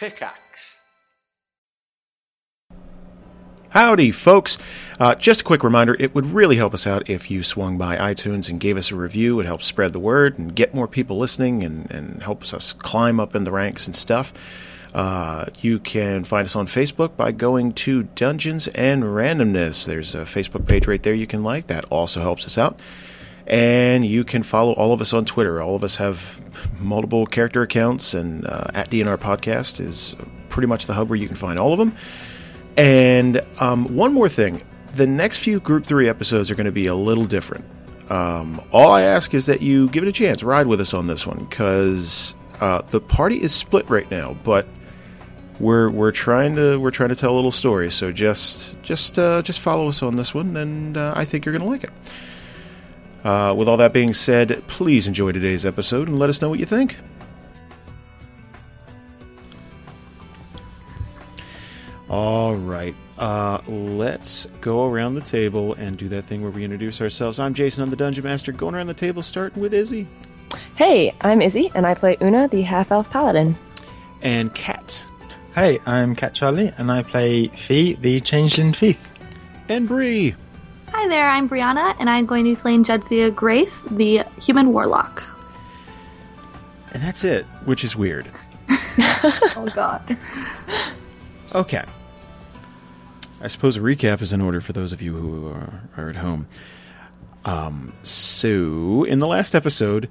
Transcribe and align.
Pickaxe. 0.00 0.78
Howdy, 3.68 4.12
folks. 4.12 4.56
Uh, 4.98 5.14
just 5.14 5.42
a 5.42 5.44
quick 5.44 5.62
reminder 5.62 5.94
it 6.00 6.14
would 6.14 6.24
really 6.24 6.56
help 6.56 6.72
us 6.72 6.86
out 6.86 7.10
if 7.10 7.30
you 7.30 7.42
swung 7.42 7.76
by 7.76 7.96
iTunes 7.96 8.48
and 8.48 8.58
gave 8.58 8.78
us 8.78 8.90
a 8.90 8.96
review. 8.96 9.40
It 9.40 9.46
helps 9.46 9.66
spread 9.66 9.92
the 9.92 9.98
word 9.98 10.38
and 10.38 10.56
get 10.56 10.72
more 10.72 10.88
people 10.88 11.18
listening 11.18 11.62
and, 11.62 11.90
and 11.90 12.22
helps 12.22 12.54
us 12.54 12.72
climb 12.72 13.20
up 13.20 13.36
in 13.36 13.44
the 13.44 13.52
ranks 13.52 13.86
and 13.86 13.94
stuff. 13.94 14.32
Uh, 14.94 15.44
you 15.60 15.78
can 15.78 16.24
find 16.24 16.46
us 16.46 16.56
on 16.56 16.66
Facebook 16.66 17.14
by 17.18 17.30
going 17.30 17.72
to 17.72 18.04
Dungeons 18.04 18.68
and 18.68 19.02
Randomness. 19.02 19.86
There's 19.86 20.14
a 20.14 20.22
Facebook 20.22 20.66
page 20.66 20.86
right 20.86 21.02
there 21.02 21.12
you 21.12 21.26
can 21.26 21.44
like. 21.44 21.66
That 21.66 21.84
also 21.90 22.22
helps 22.22 22.46
us 22.46 22.56
out. 22.56 22.80
And 23.46 24.06
you 24.06 24.24
can 24.24 24.44
follow 24.44 24.72
all 24.72 24.94
of 24.94 25.02
us 25.02 25.12
on 25.12 25.26
Twitter. 25.26 25.60
All 25.60 25.76
of 25.76 25.84
us 25.84 25.96
have 25.96 26.40
multiple 26.78 27.26
character 27.26 27.62
accounts, 27.62 28.14
and 28.14 28.46
uh, 28.46 28.68
at 28.74 28.90
DNR 28.90 29.16
Podcast 29.18 29.80
is 29.80 30.16
pretty 30.48 30.66
much 30.66 30.86
the 30.86 30.94
hub 30.94 31.08
where 31.08 31.18
you 31.18 31.26
can 31.26 31.36
find 31.36 31.58
all 31.58 31.72
of 31.72 31.78
them. 31.78 31.94
And 32.76 33.42
um, 33.58 33.94
one 33.94 34.12
more 34.12 34.28
thing 34.28 34.62
the 34.94 35.06
next 35.06 35.38
few 35.38 35.60
Group 35.60 35.84
3 35.84 36.08
episodes 36.08 36.50
are 36.50 36.54
going 36.54 36.66
to 36.66 36.72
be 36.72 36.86
a 36.86 36.94
little 36.94 37.24
different. 37.24 37.64
Um, 38.10 38.60
all 38.72 38.90
I 38.90 39.02
ask 39.02 39.34
is 39.34 39.46
that 39.46 39.62
you 39.62 39.88
give 39.88 40.02
it 40.02 40.08
a 40.08 40.12
chance, 40.12 40.42
ride 40.42 40.66
with 40.66 40.80
us 40.80 40.94
on 40.94 41.06
this 41.06 41.26
one, 41.26 41.44
because 41.44 42.34
uh, 42.60 42.82
the 42.82 43.00
party 43.00 43.40
is 43.40 43.54
split 43.54 43.88
right 43.88 44.10
now, 44.10 44.36
but 44.42 44.66
we're 45.60 45.90
we're 45.90 46.10
trying 46.10 46.56
to 46.56 46.78
we're 46.80 46.90
trying 46.90 47.10
to 47.10 47.14
tell 47.14 47.32
a 47.32 47.36
little 47.36 47.52
story. 47.52 47.90
So 47.90 48.10
just 48.10 48.80
just 48.82 49.18
uh, 49.18 49.42
just 49.42 49.60
follow 49.60 49.88
us 49.88 50.02
on 50.02 50.16
this 50.16 50.34
one, 50.34 50.56
and 50.56 50.96
uh, 50.96 51.12
I 51.14 51.24
think 51.24 51.44
you're 51.44 51.56
going 51.56 51.64
to 51.64 51.70
like 51.70 51.84
it. 51.84 51.90
Uh, 53.24 53.54
with 53.56 53.68
all 53.68 53.76
that 53.76 53.92
being 53.92 54.14
said, 54.14 54.62
please 54.66 55.06
enjoy 55.06 55.32
today's 55.32 55.66
episode 55.66 56.08
and 56.08 56.18
let 56.18 56.30
us 56.30 56.40
know 56.40 56.48
what 56.48 56.58
you 56.58 56.64
think. 56.66 56.96
All 62.08 62.56
right, 62.56 62.94
uh, 63.18 63.60
let's 63.68 64.46
go 64.60 64.84
around 64.86 65.14
the 65.14 65.20
table 65.20 65.74
and 65.74 65.96
do 65.96 66.08
that 66.08 66.22
thing 66.24 66.42
where 66.42 66.50
we 66.50 66.64
introduce 66.64 67.00
ourselves. 67.00 67.38
I'm 67.38 67.54
Jason, 67.54 67.84
I'm 67.84 67.90
the 67.90 67.96
Dungeon 67.96 68.24
Master. 68.24 68.50
Going 68.50 68.74
around 68.74 68.88
the 68.88 68.94
table, 68.94 69.22
starting 69.22 69.62
with 69.62 69.72
Izzy 69.72 70.08
Hey, 70.74 71.14
I'm 71.20 71.40
Izzy, 71.40 71.70
and 71.74 71.86
I 71.86 71.94
play 71.94 72.16
Una, 72.20 72.48
the 72.48 72.62
half 72.62 72.90
elf 72.90 73.08
paladin. 73.10 73.54
and 74.22 74.52
Cat 74.54 75.04
Hey, 75.54 75.78
I'm 75.86 76.16
Cat 76.16 76.34
Charlie, 76.34 76.72
and 76.78 76.90
I 76.90 77.02
play 77.02 77.48
Fie, 77.48 77.94
the 77.94 78.20
Changeling 78.20 78.72
Thief. 78.72 78.96
and 79.68 79.86
Bree. 79.86 80.34
Hi 81.00 81.08
there, 81.08 81.30
I'm 81.30 81.48
Brianne, 81.48 81.96
and 81.98 82.10
I'm 82.10 82.26
going 82.26 82.44
to 82.44 82.50
be 82.50 82.60
playing 82.60 82.84
Jadzia 82.84 83.34
Grace, 83.34 83.84
the 83.84 84.22
human 84.38 84.70
warlock. 84.70 85.22
And 86.92 87.02
that's 87.02 87.24
it, 87.24 87.46
which 87.64 87.84
is 87.84 87.96
weird. 87.96 88.26
Oh 89.56 89.66
god. 89.74 90.18
Okay. 91.54 91.84
I 93.40 93.48
suppose 93.48 93.78
a 93.78 93.80
recap 93.80 94.20
is 94.20 94.34
in 94.34 94.42
order 94.42 94.60
for 94.60 94.74
those 94.74 94.92
of 94.92 95.00
you 95.00 95.14
who 95.14 95.48
are, 95.48 95.80
are 95.96 96.10
at 96.10 96.16
home. 96.16 96.46
Um, 97.46 97.94
so, 98.02 99.04
in 99.04 99.20
the 99.20 99.26
last 99.26 99.54
episode, 99.54 100.06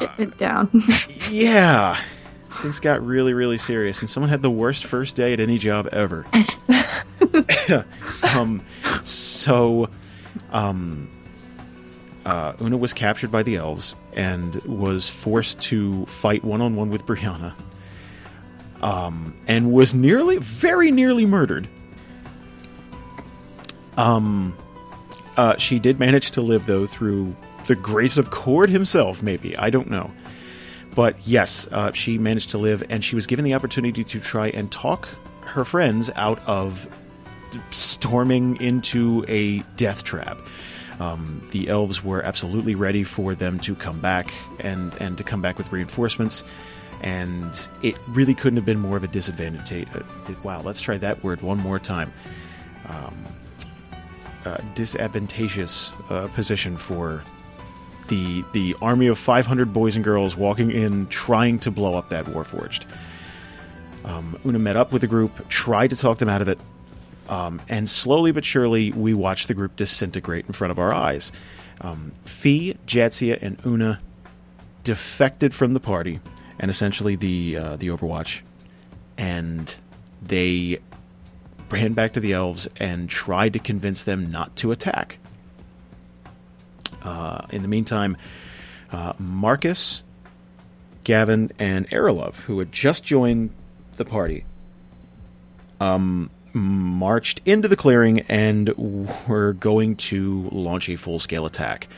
Shit 0.00 0.10
went 0.18 0.36
down. 0.36 0.68
yeah, 1.30 1.96
things 2.60 2.80
got 2.80 3.06
really, 3.06 3.34
really 3.34 3.58
serious, 3.58 4.00
and 4.00 4.10
someone 4.10 4.30
had 4.30 4.42
the 4.42 4.50
worst 4.50 4.84
first 4.84 5.14
day 5.14 5.32
at 5.32 5.38
any 5.38 5.58
job 5.58 5.88
ever. 5.92 6.26
um, 8.34 8.62
so, 9.04 9.88
um, 10.50 11.10
uh, 12.26 12.52
Una 12.60 12.76
was 12.76 12.92
captured 12.92 13.30
by 13.30 13.42
the 13.42 13.56
elves 13.56 13.94
and 14.14 14.56
was 14.64 15.08
forced 15.08 15.60
to 15.62 16.04
fight 16.06 16.44
one 16.44 16.60
on 16.60 16.76
one 16.76 16.90
with 16.90 17.06
Brianna. 17.06 17.54
Um, 18.82 19.34
and 19.48 19.72
was 19.72 19.94
nearly, 19.94 20.38
very 20.38 20.90
nearly 20.90 21.26
murdered. 21.26 21.68
Um, 23.96 24.56
uh, 25.36 25.56
she 25.56 25.78
did 25.78 25.98
manage 25.98 26.30
to 26.32 26.42
live 26.42 26.66
though 26.66 26.86
through 26.86 27.34
the 27.66 27.74
grace 27.74 28.16
of 28.16 28.30
Cord 28.30 28.70
himself, 28.70 29.22
maybe 29.22 29.56
I 29.56 29.70
don't 29.70 29.90
know. 29.90 30.10
But 30.94 31.16
yes, 31.26 31.68
uh, 31.70 31.92
she 31.92 32.18
managed 32.18 32.50
to 32.50 32.58
live, 32.58 32.82
and 32.88 33.04
she 33.04 33.14
was 33.14 33.26
given 33.26 33.44
the 33.44 33.54
opportunity 33.54 34.04
to 34.04 34.20
try 34.20 34.48
and 34.48 34.70
talk 34.70 35.08
her 35.42 35.64
friends 35.64 36.10
out 36.16 36.40
of 36.46 36.86
storming 37.70 38.60
into 38.60 39.24
a 39.28 39.60
death 39.76 40.04
trap. 40.04 40.38
Um, 41.00 41.42
the 41.52 41.68
elves 41.68 42.02
were 42.02 42.22
absolutely 42.22 42.74
ready 42.74 43.04
for 43.04 43.34
them 43.34 43.60
to 43.60 43.74
come 43.74 44.00
back 44.00 44.32
and, 44.58 44.92
and 45.00 45.16
to 45.18 45.24
come 45.24 45.40
back 45.40 45.56
with 45.56 45.70
reinforcements, 45.70 46.42
and 47.02 47.68
it 47.82 47.96
really 48.08 48.34
couldn't 48.34 48.56
have 48.56 48.66
been 48.66 48.80
more 48.80 48.96
of 48.96 49.04
a 49.04 49.08
disadvantage. 49.08 49.86
Uh, 49.94 50.02
wow, 50.42 50.60
let's 50.62 50.80
try 50.80 50.98
that 50.98 51.22
word 51.22 51.40
one 51.40 51.58
more 51.58 51.78
time. 51.78 52.10
Um, 52.88 53.24
uh, 54.44 54.58
disadvantageous 54.74 55.92
uh, 56.10 56.28
position 56.28 56.76
for 56.76 57.22
the 58.08 58.42
the 58.52 58.74
army 58.80 59.06
of 59.06 59.18
500 59.18 59.72
boys 59.72 59.96
and 59.96 60.04
girls 60.04 60.36
walking 60.36 60.70
in 60.70 61.06
trying 61.08 61.58
to 61.60 61.70
blow 61.70 61.94
up 61.94 62.08
that 62.08 62.24
warforged. 62.24 62.86
Um, 64.04 64.38
Una 64.46 64.58
met 64.58 64.76
up 64.76 64.90
with 64.90 65.02
the 65.02 65.06
group, 65.06 65.48
tried 65.48 65.90
to 65.90 65.96
talk 65.96 66.18
them 66.18 66.28
out 66.28 66.40
of 66.40 66.48
it, 66.48 66.58
um, 67.28 67.60
and 67.68 67.88
slowly 67.88 68.32
but 68.32 68.44
surely 68.44 68.92
we 68.92 69.14
watched 69.14 69.48
the 69.48 69.54
group 69.54 69.76
disintegrate 69.76 70.46
in 70.46 70.52
front 70.52 70.70
of 70.70 70.78
our 70.78 70.92
eyes. 70.92 71.32
Um, 71.80 72.12
Fie, 72.24 72.76
Jadzia, 72.86 73.38
and 73.40 73.58
Una 73.64 74.00
defected 74.82 75.54
from 75.54 75.74
the 75.74 75.80
party 75.80 76.20
and 76.58 76.70
essentially 76.70 77.16
the 77.16 77.56
uh, 77.56 77.76
the 77.76 77.88
Overwatch, 77.88 78.40
and 79.16 79.74
they 80.22 80.78
ran 81.70 81.92
back 81.92 82.14
to 82.14 82.20
the 82.20 82.32
elves 82.32 82.68
and 82.78 83.08
tried 83.08 83.52
to 83.52 83.58
convince 83.58 84.04
them 84.04 84.30
not 84.30 84.56
to 84.56 84.72
attack. 84.72 85.18
Uh, 87.02 87.46
in 87.50 87.62
the 87.62 87.68
meantime, 87.68 88.16
uh, 88.90 89.12
Marcus, 89.18 90.02
Gavin, 91.04 91.52
and 91.58 91.88
Arilov, 91.90 92.34
who 92.36 92.58
had 92.58 92.72
just 92.72 93.04
joined 93.04 93.50
the 93.96 94.04
party, 94.04 94.44
um, 95.80 96.30
marched 96.52 97.40
into 97.44 97.68
the 97.68 97.76
clearing 97.76 98.20
and 98.28 98.68
were 99.28 99.52
going 99.54 99.96
to 99.96 100.48
launch 100.50 100.88
a 100.88 100.96
full 100.96 101.18
scale 101.18 101.46
attack. 101.46 101.88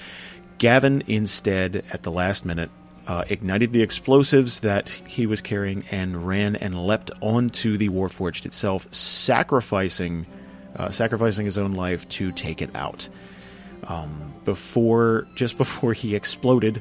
Gavin, 0.58 1.02
instead, 1.06 1.84
at 1.92 2.02
the 2.02 2.10
last 2.10 2.44
minute, 2.44 2.70
uh, 3.06 3.24
ignited 3.28 3.72
the 3.72 3.82
explosives 3.82 4.60
that 4.60 4.90
he 4.90 5.26
was 5.26 5.40
carrying 5.40 5.84
and 5.90 6.26
ran 6.26 6.54
and 6.56 6.86
leapt 6.86 7.10
onto 7.20 7.76
the 7.76 7.88
Warforged 7.88 8.46
itself, 8.46 8.92
sacrificing 8.92 10.26
uh, 10.76 10.90
sacrificing 10.90 11.44
his 11.44 11.58
own 11.58 11.72
life 11.72 12.08
to 12.08 12.32
take 12.32 12.62
it 12.62 12.70
out. 12.74 13.08
Um, 13.84 14.34
before, 14.44 15.26
just 15.34 15.58
before 15.64 15.92
he 15.92 16.14
exploded, 16.14 16.80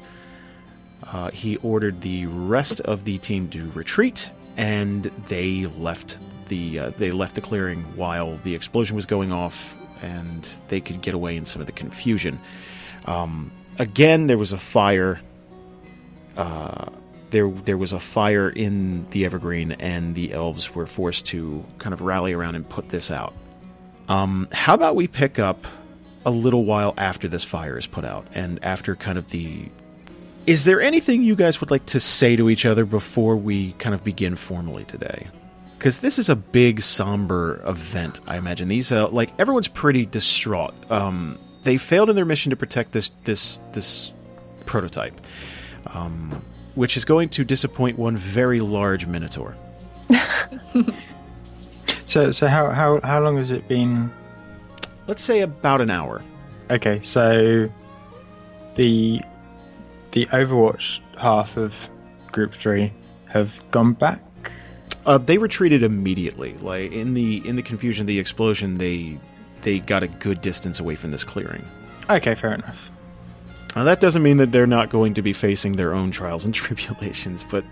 uh, 1.03 1.31
he 1.31 1.57
ordered 1.57 2.01
the 2.01 2.25
rest 2.27 2.81
of 2.81 3.03
the 3.03 3.17
team 3.17 3.49
to 3.49 3.71
retreat, 3.71 4.29
and 4.57 5.03
they 5.27 5.65
left 5.65 6.19
the 6.49 6.79
uh, 6.79 6.89
they 6.97 7.11
left 7.11 7.35
the 7.35 7.41
clearing 7.41 7.83
while 7.95 8.37
the 8.43 8.53
explosion 8.53 8.95
was 8.95 9.05
going 9.05 9.31
off, 9.31 9.75
and 10.01 10.49
they 10.67 10.81
could 10.81 11.01
get 11.01 11.13
away 11.13 11.37
in 11.37 11.45
some 11.45 11.61
of 11.61 11.65
the 11.65 11.73
confusion. 11.73 12.39
Um, 13.05 13.51
again, 13.77 14.27
there 14.27 14.37
was 14.37 14.51
a 14.51 14.57
fire. 14.57 15.19
Uh, 16.35 16.89
there, 17.31 17.49
there 17.49 17.77
was 17.77 17.93
a 17.93 17.99
fire 17.99 18.49
in 18.49 19.07
the 19.11 19.25
Evergreen, 19.25 19.73
and 19.73 20.15
the 20.15 20.33
elves 20.33 20.73
were 20.73 20.87
forced 20.87 21.27
to 21.27 21.63
kind 21.77 21.93
of 21.93 22.01
rally 22.01 22.33
around 22.33 22.55
and 22.55 22.67
put 22.67 22.89
this 22.89 23.11
out. 23.11 23.33
Um, 24.07 24.47
how 24.51 24.73
about 24.73 24.95
we 24.95 25.07
pick 25.07 25.37
up 25.37 25.65
a 26.25 26.31
little 26.31 26.65
while 26.65 26.93
after 26.97 27.27
this 27.27 27.43
fire 27.43 27.77
is 27.77 27.87
put 27.87 28.03
out, 28.03 28.27
and 28.33 28.63
after 28.63 28.95
kind 28.95 29.17
of 29.17 29.29
the. 29.29 29.69
Is 30.47 30.65
there 30.65 30.81
anything 30.81 31.21
you 31.21 31.35
guys 31.35 31.61
would 31.61 31.69
like 31.69 31.85
to 31.87 31.99
say 31.99 32.35
to 32.35 32.49
each 32.49 32.65
other 32.65 32.85
before 32.85 33.35
we 33.35 33.73
kind 33.73 33.93
of 33.93 34.03
begin 34.03 34.35
formally 34.35 34.83
today? 34.83 35.27
Because 35.79 35.99
this 35.99 36.19
is 36.19 36.29
a 36.29 36.35
big, 36.35 36.81
somber 36.81 37.61
event, 37.65 38.21
I 38.27 38.37
imagine. 38.37 38.67
These, 38.67 38.91
uh, 38.91 39.07
like, 39.09 39.31
everyone's 39.39 39.67
pretty 39.67 40.05
distraught. 40.05 40.75
Um, 40.91 41.39
they 41.63 41.77
failed 41.77 42.11
in 42.11 42.15
their 42.15 42.25
mission 42.25 42.51
to 42.51 42.55
protect 42.55 42.91
this 42.91 43.09
this 43.23 43.59
this 43.71 44.13
prototype, 44.65 45.19
um, 45.87 46.43
which 46.75 46.95
is 46.95 47.05
going 47.05 47.29
to 47.29 47.43
disappoint 47.43 47.97
one 47.97 48.15
very 48.15 48.59
large 48.59 49.07
minotaur. 49.07 49.55
So, 52.09 52.31
so 52.31 52.47
how, 52.47 52.71
how, 52.71 52.99
how 53.01 53.21
long 53.21 53.37
has 53.37 53.51
it 53.51 53.67
been? 53.67 54.11
Let's 55.05 55.21
say 55.21 55.41
about 55.41 55.79
an 55.79 55.91
hour. 55.91 56.23
Okay, 56.71 57.01
so 57.03 57.69
the 58.75 59.21
the 60.11 60.25
Overwatch 60.25 61.01
half 61.19 61.55
of 61.55 61.71
Group 62.31 62.55
Three 62.55 62.91
have 63.27 63.51
gone 63.69 63.93
back. 63.93 64.19
Uh, 65.09 65.17
they 65.17 65.39
retreated 65.39 65.81
immediately. 65.81 66.53
Like 66.61 66.91
in 66.91 67.15
the 67.15 67.41
in 67.47 67.55
the 67.55 67.63
confusion 67.63 68.03
of 68.03 68.07
the 68.07 68.19
explosion, 68.19 68.77
they 68.77 69.17
they 69.63 69.79
got 69.79 70.03
a 70.03 70.07
good 70.07 70.39
distance 70.39 70.79
away 70.79 70.95
from 70.95 71.09
this 71.09 71.23
clearing. 71.23 71.67
Okay, 72.11 72.35
fair 72.35 72.53
enough. 72.53 72.77
Now 73.75 73.85
that 73.85 73.99
doesn't 73.99 74.21
mean 74.21 74.37
that 74.37 74.51
they're 74.51 74.67
not 74.67 74.91
going 74.91 75.15
to 75.15 75.23
be 75.23 75.33
facing 75.33 75.77
their 75.77 75.95
own 75.95 76.11
trials 76.11 76.45
and 76.45 76.53
tribulations, 76.63 77.43
but 77.49 77.65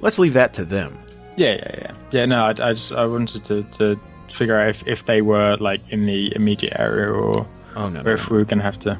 let's 0.00 0.18
leave 0.18 0.34
that 0.34 0.52
to 0.54 0.64
them. 0.64 0.98
Yeah, 1.36 1.54
yeah, 1.54 1.74
yeah. 1.78 1.94
Yeah, 2.10 2.26
no, 2.26 2.44
I, 2.46 2.50
I 2.50 2.72
just 2.72 2.90
I 2.90 3.06
wanted 3.06 3.44
to, 3.44 3.62
to 3.78 4.00
figure 4.34 4.58
out 4.60 4.70
if, 4.70 4.82
if 4.88 5.06
they 5.06 5.22
were 5.22 5.56
like 5.58 5.80
in 5.90 6.06
the 6.06 6.34
immediate 6.34 6.74
area 6.76 7.08
or, 7.08 7.46
Oh 7.76 7.88
no, 7.88 8.00
or 8.00 8.02
no, 8.02 8.12
if 8.14 8.22
no. 8.22 8.26
we 8.30 8.38
were 8.38 8.44
going 8.44 8.58
to 8.58 8.64
have 8.64 8.80
to. 8.80 8.98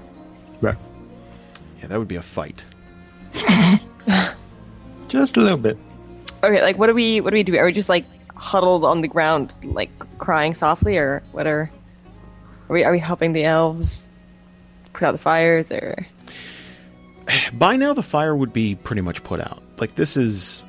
Right. 0.60 0.78
yeah, 1.80 1.88
that 1.88 1.98
would 1.98 2.06
be 2.06 2.14
a 2.16 2.22
fight. 2.22 2.64
Just 5.08 5.36
a 5.36 5.40
little 5.40 5.58
bit. 5.58 5.76
Okay, 6.42 6.62
like 6.62 6.78
what 6.78 6.86
do 6.86 6.94
we 6.94 7.20
what 7.20 7.30
do 7.30 7.34
we 7.34 7.42
do? 7.42 7.56
Are 7.56 7.66
we 7.66 7.72
just 7.72 7.88
like 7.88 8.04
huddled 8.34 8.84
on 8.84 9.02
the 9.02 9.08
ground, 9.08 9.54
like 9.62 9.90
crying 10.18 10.54
softly, 10.54 10.96
or 10.96 11.22
what 11.32 11.46
are? 11.46 11.70
Are 12.68 12.72
we 12.72 12.84
are 12.84 12.92
we 12.92 12.98
helping 12.98 13.32
the 13.32 13.44
elves 13.44 14.08
put 14.92 15.06
out 15.06 15.12
the 15.12 15.18
fires, 15.18 15.70
or? 15.70 16.06
By 17.52 17.76
now, 17.76 17.92
the 17.92 18.02
fire 18.02 18.34
would 18.34 18.52
be 18.52 18.74
pretty 18.74 19.02
much 19.02 19.22
put 19.22 19.40
out. 19.40 19.62
Like 19.78 19.94
this 19.94 20.16
is, 20.16 20.66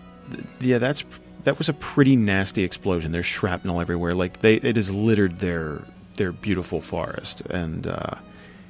yeah, 0.60 0.78
that's 0.78 1.06
that 1.44 1.58
was 1.58 1.70
a 1.70 1.74
pretty 1.74 2.16
nasty 2.16 2.64
explosion. 2.64 3.12
There's 3.12 3.26
shrapnel 3.26 3.80
everywhere. 3.80 4.14
Like 4.14 4.42
they, 4.42 4.56
it 4.56 4.76
has 4.76 4.94
littered 4.94 5.40
their 5.40 5.82
their 6.18 6.34
beautiful 6.34 6.82
forest, 6.82 7.42
and 7.50 7.88
uh, 7.88 8.16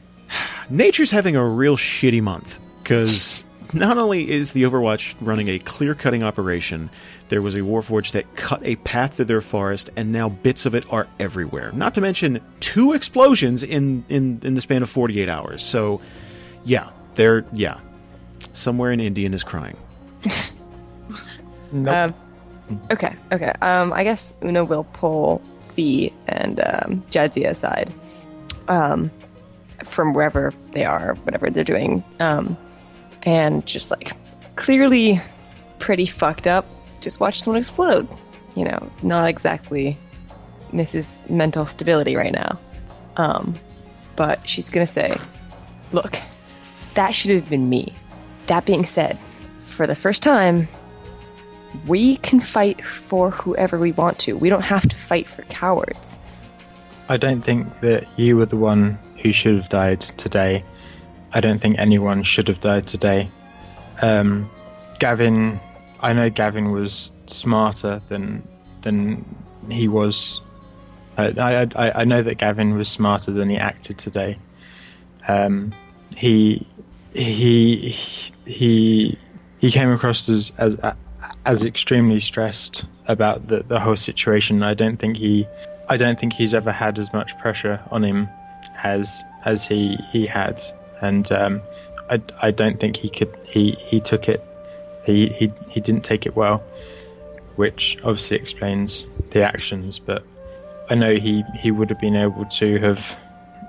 nature's 0.69 1.12
having 1.12 1.36
a 1.36 1.45
real 1.45 1.77
shitty 1.77 2.21
month 2.21 2.59
because 2.83 3.44
not 3.73 3.97
only 3.97 4.29
is 4.29 4.53
the 4.53 4.63
Overwatch 4.63 5.15
running 5.21 5.47
a 5.47 5.59
clear 5.59 5.95
cutting 5.95 6.23
operation, 6.23 6.89
there 7.29 7.41
was 7.41 7.56
a 7.56 7.59
Warforge 7.59 8.12
that 8.12 8.35
cut 8.35 8.65
a 8.65 8.75
path 8.77 9.15
through 9.15 9.25
their 9.25 9.41
forest, 9.41 9.89
and 9.95 10.12
now 10.12 10.29
bits 10.29 10.65
of 10.65 10.75
it 10.75 10.85
are 10.91 11.07
everywhere. 11.19 11.71
Not 11.71 11.95
to 11.95 12.01
mention 12.01 12.41
two 12.59 12.94
explosions 12.94 13.63
in 13.63 14.03
in 14.09 14.41
in 14.44 14.56
the 14.56 14.62
span 14.62 14.83
of 14.83 14.89
48 14.89 15.29
hours. 15.29 15.63
So, 15.63 16.01
yeah, 16.65 16.89
they're 17.15 17.45
yeah, 17.53 17.79
somewhere 18.53 18.91
in 18.91 19.00
Indian 19.00 19.33
is 19.33 19.44
crying. 19.44 19.77
Nope. 21.71 21.94
Um, 21.94 22.15
okay, 22.91 23.15
okay. 23.31 23.53
Um, 23.62 23.94
I 23.94 24.03
guess 24.03 24.35
Una 24.44 24.63
will 24.63 24.83
pull 24.83 25.41
Fie 25.69 26.13
and 26.27 26.59
um, 26.59 27.03
Jadzia 27.09 27.50
aside 27.50 27.94
um, 28.68 29.09
from 29.85 30.13
wherever 30.13 30.53
they 30.73 30.85
are, 30.85 31.15
whatever 31.23 31.50
they're 31.50 31.63
doing, 31.63 32.03
um, 32.19 32.57
and 33.23 33.65
just 33.65 33.91
like 33.91 34.13
clearly 34.56 35.21
pretty 35.79 36.06
fucked 36.06 36.47
up. 36.47 36.65
Just 37.01 37.19
watch 37.19 37.41
someone 37.41 37.57
explode. 37.57 38.07
You 38.56 38.65
know, 38.65 38.91
not 39.01 39.29
exactly 39.29 39.97
Mrs. 40.71 41.29
Mental 41.29 41.65
Stability 41.65 42.15
right 42.15 42.33
now. 42.33 42.59
Um, 43.18 43.56
but 44.15 44.47
she's 44.47 44.69
gonna 44.69 44.88
say, 44.88 45.15
"Look, 45.91 46.19
that 46.94 47.12
should 47.12 47.31
have 47.31 47.50
been 47.50 47.69
me." 47.69 47.94
That 48.47 48.65
being 48.65 48.85
said, 48.85 49.18
for 49.63 49.88
the 49.88 49.95
first 49.95 50.21
time, 50.21 50.68
we 51.88 52.18
can 52.18 52.39
fight 52.39 52.83
for 52.85 53.31
whoever 53.31 53.77
we 53.77 53.94
want 53.94 54.19
to. 54.19 54.38
We 54.38 54.50
don't 54.50 54.62
have 54.62 54.88
to 54.88 54.95
fight 54.95 55.27
for 55.27 55.44
cowards. 55.44 56.19
I 57.09 57.18
don't 57.18 57.41
think 57.41 57.79
that 57.81 58.07
you 58.18 58.38
were 58.38 58.45
the 58.45 58.57
one 58.57 58.97
who 59.21 59.31
should 59.31 59.56
have 59.56 59.69
died 59.69 60.01
today. 60.18 60.63
I 61.33 61.39
don't 61.39 61.62
think 61.62 61.75
anyone 61.78 62.24
should 62.24 62.48
have 62.48 62.62
died 62.62 62.88
today. 62.88 63.30
Um, 64.01 64.50
Gavin, 65.00 65.60
I 66.01 66.13
know 66.13 66.30
Gavin 66.30 66.72
was 66.72 67.12
smarter 67.28 68.01
than 68.10 68.48
than 68.81 69.24
he 69.69 69.88
was. 69.88 70.42
I, 71.18 71.68
I 71.75 72.01
I 72.01 72.04
know 72.04 72.22
that 72.22 72.36
Gavin 72.36 72.78
was 72.78 72.89
smarter 72.89 73.31
than 73.31 73.50
he 73.50 73.57
acted 73.57 73.98
today. 73.98 74.38
Um, 75.28 75.72
he 76.18 76.66
he 77.13 77.98
he 78.45 79.18
he 79.60 79.72
came 79.72 79.92
across 79.92 80.28
as 80.30 80.51
as 80.57 80.75
as 81.45 81.63
extremely 81.63 82.19
stressed 82.19 82.83
about 83.07 83.48
the 83.48 83.63
the 83.68 83.80
whole 83.80 83.98
situation. 83.98 84.63
I 84.63 84.74
don't 84.74 84.98
think 84.98 85.18
he 85.18 85.48
I 85.89 85.98
don't 85.98 86.19
think 86.19 86.33
he's 86.33 86.54
ever 86.54 86.72
had 86.72 86.98
as 87.00 87.12
much 87.13 87.38
pressure 87.39 87.80
on 87.92 88.04
him 88.04 88.30
as 88.83 89.24
as 89.45 89.66
he 89.66 89.98
he 90.12 90.25
had, 90.25 90.62
and 91.01 91.31
um, 91.31 91.62
I 92.09 92.21
I 92.42 92.51
don't 92.51 92.80
think 92.80 92.98
he 92.98 93.09
could 93.09 93.36
he 93.44 93.77
he 93.89 94.00
took 94.00 94.27
it 94.30 94.44
he 95.06 95.27
he 95.30 95.51
he 95.69 95.80
didn't 95.80 96.03
take 96.03 96.25
it 96.25 96.36
well, 96.36 96.63
which 97.56 97.98
obviously 98.03 98.38
explains 98.38 99.06
the 99.31 99.42
actions. 99.42 100.00
But 100.00 100.24
I 100.89 100.95
know 100.95 101.15
he 101.15 101.44
he 101.59 101.71
would 101.71 101.89
have 101.89 102.00
been 102.00 102.15
able 102.15 102.45
to 102.45 102.80
have 102.80 103.15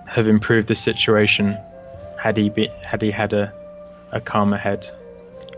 have 0.07 0.29
improved 0.29 0.69
the 0.69 0.77
situation 0.77 1.57
had 2.21 2.37
he 2.37 2.51
be 2.51 2.69
had 2.83 3.03
he 3.03 3.11
had 3.11 3.33
a 3.33 3.53
a 4.13 4.21
calmer 4.21 4.59
head. 4.59 4.89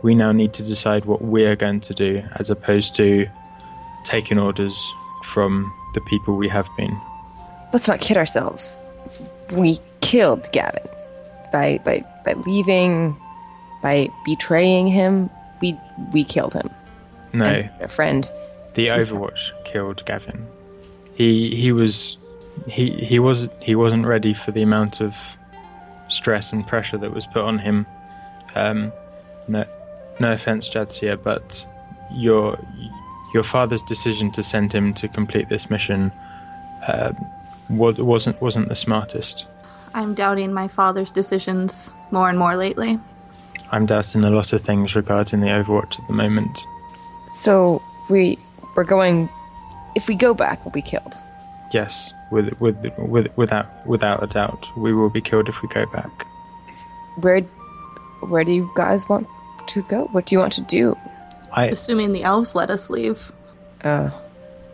We 0.02 0.14
now 0.14 0.32
need 0.32 0.52
to 0.54 0.62
decide 0.62 1.06
what 1.06 1.22
we're 1.22 1.56
going 1.56 1.80
to 1.82 1.94
do, 1.94 2.22
as 2.36 2.50
opposed 2.50 2.94
to 2.96 3.26
taking 4.04 4.38
orders 4.38 4.76
from 5.24 5.72
the 5.94 6.00
people 6.02 6.36
we 6.36 6.48
have 6.48 6.68
been. 6.76 6.94
Let's 7.72 7.88
not 7.88 8.00
kid 8.00 8.18
ourselves. 8.18 8.84
We 9.56 9.78
killed 10.02 10.52
Gavin 10.52 10.86
by 11.54 11.78
by 11.84 12.04
by 12.24 12.32
leaving, 12.32 13.16
by 13.80 14.08
betraying 14.26 14.88
him. 14.88 15.30
We 15.62 15.78
we 16.12 16.24
killed 16.24 16.52
him. 16.52 16.68
No, 17.32 17.44
And 17.44 17.66
he's 17.70 17.80
a 17.80 17.88
friend. 17.88 18.30
the 18.74 18.88
Overwatch 18.88 19.40
killed 19.64 20.04
Gavin. 20.04 20.46
He 21.14 21.54
he 21.56 21.70
was 21.72 22.18
he 22.68 22.90
he 22.90 23.18
was 23.20 23.46
he 23.62 23.74
wasn't 23.76 24.04
ready 24.04 24.34
for 24.34 24.50
the 24.50 24.62
amount 24.62 25.00
of 25.00 25.14
stress 26.08 26.52
and 26.52 26.66
pressure 26.66 26.98
that 26.98 27.12
was 27.14 27.26
put 27.26 27.42
on 27.42 27.58
him. 27.58 27.86
Um, 28.56 28.92
no, 29.48 29.64
no 30.20 30.32
offense, 30.32 30.68
Jadzia, 30.68 31.16
but 31.22 31.64
your 32.12 32.58
your 33.32 33.44
father's 33.44 33.82
decision 33.82 34.30
to 34.32 34.42
send 34.42 34.72
him 34.72 34.92
to 34.94 35.08
complete 35.08 35.48
this 35.48 35.70
mission 35.70 36.10
uh, 36.88 37.12
was, 37.70 37.98
wasn't 37.98 38.40
wasn't 38.42 38.68
the 38.68 38.76
smartest. 38.76 39.44
I'm 39.94 40.14
doubting 40.14 40.52
my 40.52 40.68
father's 40.68 41.10
decisions 41.10 41.92
more 42.10 42.28
and 42.28 42.38
more 42.38 42.56
lately. 42.56 42.98
I'm 43.70 43.86
doubting 43.86 44.24
a 44.24 44.30
lot 44.30 44.52
of 44.52 44.62
things 44.62 44.94
regarding 44.94 45.40
the 45.40 45.46
Overwatch 45.46 45.98
at 45.98 46.06
the 46.06 46.12
moment. 46.14 46.58
So 47.30 47.82
we 48.10 48.38
we're 48.76 48.84
going. 48.84 49.28
If 49.94 50.08
we 50.08 50.14
go 50.16 50.34
back, 50.34 50.64
we'll 50.64 50.72
be 50.72 50.82
killed. 50.82 51.14
Yes, 51.72 52.12
with 52.30 52.52
with 52.60 52.76
with 52.98 53.36
without 53.36 53.86
without 53.86 54.22
a 54.22 54.26
doubt, 54.26 54.68
we 54.76 54.92
will 54.92 55.10
be 55.10 55.20
killed 55.20 55.48
if 55.48 55.54
we 55.62 55.68
go 55.68 55.86
back. 55.86 56.26
Where 57.20 57.40
where 58.20 58.44
do 58.44 58.52
you 58.52 58.70
guys 58.74 59.08
want 59.08 59.28
to 59.68 59.82
go? 59.82 60.04
What 60.12 60.26
do 60.26 60.34
you 60.34 60.40
want 60.40 60.52
to 60.54 60.62
do? 60.62 60.96
I 61.52 61.66
Assuming 61.66 62.12
the 62.12 62.24
elves 62.24 62.54
let 62.54 62.70
us 62.70 62.90
leave. 62.90 63.32
Uh, 63.82 64.10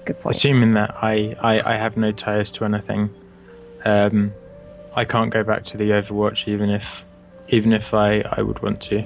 good 0.05 0.19
point. 0.21 0.37
assuming 0.37 0.75
that 0.75 0.95
I, 1.03 1.37
I, 1.41 1.75
I 1.75 1.77
have 1.77 1.97
no 1.97 2.13
ties 2.13 2.51
to 2.53 2.65
anything, 2.65 3.11
um, 3.85 4.33
I 4.95 5.05
can't 5.05 5.33
go 5.33 5.45
back 5.45 5.65
to 5.67 5.77
the 5.77 5.91
Overwatch 5.91 6.49
even 6.49 6.71
if 6.71 7.05
even 7.49 7.73
if 7.73 7.93
I, 7.95 8.21
I 8.21 8.43
would 8.43 8.63
want 8.63 8.81
to. 8.83 9.05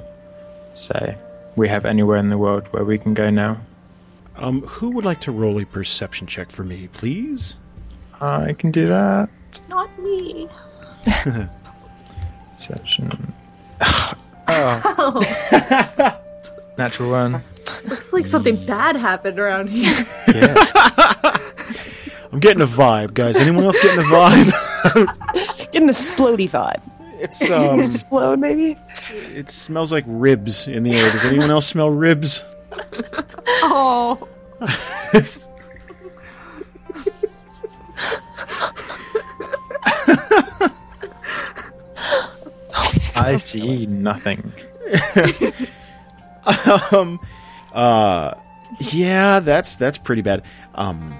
So 0.75 1.14
we 1.57 1.69
have 1.69 1.87
anywhere 1.87 2.19
in 2.19 2.29
the 2.29 2.38
world 2.38 2.67
where 2.73 2.85
we 2.85 2.99
can 2.99 3.14
go 3.14 3.31
now. 3.31 3.59
Um, 4.37 4.62
who 4.62 4.91
would 4.91 5.05
like 5.05 5.21
to 5.23 5.33
roll 5.33 5.61
a 5.61 5.64
perception 5.64 6.26
check 6.26 6.50
for 6.50 6.64
me, 6.64 6.88
please? 6.93 7.57
I 8.21 8.55
can 8.59 8.71
do 8.71 8.87
that. 8.87 9.29
Not 9.69 9.97
me. 10.00 10.49
Perception. 12.57 13.11
oh. 14.49 16.21
Natural 16.79 17.11
one. 17.11 17.41
Looks 17.87 18.12
like 18.12 18.26
something 18.26 18.57
bad 18.67 18.97
happened 18.97 19.38
around 19.38 19.69
here. 19.69 20.05
Yeah. 20.29 21.38
I'm 22.35 22.41
getting 22.41 22.62
a 22.62 22.67
vibe, 22.67 23.14
guys. 23.14 23.37
Anyone 23.37 23.62
else 23.64 23.81
getting 23.81 24.00
a 24.00 24.09
vibe? 24.09 24.50
Getting 25.71 25.88
a 25.88 25.93
splody 25.93 26.50
vibe. 26.50 26.83
It's 27.21 27.49
um, 27.53 27.79
Explode, 27.79 28.41
maybe. 28.41 28.76
it 29.37 29.49
smells 29.49 29.93
like 29.93 30.03
ribs 30.09 30.67
in 30.67 30.83
the 30.83 30.97
air. 30.97 31.12
Does 31.12 31.25
anyone 31.26 31.53
else 31.53 31.69
smell 31.69 31.91
ribs? 31.91 32.45
oh. 33.62 34.26
I 43.14 43.37
see 43.37 43.87
nothing. 43.87 44.53
um, 46.91 47.21
uh, 47.73 48.35
yeah, 48.81 49.38
that's 49.38 49.76
that's 49.76 49.99
pretty 49.99 50.23
bad. 50.23 50.45
Um, 50.75 51.14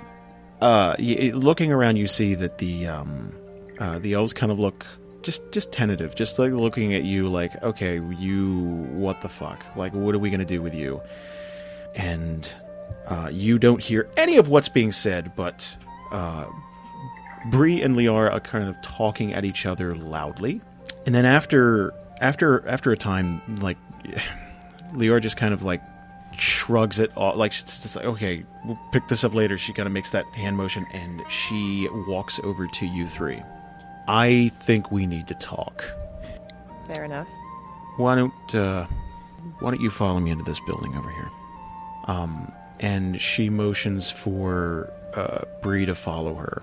uh, 0.64 0.97
looking 0.99 1.73
around, 1.73 1.97
you 1.97 2.06
see 2.06 2.35
that 2.37 2.56
the 2.56 2.87
um, 2.87 3.35
uh, 3.78 3.99
the 3.99 4.14
elves 4.14 4.33
kind 4.33 4.50
of 4.50 4.59
look 4.59 4.87
just 5.23 5.52
just 5.52 5.73
tentative, 5.73 6.14
just 6.14 6.38
like 6.38 6.52
looking 6.52 6.94
at 6.94 7.04
you, 7.04 7.28
like, 7.28 7.62
okay, 7.62 8.00
you, 8.18 8.87
what 8.92 9.21
the 9.21 9.28
fuck? 9.28 9.62
Like, 9.76 9.92
what 9.92 10.14
are 10.14 10.18
we 10.18 10.30
gonna 10.30 10.47
do 10.47 10.62
with 10.62 10.75
you? 10.75 11.02
And 11.94 12.50
uh, 13.06 13.28
you 13.30 13.59
don't 13.59 13.83
hear 13.83 14.09
any 14.16 14.38
of 14.38 14.49
what's 14.49 14.71
being 14.71 14.90
said, 14.90 15.37
but 15.37 15.76
uh, 16.11 16.47
Bree 17.50 17.83
and 17.83 17.94
Liara 17.94 18.33
are 18.33 18.40
kind 18.40 18.66
of 18.66 18.80
talking 18.80 19.35
at 19.35 19.44
each 19.44 19.66
other 19.66 19.94
loudly. 19.94 20.62
And 21.04 21.14
then 21.14 21.26
after 21.26 21.92
after 22.23 22.66
after 22.66 22.90
a 22.90 22.97
time, 22.97 23.59
like 23.61 23.76
Lior 24.94 25.21
just 25.21 25.37
kind 25.37 25.52
of 25.52 25.62
like 25.62 25.83
shrugs 26.40 27.00
it 27.00 27.10
off. 27.16 27.36
Like 27.36 27.52
she's 27.52 27.64
just 27.64 27.96
like, 27.96 28.04
okay, 28.04 28.44
we'll 28.64 28.78
pick 28.92 29.08
this 29.08 29.24
up 29.24 29.34
later. 29.34 29.58
She 29.58 29.72
kind 29.72 29.86
of 29.86 29.92
makes 29.92 30.10
that 30.10 30.26
hand 30.26 30.56
motion 30.56 30.86
and 30.92 31.22
she 31.30 31.88
walks 32.06 32.40
over 32.42 32.66
to 32.66 32.86
you 32.86 33.06
three. 33.06 33.42
I 34.08 34.50
think 34.60 34.90
we 34.92 35.06
need 35.06 35.28
to 35.28 35.34
talk. 35.34 35.84
Fair 36.94 37.04
enough. 37.04 37.28
Why 37.96 38.14
don't 38.14 38.54
uh, 38.54 38.86
Why 39.60 39.70
don't 39.70 39.80
you 39.80 39.90
follow 39.90 40.20
me 40.20 40.30
into 40.30 40.44
this 40.44 40.60
building 40.60 40.94
over 40.96 41.10
here? 41.10 41.30
Um, 42.06 42.52
and 42.80 43.20
she 43.20 43.48
motions 43.48 44.10
for 44.10 44.92
uh, 45.14 45.44
Bree 45.62 45.86
to 45.86 45.94
follow 45.94 46.34
her. 46.34 46.62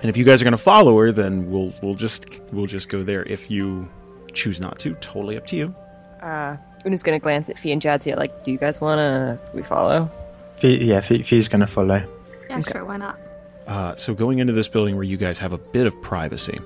And 0.00 0.08
if 0.08 0.16
you 0.16 0.24
guys 0.24 0.40
are 0.40 0.44
going 0.44 0.52
to 0.52 0.58
follow 0.58 0.96
her, 0.98 1.12
then 1.12 1.50
we'll 1.50 1.72
we'll 1.82 1.94
just 1.94 2.26
we'll 2.52 2.66
just 2.66 2.88
go 2.88 3.02
there. 3.02 3.24
If 3.24 3.50
you 3.50 3.88
choose 4.32 4.60
not 4.60 4.78
to, 4.80 4.94
totally 4.94 5.36
up 5.36 5.46
to 5.46 5.56
you. 5.56 5.74
Uh, 6.22 6.56
Una's 6.84 7.02
gonna 7.02 7.18
glance 7.18 7.48
at 7.48 7.58
Fie 7.58 7.72
and 7.72 7.80
Jadzia 7.82 8.16
like, 8.16 8.44
do 8.44 8.50
you 8.50 8.58
guys 8.58 8.80
wanna 8.80 9.38
we 9.54 9.62
follow? 9.62 10.10
Fie, 10.60 10.84
yeah, 10.84 11.00
Fie, 11.00 11.22
Fie's 11.22 11.48
going 11.48 11.60
to 11.60 11.66
follow. 11.66 12.04
Yeah, 12.50 12.58
Okay. 12.58 12.72
sure, 12.72 12.84
why 12.84 12.98
not? 12.98 13.18
Uh, 13.66 13.94
so 13.94 14.12
going 14.12 14.40
into 14.40 14.52
this 14.52 14.68
building 14.68 14.94
where 14.94 15.04
you 15.04 15.16
guys 15.16 15.38
have 15.38 15.54
a 15.54 15.58
bit 15.58 15.86
of 15.86 16.02
privacy, 16.02 16.58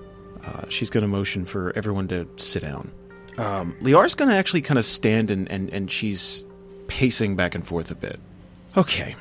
uh, 0.44 0.62
she's 0.68 0.90
going 0.90 1.02
to 1.02 1.06
motion 1.08 1.44
for 1.44 1.72
everyone 1.76 2.08
to 2.08 2.26
sit 2.36 2.62
down. 2.64 2.90
Um, 3.38 3.76
Liara's 3.80 4.16
going 4.16 4.30
to 4.30 4.36
actually 4.36 4.62
kind 4.62 4.78
of 4.78 4.84
stand 4.84 5.30
and, 5.30 5.48
and, 5.48 5.70
and 5.70 5.92
she's 5.92 6.44
pacing 6.88 7.36
back 7.36 7.54
and 7.54 7.64
forth 7.64 7.92
a 7.92 7.94
bit. 7.94 8.18
Okay. 8.76 9.14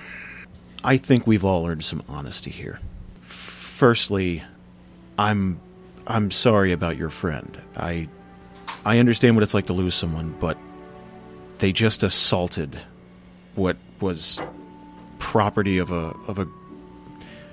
I 0.84 0.98
think 0.98 1.28
we've 1.28 1.46
all 1.46 1.68
earned 1.68 1.86
some 1.86 2.02
honesty 2.10 2.50
here. 2.50 2.80
Firstly, 3.22 4.44
I'm 5.18 5.60
I'm 6.08 6.32
sorry 6.32 6.72
about 6.72 6.98
your 6.98 7.10
friend. 7.10 7.60
I 7.78 8.08
I 8.86 8.98
understand 9.00 9.36
what 9.36 9.44
it's 9.44 9.54
like 9.54 9.68
to 9.68 9.74
lose 9.74 9.94
someone, 9.96 10.36
but 10.40 10.58
they 11.64 11.72
just 11.72 12.04
assaulted 12.04 12.78
what 13.56 13.78
was 14.02 14.42
property 15.18 15.78
of 15.78 15.94
a 15.94 16.14
of 16.28 16.38
a 16.38 16.46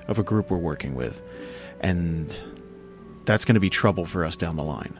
of 0.09 0.19
a 0.19 0.25
group 0.25 0.51
we're 0.51 0.57
working 0.57 0.97
with, 0.97 1.23
and 1.79 2.37
that's 3.25 3.45
going 3.45 3.55
to 3.55 3.61
be 3.61 3.71
trouble 3.71 4.05
for 4.05 4.25
us 4.25 4.35
down 4.35 4.57
the 4.57 4.65
line. 4.65 4.99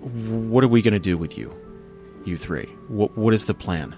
What 0.00 0.64
are 0.64 0.68
we 0.68 0.80
going 0.80 0.94
to 0.94 0.98
do 0.98 1.18
with 1.18 1.36
you, 1.36 1.54
you 2.24 2.38
three? 2.38 2.64
What 2.88 3.14
what 3.14 3.34
is 3.34 3.44
the 3.44 3.52
plan? 3.52 3.94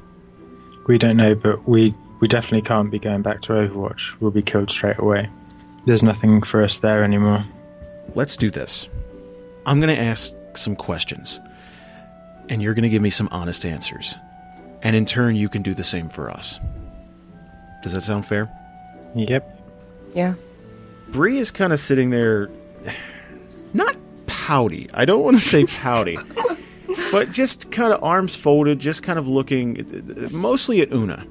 We 0.89 0.99
don't 0.99 1.19
know, 1.19 1.37
but 1.37 1.69
we, 1.69 1.95
we 2.19 2.27
definitely 2.27 2.63
can't 2.63 2.91
be 2.91 2.99
going 2.99 3.23
back 3.23 3.43
to 3.43 3.53
Overwatch. 3.53 4.19
We'll 4.19 4.33
be 4.33 4.43
killed 4.43 4.73
straight 4.73 4.99
away. 4.99 5.31
There's 5.87 6.03
nothing 6.03 6.43
for 6.43 6.65
us 6.65 6.79
there 6.79 7.05
anymore. 7.05 7.45
Let's 8.17 8.37
do 8.37 8.51
this. 8.51 8.89
I'm 9.67 9.79
going 9.79 9.95
to 9.95 10.03
ask 10.03 10.35
some 10.57 10.75
questions, 10.75 11.39
and 12.49 12.61
you're 12.61 12.75
going 12.75 12.83
to 12.83 12.89
give 12.89 13.03
me 13.03 13.11
some 13.11 13.29
honest 13.31 13.65
answers, 13.65 14.17
and 14.83 14.97
in 14.97 15.05
turn, 15.07 15.37
you 15.37 15.49
can 15.49 15.63
do 15.63 15.75
the 15.75 15.85
same 15.85 16.09
for 16.09 16.31
us. 16.31 16.59
Does 17.83 17.93
that 17.93 18.03
sound 18.03 18.27
fair? 18.27 18.51
Yep. 19.15 19.61
Yeah. 20.15 20.35
Bree 21.09 21.39
is 21.39 21.51
kind 21.51 21.73
of 21.73 21.81
sitting 21.81 22.11
there, 22.11 22.49
not 23.75 23.97
pouty. 24.27 24.89
I 24.95 25.05
don't 25.05 25.23
want 25.23 25.37
to 25.37 25.43
say 25.43 25.67
pouty, 25.67 26.17
but 27.13 27.31
just 27.31 27.71
kind 27.71 27.93
of 27.93 28.03
arms 28.03 28.35
folded, 28.35 28.79
just 28.79 29.03
kind 29.03 29.19
of 29.19 29.29
looking 29.29 30.29
mostly 30.31 30.81
at 30.81 30.93
Una. 30.93 31.27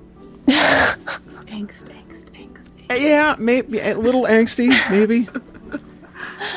Angst, 0.48 1.86
angst, 1.90 2.26
angst. 2.36 2.70
Yeah, 2.90 3.36
maybe 3.40 3.80
a 3.80 3.96
little 3.98 4.24
angsty, 4.24 4.70
maybe. 4.92 5.28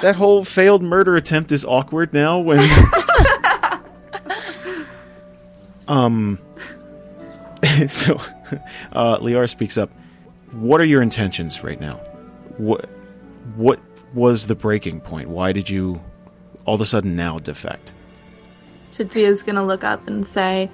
that 0.02 0.16
whole 0.16 0.44
failed 0.44 0.82
murder 0.82 1.16
attempt 1.16 1.50
is 1.52 1.64
awkward 1.64 2.12
now 2.12 2.40
when 2.40 2.58
um 5.88 6.38
so 7.88 8.20
uh 8.92 9.18
Liara 9.18 9.48
speaks 9.48 9.76
up. 9.78 9.90
What 10.52 10.80
are 10.80 10.84
your 10.84 11.02
intentions 11.02 11.62
right 11.64 11.80
now? 11.80 11.96
What 12.56 12.88
what 13.56 13.80
was 14.14 14.46
the 14.46 14.54
breaking 14.54 15.00
point? 15.00 15.28
Why 15.28 15.52
did 15.52 15.68
you 15.68 16.00
all 16.64 16.74
of 16.74 16.80
a 16.80 16.86
sudden 16.86 17.16
now 17.16 17.38
defect? 17.38 17.92
Jadzia's 18.94 19.42
gonna 19.42 19.64
look 19.64 19.82
up 19.82 20.06
and 20.06 20.24
say, 20.24 20.70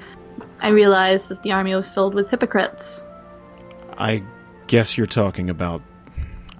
I 0.61 0.69
realized 0.69 1.29
that 1.29 1.43
the 1.43 1.53
army 1.53 1.75
was 1.75 1.89
filled 1.89 2.15
with 2.15 2.29
hypocrites. 2.31 3.05
I 3.97 4.23
guess 4.67 4.99
you're 4.99 5.07
talking 5.07 5.51
about 5.51 5.83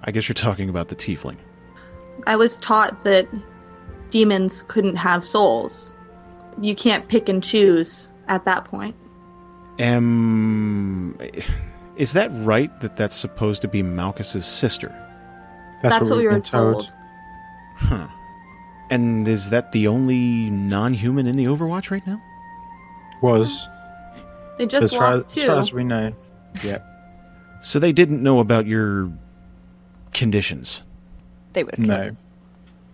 I 0.03 0.11
guess 0.11 0.27
you're 0.27 0.33
talking 0.33 0.69
about 0.69 0.87
the 0.87 0.95
tiefling. 0.95 1.37
I 2.25 2.35
was 2.35 2.57
taught 2.57 3.03
that 3.03 3.27
demons 4.09 4.63
couldn't 4.63 4.95
have 4.95 5.23
souls. 5.23 5.95
You 6.59 6.75
can't 6.75 7.07
pick 7.07 7.29
and 7.29 7.43
choose 7.43 8.11
at 8.27 8.45
that 8.45 8.65
point. 8.65 8.95
Um, 9.81 11.17
is 11.95 12.13
that 12.13 12.29
right 12.33 12.77
that 12.81 12.95
that's 12.95 13.15
supposed 13.15 13.61
to 13.63 13.67
be 13.67 13.81
Malchus's 13.81 14.45
sister? 14.45 14.89
That's, 15.81 16.09
what, 16.09 16.11
we 16.11 16.17
we've 16.17 16.25
were 16.25 16.31
been 16.33 16.41
told. 16.43 16.91
Huh. 17.77 18.07
And 18.91 19.27
is 19.27 19.49
that 19.49 19.71
the 19.71 19.87
only 19.87 20.49
non-human 20.49 21.25
in 21.25 21.37
the 21.37 21.45
Overwatch 21.45 21.89
right 21.89 22.05
now? 22.05 22.21
Was. 23.21 23.65
They 24.57 24.65
just 24.65 24.85
as, 24.85 24.91
far 24.91 25.11
as, 25.11 25.23
lost 25.23 25.37
as 25.37 25.43
far 25.45 25.55
two. 25.55 25.59
as 25.59 25.73
we 25.73 25.83
know. 25.83 26.13
Yep. 26.63 26.85
So 27.61 27.79
they 27.79 27.93
didn't 27.93 28.21
know 28.21 28.39
about 28.39 28.65
your 28.67 29.11
conditions. 30.13 30.83
They 31.53 31.63
would 31.63 31.75
have 31.75 31.87
No. 31.87 31.95
us. 31.95 32.33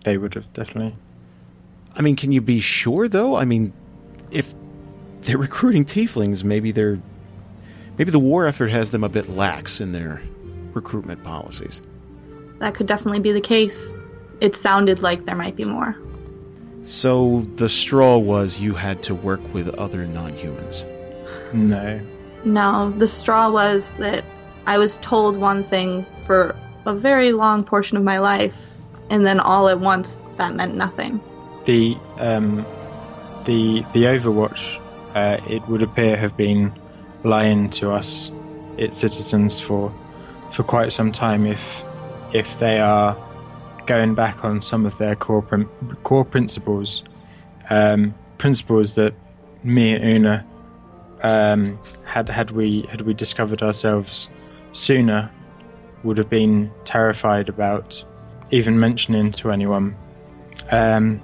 They 0.04 0.16
would 0.16 0.34
have 0.34 0.50
definitely. 0.52 0.94
I 1.96 2.02
mean, 2.02 2.16
can 2.16 2.32
you 2.32 2.40
be 2.40 2.60
sure 2.60 3.08
though? 3.08 3.34
I 3.34 3.44
mean, 3.44 3.72
if 4.30 4.54
they're 5.22 5.38
recruiting 5.38 5.84
tieflings, 5.84 6.44
maybe 6.44 6.72
they're 6.72 6.98
maybe 7.98 8.10
the 8.10 8.18
war 8.18 8.46
effort 8.46 8.68
has 8.68 8.90
them 8.90 9.04
a 9.04 9.08
bit 9.08 9.28
lax 9.28 9.80
in 9.80 9.92
their 9.92 10.22
recruitment 10.72 11.22
policies. 11.24 11.82
That 12.58 12.74
could 12.74 12.86
definitely 12.86 13.20
be 13.20 13.32
the 13.32 13.40
case. 13.40 13.94
It 14.40 14.56
sounded 14.56 15.00
like 15.00 15.24
there 15.24 15.36
might 15.36 15.56
be 15.56 15.64
more. 15.64 15.96
So 16.82 17.40
the 17.56 17.68
straw 17.68 18.16
was 18.16 18.60
you 18.60 18.74
had 18.74 19.02
to 19.04 19.14
work 19.14 19.40
with 19.52 19.68
other 19.74 20.06
non-humans. 20.06 20.84
No. 21.52 22.00
No, 22.44 22.92
the 22.96 23.06
straw 23.06 23.50
was 23.50 23.92
that 23.98 24.24
I 24.66 24.78
was 24.78 24.98
told 24.98 25.36
one 25.36 25.64
thing 25.64 26.06
for 26.22 26.56
a 26.86 26.94
very 26.94 27.32
long 27.32 27.64
portion 27.64 27.96
of 27.96 28.04
my 28.04 28.18
life, 28.18 28.54
and 29.10 29.26
then 29.26 29.40
all 29.40 29.68
at 29.68 29.80
once 29.80 30.16
that 30.36 30.54
meant 30.54 30.76
nothing. 30.76 31.20
The 31.66 31.96
um, 32.18 32.64
the 33.44 33.84
the 33.92 34.04
Overwatch, 34.04 34.80
uh, 35.18 35.40
it 35.48 35.66
would 35.68 35.82
appear 35.82 36.16
have 36.16 36.36
been 36.36 36.72
lying 37.24 37.70
to 37.70 37.90
us, 37.90 38.30
its 38.76 38.96
citizens, 38.96 39.58
for 39.58 39.92
for 40.54 40.62
quite 40.62 40.92
some 40.92 41.10
time. 41.12 41.46
If 41.46 41.64
if 42.32 42.48
they 42.58 42.78
are 42.78 43.16
going 43.86 44.14
back 44.14 44.44
on 44.44 44.62
some 44.62 44.86
of 44.86 44.96
their 44.98 45.16
core 45.16 45.42
prin- 45.42 45.68
core 46.04 46.24
principles, 46.24 47.02
um, 47.70 48.14
principles 48.38 48.94
that 48.94 49.12
me 49.64 49.94
and 49.94 50.04
Una 50.04 50.46
um, 51.22 51.62
had 52.04 52.28
had 52.28 52.50
we 52.52 52.86
had 52.90 53.00
we 53.00 53.14
discovered 53.14 53.62
ourselves 53.62 54.28
sooner, 54.72 55.30
would 56.04 56.18
have 56.18 56.30
been 56.30 56.70
terrified 56.84 57.48
about 57.48 58.04
even 58.50 58.78
mentioning 58.78 59.32
to 59.32 59.50
anyone. 59.50 59.96
Um, 60.70 61.20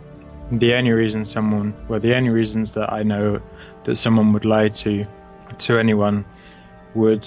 the 0.53 0.75
only 0.75 0.93
reason 0.93 1.25
someone, 1.25 1.75
well, 1.89 2.01
the 2.01 2.15
only 2.17 2.31
reasons 2.31 2.73
that 2.73 2.93
I 2.93 3.03
know 3.03 3.41
that 3.85 3.97
someone 3.97 4.33
would 4.33 4.45
lie 4.45 4.69
to 4.69 5.07
to 5.59 5.79
anyone 5.79 6.25
would 6.95 7.27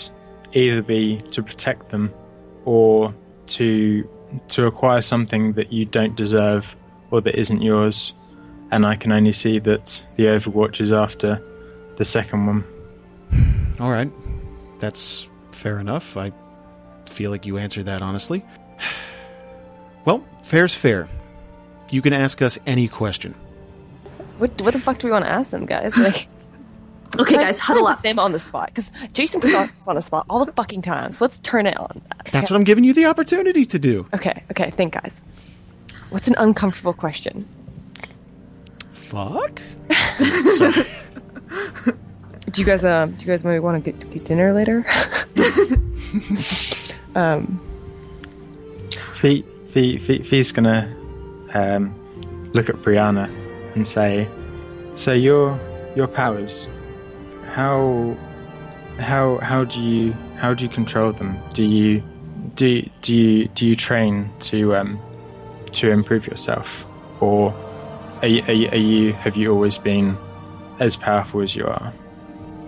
either 0.53 0.81
be 0.81 1.21
to 1.31 1.43
protect 1.43 1.89
them 1.89 2.13
or 2.65 3.13
to 3.47 4.07
to 4.49 4.65
acquire 4.65 5.01
something 5.01 5.53
that 5.53 5.71
you 5.71 5.85
don't 5.85 6.15
deserve 6.15 6.75
or 7.11 7.21
that 7.21 7.39
isn't 7.39 7.61
yours. 7.61 8.13
And 8.71 8.85
I 8.85 8.97
can 8.97 9.11
only 9.13 9.31
see 9.31 9.59
that 9.59 10.01
the 10.17 10.23
Overwatch 10.23 10.81
is 10.81 10.91
after 10.91 11.41
the 11.97 12.03
second 12.03 12.45
one. 12.45 12.63
All 13.79 13.91
right. 13.91 14.11
That's 14.79 15.29
fair 15.53 15.79
enough. 15.79 16.17
I 16.17 16.33
feel 17.05 17.31
like 17.31 17.45
you 17.45 17.57
answered 17.57 17.85
that 17.85 18.01
honestly. 18.01 18.43
Well, 20.05 20.23
fair's 20.41 20.73
fair. 20.73 21.09
You 21.91 22.01
can 22.01 22.13
ask 22.13 22.41
us 22.41 22.57
any 22.65 22.87
question. 22.87 23.35
What 24.37 24.61
what 24.61 24.73
the 24.73 24.79
fuck 24.79 24.99
do 24.99 25.07
we 25.07 25.11
want 25.11 25.25
to 25.25 25.29
ask 25.29 25.49
them, 25.49 25.65
guys? 25.65 25.97
Like, 26.07 26.29
Okay, 27.19 27.35
try- 27.35 27.43
guys, 27.43 27.59
huddle 27.59 27.87
up. 27.87 28.01
Them 28.01 28.19
on 28.19 28.31
the 28.31 28.39
spot 28.39 28.67
because 28.67 28.91
Jason 29.13 29.41
puts 29.41 29.53
us 29.53 29.69
on 29.87 29.95
the 29.95 30.01
spot 30.01 30.25
all 30.29 30.45
the 30.45 30.51
fucking 30.53 30.81
time. 30.81 31.11
So 31.13 31.25
let's 31.25 31.39
turn 31.39 31.65
it 31.65 31.77
on. 31.77 32.01
That. 32.09 32.31
That's 32.31 32.49
what 32.49 32.57
I'm 32.57 32.63
giving 32.63 32.83
you 32.83 32.93
the 32.93 33.05
opportunity 33.05 33.65
to 33.65 33.79
do. 33.79 34.05
Okay, 34.13 34.43
okay. 34.51 34.71
Think, 34.71 34.93
guys. 34.93 35.21
What's 36.09 36.27
an 36.27 36.35
uncomfortable 36.37 36.93
question? 36.93 37.47
Fuck? 38.91 39.61
Sorry. 40.57 40.85
Do 42.51 42.61
you 42.61 42.65
guys 42.65 42.83
uh 42.83 43.05
do 43.07 43.25
you 43.25 43.27
guys 43.27 43.43
maybe 43.43 43.59
want 43.59 43.83
to 43.83 43.91
get, 43.91 44.09
get 44.09 44.25
dinner 44.25 44.53
later? 44.53 44.85
um, 47.15 47.61
Fie, 49.19 49.43
Fie, 49.73 49.97
Fie, 49.97 50.23
Fie's 50.23 50.51
gonna 50.51 50.93
um, 51.53 51.93
look 52.53 52.69
at 52.69 52.75
Brianna 52.77 53.29
and 53.75 53.85
say, 53.85 54.27
"So 54.95 55.11
your 55.11 55.59
your 55.95 56.07
powers, 56.07 56.67
how 57.57 58.15
how 58.99 59.39
how 59.39 59.63
do 59.63 59.79
you 59.79 60.13
how 60.37 60.53
do 60.53 60.63
you 60.63 60.69
control 60.69 61.11
them? 61.11 61.39
Do 61.55 61.63
you 61.63 62.03
do 62.53 62.87
do 63.01 63.15
you 63.15 63.47
do 63.47 63.65
you 63.65 63.75
train 63.75 64.29
to 64.41 64.75
um 64.75 64.99
to 65.73 65.89
improve 65.89 66.27
yourself, 66.27 66.85
or 67.19 67.51
are 68.21 68.27
you, 68.27 68.43
are 68.43 68.53
you, 68.53 68.69
are 68.69 68.75
you 68.75 69.13
have 69.13 69.35
you 69.35 69.51
always 69.51 69.79
been 69.79 70.15
as 70.79 70.95
powerful 70.95 71.41
as 71.41 71.55
you 71.55 71.65
are? 71.65 71.91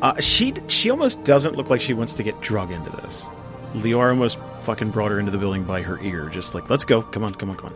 Uh, 0.01 0.19
she 0.19 0.55
she 0.67 0.89
almost 0.89 1.23
doesn't 1.23 1.55
look 1.55 1.69
like 1.69 1.81
she 1.81 1.93
wants 1.93 2.15
to 2.15 2.23
get 2.23 2.41
drug 2.41 2.71
into 2.71 2.89
this. 2.89 3.27
Lior 3.75 4.09
almost 4.09 4.39
fucking 4.61 4.89
brought 4.89 5.11
her 5.11 5.19
into 5.19 5.29
the 5.29 5.37
building 5.37 5.65
by 5.65 5.83
her 5.83 5.99
ear, 6.01 6.29
just 6.29 6.55
like, 6.55 6.67
let's 6.71 6.83
go, 6.83 7.03
come 7.03 7.23
on, 7.23 7.35
come 7.35 7.51
on, 7.51 7.57
come 7.57 7.75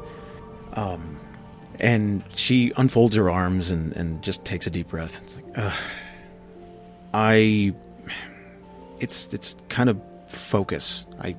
on. 0.76 0.94
Um, 0.94 1.20
and 1.80 2.24
she 2.34 2.72
unfolds 2.76 3.16
her 3.18 3.30
arms 3.30 3.70
and, 3.70 3.94
and 3.94 4.24
just 4.24 4.44
takes 4.46 4.66
a 4.66 4.72
deep 4.72 4.88
breath. 4.88 5.22
It's 5.22 5.36
like, 5.36 5.46
Ugh. 5.56 5.80
I, 7.14 7.74
it's 9.00 9.34
it's 9.34 9.56
kind 9.70 9.90
of 9.90 10.02
focus. 10.28 11.06
I 11.20 11.36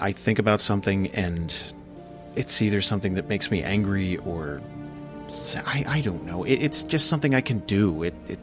I 0.00 0.12
think 0.12 0.38
about 0.38 0.60
something 0.60 1.08
and 1.08 1.74
it's 2.36 2.60
either 2.62 2.80
something 2.80 3.14
that 3.14 3.28
makes 3.28 3.50
me 3.50 3.62
angry 3.62 4.16
or 4.18 4.60
I, 5.66 5.84
I 5.86 6.00
don't 6.00 6.24
know. 6.24 6.44
It, 6.44 6.54
it's 6.54 6.82
just 6.82 7.08
something 7.08 7.34
I 7.34 7.40
can 7.40 7.60
do. 7.60 8.02
It, 8.02 8.14
it 8.28 8.38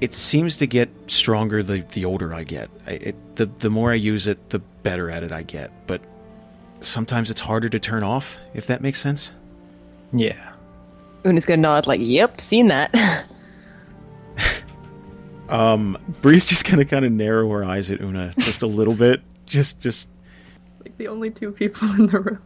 it 0.00 0.14
seems 0.14 0.56
to 0.58 0.66
get 0.66 0.88
stronger 1.06 1.62
the, 1.62 1.84
the 1.92 2.04
older 2.04 2.34
I 2.34 2.44
get. 2.44 2.70
I, 2.86 2.92
it, 2.92 3.36
the 3.36 3.46
the 3.46 3.70
more 3.70 3.90
I 3.90 3.94
use 3.94 4.26
it, 4.26 4.50
the 4.50 4.58
better 4.58 5.10
at 5.10 5.22
it 5.22 5.32
I 5.32 5.42
get. 5.42 5.70
But 5.86 6.00
sometimes 6.80 7.30
it's 7.30 7.40
harder 7.40 7.68
to 7.68 7.78
turn 7.78 8.02
off. 8.02 8.38
If 8.54 8.66
that 8.66 8.80
makes 8.80 9.00
sense. 9.00 9.32
Yeah. 10.12 10.52
Una's 11.24 11.46
gonna 11.46 11.62
nod 11.62 11.86
like, 11.86 12.00
"Yep, 12.02 12.40
seen 12.40 12.68
that." 12.68 13.24
Um, 15.48 15.98
Bree's 16.22 16.48
just 16.48 16.68
gonna 16.68 16.84
kind 16.84 17.04
of 17.04 17.12
narrow 17.12 17.48
her 17.50 17.64
eyes 17.64 17.90
at 17.90 18.00
Una 18.00 18.32
just 18.38 18.62
a 18.62 18.66
little 18.66 18.94
bit. 18.94 19.20
Just 19.46 19.80
just 19.80 20.08
Like 20.80 20.96
the 20.96 21.08
only 21.08 21.30
two 21.30 21.52
people 21.52 21.88
in 21.94 22.06
the 22.06 22.20
room. 22.20 22.38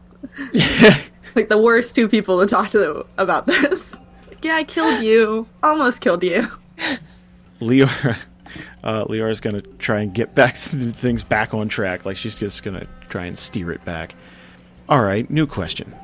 like 1.36 1.48
the 1.48 1.58
worst 1.58 1.94
two 1.94 2.08
people 2.08 2.40
to 2.40 2.46
talk 2.46 2.70
to 2.70 3.04
about 3.18 3.46
this. 3.46 3.96
Like, 4.28 4.44
yeah, 4.44 4.56
I 4.56 4.64
killed 4.64 5.02
you. 5.02 5.46
Almost 5.62 6.00
killed 6.00 6.22
you. 6.22 6.48
Leor. 7.60 8.16
Uh, 8.82 9.04
Leor's 9.04 9.40
gonna 9.40 9.60
try 9.60 10.00
and 10.00 10.12
get 10.14 10.34
back 10.34 10.54
things 10.56 11.22
back 11.24 11.54
on 11.54 11.68
track. 11.68 12.04
Like 12.04 12.16
she's 12.16 12.36
just 12.36 12.62
gonna 12.62 12.86
try 13.08 13.26
and 13.26 13.38
steer 13.38 13.70
it 13.70 13.84
back. 13.84 14.14
All 14.88 15.02
right, 15.02 15.28
new 15.30 15.46
question. 15.46 15.94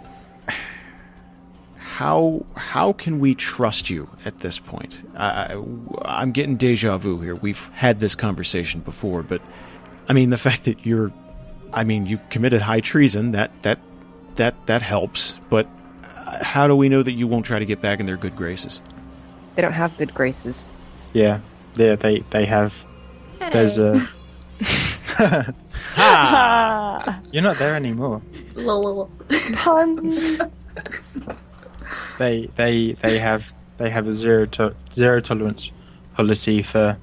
How 1.94 2.44
how 2.56 2.92
can 2.92 3.20
we 3.20 3.36
trust 3.36 3.88
you 3.88 4.08
at 4.24 4.40
this 4.40 4.58
point? 4.58 5.08
I, 5.16 5.56
I'm 6.02 6.32
getting 6.32 6.56
deja 6.56 6.98
vu 6.98 7.20
here. 7.20 7.36
We've 7.36 7.68
had 7.72 8.00
this 8.00 8.16
conversation 8.16 8.80
before, 8.80 9.22
but 9.22 9.40
I 10.08 10.12
mean 10.12 10.30
the 10.30 10.36
fact 10.48 10.64
that 10.64 10.84
you're, 10.84 11.12
I 11.72 11.84
mean 11.84 12.06
you 12.06 12.18
committed 12.30 12.62
high 12.62 12.80
treason 12.80 13.30
that 13.30 13.52
that 13.62 13.78
that 14.34 14.56
that 14.66 14.82
helps. 14.82 15.36
But 15.48 15.68
uh, 16.02 16.42
how 16.42 16.66
do 16.66 16.74
we 16.74 16.88
know 16.88 17.00
that 17.00 17.12
you 17.12 17.28
won't 17.28 17.46
try 17.46 17.60
to 17.60 17.64
get 17.64 17.80
back 17.80 18.00
in 18.00 18.06
their 18.06 18.16
good 18.16 18.34
graces? 18.34 18.82
they 19.54 19.62
don't 19.62 19.72
have 19.72 19.96
good 19.96 20.12
graces. 20.12 20.66
Yeah. 21.12 21.42
Yeah. 21.76 21.94
They 21.94 22.24
they 22.30 22.44
have. 22.44 22.74
There's 23.38 23.78
a. 23.78 23.92
You're 27.30 27.42
not 27.42 27.58
there 27.58 27.76
anymore. 27.76 28.20
Lol. 28.56 29.08
Puns. 29.52 30.40
They 32.18 32.48
they 32.56 32.96
they 33.02 33.18
have 33.18 33.50
they 33.78 33.90
have 33.90 34.06
a 34.06 34.14
zero 34.14 34.46
to, 34.46 34.74
zero 34.94 35.20
tolerance 35.20 35.70
policy 36.14 36.62
for 36.62 36.96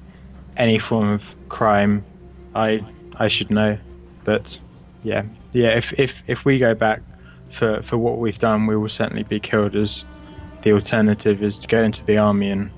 any 0.56 0.78
form 0.78 1.10
of 1.10 1.22
crime. 1.48 2.04
I 2.54 2.84
I 3.16 3.28
should 3.28 3.50
know, 3.50 3.78
but 4.24 4.58
yeah 5.02 5.24
yeah. 5.52 5.76
If 5.76 5.92
if 5.98 6.22
if 6.26 6.44
we 6.44 6.58
go 6.58 6.74
back 6.74 7.02
for 7.52 7.82
for 7.82 7.96
what 7.98 8.18
we've 8.18 8.38
done, 8.38 8.66
we 8.66 8.76
will 8.76 8.88
certainly 8.88 9.22
be 9.22 9.40
killed. 9.40 9.76
As 9.76 10.04
the 10.62 10.72
alternative 10.72 11.42
is 11.42 11.58
to 11.58 11.68
go 11.68 11.82
into 11.82 12.04
the 12.04 12.18
army, 12.18 12.50
and 12.50 12.70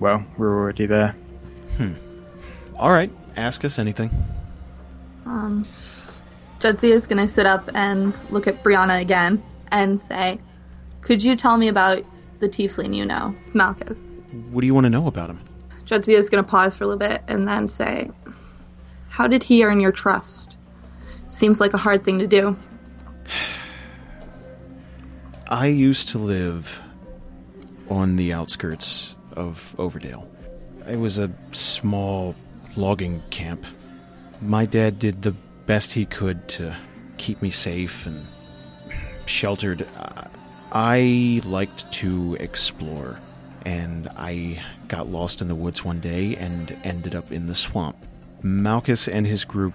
well, 0.00 0.24
we're 0.36 0.54
already 0.56 0.86
there. 0.86 1.14
Hmm. 1.76 1.94
All 2.76 2.90
right, 2.90 3.10
ask 3.36 3.64
us 3.64 3.78
anything. 3.78 4.10
Um, 5.26 5.66
Jadzia's 6.60 7.06
gonna 7.06 7.28
sit 7.28 7.46
up 7.46 7.68
and 7.74 8.18
look 8.30 8.46
at 8.46 8.62
Brianna 8.62 9.00
again 9.00 9.42
and 9.70 10.00
say, 10.00 10.40
"Could 11.08 11.24
you 11.24 11.36
tell 11.36 11.56
me 11.56 11.68
about 11.68 12.04
the 12.40 12.50
tiefling 12.50 12.94
you 12.94 13.06
know? 13.06 13.34
It's 13.42 13.54
Malchus." 13.54 14.12
What 14.50 14.60
do 14.60 14.66
you 14.66 14.74
want 14.74 14.84
to 14.84 14.90
know 14.90 15.06
about 15.06 15.30
him? 15.30 15.40
Jadzia's 15.86 16.28
gonna 16.28 16.42
pause 16.42 16.76
for 16.76 16.84
a 16.84 16.86
little 16.86 16.98
bit 16.98 17.22
and 17.28 17.48
then 17.48 17.70
say, 17.70 18.10
"How 19.08 19.26
did 19.26 19.42
he 19.42 19.64
earn 19.64 19.80
your 19.80 19.90
trust? 19.90 20.58
Seems 21.30 21.62
like 21.62 21.72
a 21.72 21.78
hard 21.78 22.04
thing 22.04 22.18
to 22.18 22.26
do." 22.26 22.54
I 25.48 25.68
used 25.68 26.10
to 26.10 26.18
live 26.18 26.78
on 27.88 28.16
the 28.16 28.34
outskirts 28.34 29.16
of 29.32 29.74
Overdale. 29.78 30.26
It 30.86 31.00
was 31.00 31.16
a 31.16 31.30
small 31.52 32.34
logging 32.76 33.22
camp. 33.30 33.64
My 34.42 34.66
dad 34.66 34.98
did 34.98 35.22
the 35.22 35.34
best 35.64 35.94
he 35.94 36.04
could 36.04 36.48
to 36.48 36.76
keep 37.16 37.40
me 37.40 37.48
safe 37.48 38.04
and 38.04 38.26
sheltered. 39.24 39.86
I- 40.72 41.40
liked 41.44 41.90
to 41.92 42.36
explore, 42.40 43.18
and 43.64 44.08
I 44.16 44.60
got 44.88 45.08
lost 45.08 45.40
in 45.40 45.48
the 45.48 45.54
woods 45.54 45.84
one 45.84 46.00
day 46.00 46.36
and 46.36 46.76
ended 46.84 47.14
up 47.14 47.32
in 47.32 47.46
the 47.46 47.54
swamp. 47.54 47.96
Malchus 48.42 49.08
and 49.08 49.26
his 49.26 49.44
group 49.44 49.74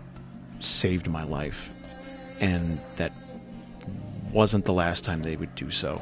saved 0.59 1.09
my 1.09 1.23
life, 1.23 1.71
and 2.39 2.79
that 2.95 3.11
wasn't 4.31 4.65
the 4.65 4.73
last 4.73 5.03
time 5.03 5.21
they 5.21 5.35
would 5.35 5.53
do 5.55 5.69
so. 5.69 6.01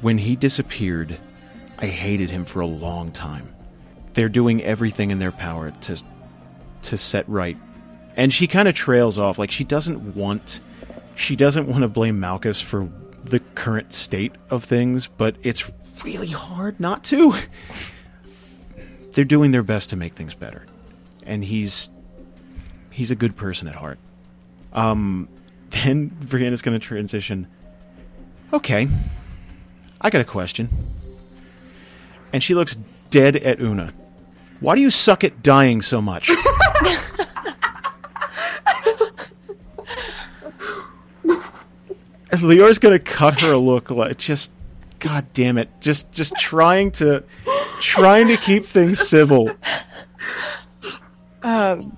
When 0.00 0.18
he 0.18 0.36
disappeared, 0.36 1.18
I 1.78 1.86
hated 1.86 2.30
him 2.30 2.44
for 2.44 2.60
a 2.60 2.66
long 2.66 3.12
time. 3.12 3.54
They're 4.14 4.28
doing 4.28 4.62
everything 4.62 5.10
in 5.10 5.18
their 5.18 5.32
power 5.32 5.70
to 5.82 6.02
to 6.82 6.96
set 6.96 7.28
right. 7.28 7.56
And 8.16 8.32
she 8.32 8.46
kind 8.46 8.68
of 8.68 8.74
trails 8.74 9.18
off 9.18 9.38
like 9.38 9.50
she 9.50 9.64
doesn't 9.64 10.14
want 10.14 10.60
she 11.16 11.36
doesn't 11.36 11.66
want 11.66 11.82
to 11.82 11.88
blame 11.88 12.20
Malchus 12.20 12.60
for 12.60 12.88
the 13.30 13.40
current 13.40 13.92
state 13.92 14.32
of 14.50 14.64
things, 14.64 15.06
but 15.06 15.36
it's 15.42 15.70
really 16.04 16.28
hard 16.28 16.78
not 16.80 17.04
to. 17.04 17.34
They're 19.12 19.24
doing 19.24 19.50
their 19.50 19.62
best 19.62 19.90
to 19.90 19.96
make 19.96 20.14
things 20.14 20.34
better. 20.34 20.66
And 21.22 21.44
he's 21.44 21.90
he's 22.90 23.10
a 23.10 23.16
good 23.16 23.36
person 23.36 23.68
at 23.68 23.74
heart. 23.74 23.98
Um 24.72 25.28
then 25.70 26.10
Brianna's 26.10 26.62
going 26.62 26.78
to 26.78 26.84
transition. 26.84 27.46
Okay. 28.52 28.88
I 30.00 30.10
got 30.10 30.20
a 30.20 30.24
question. 30.24 30.68
And 32.32 32.42
she 32.42 32.54
looks 32.54 32.78
dead 33.10 33.36
at 33.36 33.60
Una. 33.60 33.92
Why 34.60 34.74
do 34.74 34.80
you 34.80 34.90
suck 34.90 35.24
at 35.24 35.42
dying 35.42 35.82
so 35.82 36.00
much? 36.00 36.30
And 42.40 42.48
Leor's 42.48 42.78
gonna 42.78 42.98
cut 42.98 43.40
her 43.40 43.52
a 43.52 43.58
look 43.58 43.90
like 43.90 44.18
just 44.18 44.52
god 44.98 45.26
damn 45.32 45.58
it. 45.58 45.68
Just 45.80 46.12
just 46.12 46.36
trying 46.36 46.90
to 46.92 47.24
trying 47.80 48.28
to 48.28 48.36
keep 48.36 48.64
things 48.64 48.98
civil. 48.98 49.50
Um, 51.42 51.96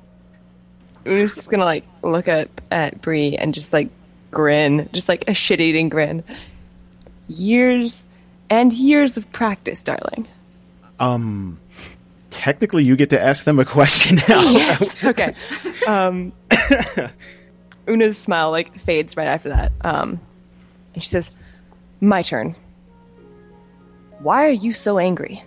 Una's 1.07 1.35
just 1.35 1.51
gonna 1.51 1.65
like 1.65 1.85
look 2.03 2.29
up 2.29 2.61
at 2.71 3.01
Bree 3.01 3.37
and 3.37 3.55
just 3.55 3.73
like 3.73 3.89
grin, 4.31 4.89
just 4.93 5.09
like 5.09 5.29
a 5.29 5.35
shit-eating 5.35 5.89
grin. 5.89 6.23
Years 7.29 8.05
and 8.51 8.73
years 8.73 9.17
of 9.17 9.31
practice, 9.33 9.83
darling. 9.83 10.29
Um 10.99 11.61
technically 12.31 12.85
you 12.85 12.95
get 12.97 13.11
to 13.11 13.23
ask 13.23 13.45
them 13.45 13.59
a 13.59 13.65
question 13.65 14.19
now. 14.29 14.41
Yes. 14.53 15.05
okay. 15.05 15.33
Um, 15.87 16.33
Una's 17.89 18.19
smile 18.19 18.51
like 18.51 18.79
fades 18.79 19.17
right 19.17 19.27
after 19.27 19.49
that. 19.49 19.73
Um, 19.81 20.21
and 20.99 21.05
she 21.05 21.11
says, 21.11 21.31
"My 22.01 22.23
turn. 22.23 22.57
Why 24.19 24.47
are 24.47 24.51
you 24.51 24.73
so 24.73 24.99
angry?" 24.99 25.45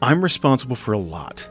I'm 0.00 0.22
responsible 0.22 0.76
for 0.76 0.92
a 0.92 0.98
lot. 0.98 1.50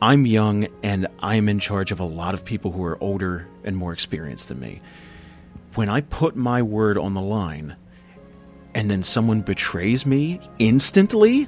I'm 0.00 0.24
young 0.24 0.68
and 0.82 1.06
I'm 1.18 1.50
in 1.50 1.58
charge 1.58 1.92
of 1.92 2.00
a 2.00 2.04
lot 2.04 2.32
of 2.32 2.46
people 2.46 2.72
who 2.72 2.82
are 2.84 2.96
older 3.02 3.46
and 3.62 3.76
more 3.76 3.92
experienced 3.92 4.48
than 4.48 4.58
me. 4.58 4.80
When 5.74 5.90
I 5.90 6.00
put 6.00 6.34
my 6.34 6.62
word 6.62 6.96
on 6.96 7.12
the 7.12 7.20
line 7.20 7.76
and 8.74 8.90
then 8.90 9.02
someone 9.02 9.42
betrays 9.42 10.06
me 10.06 10.40
instantly, 10.58 11.46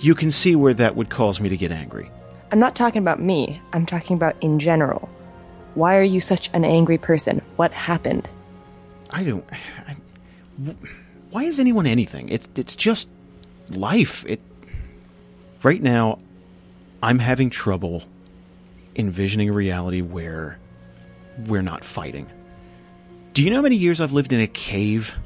you 0.00 0.16
can 0.16 0.32
see 0.32 0.56
where 0.56 0.74
that 0.74 0.96
would 0.96 1.08
cause 1.08 1.40
me 1.40 1.48
to 1.48 1.56
get 1.56 1.70
angry. 1.70 2.10
I'm 2.50 2.58
not 2.58 2.74
talking 2.74 3.00
about 3.00 3.20
me. 3.20 3.60
I'm 3.72 3.86
talking 3.86 4.16
about 4.16 4.34
in 4.40 4.58
general. 4.58 5.08
Why 5.74 5.96
are 5.98 6.02
you 6.02 6.20
such 6.20 6.50
an 6.52 6.64
angry 6.64 6.98
person? 6.98 7.42
What 7.56 7.72
happened? 7.72 8.28
I 9.12 9.24
don't. 9.24 9.44
I, 9.86 9.96
why 11.30 11.44
is 11.44 11.60
anyone 11.60 11.86
anything? 11.86 12.28
It's 12.28 12.48
it's 12.54 12.76
just 12.76 13.10
life. 13.70 14.24
It 14.26 14.40
right 15.62 15.82
now. 15.82 16.18
I'm 17.02 17.18
having 17.18 17.50
trouble 17.50 18.04
envisioning 18.94 19.48
a 19.48 19.52
reality 19.52 20.02
where 20.02 20.58
we're 21.46 21.62
not 21.62 21.84
fighting. 21.84 22.30
Do 23.34 23.42
you 23.42 23.50
know 23.50 23.56
how 23.56 23.62
many 23.62 23.76
years 23.76 24.00
I've 24.00 24.12
lived 24.12 24.32
in 24.32 24.40
a 24.40 24.46
cave? 24.46 25.16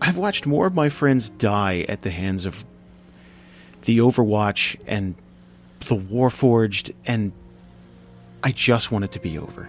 I've 0.00 0.16
watched 0.16 0.46
more 0.46 0.66
of 0.66 0.74
my 0.74 0.88
friends 0.88 1.30
die 1.30 1.84
at 1.88 2.02
the 2.02 2.10
hands 2.10 2.46
of 2.46 2.64
the 3.82 3.98
Overwatch 3.98 4.76
and 4.86 5.14
the 5.80 5.96
Warforged, 5.96 6.92
and 7.06 7.32
I 8.42 8.50
just 8.50 8.90
want 8.90 9.04
it 9.04 9.12
to 9.12 9.20
be 9.20 9.38
over. 9.38 9.68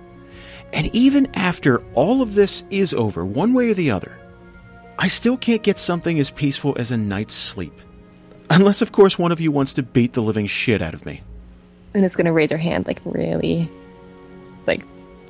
And 0.73 0.87
even 0.93 1.27
after 1.35 1.79
all 1.93 2.21
of 2.21 2.35
this 2.35 2.63
is 2.69 2.93
over, 2.93 3.25
one 3.25 3.53
way 3.53 3.69
or 3.69 3.73
the 3.73 3.91
other, 3.91 4.17
I 4.99 5.07
still 5.07 5.37
can't 5.37 5.63
get 5.63 5.77
something 5.77 6.19
as 6.19 6.29
peaceful 6.29 6.75
as 6.77 6.91
a 6.91 6.97
night's 6.97 7.33
sleep. 7.33 7.73
Unless, 8.49 8.81
of 8.81 8.91
course, 8.91 9.19
one 9.19 9.31
of 9.31 9.39
you 9.39 9.51
wants 9.51 9.73
to 9.73 9.83
beat 9.83 10.13
the 10.13 10.21
living 10.21 10.47
shit 10.47 10.81
out 10.81 10.93
of 10.93 11.05
me. 11.05 11.21
And 11.93 12.05
it's 12.05 12.15
gonna 12.15 12.33
raise 12.33 12.51
her 12.51 12.57
hand, 12.57 12.87
like 12.87 13.01
really, 13.05 13.69
like 14.65 14.83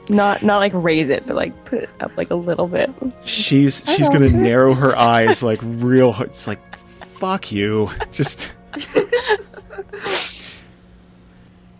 not 0.09 0.43
not 0.43 0.57
like 0.57 0.71
raise 0.75 1.09
it, 1.09 1.25
but 1.25 1.35
like 1.35 1.65
put 1.65 1.83
it 1.83 1.89
up 1.99 2.15
like 2.17 2.29
a 2.29 2.35
little 2.35 2.67
bit. 2.67 2.89
She's 3.23 3.83
she's 3.87 4.09
gonna 4.09 4.29
narrow 4.31 4.73
her 4.73 4.95
eyes 4.95 5.43
like 5.43 5.59
real 5.61 6.11
hard. 6.11 6.29
It's 6.29 6.47
like, 6.47 6.77
fuck 6.77 7.51
you. 7.51 7.89
Just. 8.11 8.53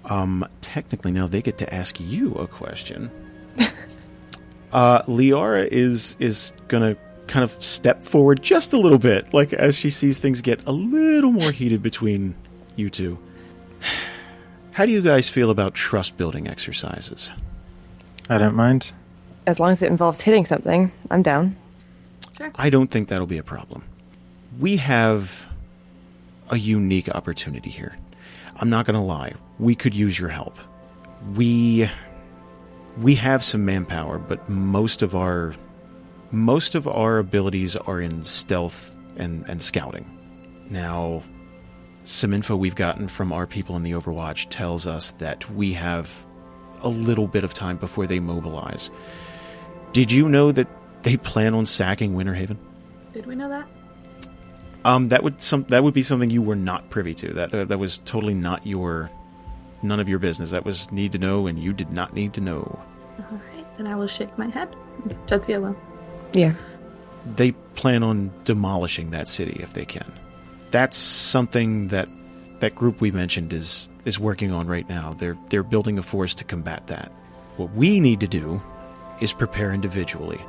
um. 0.06 0.48
Technically, 0.62 1.12
now 1.12 1.28
they 1.28 1.42
get 1.42 1.58
to 1.60 1.74
ask 1.74 2.00
you 2.00 2.34
a 2.36 2.48
question. 2.48 3.10
Uh, 4.70 5.02
Liara 5.04 5.66
is 5.66 6.18
is 6.20 6.54
gonna 6.68 6.98
kind 7.28 7.44
of 7.44 7.64
step 7.64 8.04
forward 8.04 8.44
just 8.44 8.74
a 8.74 8.78
little 8.78 8.98
bit, 8.98 9.34
like 9.34 9.54
as 9.54 9.78
she 9.78 9.90
sees 9.90 10.20
things 10.20 10.42
get 10.42 10.62
a 10.68 10.72
little 10.74 11.32
more 11.32 11.52
heated 11.52 11.82
between 11.82 12.36
you 12.76 12.90
two. 12.90 13.18
How 14.74 14.86
do 14.86 14.92
you 14.92 15.02
guys 15.02 15.30
feel 15.30 15.50
about 15.50 15.74
trust 15.74 16.18
building 16.18 16.48
exercises? 16.48 17.32
I 18.30 18.38
don't 18.38 18.56
mind. 18.56 18.88
As 19.48 19.60
long 19.60 19.72
as 19.72 19.82
it 19.82 19.90
involves 19.90 20.20
hitting 20.20 20.44
something, 20.44 20.92
I'm 21.10 21.24
down. 21.24 21.56
I 22.56 22.70
don't 22.70 22.92
think 22.92 23.08
that'll 23.08 23.26
be 23.26 23.38
a 23.38 23.44
problem. 23.44 23.86
We 24.60 24.76
have 24.78 25.48
a 26.50 26.58
unique 26.58 27.10
opportunity 27.16 27.70
here. 27.70 27.96
I'm 28.58 28.70
not 28.70 28.86
going 28.86 28.96
to 28.96 29.02
lie. 29.02 29.34
We 29.60 29.76
could 29.76 29.96
use 29.96 30.20
your 30.20 30.30
help. 30.30 30.58
We 31.36 31.90
we 33.00 33.16
have 33.16 33.44
some 33.44 33.66
manpower, 33.66 34.18
but 34.18 34.48
most 34.50 35.02
of 35.02 35.16
our 35.16 35.54
most 36.32 36.76
of 36.76 36.88
our 36.88 37.20
abilities 37.20 37.76
are 37.76 38.02
in 38.02 38.24
stealth 38.24 38.94
and, 39.16 39.48
and 39.48 39.62
scouting. 39.62 40.06
Now, 40.70 41.24
some 42.04 42.34
info 42.34 42.56
we've 42.56 42.76
gotten 42.76 43.08
from 43.08 43.32
our 43.32 43.48
people 43.48 43.76
in 43.78 43.84
the 43.84 43.92
Overwatch 43.92 44.48
tells 44.50 44.88
us 44.88 45.12
that 45.12 45.50
we 45.52 45.74
have 45.74 46.26
a 46.84 46.90
little 46.90 47.28
bit 47.28 47.44
of 47.44 47.54
time 47.54 47.78
before 47.78 48.08
they 48.08 48.20
mobilize. 48.20 48.92
Did 49.94 50.12
you 50.12 50.28
know 50.28 50.52
that 50.52 50.68
they 51.04 51.18
plan 51.18 51.54
on 51.54 51.66
sacking 51.66 52.14
Winter 52.14 52.34
Haven? 52.34 52.60
Did 53.14 53.26
we 53.26 53.36
know 53.36 53.50
that? 53.50 53.68
Um, 54.86 55.10
that 55.10 55.24
would 55.24 55.42
some 55.42 55.64
that 55.70 55.84
would 55.84 55.94
be 55.94 56.04
something 56.04 56.30
you 56.30 56.42
were 56.42 56.56
not 56.56 56.90
privy 56.90 57.14
to. 57.16 57.34
That 57.34 57.54
uh, 57.54 57.66
that 57.66 57.78
was 57.78 57.98
totally 58.00 58.34
not 58.34 58.66
your, 58.66 59.10
none 59.88 60.00
of 60.00 60.10
your 60.10 60.20
business. 60.20 60.52
That 60.52 60.66
was 60.66 60.92
need 60.92 61.12
to 61.14 61.18
know, 61.18 61.48
and 61.48 61.58
you 61.58 61.74
did 61.74 61.92
not 61.92 62.14
need 62.14 62.34
to 62.34 62.42
know. 62.42 62.80
All 63.20 63.40
right, 63.56 63.78
then 63.78 63.88
I 63.88 63.96
will 63.96 64.08
shake 64.08 64.38
my 64.38 64.48
head. 64.48 64.76
Jadzia 65.28 65.62
will. 65.62 65.76
Yeah. 66.34 66.54
They 67.36 67.52
plan 67.76 68.04
on 68.04 68.32
demolishing 68.44 69.12
that 69.12 69.28
city 69.28 69.60
if 69.62 69.74
they 69.74 69.86
can. 69.86 70.12
That's 70.72 70.98
something 70.98 71.90
that 71.90 72.08
that 72.60 72.76
group 72.76 73.02
we 73.02 73.12
mentioned 73.12 73.54
is 73.54 73.88
is 74.06 74.20
working 74.20 74.52
on 74.52 74.68
right 74.68 74.88
now. 74.88 75.14
They're 75.14 75.38
they're 75.50 75.64
building 75.64 75.98
a 75.98 76.04
force 76.04 76.36
to 76.36 76.44
combat 76.44 76.88
that. 76.88 77.12
What 77.58 77.72
we 77.74 78.00
need 78.00 78.20
to 78.22 78.28
do 78.28 78.62
is 79.22 79.34
prepare 79.34 79.74
individually. 79.74 80.40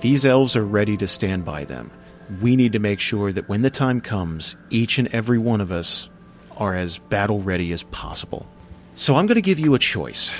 These 0.00 0.24
elves 0.24 0.56
are 0.56 0.64
ready 0.64 0.96
to 0.98 1.08
stand 1.08 1.44
by 1.44 1.64
them. 1.64 1.90
We 2.40 2.56
need 2.56 2.72
to 2.74 2.78
make 2.78 3.00
sure 3.00 3.32
that 3.32 3.48
when 3.48 3.62
the 3.62 3.70
time 3.70 4.00
comes, 4.00 4.56
each 4.70 4.98
and 4.98 5.08
every 5.08 5.38
one 5.38 5.60
of 5.60 5.72
us 5.72 6.08
are 6.56 6.74
as 6.74 6.98
battle 6.98 7.40
ready 7.40 7.72
as 7.72 7.82
possible. 7.84 8.46
So 8.98 9.14
I'm 9.14 9.26
going 9.26 9.36
to 9.36 9.40
give 9.42 9.60
you 9.60 9.74
a 9.74 9.78
choice. 9.78 10.32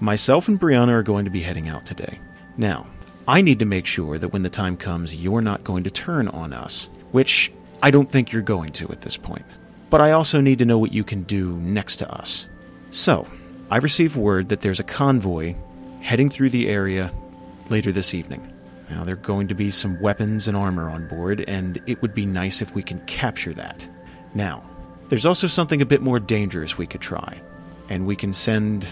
Myself 0.00 0.48
and 0.48 0.58
Brianna 0.58 0.92
are 0.92 1.02
going 1.02 1.26
to 1.26 1.30
be 1.30 1.42
heading 1.42 1.68
out 1.68 1.84
today. 1.84 2.18
Now, 2.56 2.86
I 3.28 3.42
need 3.42 3.58
to 3.58 3.66
make 3.66 3.84
sure 3.84 4.16
that 4.16 4.30
when 4.30 4.42
the 4.42 4.48
time 4.48 4.78
comes, 4.78 5.14
you're 5.14 5.42
not 5.42 5.62
going 5.62 5.84
to 5.84 5.90
turn 5.90 6.26
on 6.28 6.54
us, 6.54 6.88
which 7.12 7.52
I 7.82 7.90
don't 7.90 8.10
think 8.10 8.32
you're 8.32 8.40
going 8.40 8.72
to 8.72 8.88
at 8.88 9.02
this 9.02 9.18
point. 9.18 9.44
But 9.90 10.00
I 10.00 10.12
also 10.12 10.40
need 10.40 10.58
to 10.60 10.64
know 10.64 10.78
what 10.78 10.94
you 10.94 11.04
can 11.04 11.24
do 11.24 11.52
next 11.58 11.96
to 11.96 12.10
us. 12.10 12.48
So, 12.92 13.28
I've 13.70 13.82
received 13.82 14.16
word 14.16 14.48
that 14.48 14.62
there's 14.62 14.80
a 14.80 14.84
convoy 14.84 15.54
heading 16.00 16.30
through 16.30 16.48
the 16.48 16.70
area 16.70 17.12
later 17.68 17.92
this 17.92 18.14
evening. 18.14 18.50
Now, 18.88 19.04
there 19.04 19.16
are 19.16 19.18
going 19.18 19.48
to 19.48 19.54
be 19.54 19.70
some 19.70 20.00
weapons 20.00 20.48
and 20.48 20.56
armor 20.56 20.88
on 20.88 21.08
board, 21.08 21.44
and 21.46 21.78
it 21.86 22.00
would 22.00 22.14
be 22.14 22.24
nice 22.24 22.62
if 22.62 22.74
we 22.74 22.82
can 22.82 23.00
capture 23.00 23.52
that. 23.52 23.86
Now, 24.32 24.64
there's 25.10 25.26
also 25.26 25.46
something 25.46 25.82
a 25.82 25.86
bit 25.86 26.00
more 26.00 26.18
dangerous 26.18 26.78
we 26.78 26.86
could 26.86 27.02
try, 27.02 27.38
and 27.88 28.06
we 28.06 28.16
can 28.16 28.32
send 28.32 28.86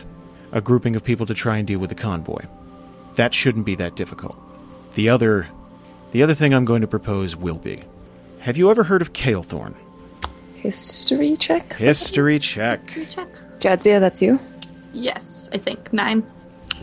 a 0.53 0.61
grouping 0.61 0.97
of 0.97 1.05
people 1.05 1.27
to 1.27 1.35
try 1.35 1.59
and 1.59 1.67
deal 1.67 1.79
with 1.79 1.91
the 1.91 1.97
convoy. 1.97 2.43
That 3.17 3.35
shouldn't 3.35 3.67
be 3.67 3.75
that 3.77 3.97
difficult. 3.97 4.37
The 4.95 5.09
other 5.09 5.47
the 6.13 6.23
other 6.23 6.35
thing 6.35 6.55
I'm 6.55 6.65
going 6.65 6.81
to 6.81 6.87
propose 6.87 7.37
will 7.37 7.59
be. 7.59 7.81
Have 8.41 8.57
you 8.57 8.71
ever 8.71 8.85
heard 8.85 9.03
of 9.03 9.13
Kalethorn? 9.13 9.77
History 10.55 11.37
check. 11.37 11.75
History 11.75 12.39
check. 12.39 12.81
History 12.81 13.07
check. 13.07 13.29
Jadzia, 13.59 14.01
that's 14.01 14.23
you. 14.23 14.39
Yes, 14.93 15.49
I 15.53 15.59
think 15.59 15.93
nine. 15.93 16.25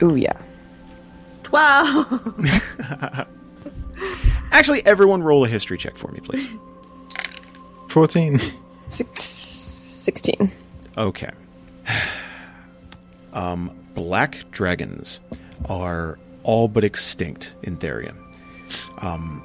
Ooh 0.02 0.16
yeah. 0.16 0.40
Twelve. 1.44 2.36
Actually, 4.52 4.86
everyone 4.86 5.24
roll 5.24 5.46
a 5.46 5.48
history 5.48 5.78
check 5.78 5.98
for 5.98 6.12
me, 6.12 6.20
please. 6.20 6.48
14. 7.90 8.54
Six, 8.88 9.22
16. 9.22 10.52
Okay. 10.98 11.30
Um, 13.34 13.72
black 13.94 14.44
dragons 14.52 15.20
are 15.66 16.18
all 16.44 16.68
but 16.68 16.84
extinct 16.84 17.56
in 17.64 17.78
Therian. 17.78 18.16
Um, 19.00 19.44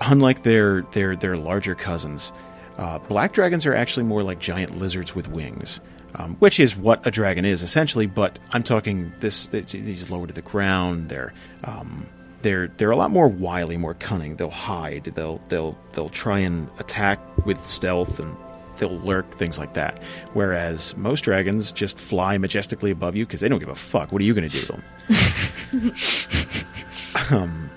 unlike 0.00 0.42
their 0.42 0.82
their 0.92 1.16
their 1.16 1.36
larger 1.36 1.74
cousins, 1.74 2.32
uh, 2.78 2.98
black 2.98 3.32
dragons 3.32 3.66
are 3.66 3.74
actually 3.74 4.04
more 4.04 4.22
like 4.22 4.38
giant 4.38 4.78
lizards 4.78 5.14
with 5.14 5.28
wings, 5.28 5.80
um, 6.14 6.36
which 6.36 6.60
is 6.60 6.76
what 6.76 7.06
a 7.06 7.10
dragon 7.10 7.44
is 7.44 7.62
essentially. 7.62 8.06
But 8.06 8.38
I'm 8.52 8.62
talking 8.62 9.12
this 9.20 9.46
these 9.46 10.10
lower 10.10 10.26
to 10.26 10.34
the 10.34 10.42
ground. 10.42 11.08
They're 11.08 11.32
um, 11.64 12.08
they're 12.42 12.68
they're 12.76 12.90
a 12.90 12.96
lot 12.96 13.10
more 13.10 13.28
wily, 13.28 13.76
more 13.76 13.94
cunning. 13.94 14.36
They'll 14.36 14.50
hide. 14.50 15.04
They'll 15.04 15.38
they'll 15.48 15.76
they'll 15.94 16.10
try 16.10 16.40
and 16.40 16.68
attack 16.78 17.18
with 17.46 17.64
stealth 17.64 18.20
and 18.20 18.36
they'll 18.78 18.98
lurk 19.00 19.30
things 19.32 19.58
like 19.58 19.74
that. 19.74 20.02
Whereas 20.32 20.96
most 20.96 21.22
dragons 21.22 21.72
just 21.72 21.98
fly 21.98 22.38
majestically 22.38 22.90
above 22.90 23.16
you 23.16 23.26
because 23.26 23.40
they 23.40 23.48
don't 23.48 23.58
give 23.58 23.68
a 23.68 23.74
fuck. 23.74 24.12
What 24.12 24.20
are 24.20 24.24
you 24.24 24.34
going 24.34 24.48
to 24.48 24.60
do 24.60 24.66
to 24.66 24.72
them? 24.72 24.84
um, 27.38 27.70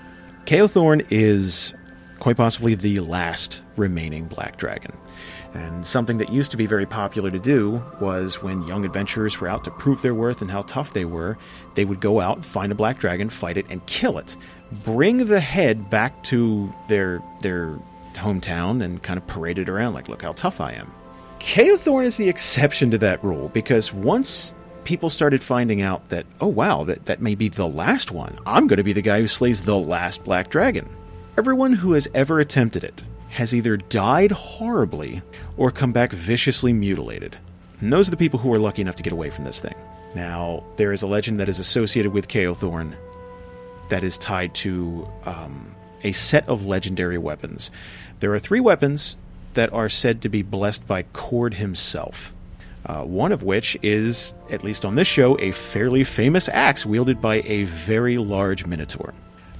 Kaothorn 0.46 1.06
is 1.10 1.74
quite 2.18 2.36
possibly 2.36 2.74
the 2.74 3.00
last 3.00 3.62
remaining 3.76 4.26
black 4.26 4.56
dragon. 4.56 4.96
And 5.52 5.84
something 5.84 6.18
that 6.18 6.30
used 6.32 6.52
to 6.52 6.56
be 6.56 6.66
very 6.66 6.86
popular 6.86 7.30
to 7.30 7.38
do 7.38 7.82
was 8.00 8.40
when 8.42 8.66
young 8.68 8.84
adventurers 8.84 9.40
were 9.40 9.48
out 9.48 9.64
to 9.64 9.70
prove 9.72 10.00
their 10.00 10.14
worth 10.14 10.42
and 10.42 10.50
how 10.50 10.62
tough 10.62 10.92
they 10.92 11.04
were, 11.04 11.36
they 11.74 11.84
would 11.84 12.00
go 12.00 12.20
out, 12.20 12.44
find 12.44 12.70
a 12.70 12.74
black 12.74 13.00
dragon, 13.00 13.28
fight 13.28 13.56
it, 13.56 13.66
and 13.68 13.84
kill 13.86 14.18
it. 14.18 14.36
Bring 14.84 15.26
the 15.26 15.40
head 15.40 15.90
back 15.90 16.22
to 16.24 16.72
their 16.86 17.20
their 17.40 17.76
hometown 18.20 18.82
and 18.82 19.02
kind 19.02 19.18
of 19.18 19.26
paraded 19.26 19.68
around 19.68 19.94
like, 19.94 20.08
look 20.08 20.22
how 20.22 20.32
tough 20.32 20.60
I 20.60 20.72
am. 20.72 20.92
Kaothorn 21.38 22.04
is 22.04 22.16
the 22.16 22.28
exception 22.28 22.90
to 22.90 22.98
that 22.98 23.24
rule 23.24 23.48
because 23.48 23.92
once 23.92 24.54
people 24.84 25.10
started 25.10 25.42
finding 25.42 25.82
out 25.82 26.08
that, 26.10 26.26
oh 26.40 26.48
wow, 26.48 26.84
that, 26.84 27.06
that 27.06 27.20
may 27.20 27.34
be 27.34 27.48
the 27.48 27.68
last 27.68 28.12
one, 28.12 28.38
I'm 28.46 28.66
going 28.66 28.76
to 28.76 28.84
be 28.84 28.92
the 28.92 29.02
guy 29.02 29.20
who 29.20 29.26
slays 29.26 29.62
the 29.62 29.78
last 29.78 30.22
black 30.24 30.50
dragon. 30.50 30.88
Everyone 31.38 31.72
who 31.72 31.92
has 31.92 32.08
ever 32.14 32.40
attempted 32.40 32.84
it 32.84 33.02
has 33.30 33.54
either 33.54 33.76
died 33.76 34.32
horribly 34.32 35.22
or 35.56 35.70
come 35.70 35.92
back 35.92 36.12
viciously 36.12 36.72
mutilated. 36.72 37.38
And 37.80 37.92
those 37.92 38.08
are 38.08 38.10
the 38.10 38.16
people 38.16 38.38
who 38.38 38.52
are 38.52 38.58
lucky 38.58 38.82
enough 38.82 38.96
to 38.96 39.02
get 39.02 39.12
away 39.12 39.30
from 39.30 39.44
this 39.44 39.60
thing. 39.60 39.74
Now, 40.14 40.64
there 40.76 40.92
is 40.92 41.02
a 41.02 41.06
legend 41.06 41.40
that 41.40 41.48
is 41.48 41.60
associated 41.60 42.12
with 42.12 42.28
Kaothorn 42.28 42.96
that 43.88 44.04
is 44.04 44.18
tied 44.18 44.54
to 44.56 45.08
um, 45.24 45.74
a 46.02 46.12
set 46.12 46.48
of 46.48 46.66
legendary 46.66 47.18
weapons. 47.18 47.70
There 48.20 48.34
are 48.34 48.38
three 48.38 48.60
weapons 48.60 49.16
that 49.54 49.72
are 49.72 49.88
said 49.88 50.22
to 50.22 50.28
be 50.28 50.42
blessed 50.42 50.86
by 50.86 51.04
Cord 51.04 51.54
himself. 51.54 52.34
Uh, 52.84 53.02
one 53.02 53.32
of 53.32 53.42
which 53.42 53.78
is, 53.82 54.34
at 54.50 54.62
least 54.62 54.84
on 54.84 54.94
this 54.94 55.08
show, 55.08 55.38
a 55.40 55.52
fairly 55.52 56.04
famous 56.04 56.48
axe 56.50 56.84
wielded 56.84 57.20
by 57.20 57.42
a 57.46 57.64
very 57.64 58.18
large 58.18 58.66
minotaur. 58.66 59.14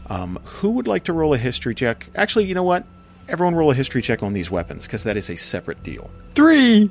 Um, 0.09 0.39
who 0.45 0.71
would 0.71 0.87
like 0.87 1.05
to 1.05 1.13
roll 1.15 1.33
a 1.33 1.39
history 1.39 1.75
check? 1.75 2.09
Actually, 2.15 2.47
you 2.47 2.55
know 2.55 2.63
what? 2.63 2.85
Everyone 3.29 3.55
roll 3.55 3.71
a 3.71 3.75
history 3.75 4.03
check 4.03 4.23
on 4.23 4.35
these 4.35 4.51
weapons, 4.51 4.87
because 4.87 5.05
that 5.05 5.17
is 5.17 5.31
a 5.31 5.37
separate 5.37 5.83
deal. 5.83 6.11
Three! 6.35 6.91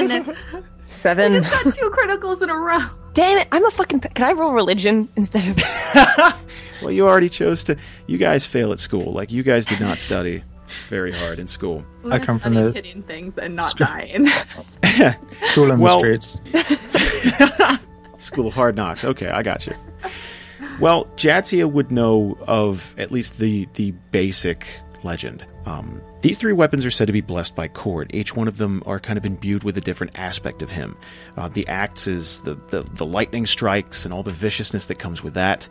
again. 0.00 0.36
Seven. 0.86 1.42
Got 1.42 1.74
two 1.74 1.90
criticals 1.90 2.42
in 2.42 2.50
a 2.50 2.56
row. 2.56 2.80
Damn 3.12 3.38
it! 3.38 3.48
I'm 3.52 3.64
a 3.64 3.70
fucking. 3.70 4.00
Can 4.00 4.26
I 4.26 4.32
roll 4.32 4.52
religion 4.52 5.08
instead 5.16 5.48
of? 5.48 6.44
Well, 6.80 6.92
you 6.92 7.08
already 7.08 7.28
chose 7.28 7.64
to. 7.64 7.76
You 8.06 8.18
guys 8.18 8.46
fail 8.46 8.70
at 8.70 8.78
school. 8.78 9.12
Like 9.12 9.32
you 9.32 9.42
guys 9.42 9.66
did 9.66 9.80
not 9.80 9.98
study 9.98 10.44
very 10.88 11.12
hard 11.12 11.38
in 11.38 11.48
school. 11.48 11.84
I 12.10 12.18
come 12.18 12.38
from 12.38 12.52
Study 12.54 12.66
the- 12.68 12.72
hitting 12.72 13.02
things 13.02 13.36
and 13.38 13.54
not 13.56 13.76
dying. 13.76 14.24
School 15.52 15.72
on 15.72 15.80
Well- 15.80 16.02
the 16.02 16.20
streets. 16.20 17.78
School 18.18 18.48
of 18.48 18.54
Hard 18.54 18.76
Knocks. 18.76 19.04
Okay, 19.04 19.28
I 19.28 19.42
got 19.42 19.66
you. 19.66 19.74
Well, 20.80 21.04
Jadzia 21.16 21.70
would 21.70 21.90
know 21.92 22.36
of 22.46 22.94
at 22.98 23.10
least 23.12 23.38
the 23.38 23.68
the 23.74 23.92
basic 24.10 24.66
legend. 25.04 25.46
Um, 25.66 26.02
these 26.22 26.38
three 26.38 26.52
weapons 26.52 26.84
are 26.84 26.90
said 26.90 27.06
to 27.06 27.12
be 27.12 27.20
blessed 27.20 27.54
by 27.54 27.68
Cord. 27.68 28.12
Each 28.14 28.34
one 28.34 28.48
of 28.48 28.56
them 28.58 28.82
are 28.86 28.98
kind 28.98 29.16
of 29.18 29.24
imbued 29.26 29.62
with 29.62 29.76
a 29.78 29.80
different 29.80 30.18
aspect 30.18 30.62
of 30.62 30.70
him. 30.70 30.96
Uh, 31.36 31.48
the 31.48 31.66
axe 31.68 32.08
is 32.08 32.40
the, 32.40 32.54
the 32.68 32.82
the 32.82 33.06
lightning 33.06 33.46
strikes 33.46 34.04
and 34.04 34.12
all 34.12 34.22
the 34.24 34.32
viciousness 34.32 34.86
that 34.86 34.98
comes 34.98 35.22
with 35.22 35.34
that. 35.34 35.68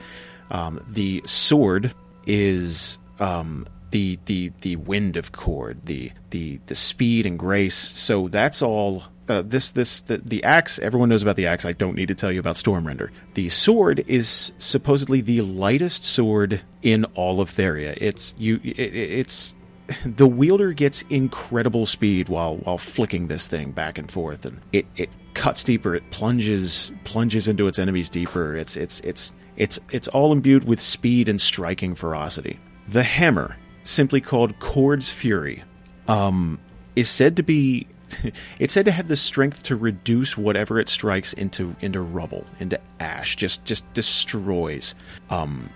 Um, 0.52 0.80
the 0.88 1.22
sword 1.26 1.94
is 2.26 2.98
um, 3.20 3.66
the 3.92 4.20
the 4.26 4.52
the 4.62 4.76
wind 4.76 5.18
of 5.18 5.32
Cord, 5.32 5.86
the 5.86 6.12
the 6.32 6.60
the 6.66 6.76
speed 6.76 7.26
and 7.26 7.38
grace. 7.38 7.76
So 7.76 8.28
that's 8.28 8.62
all. 8.62 9.04
Uh, 9.30 9.42
this 9.42 9.72
this 9.72 10.02
the, 10.02 10.20
the 10.20 10.44
axe. 10.46 10.80
Everyone 10.80 11.10
knows 11.10 11.22
about 11.22 11.36
the 11.36 11.48
axe. 11.48 11.66
I 11.66 11.74
don't 11.74 11.96
need 11.96 12.08
to 12.08 12.16
tell 12.16 12.32
you 12.32 12.40
about 12.40 12.56
Stormrender. 12.56 13.10
The 13.34 13.50
sword 13.50 14.04
is 14.08 14.54
supposedly 14.58 15.20
the 15.20 15.42
lightest 15.42 16.06
sword 16.06 16.62
in 16.82 17.04
all 17.16 17.42
of 17.42 17.50
Theria. 17.50 17.98
It's 18.00 18.34
you. 18.38 18.62
It, 18.64 18.80
it's 18.80 19.54
the 20.06 20.28
wielder 20.28 20.74
gets 20.74 21.04
incredible 21.04 21.86
speed 21.86 22.30
while 22.30 22.58
while 22.58 22.78
flicking 22.78 23.28
this 23.28 23.48
thing 23.48 23.72
back 23.72 23.98
and 23.98 24.10
forth, 24.12 24.46
and 24.46 24.62
it 24.72 24.86
it 24.96 25.10
cuts 25.34 25.64
deeper. 25.64 25.96
It 25.96 26.10
plunges 26.12 26.92
plunges 27.04 27.48
into 27.48 27.68
its 27.68 27.80
enemies 27.80 28.10
deeper. 28.10 28.56
It's 28.56 28.78
it's 28.78 29.00
it's 29.02 29.34
it's 29.56 29.80
it's 29.92 30.08
all 30.10 30.32
imbued 30.32 30.66
with 30.66 30.80
speed 30.80 31.30
and 31.30 31.40
striking 31.40 31.96
ferocity. 31.96 32.60
The 32.88 33.04
hammer, 33.04 33.58
simply 33.88 34.22
called 34.22 34.60
Cord's 34.60 35.12
Fury, 35.12 35.64
um, 36.08 36.60
is 36.96 37.10
said 37.10 37.38
to 37.38 37.44
be 37.44 37.88
it's 38.60 38.74
said 38.74 38.86
to 38.86 38.92
have 38.92 39.08
the 39.08 39.16
strength 39.16 39.64
to 39.64 39.76
reduce 39.76 40.38
whatever 40.38 40.80
it 40.80 40.90
strikes 40.90 41.34
into 41.34 41.76
into 41.82 42.02
rubble, 42.02 42.46
into 42.60 42.80
ash. 43.00 43.36
Just 43.36 43.66
just 43.66 43.92
destroys. 43.94 44.96
Um, 45.30 45.70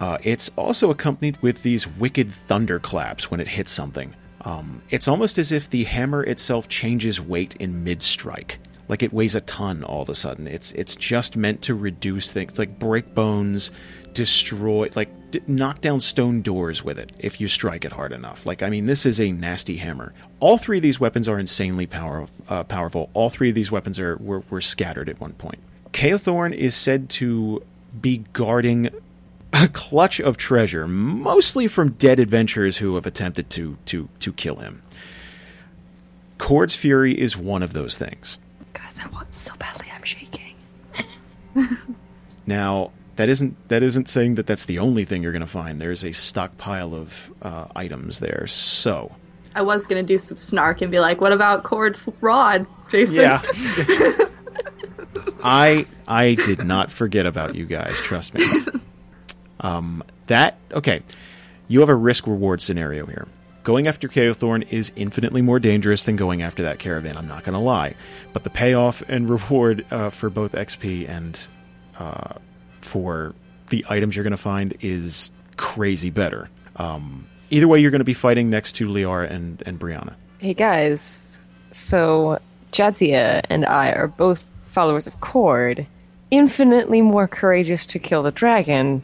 uh, 0.00 0.18
it's 0.22 0.50
also 0.56 0.90
accompanied 0.90 1.40
with 1.40 1.62
these 1.62 1.86
wicked 1.86 2.30
thunderclaps 2.32 3.30
when 3.30 3.40
it 3.40 3.48
hits 3.48 3.70
something. 3.70 4.14
Um, 4.40 4.82
it's 4.90 5.08
almost 5.08 5.38
as 5.38 5.52
if 5.52 5.70
the 5.70 5.84
hammer 5.84 6.22
itself 6.22 6.68
changes 6.68 7.20
weight 7.20 7.56
in 7.56 7.84
mid 7.84 8.02
strike, 8.02 8.58
like 8.88 9.02
it 9.02 9.12
weighs 9.12 9.34
a 9.34 9.40
ton 9.42 9.84
all 9.84 10.02
of 10.02 10.08
a 10.08 10.14
sudden. 10.14 10.46
It's 10.46 10.72
it's 10.72 10.96
just 10.96 11.36
meant 11.36 11.62
to 11.62 11.74
reduce 11.74 12.32
things, 12.32 12.58
like 12.58 12.78
break 12.78 13.14
bones, 13.14 13.70
destroy, 14.12 14.90
like 14.94 15.08
d- 15.34 15.42
knock 15.46 15.80
down 15.80 15.98
stone 16.00 16.42
doors 16.42 16.84
with 16.84 16.98
it 16.98 17.10
if 17.18 17.40
you 17.40 17.48
strike 17.48 17.84
it 17.84 17.92
hard 17.92 18.12
enough. 18.12 18.46
Like 18.46 18.62
I 18.62 18.70
mean, 18.70 18.86
this 18.86 19.04
is 19.04 19.20
a 19.20 19.32
nasty 19.32 19.76
hammer. 19.76 20.12
All 20.40 20.58
three 20.58 20.78
of 20.78 20.82
these 20.82 21.00
weapons 21.00 21.28
are 21.28 21.38
insanely 21.38 21.86
power, 21.86 22.26
uh, 22.48 22.64
powerful. 22.64 23.10
All 23.14 23.30
three 23.30 23.48
of 23.48 23.54
these 23.54 23.72
weapons 23.72 23.98
are 23.98 24.16
were, 24.16 24.42
were 24.50 24.60
scattered 24.60 25.08
at 25.08 25.20
one 25.20 25.32
point. 25.32 25.58
Chaothorn 25.92 26.54
is 26.54 26.74
said 26.74 27.08
to 27.10 27.62
be 28.00 28.24
guarding 28.32 28.90
a 29.52 29.68
clutch 29.68 30.20
of 30.20 30.36
treasure, 30.36 30.86
mostly 30.86 31.68
from 31.68 31.90
dead 31.92 32.18
adventurers 32.20 32.78
who 32.78 32.94
have 32.94 33.06
attempted 33.06 33.50
to 33.50 33.76
to 33.86 34.08
to 34.20 34.32
kill 34.32 34.56
him. 34.56 34.82
Cord's 36.38 36.76
Fury 36.76 37.18
is 37.18 37.36
one 37.36 37.62
of 37.62 37.72
those 37.72 37.96
things. 37.98 38.38
Guys, 38.72 39.00
I 39.02 39.08
want 39.08 39.34
so 39.34 39.54
badly. 39.56 39.86
I'm 39.94 40.02
shaking. 40.04 40.54
Now, 42.46 42.92
that 43.16 43.28
isn't 43.28 43.68
that 43.68 43.82
isn't 43.82 44.08
saying 44.08 44.36
that 44.36 44.46
that's 44.46 44.64
the 44.66 44.78
only 44.78 45.04
thing 45.04 45.22
you're 45.22 45.32
going 45.32 45.40
to 45.40 45.46
find. 45.46 45.80
There's 45.80 46.04
a 46.04 46.12
stockpile 46.12 46.94
of 46.94 47.30
uh, 47.42 47.66
items 47.74 48.20
there. 48.20 48.46
So, 48.46 49.12
I 49.54 49.62
was 49.62 49.86
gonna 49.86 50.02
do 50.02 50.18
some 50.18 50.38
snark 50.38 50.82
and 50.82 50.90
be 50.90 51.00
like, 51.00 51.20
"What 51.20 51.32
about 51.32 51.62
Cord's 51.64 52.08
rod, 52.20 52.66
Jason?" 52.90 53.22
yeah. 53.22 53.42
I 55.42 55.86
I 56.08 56.34
did 56.34 56.64
not 56.64 56.90
forget 56.90 57.26
about 57.26 57.54
you 57.54 57.66
guys, 57.66 58.00
trust 58.00 58.34
me. 58.34 58.44
Um 59.60 60.02
that 60.26 60.58
okay. 60.72 61.02
You 61.68 61.80
have 61.80 61.88
a 61.88 61.94
risk 61.94 62.26
reward 62.26 62.60
scenario 62.60 63.06
here. 63.06 63.26
Going 63.62 63.86
after 63.86 64.08
Chaothorn 64.08 64.70
is 64.70 64.92
infinitely 64.96 65.40
more 65.40 65.58
dangerous 65.58 66.04
than 66.04 66.16
going 66.16 66.42
after 66.42 66.64
that 66.64 66.78
caravan, 66.78 67.16
I'm 67.16 67.26
not 67.26 67.44
going 67.44 67.54
to 67.54 67.60
lie. 67.60 67.94
But 68.34 68.44
the 68.44 68.50
payoff 68.50 69.02
and 69.08 69.28
reward 69.30 69.86
uh, 69.90 70.10
for 70.10 70.28
both 70.28 70.52
XP 70.52 71.08
and 71.08 71.48
uh, 71.98 72.34
for 72.84 73.34
the 73.70 73.84
items 73.88 74.14
you're 74.14 74.22
going 74.22 74.30
to 74.30 74.36
find 74.36 74.76
is 74.80 75.30
crazy 75.56 76.10
better. 76.10 76.48
Um, 76.76 77.26
either 77.50 77.66
way, 77.66 77.80
you're 77.80 77.90
going 77.90 78.00
to 78.00 78.04
be 78.04 78.14
fighting 78.14 78.50
next 78.50 78.72
to 78.76 78.88
Liara 78.88 79.30
and, 79.30 79.62
and 79.66 79.80
Brianna. 79.80 80.14
Hey 80.38 80.54
guys, 80.54 81.40
so 81.72 82.38
Jadzia 82.72 83.40
and 83.48 83.64
I 83.64 83.92
are 83.92 84.08
both 84.08 84.44
followers 84.70 85.06
of 85.06 85.18
Cord, 85.20 85.86
infinitely 86.30 87.00
more 87.00 87.26
courageous 87.26 87.86
to 87.86 87.98
kill 87.98 88.22
the 88.22 88.30
dragon. 88.32 89.02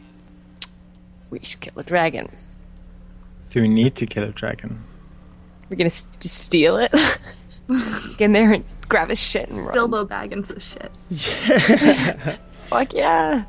We 1.31 1.39
should 1.43 1.61
kill 1.61 1.75
the 1.77 1.85
dragon. 1.85 2.29
Do 3.51 3.63
we 3.63 3.69
need 3.69 3.95
to 3.97 4.07
kill 4.07 4.25
a 4.25 4.29
dragon? 4.33 4.85
We're 5.71 5.77
gonna 5.77 5.87
s- 5.87 6.07
just 6.19 6.37
steal 6.39 6.77
it, 6.77 6.93
just 7.71 8.03
get 8.19 8.27
in 8.27 8.33
there 8.33 8.53
and 8.53 8.65
grab 8.89 9.09
his 9.09 9.21
shit 9.21 9.49
and 9.49 9.65
run. 9.65 9.73
Bilbo 9.73 10.05
Baggins 10.05 10.55
is 10.55 10.63
shit. 10.63 12.39
Fuck 12.69 12.93
yeah! 12.93 13.45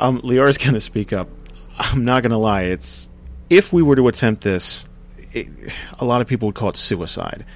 Um, 0.00 0.20
Liara's 0.24 0.58
going 0.58 0.74
to 0.74 0.80
speak 0.80 1.12
up. 1.12 1.28
I'm 1.78 2.04
not 2.04 2.22
going 2.22 2.32
to 2.32 2.38
lie. 2.38 2.62
It's 2.62 3.08
if 3.48 3.72
we 3.72 3.82
were 3.82 3.96
to 3.96 4.08
attempt 4.08 4.42
this, 4.42 4.88
it, 5.32 5.46
a 5.98 6.04
lot 6.04 6.20
of 6.20 6.26
people 6.26 6.48
would 6.48 6.54
call 6.54 6.70
it 6.70 6.76
suicide. 6.76 7.46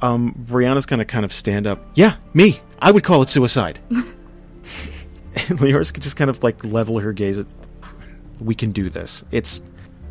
Um, 0.00 0.34
Brianna's 0.46 0.86
going 0.86 0.98
to 0.98 1.04
kind 1.04 1.24
of 1.24 1.32
stand 1.32 1.66
up. 1.66 1.84
Yeah, 1.94 2.16
me. 2.34 2.60
I 2.78 2.90
would 2.90 3.04
call 3.04 3.22
it 3.22 3.28
suicide. 3.28 3.78
and 3.90 5.60
Liara's 5.60 5.92
just 5.92 6.16
kind 6.16 6.30
of 6.30 6.42
like 6.42 6.64
level 6.64 7.00
her 7.00 7.12
gaze 7.12 7.38
at. 7.38 7.52
We 8.40 8.54
can 8.54 8.72
do 8.72 8.90
this. 8.90 9.24
It's 9.30 9.62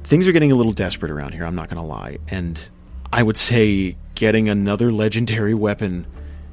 things 0.03 0.27
are 0.27 0.31
getting 0.31 0.51
a 0.51 0.55
little 0.55 0.71
desperate 0.71 1.11
around 1.11 1.33
here. 1.33 1.45
I'm 1.45 1.55
not 1.55 1.67
going 1.69 1.77
to 1.77 1.87
lie, 1.87 2.17
and 2.29 2.69
I 3.11 3.21
would 3.21 3.37
say 3.37 3.97
getting 4.15 4.49
another 4.49 4.91
legendary 4.91 5.53
weapon 5.53 6.07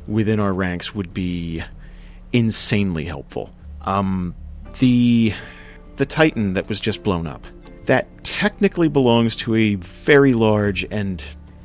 within 0.08 0.40
our 0.40 0.52
ranks 0.52 0.94
would 0.94 1.14
be 1.14 1.62
insanely 2.32 3.04
helpful. 3.04 3.50
Um, 3.82 4.34
the 4.78 5.32
the 5.96 6.06
Titan 6.06 6.54
that 6.54 6.68
was 6.68 6.80
just 6.80 7.02
blown 7.02 7.26
up 7.26 7.46
that 7.84 8.06
technically 8.24 8.88
belongs 8.88 9.36
to 9.36 9.54
a 9.54 9.74
very 9.74 10.32
large 10.32 10.84
and 10.90 11.24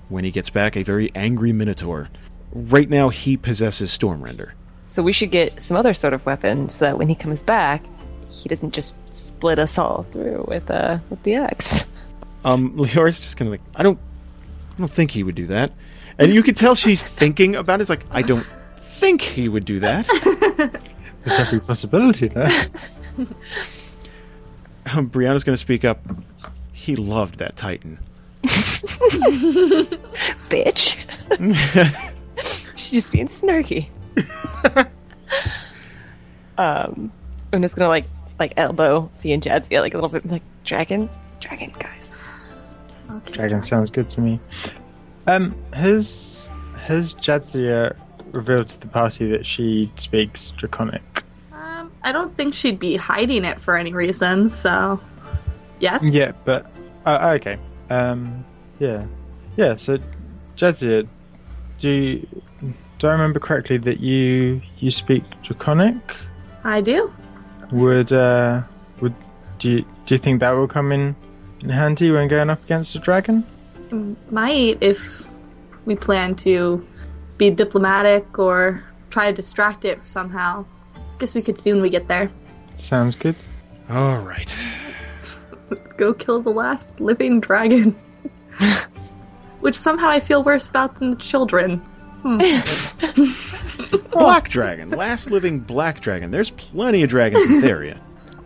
when 0.09 0.23
he 0.23 0.31
gets 0.31 0.49
back 0.49 0.75
a 0.75 0.83
very 0.83 1.09
angry 1.15 1.51
Minotaur. 1.51 2.09
Right 2.51 2.89
now, 2.89 3.09
he 3.09 3.37
possesses 3.37 3.95
Stormrender. 3.97 4.51
So 4.87 5.03
we 5.03 5.11
should 5.11 5.31
get 5.31 5.61
some 5.61 5.77
other 5.77 5.93
sort 5.93 6.13
of 6.13 6.25
weapon 6.25 6.69
so 6.69 6.85
that 6.85 6.97
when 6.97 7.09
he 7.09 7.15
comes 7.15 7.43
back, 7.43 7.83
he 8.29 8.49
doesn't 8.49 8.73
just 8.73 8.97
split 9.13 9.59
us 9.59 9.77
all 9.77 10.03
through 10.03 10.45
with 10.47 10.69
uh 10.69 10.99
with 11.09 11.21
the 11.23 11.35
axe. 11.35 11.85
Um, 12.43 12.75
Liara's 12.77 13.19
just 13.19 13.37
kind 13.37 13.47
of 13.47 13.53
like, 13.53 13.61
I 13.75 13.81
don't, 13.81 13.99
I 14.75 14.79
don't 14.79 14.91
think 14.91 15.11
he 15.11 15.23
would 15.23 15.35
do 15.35 15.47
that, 15.47 15.71
and 16.19 16.31
you 16.31 16.43
can 16.43 16.53
tell 16.53 16.75
she's 16.75 17.03
thinking 17.03 17.55
about 17.55 17.79
it. 17.79 17.81
It's 17.81 17.89
like, 17.89 18.05
I 18.11 18.21
don't 18.21 18.45
think 18.77 19.21
he 19.21 19.49
would 19.49 19.65
do 19.65 19.79
that. 19.79 20.07
There's 21.23 21.39
every 21.39 21.59
possibility 21.59 22.27
there. 22.27 22.47
Um, 23.17 23.35
Brianna's 25.09 25.43
going 25.43 25.53
to 25.53 25.57
speak 25.57 25.85
up. 25.85 25.99
He 26.73 26.95
loved 26.95 27.39
that 27.39 27.55
Titan. 27.55 27.99
Bitch. 30.49 30.97
She's 32.75 32.91
just 32.91 33.11
being 33.11 33.27
snarky. 33.27 33.89
um, 36.57 37.11
Una's 37.53 37.73
gonna 37.73 37.89
like 37.89 38.05
like 38.39 38.53
elbow 38.57 39.09
Fie 39.19 39.31
and 39.31 39.41
Jadzia 39.41 39.81
like 39.81 39.93
a 39.93 39.97
little 39.97 40.09
bit 40.09 40.25
like 40.27 40.43
dragon, 40.63 41.09
dragon 41.39 41.73
guys. 41.79 42.15
Okay. 43.09 43.33
Dragon 43.33 43.63
sounds 43.63 43.89
good 43.89 44.09
to 44.11 44.21
me. 44.21 44.39
Um, 45.27 45.55
has 45.73 46.51
has 46.77 47.15
Jadzia 47.15 47.95
revealed 48.31 48.69
to 48.69 48.79
the 48.79 48.87
party 48.87 49.29
that 49.31 49.45
she 49.45 49.91
speaks 49.97 50.51
Draconic? 50.51 51.23
I 52.05 52.11
don't 52.11 52.37
think 52.37 52.53
she'd 52.53 52.77
be 52.77 52.95
hiding 52.95 53.43
it 53.43 53.59
for 53.59 53.75
any 53.75 53.91
reason. 53.91 54.51
So, 54.51 55.01
yes. 55.79 56.03
Yeah, 56.03 56.33
but 56.45 56.71
uh, 57.05 57.35
okay. 57.39 57.57
Um, 57.89 58.45
yeah, 58.79 59.05
yeah. 59.57 59.75
So, 59.75 59.97
Jadzia, 60.55 61.07
do 61.79 61.89
you, 61.89 62.27
do 62.99 63.07
I 63.07 63.11
remember 63.11 63.39
correctly 63.39 63.79
that 63.79 63.99
you 63.99 64.61
you 64.77 64.91
speak 64.91 65.23
Draconic? 65.41 65.97
I 66.63 66.79
do. 66.79 67.11
Would 67.71 68.13
uh, 68.13 68.61
would 69.01 69.15
do 69.57 69.71
you, 69.71 69.81
do 70.05 70.15
you 70.15 70.19
think 70.19 70.39
that 70.41 70.51
will 70.51 70.67
come 70.67 70.91
in 70.91 71.15
in 71.61 71.69
handy 71.69 72.11
when 72.11 72.27
going 72.27 72.51
up 72.51 72.63
against 72.63 72.93
a 72.95 72.99
dragon? 72.99 73.43
Might 74.29 74.77
if 74.79 75.25
we 75.85 75.95
plan 75.95 76.35
to 76.35 76.85
be 77.37 77.49
diplomatic 77.49 78.37
or 78.37 78.83
try 79.09 79.31
to 79.31 79.35
distract 79.35 79.85
it 79.85 79.99
somehow. 80.05 80.65
Guess 81.19 81.35
we 81.35 81.41
could 81.41 81.57
see 81.57 81.71
when 81.71 81.81
we 81.81 81.89
get 81.89 82.07
there. 82.07 82.29
Sounds 82.77 83.15
good. 83.15 83.35
All 83.89 84.19
right. 84.19 84.59
Let's 85.69 85.93
go 85.93 86.13
kill 86.13 86.41
the 86.41 86.49
last 86.49 86.99
living 86.99 87.39
dragon. 87.39 87.95
Which 89.59 89.75
somehow 89.77 90.09
I 90.09 90.19
feel 90.19 90.43
worse 90.43 90.67
about 90.67 90.99
than 90.99 91.11
the 91.11 91.17
children. 91.17 91.81
Black 94.11 94.49
dragon, 94.49 94.89
last 94.89 95.29
living 95.29 95.59
black 95.59 95.99
dragon. 95.99 96.31
There's 96.31 96.49
plenty 96.51 97.03
of 97.03 97.09
dragons 97.09 97.45
in 97.45 97.61
Theria. 97.61 97.99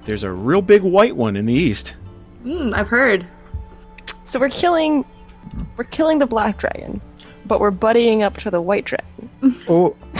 There's 0.03 0.23
a 0.23 0.31
real 0.31 0.61
big 0.61 0.81
white 0.81 1.15
one 1.15 1.35
in 1.35 1.45
the 1.45 1.53
east. 1.53 1.95
Hmm, 2.43 2.73
I've 2.73 2.87
heard. 2.87 3.25
So 4.25 4.39
we're 4.39 4.49
killing, 4.49 5.05
we're 5.77 5.83
killing 5.85 6.17
the 6.17 6.25
black 6.25 6.57
dragon, 6.57 6.99
but 7.45 7.59
we're 7.59 7.71
buddying 7.71 8.21
up 8.21 8.37
to 8.37 8.51
the 8.51 8.59
white 8.61 8.85
dragon. 8.85 9.29
All, 9.67 9.95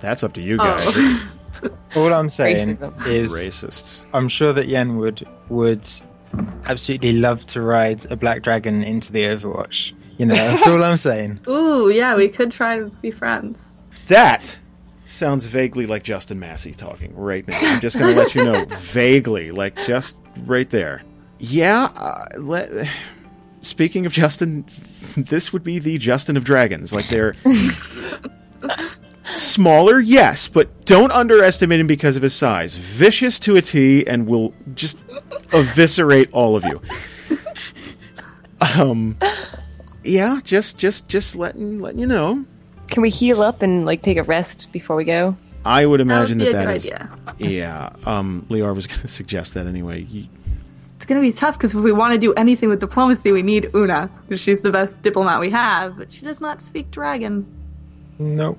That's 0.00 0.22
up 0.24 0.32
to 0.34 0.40
you 0.40 0.56
guys. 0.56 1.24
Oh. 1.62 2.04
all 2.04 2.14
I'm 2.14 2.30
saying 2.30 2.76
Racism. 2.78 3.06
is, 3.06 3.30
Racists. 3.30 4.06
I'm 4.14 4.30
sure 4.30 4.54
that 4.54 4.66
Yen 4.68 4.96
would 4.96 5.26
would 5.50 5.86
absolutely 6.64 7.12
love 7.12 7.46
to 7.48 7.60
ride 7.60 8.10
a 8.10 8.16
black 8.16 8.42
dragon 8.42 8.82
into 8.82 9.12
the 9.12 9.24
Overwatch. 9.24 9.92
You 10.16 10.26
know, 10.26 10.34
that's 10.34 10.66
all 10.66 10.82
I'm 10.82 10.96
saying. 10.96 11.40
Ooh, 11.48 11.90
yeah, 11.90 12.14
we 12.14 12.28
could 12.28 12.50
try 12.52 12.78
to 12.78 12.86
be 13.02 13.10
friends. 13.10 13.72
That 14.06 14.58
sounds 15.06 15.46
vaguely 15.46 15.86
like 15.86 16.02
Jason 16.02 16.38
Massey 16.38 16.72
talking 16.72 17.14
right 17.16 17.46
now. 17.46 17.58
I'm 17.60 17.80
just 17.80 17.98
going 17.98 18.14
to 18.14 18.20
let 18.20 18.34
you 18.34 18.44
know, 18.44 18.64
vaguely, 18.68 19.50
like 19.50 19.76
just 19.84 20.16
right 20.44 20.70
there. 20.70 21.02
Yeah. 21.38 21.90
Uh, 21.96 22.24
let, 22.38 22.70
speaking 23.62 24.06
of 24.06 24.12
Jason, 24.12 24.64
this 25.16 25.52
would 25.52 25.64
be 25.64 25.78
the 25.78 25.98
Jason 25.98 26.36
of 26.36 26.44
Dragons. 26.44 26.92
Like 26.92 27.08
they're 27.08 27.34
smaller, 29.40 29.98
yes, 30.00 30.48
but 30.48 30.84
don't 30.86 31.10
underestimate 31.12 31.80
him 31.80 31.86
because 31.86 32.16
of 32.16 32.22
his 32.22 32.34
size. 32.34 32.76
Vicious 32.76 33.38
to 33.40 33.56
a 33.56 33.62
T, 33.62 34.06
and 34.06 34.26
will 34.26 34.52
just 34.74 34.98
eviscerate 35.52 36.28
all 36.32 36.56
of 36.56 36.64
you. 36.64 36.80
Um. 38.76 39.16
Yeah, 40.02 40.40
just 40.44 40.78
just 40.78 41.08
just 41.08 41.36
letting 41.36 41.80
letting 41.80 41.98
you 42.00 42.06
know. 42.06 42.44
Can 42.88 43.02
we 43.02 43.10
heal 43.10 43.42
up 43.42 43.62
and 43.62 43.84
like 43.86 44.02
take 44.02 44.16
a 44.16 44.22
rest 44.22 44.72
before 44.72 44.96
we 44.96 45.04
go? 45.04 45.36
I 45.64 45.84
would 45.84 46.00
That 46.00 46.04
imagine 46.04 46.38
would 46.38 46.46
be 46.46 46.52
that 46.52 46.62
a 46.62 46.66
that 46.66 46.66
good 46.66 46.76
is. 46.76 46.92
idea. 47.46 47.50
Yeah. 47.50 47.90
Um, 48.06 48.46
Liara 48.48 48.74
was 48.74 48.86
going 48.86 49.00
to 49.02 49.08
suggest 49.08 49.54
that 49.54 49.66
anyway. 49.66 50.02
You, 50.02 50.26
It's 50.96 51.04
gonna 51.06 51.20
be 51.20 51.32
tough 51.32 51.56
because 51.58 51.74
if 51.74 51.82
we 51.82 51.92
want 51.92 52.12
to 52.14 52.18
do 52.18 52.32
anything 52.34 52.68
with 52.70 52.80
diplomacy, 52.80 53.30
we 53.30 53.42
need 53.42 53.70
Una, 53.74 54.10
because 54.22 54.40
she's 54.40 54.62
the 54.62 54.70
best 54.72 55.00
diplomat 55.02 55.38
we 55.40 55.50
have, 55.50 55.96
but 55.98 56.10
she 56.12 56.24
does 56.24 56.40
not 56.40 56.62
speak 56.62 56.90
dragon. 56.90 57.46
Nope. 58.18 58.58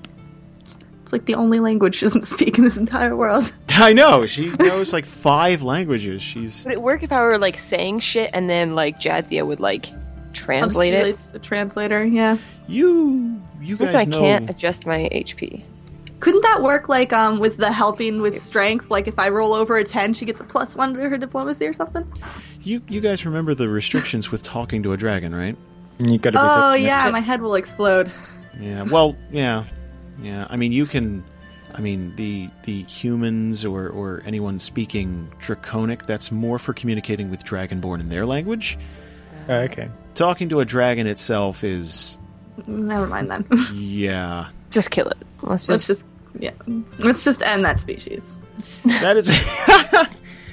It's 1.11 1.13
like 1.13 1.25
the 1.25 1.35
only 1.35 1.59
language 1.59 1.95
she 1.95 2.05
doesn't 2.05 2.25
speak 2.25 2.57
in 2.57 2.63
this 2.63 2.77
entire 2.77 3.17
world. 3.17 3.51
I 3.71 3.91
know 3.91 4.25
she 4.25 4.47
knows 4.51 4.93
like 4.93 5.05
five 5.05 5.61
languages. 5.61 6.21
She's 6.21 6.63
Would 6.63 6.71
it 6.71 6.81
work 6.81 7.03
if 7.03 7.11
I 7.11 7.19
were 7.19 7.37
like 7.37 7.59
saying 7.59 7.99
shit 7.99 8.31
and 8.33 8.49
then 8.49 8.75
like 8.75 8.97
Jadzia 8.97 9.45
would 9.45 9.59
like 9.59 9.87
translate 10.31 10.93
it? 10.93 11.17
like, 11.17 11.31
the 11.33 11.39
translator, 11.39 12.05
yeah. 12.05 12.37
you. 12.69 13.41
You 13.59 13.75
Since 13.75 13.89
guys 13.89 14.01
I 14.01 14.05
know. 14.05 14.19
can't 14.19 14.49
adjust 14.49 14.85
my 14.85 15.09
HP. 15.11 15.61
Couldn't 16.21 16.43
that 16.43 16.61
work 16.61 16.87
like 16.87 17.11
um 17.11 17.41
with 17.41 17.57
the 17.57 17.73
helping 17.73 18.21
with 18.21 18.41
strength? 18.41 18.89
Like 18.89 19.09
if 19.09 19.19
I 19.19 19.27
roll 19.27 19.53
over 19.53 19.75
a 19.75 19.83
ten, 19.83 20.13
she 20.13 20.23
gets 20.23 20.39
a 20.39 20.45
plus 20.45 20.77
one 20.77 20.93
to 20.93 21.09
her 21.09 21.17
diplomacy 21.17 21.67
or 21.67 21.73
something? 21.73 22.09
You 22.61 22.81
you 22.87 23.01
guys 23.01 23.25
remember 23.25 23.53
the 23.53 23.67
restrictions 23.67 24.31
with 24.31 24.43
talking 24.43 24.81
to 24.83 24.93
a 24.93 24.97
dragon, 24.97 25.35
right? 25.35 25.57
And 25.99 26.09
you 26.09 26.19
got 26.19 26.29
to 26.29 26.37
be. 26.37 26.41
Oh 26.41 26.73
yeah, 26.73 27.09
my 27.09 27.19
head 27.19 27.41
will 27.41 27.55
explode. 27.55 28.09
Yeah. 28.57 28.83
Well, 28.83 29.17
yeah, 29.29 29.65
yeah. 30.21 30.47
I 30.49 30.57
mean, 30.57 30.71
you 30.71 30.85
can. 30.85 31.23
I 31.73 31.79
mean, 31.79 32.15
the 32.17 32.49
the 32.63 32.83
humans 32.83 33.63
or 33.63 33.87
or 33.89 34.23
anyone 34.25 34.59
speaking 34.59 35.31
Draconic. 35.39 36.05
That's 36.05 36.31
more 36.31 36.59
for 36.59 36.73
communicating 36.73 37.29
with 37.29 37.43
Dragonborn 37.43 37.99
in 37.99 38.09
their 38.09 38.25
language. 38.25 38.77
Oh, 39.47 39.55
okay. 39.55 39.89
Talking 40.13 40.49
to 40.49 40.59
a 40.59 40.65
dragon 40.65 41.07
itself 41.07 41.63
is 41.63 42.19
Never 42.67 43.07
mind 43.07 43.31
then. 43.31 43.45
Yeah. 43.73 44.49
Just 44.69 44.91
kill 44.91 45.07
it. 45.07 45.17
Let's 45.41 45.67
just, 45.67 45.69
Let's 45.69 45.87
just 45.87 46.05
yeah. 46.39 46.51
Let's 46.97 47.23
just 47.23 47.41
end 47.41 47.65
that 47.65 47.79
species. 47.79 48.37
That 48.85 49.17
is, 49.17 49.27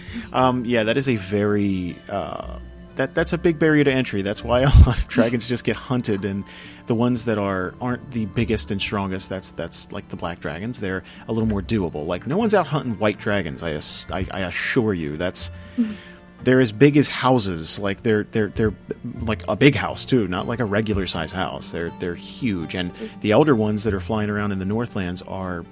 um, 0.33 0.65
yeah, 0.65 0.85
that 0.85 0.97
is 0.97 1.09
a 1.09 1.17
very 1.17 1.97
uh, 2.09 2.59
that 2.97 3.15
that's 3.15 3.33
a 3.33 3.39
big 3.39 3.59
barrier 3.59 3.85
to 3.85 3.93
entry. 3.93 4.23
That's 4.23 4.43
why 4.43 4.61
a 4.61 4.71
lot 4.87 4.99
of 4.99 5.09
dragons 5.09 5.49
just 5.49 5.65
get 5.65 5.77
hunted, 5.77 6.25
and 6.25 6.45
the 6.89 6.95
ones 6.95 7.27
that 7.27 7.39
are 7.39 7.75
aren't 7.81 8.11
the 8.11 8.27
biggest 8.27 8.73
and 8.73 8.81
strongest. 8.81 9.29
That's 9.29 9.53
that's 9.53 9.93
like 9.93 10.09
the 10.09 10.17
black 10.17 10.41
dragons. 10.41 10.81
They're 10.81 11.05
a 11.29 11.33
little 11.33 11.49
more 11.49 11.63
doable. 11.63 12.07
Like 12.07 12.27
no 12.27 12.37
one's 12.37 12.55
out 12.55 12.67
hunting 12.67 12.99
white 12.99 13.19
dragons. 13.19 13.63
I 13.63 13.79
I, 14.11 14.27
I 14.33 14.41
assure 14.41 14.93
you. 14.93 15.17
That's 15.17 15.53
they're 16.43 16.61
as 16.61 16.73
big 16.73 16.97
as 16.97 17.09
houses. 17.09 17.79
Like 17.79 18.03
they're 18.03 18.25
they're 18.25 18.49
they're 18.49 18.75
like 19.21 19.45
a 19.47 19.55
big 19.55 19.77
house 19.77 20.05
too, 20.05 20.27
not 20.27 20.47
like 20.47 20.59
a 20.59 20.65
regular 20.65 21.07
size 21.07 21.31
house. 21.31 21.71
They're 21.71 21.93
they're 22.01 22.17
huge, 22.17 22.75
and 22.75 22.93
the 23.21 23.31
elder 23.31 23.55
ones 23.55 23.85
that 23.85 23.95
are 23.95 24.01
flying 24.01 24.31
around 24.31 24.51
in 24.51 24.59
the 24.59 24.65
Northlands 24.65 25.23
are 25.23 25.65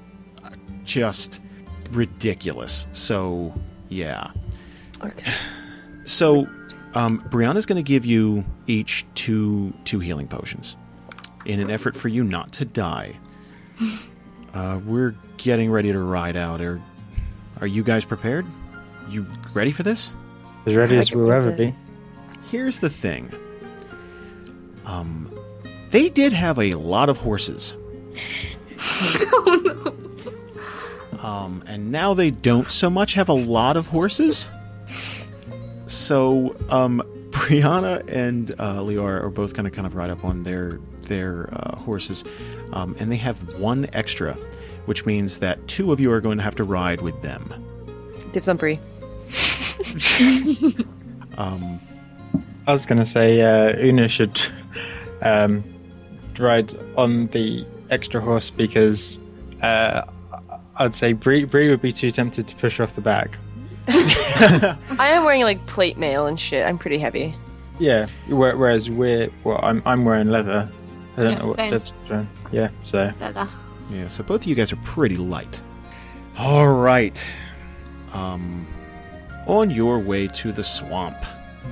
just 0.85 1.41
ridiculous. 1.91 2.87
So 2.93 3.53
yeah. 3.89 4.31
okay. 5.03 5.33
So 6.05 6.47
um, 6.95 7.21
Brianna's 7.31 7.67
going 7.67 7.83
to 7.83 7.89
give 7.89 8.05
you 8.07 8.45
each 8.67 9.07
two 9.15 9.73
two 9.85 9.99
healing 9.99 10.29
potions 10.29 10.77
in 11.47 11.61
an 11.61 11.71
effort 11.71 11.97
for 11.97 12.09
you 12.09 12.25
not 12.25 12.53
to 12.53 12.65
die. 12.65 13.17
Uh, 14.53 14.81
we're 14.85 15.15
getting 15.37 15.71
ready 15.71 15.93
to 15.93 15.99
ride 15.99 16.37
out. 16.37 16.61
Are 16.61 16.81
are 17.61 17.67
you 17.67 17.83
guys 17.83 18.05
prepared? 18.05 18.45
You 19.09 19.27
ready 19.55 19.71
for 19.71 19.83
this? 19.83 20.13
As 20.67 20.75
ready 20.75 20.99
as 20.99 21.13
we'll 21.13 21.33
ever 21.33 21.53
be. 21.53 21.75
Here's 22.51 22.81
the 22.81 22.91
thing. 22.91 23.33
Um, 24.85 25.33
they 25.91 26.09
did 26.09 26.33
have 26.33 26.59
a 26.59 26.73
lot 26.73 27.09
of 27.09 27.17
horses. 27.19 27.77
Oh 28.79 29.61
no. 31.13 31.19
Um, 31.19 31.65
and 31.67 31.91
now 31.91 32.15
they 32.15 32.31
don't 32.31 32.71
so 32.71 32.91
much 32.91 33.15
have 33.15 33.29
a 33.29 33.35
lot 33.35 33.77
of 33.77 33.87
horses. 33.87 34.49
So, 35.87 36.57
um, 36.69 37.03
Brianna 37.31 38.09
and 38.09 38.51
uh, 38.53 38.81
Liara 38.81 39.23
are 39.23 39.31
both 39.31 39.55
going 39.55 39.65
to 39.65 39.71
kind 39.71 39.87
of 39.87 39.95
ride 39.95 40.11
up 40.11 40.25
on 40.25 40.43
their 40.43 40.79
their 41.07 41.49
uh, 41.53 41.77
horses, 41.77 42.25
um, 42.73 42.95
and 42.99 43.11
they 43.11 43.17
have 43.17 43.59
one 43.59 43.89
extra, 43.93 44.35
which 44.87 45.07
means 45.07 45.39
that 45.41 45.67
two 45.69 45.93
of 45.93 46.01
you 46.01 46.13
are 46.13 46.21
going 46.21 46.39
to 46.39 46.45
have 46.45 46.55
to 46.57 46.65
ride 46.65 47.01
with 47.01 47.21
them. 47.23 47.53
Dibs 48.33 48.49
on 48.49 48.57
Bree. 48.57 48.79
Um, 51.39 51.81
I 52.67 52.73
was 52.73 52.87
going 52.87 53.01
to 53.01 53.07
say 53.07 53.43
uh, 53.43 53.77
Una 53.79 54.09
should 54.09 54.41
um, 55.23 55.63
ride 56.39 56.75
on 56.97 57.27
the 57.29 57.67
extra 57.91 58.21
horse 58.21 58.51
because 58.51 59.19
uh, 59.63 60.03
I'd 60.77 60.95
say 60.95 61.13
Bree, 61.13 61.45
Bree 61.45 61.71
would 61.71 61.83
be 61.83 61.93
too 61.93 62.11
tempted 62.11 62.49
to 62.49 62.57
push 62.57 62.79
her 62.79 62.85
off 62.85 62.95
the 62.95 63.01
back. 63.01 63.37
I 63.89 65.11
am 65.11 65.25
wearing 65.25 65.43
like 65.43 65.65
plate 65.67 65.97
mail 65.97 66.27
and 66.27 66.41
shit. 66.41 66.67
I'm 66.67 66.79
pretty 66.79 66.99
heavy. 66.99 67.35
Yeah, 67.79 68.07
whereas 68.29 68.89
we're 68.91 69.31
well, 69.45 69.61
I'm 69.63 69.83
I'm 69.85 70.05
wearing 70.05 70.31
leather. 70.31 70.69
I 71.17 71.23
don't 71.23 71.33
Yeah, 71.33 71.39
know 71.39 71.47
what 71.47 71.57
same. 71.57 71.71
that's 71.71 71.93
wearing. 72.09 72.29
Yeah, 72.53 72.69
so 72.85 73.13
Da-da. 73.19 73.47
Yeah, 73.91 74.07
so 74.09 74.23
both 74.23 74.43
of 74.43 74.47
you 74.47 74.55
guys 74.55 74.73
are 74.73 74.77
pretty 74.85 75.17
light. 75.17 75.63
All 76.39 76.69
right. 76.69 77.19
Um 78.13 78.67
on 79.47 79.71
your 79.71 79.99
way 80.01 80.27
to 80.27 80.51
the 80.53 80.65
swamp, 80.65 81.17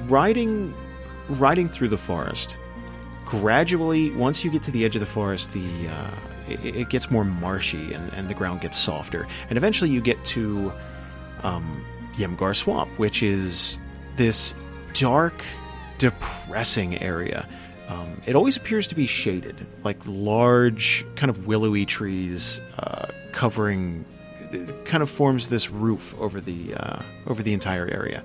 riding 0.07 0.72
riding 1.28 1.68
through 1.68 1.88
the 1.88 1.97
forest. 1.99 2.57
Gradually, 3.24 4.11
once 4.12 4.45
you 4.45 4.51
get 4.51 4.62
to 4.64 4.70
the 4.70 4.84
edge 4.84 4.95
of 4.95 5.01
the 5.01 5.07
forest, 5.07 5.53
the 5.53 5.88
uh, 5.88 6.11
it, 6.49 6.64
it 6.76 6.88
gets 6.90 7.11
more 7.11 7.24
marshy 7.24 7.92
and, 7.95 8.12
and 8.12 8.28
the 8.28 8.34
ground 8.34 8.61
gets 8.61 8.76
softer, 8.78 9.26
and 9.49 9.57
eventually 9.57 9.90
you 9.90 10.01
get 10.01 10.22
to 10.26 10.70
um, 11.42 11.84
Yemgar 12.12 12.55
Swamp, 12.55 12.90
which 12.99 13.22
is 13.22 13.78
this 14.16 14.55
dark, 14.92 15.42
depressing 15.99 17.01
area. 17.03 17.49
Um, 17.89 18.20
it 18.26 18.35
always 18.35 18.57
appears 18.57 18.89
to 18.89 18.95
be 18.95 19.07
shaded, 19.07 19.57
like 19.82 19.99
large, 20.07 21.05
kind 21.16 21.30
of 21.30 21.47
willowy 21.47 21.85
trees 21.85 22.61
uh, 22.78 23.09
covering, 23.32 24.05
kind 24.85 25.03
of 25.03 25.11
forms 25.11 25.49
this 25.49 25.70
roof 25.70 26.18
over 26.18 26.41
the 26.41 26.74
uh, 26.74 27.03
over 27.26 27.43
the 27.43 27.53
entire 27.53 27.87
area. 27.87 28.24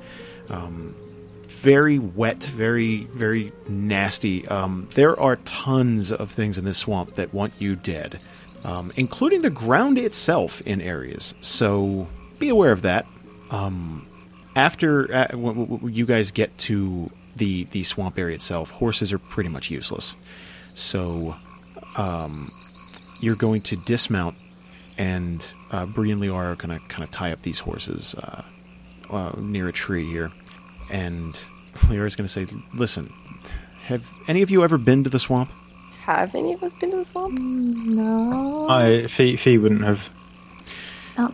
Um, 0.50 0.96
very 1.44 2.00
wet, 2.00 2.44
very 2.44 3.04
very 3.06 3.52
nasty. 3.68 4.48
Um, 4.48 4.88
there 4.96 5.20
are 5.20 5.36
tons 5.38 6.12
of 6.12 6.32
things 6.32 6.58
in 6.58 6.64
this 6.64 6.78
swamp 6.78 7.14
that 7.14 7.34
want 7.34 7.54
you 7.60 7.76
dead, 7.76 8.20
um, 8.64 8.94
including 8.96 9.42
the 9.42 9.50
ground 9.50 9.98
itself 9.98 10.62
in 10.62 10.82
areas. 10.82 11.36
So 11.42 12.08
be 12.38 12.48
aware 12.48 12.72
of 12.72 12.84
that. 12.84 13.06
Um, 13.52 14.08
after 14.56 15.14
uh, 15.14 15.36
you 15.86 16.06
guys 16.06 16.32
get 16.32 16.58
to 16.60 17.10
the 17.40 17.64
the 17.66 17.84
swamp 17.84 18.20
area 18.20 18.36
itself, 18.36 18.70
horses 18.70 19.12
are 19.12 19.18
pretty 19.18 19.50
much 19.50 19.72
useless. 19.72 20.16
So 20.76 21.36
um, 21.98 22.50
you're 23.20 23.36
going 23.36 23.62
to 23.62 23.76
dismount, 23.76 24.36
and 24.98 25.52
uh, 25.72 25.88
Bree 25.88 26.12
and 26.12 26.22
Liara 26.22 26.54
are 26.54 26.56
going 26.56 26.80
to 26.80 26.86
kind 26.88 27.04
of 27.04 27.12
tie 27.12 27.32
up 27.32 27.42
these 27.42 27.60
horses 27.60 28.16
uh, 28.16 28.44
uh, 29.10 29.32
near 29.40 29.68
a 29.68 29.74
tree 29.74 30.06
here. 30.06 30.32
And 30.92 31.34
Liara 31.88 32.06
is 32.06 32.16
going 32.16 32.28
to 32.28 32.32
say, 32.32 32.46
"Listen, 32.74 33.12
have 33.84 34.08
any 34.28 34.42
of 34.42 34.52
you 34.52 34.64
ever 34.64 34.78
been 34.78 35.04
to 35.04 35.10
the 35.10 35.20
swamp?" 35.20 35.52
Have 36.02 36.34
any 36.34 36.54
of 36.54 36.64
us 36.64 36.74
been 36.74 36.92
to 36.92 36.98
the 36.98 37.06
swamp? 37.06 37.38
No. 37.38 38.68
I 38.68 39.08
Fie, 39.08 39.36
Fie 39.38 39.58
wouldn't 39.58 39.84
have. 39.84 40.02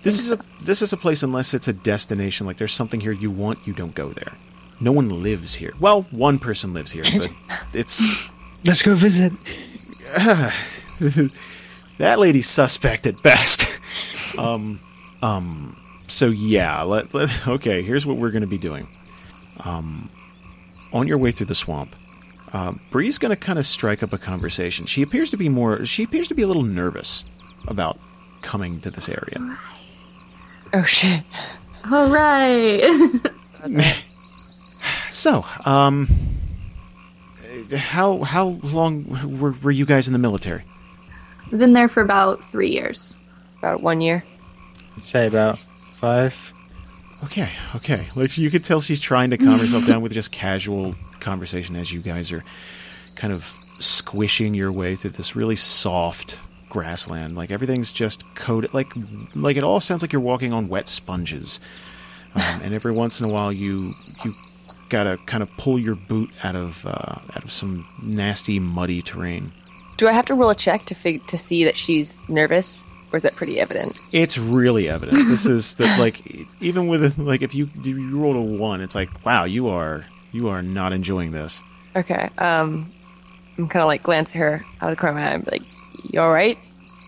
This 0.01 0.18
think 0.18 0.26
is 0.26 0.32
a 0.32 0.66
this 0.66 0.82
is 0.82 0.93
a 0.93 0.97
place 0.97 1.24
unless 1.24 1.53
it's 1.53 1.68
a 1.68 1.74
destination. 1.74 2.47
Like 2.47 2.58
there's 2.58 2.74
something 2.74 2.99
here 2.99 3.12
you 3.12 3.32
want, 3.32 3.66
you 3.68 3.74
don't 3.74 3.93
go 3.93 4.10
there. 4.10 4.34
No 4.80 4.91
one 4.91 5.21
lives 5.21 5.55
here. 5.55 5.73
Well, 5.80 6.03
one 6.11 6.39
person 6.39 6.73
lives 6.73 6.91
here, 6.91 7.05
but 7.17 7.32
it's 7.73 8.03
Let's 8.65 8.82
go 8.82 8.95
visit. 8.95 9.32
that 11.99 12.19
lady's 12.19 12.49
suspect 12.49 13.05
at 13.05 13.21
best. 13.21 13.80
um, 14.38 14.80
um. 15.21 15.80
So 16.07 16.28
yeah, 16.28 16.82
let, 16.82 17.13
let 17.13 17.47
okay. 17.47 17.84
Here's 17.84 18.07
what 18.07 18.17
we're 18.17 18.32
going 18.32 18.41
to 18.41 18.47
be 18.47 18.57
doing. 18.57 18.88
Um, 19.63 20.09
on 20.93 21.07
your 21.07 21.17
way 21.17 21.32
through 21.32 21.45
the 21.45 21.55
swamp, 21.55 21.95
uh, 22.53 22.73
Bree's 22.89 23.19
going 23.19 23.30
to 23.30 23.36
kind 23.36 23.59
of 23.59 23.65
strike 23.65 24.01
up 24.01 24.13
a 24.13 24.17
conversation. 24.17 24.88
She 24.88 25.03
appears 25.03 25.30
to 25.32 25.38
be 25.38 25.47
more. 25.47 25.86
She 25.86 26.03
appears 26.03 26.28
to 26.30 26.34
be 26.34 26.41
a 26.41 26.47
little 26.47 26.63
nervous 26.63 27.23
about 27.67 27.99
coming 28.41 28.80
to 28.82 28.89
this 28.89 29.09
area. 29.09 29.57
Oh 30.73 30.84
shit. 30.84 31.21
All 31.91 32.09
right. 32.09 32.82
So, 35.16 35.45
um, 35.63 36.09
how 37.74 38.22
how 38.24 38.59
long 38.63 39.39
were, 39.39 39.55
were 39.63 39.72
you 39.72 39.86
guys 39.86 40.07
in 40.07 40.13
the 40.13 40.20
military? 40.20 40.63
I've 41.45 41.57
been 41.57 41.72
there 41.72 41.88
for 41.88 42.01
about 42.01 42.43
three 42.51 42.70
years. 42.70 43.18
About 43.59 43.82
one 43.82 44.01
year. 44.01 44.26
I'd 44.97 45.05
say 45.05 45.26
about 45.26 45.57
five. 45.99 46.36
Okay, 47.24 47.47
okay. 47.76 48.05
Like 48.18 48.38
you 48.38 48.51
could 48.51 48.66
tell 48.66 48.82
she's 48.82 48.99
trying 48.99 49.30
to 49.30 49.38
calm 49.38 49.57
herself 49.57 49.88
down 49.88 50.01
with 50.01 50.11
just 50.11 50.34
casual 50.34 50.95
conversation 51.22 51.78
as 51.78 51.93
you 51.93 52.01
guys 52.01 52.34
are 52.34 52.43
kind 53.16 53.32
of 53.32 53.45
squishing 53.80 54.53
your 54.53 54.74
way 54.74 54.97
through 54.97 55.11
this 55.11 55.34
really 55.34 55.55
soft 55.55 56.41
grassland. 56.70 57.38
Like 57.38 57.51
everything's 57.51 57.93
just 57.93 58.36
coated 58.36 58.74
like 58.74 58.91
like 59.34 59.55
it 59.55 59.63
all 59.63 59.80
sounds 59.80 60.01
like 60.01 60.11
you're 60.11 60.22
walking 60.22 60.51
on 60.51 60.68
wet 60.68 60.89
sponges. 60.89 61.61
Um, 62.36 62.61
and 62.63 62.74
every 62.74 62.91
once 62.91 63.22
in 63.22 63.30
a 63.30 63.32
while 63.32 63.53
you 63.53 63.93
you 64.26 64.36
gotta 64.95 65.17
kind 65.25 65.43
of 65.43 65.49
pull 65.57 65.77
your 65.77 65.95
boot 65.95 66.29
out 66.41 66.55
of 66.55 66.85
uh, 66.85 67.19
out 67.35 67.43
of 67.43 67.51
some 67.51 67.85
nasty 68.01 68.59
muddy 68.59 69.01
terrain. 69.01 69.51
Do 69.97 70.07
I 70.07 70.13
have 70.13 70.25
to 70.27 70.33
roll 70.33 70.49
a 70.49 70.55
check 70.55 70.85
to 70.85 70.95
fig- 70.95 71.27
to 71.27 71.37
see 71.37 71.65
that 71.65 71.77
she's 71.77 72.21
nervous, 72.29 72.85
or 73.11 73.17
is 73.17 73.23
that 73.23 73.35
pretty 73.35 73.59
evident? 73.59 73.99
It's 74.13 74.37
really 74.37 74.87
evident. 74.87 75.27
This 75.27 75.47
is 75.47 75.75
the 75.75 75.83
like 75.99 76.21
even 76.61 76.87
with 76.87 77.17
like 77.17 77.41
if 77.41 77.53
you 77.53 77.69
if 77.75 77.85
you 77.85 78.17
rolled 78.17 78.37
a 78.37 78.41
one, 78.41 78.79
it's 78.79 78.95
like 78.95 79.09
wow, 79.25 79.43
you 79.43 79.67
are 79.67 80.05
you 80.31 80.47
are 80.47 80.61
not 80.61 80.93
enjoying 80.93 81.31
this. 81.31 81.61
Okay. 81.97 82.29
Um, 82.37 82.89
I'm 83.57 83.67
kind 83.67 83.83
of 83.83 83.87
like 83.87 84.01
glance 84.01 84.31
at 84.31 84.37
her 84.37 84.65
out 84.81 84.89
of 84.89 84.95
the 84.95 84.99
corner 85.01 85.17
of 85.17 85.23
my 85.23 85.29
eye 85.29 85.33
and 85.33 85.43
be 85.43 85.51
like, 85.51 85.61
"You 86.13 86.21
all 86.21 86.31
right?" 86.31 86.57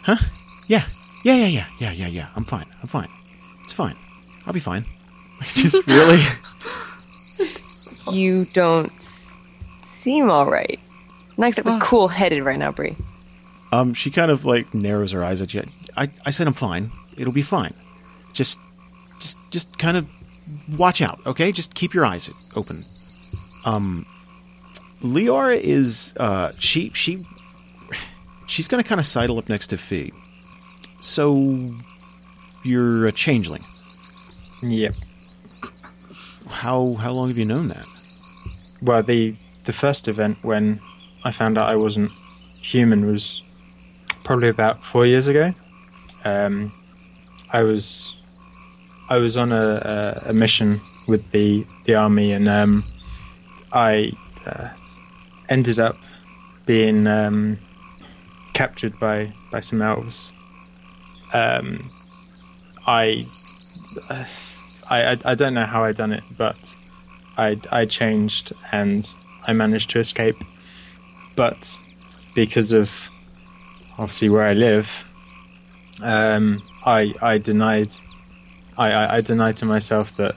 Huh? 0.03 0.17
Yeah, 0.67 0.83
yeah, 1.23 1.35
yeah, 1.35 1.47
yeah, 1.47 1.65
yeah, 1.79 1.91
yeah, 1.91 2.07
yeah. 2.07 2.27
I'm 2.35 2.43
fine. 2.43 2.65
I'm 2.81 2.89
fine. 2.89 3.09
It's 3.63 3.73
fine. 3.73 3.95
I'll 4.45 4.53
be 4.53 4.59
fine. 4.59 4.85
It's 5.39 5.61
just 5.61 5.85
really. 5.85 6.19
You 8.11 8.45
don't 8.53 8.91
seem 9.91 10.29
all 10.29 10.45
right. 10.49 10.79
Not 11.37 11.49
exactly 11.49 11.71
Well- 11.73 11.81
cool 11.81 12.07
headed 12.07 12.43
right 12.43 12.57
now, 12.57 12.71
Bree. 12.71 12.95
um, 13.71 13.93
she 13.93 14.09
kind 14.11 14.31
of 14.31 14.45
like 14.45 14.73
narrows 14.73 15.11
her 15.11 15.23
eyes 15.23 15.41
at 15.41 15.53
you. 15.53 15.63
I, 15.95 16.09
I 16.25 16.29
said 16.31 16.47
I'm 16.47 16.53
fine. 16.53 16.91
It'll 17.17 17.33
be 17.33 17.41
fine. 17.41 17.73
Just, 18.33 18.59
just, 19.19 19.37
just 19.51 19.77
kind 19.79 19.97
of 19.97 20.07
watch 20.77 21.01
out, 21.01 21.19
okay? 21.25 21.51
Just 21.51 21.73
keep 21.75 21.93
your 21.93 22.05
eyes 22.05 22.29
open. 22.55 22.83
Um, 23.65 24.05
Liara 25.01 25.59
is 25.59 26.13
uh, 26.17 26.51
she 26.59 26.91
she 26.93 27.25
she's 28.47 28.67
gonna 28.67 28.83
kind 28.83 28.99
of 28.99 29.05
sidle 29.05 29.37
up 29.37 29.49
next 29.49 29.67
to 29.67 29.77
Fie. 29.77 30.11
So 31.01 31.73
you're 32.63 33.05
a 33.07 33.11
changeling. 33.11 33.63
Yep. 34.63 34.93
How 36.47 36.93
how 36.95 37.11
long 37.11 37.27
have 37.27 37.37
you 37.37 37.45
known 37.45 37.67
that? 37.69 37.85
Well, 38.81 39.03
the 39.03 39.35
the 39.65 39.73
first 39.73 40.07
event 40.07 40.37
when 40.43 40.79
I 41.23 41.31
found 41.31 41.57
out 41.57 41.69
I 41.69 41.75
wasn't 41.75 42.11
human 42.61 43.05
was 43.05 43.41
probably 44.23 44.49
about 44.49 44.83
four 44.83 45.05
years 45.05 45.27
ago. 45.27 45.53
Um, 46.25 46.71
I 47.51 47.63
was 47.63 48.13
I 49.09 49.17
was 49.17 49.37
on 49.37 49.51
a, 49.51 50.23
a, 50.25 50.29
a 50.29 50.33
mission 50.33 50.79
with 51.07 51.31
the 51.31 51.65
the 51.85 51.95
army, 51.95 52.33
and 52.33 52.47
um, 52.47 52.83
I 53.71 54.11
uh, 54.45 54.69
ended 55.49 55.79
up 55.79 55.97
being 56.65 57.07
um, 57.07 57.57
captured 58.53 58.99
by 58.99 59.31
by 59.51 59.61
some 59.61 59.81
elves. 59.81 60.31
Um, 61.33 61.89
uh, 62.85 62.85
I 62.85 63.25
I 64.89 65.17
I 65.25 65.35
don't 65.35 65.53
know 65.53 65.65
how 65.65 65.83
I 65.83 65.93
done 65.93 66.11
it, 66.11 66.23
but 66.37 66.55
I 67.37 67.59
I 67.71 67.85
changed 67.85 68.53
and 68.71 69.07
I 69.45 69.53
managed 69.53 69.89
to 69.91 69.99
escape. 69.99 70.37
But 71.35 71.57
because 72.33 72.71
of 72.71 72.91
obviously 73.97 74.29
where 74.29 74.43
I 74.43 74.53
live, 74.53 74.89
um, 76.01 76.61
I 76.85 77.13
I 77.21 77.37
denied 77.37 77.89
I, 78.77 78.91
I, 78.91 79.17
I 79.17 79.21
denied 79.21 79.57
to 79.57 79.65
myself 79.65 80.15
that 80.17 80.35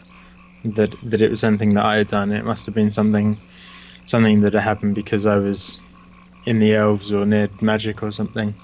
that 0.64 0.94
that 1.02 1.20
it 1.20 1.30
was 1.30 1.44
anything 1.44 1.74
that 1.74 1.84
I 1.84 1.98
had 1.98 2.08
done. 2.08 2.32
It 2.32 2.44
must 2.44 2.66
have 2.66 2.74
been 2.74 2.90
something 2.90 3.36
something 4.06 4.40
that 4.42 4.52
had 4.52 4.62
happened 4.62 4.94
because 4.94 5.26
I 5.26 5.36
was 5.36 5.78
in 6.46 6.58
the 6.58 6.74
elves 6.74 7.12
or 7.12 7.26
near 7.26 7.48
magic 7.60 8.02
or 8.02 8.10
something. 8.10 8.54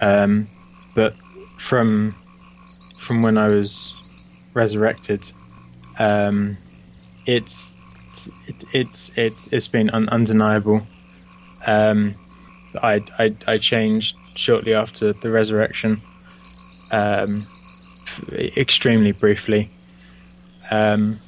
Um, 0.00 0.48
but 0.94 1.14
from 1.58 2.14
from 3.00 3.22
when 3.22 3.36
I 3.36 3.48
was 3.48 3.94
resurrected, 4.54 5.22
um, 5.98 6.56
it's 7.26 7.72
it, 8.46 8.56
it's 8.72 9.10
it, 9.16 9.32
it's 9.50 9.68
been 9.68 9.90
un- 9.90 10.08
undeniable. 10.08 10.82
Um, 11.66 12.14
I, 12.82 13.00
I 13.18 13.34
I 13.46 13.58
changed 13.58 14.16
shortly 14.34 14.74
after 14.74 15.12
the 15.12 15.30
resurrection, 15.30 16.00
um, 16.90 17.46
f- 18.06 18.32
extremely 18.56 19.12
briefly. 19.12 19.70
Um, 20.70 21.18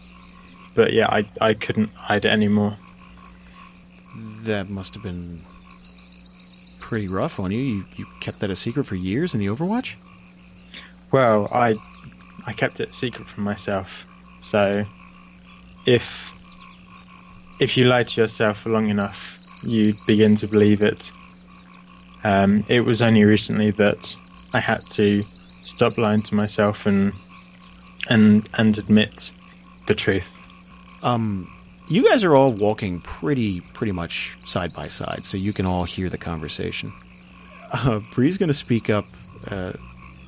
but 0.75 0.93
yeah, 0.93 1.07
I 1.09 1.29
I 1.41 1.55
couldn't 1.55 1.93
hide 1.95 2.25
it 2.25 2.31
anymore. 2.31 2.77
That 4.43 4.69
must 4.69 4.95
have 4.95 5.03
been 5.03 5.41
pretty 6.81 7.09
rough 7.09 7.41
on 7.41 7.51
you. 7.51 7.59
You 7.59 7.85
you 7.97 8.07
kept 8.21 8.41
that 8.41 8.51
a 8.51 8.57
secret 8.57 8.85
for 8.85 8.95
years 8.95 9.35
in 9.35 9.41
the 9.41 9.47
Overwatch. 9.47 9.95
Well, 11.13 11.49
I 11.53 11.77
I 12.47 12.53
kept 12.53 12.81
it 12.81 12.95
secret 12.95 13.29
from 13.29 13.45
myself. 13.45 14.05
So 14.43 14.85
if 15.87 16.33
if 17.59 17.77
you 17.77 17.85
lie 17.87 18.03
to 18.03 18.21
yourself 18.21 18.67
long 18.67 18.89
enough, 18.89 19.39
you 19.63 19.95
begin 20.07 20.37
to 20.37 20.47
believe 20.47 20.83
it. 20.83 21.11
Um, 22.25 22.65
it 22.69 22.81
was 22.81 23.01
only 23.01 23.25
recently 23.25 23.71
that 23.73 24.15
I 24.53 24.61
had 24.61 24.81
to 24.93 25.23
stop 25.65 25.97
lying 25.97 26.23
to 26.23 26.35
myself 26.35 26.87
and 26.87 27.13
and 28.09 28.49
and 28.55 28.77
admit 28.79 29.31
the 29.87 29.95
truth. 29.95 30.27
Um, 31.03 31.51
you 31.89 32.09
guys 32.09 32.25
are 32.25 32.35
all 32.35 32.51
walking 32.51 33.01
pretty 33.01 33.61
pretty 33.61 33.93
much 33.93 34.37
side 34.45 34.73
by 34.75 34.89
side, 34.89 35.25
so 35.25 35.37
you 35.37 35.53
can 35.53 35.67
all 35.67 35.85
hear 35.85 36.09
the 36.09 36.19
conversation. 36.19 36.93
Uh, 37.73 38.01
Bree's 38.13 38.39
going 38.39 38.49
to 38.49 38.55
speak 38.55 38.91
up. 38.91 39.07
Uh, 39.49 39.73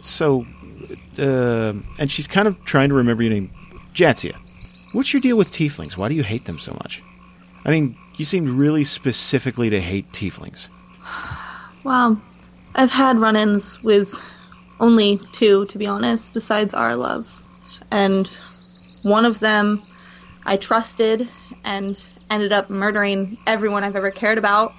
so, 0.00 0.46
uh, 1.18 1.72
and 1.98 2.11
she's 2.11 2.28
kind 2.28 2.46
of 2.46 2.64
trying 2.64 2.88
to 2.88 2.94
remember 2.94 3.22
your 3.22 3.32
name, 3.32 3.50
Jadzia. 3.94 4.36
What's 4.99 5.12
your 5.12 5.20
deal 5.20 5.36
with 5.36 5.53
tieflings? 5.53 5.96
Why 5.96 6.09
do 6.09 6.16
you 6.16 6.24
hate 6.24 6.46
them 6.46 6.59
so 6.59 6.72
much? 6.72 7.05
I 7.64 7.70
mean, 7.70 7.96
you 8.16 8.24
seemed 8.24 8.49
really 8.49 8.82
specifically 8.82 9.70
to 9.70 9.80
hate 9.80 10.11
tieflings. 10.11 10.70
Well, 11.84 12.20
I've 12.74 12.90
had 12.90 13.16
run 13.16 13.36
ins 13.36 13.80
with 13.84 14.12
only 14.80 15.20
two, 15.30 15.66
to 15.66 15.78
be 15.78 15.86
honest, 15.86 16.34
besides 16.34 16.74
our 16.74 16.96
love. 16.96 17.28
And 17.92 18.26
one 19.05 19.24
of 19.24 19.38
them 19.38 19.80
I 20.44 20.57
trusted 20.57 21.28
and 21.62 21.96
ended 22.28 22.51
up 22.51 22.68
murdering 22.68 23.38
everyone 23.46 23.84
I've 23.84 23.94
ever 23.94 24.11
cared 24.11 24.36
about. 24.36 24.74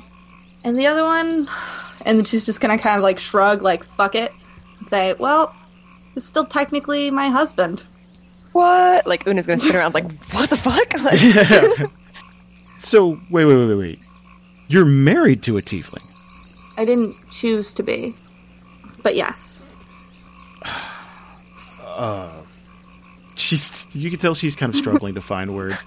And 0.65 0.77
the 0.77 0.87
other 0.87 1.05
one, 1.05 1.47
and 2.05 2.27
she's 2.27 2.45
just 2.45 2.59
gonna 2.59 2.77
kind 2.77 2.97
of 2.97 3.03
like 3.03 3.19
shrug, 3.19 3.61
like, 3.61 3.85
fuck 3.85 4.15
it, 4.15 4.33
and 4.79 4.87
say, 4.89 5.13
well, 5.13 5.55
it's 6.17 6.25
still 6.25 6.45
technically 6.45 7.09
my 7.09 7.29
husband. 7.29 7.83
What? 8.53 9.05
Like 9.07 9.25
Una's 9.27 9.45
gonna 9.47 9.61
turn 9.61 9.75
around 9.75 9.93
like, 9.93 10.05
what 10.33 10.49
the 10.49 10.57
fuck? 10.57 10.93
Like, 11.81 11.91
So, 12.77 13.19
wait, 13.29 13.45
wait, 13.45 13.55
wait, 13.55 13.67
wait, 13.67 13.75
wait. 13.77 13.99
You're 14.69 14.85
married 14.85 15.43
to 15.43 15.57
a 15.57 15.61
tiefling. 15.61 16.03
I 16.77 16.85
didn't 16.85 17.15
choose 17.31 17.73
to 17.73 17.83
be. 17.83 18.15
But 19.03 19.15
yes. 19.15 19.63
Uh, 21.85 22.31
she's 23.35 23.85
you 23.93 24.09
can 24.09 24.17
tell 24.19 24.33
she's 24.33 24.55
kind 24.55 24.71
of 24.73 24.77
struggling 24.79 25.15
to 25.15 25.21
find 25.21 25.53
words. 25.53 25.85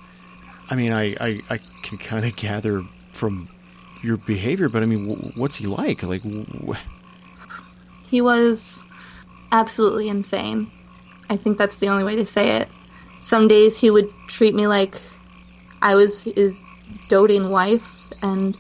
I 0.68 0.74
mean, 0.76 0.92
I 0.92 1.14
I, 1.20 1.40
I 1.48 1.58
can 1.82 1.96
kind 1.96 2.26
of 2.26 2.36
gather 2.36 2.82
from 3.12 3.48
your 4.02 4.18
behavior, 4.18 4.68
but 4.68 4.82
I 4.82 4.86
mean, 4.86 5.06
wh- 5.16 5.38
what's 5.38 5.56
he 5.56 5.66
like? 5.66 6.02
Like, 6.02 6.20
wh- 6.22 6.76
He 8.08 8.20
was 8.20 8.82
absolutely 9.52 10.10
insane. 10.10 10.70
I 11.32 11.36
think 11.36 11.56
that's 11.56 11.78
the 11.78 11.88
only 11.88 12.04
way 12.04 12.16
to 12.16 12.26
say 12.26 12.56
it. 12.58 12.68
Some 13.20 13.48
days 13.48 13.76
he 13.76 13.90
would 13.90 14.08
treat 14.28 14.54
me 14.54 14.66
like 14.66 15.00
I 15.80 15.94
was 15.94 16.22
his 16.22 16.62
doting 17.08 17.48
wife, 17.48 18.12
and 18.22 18.54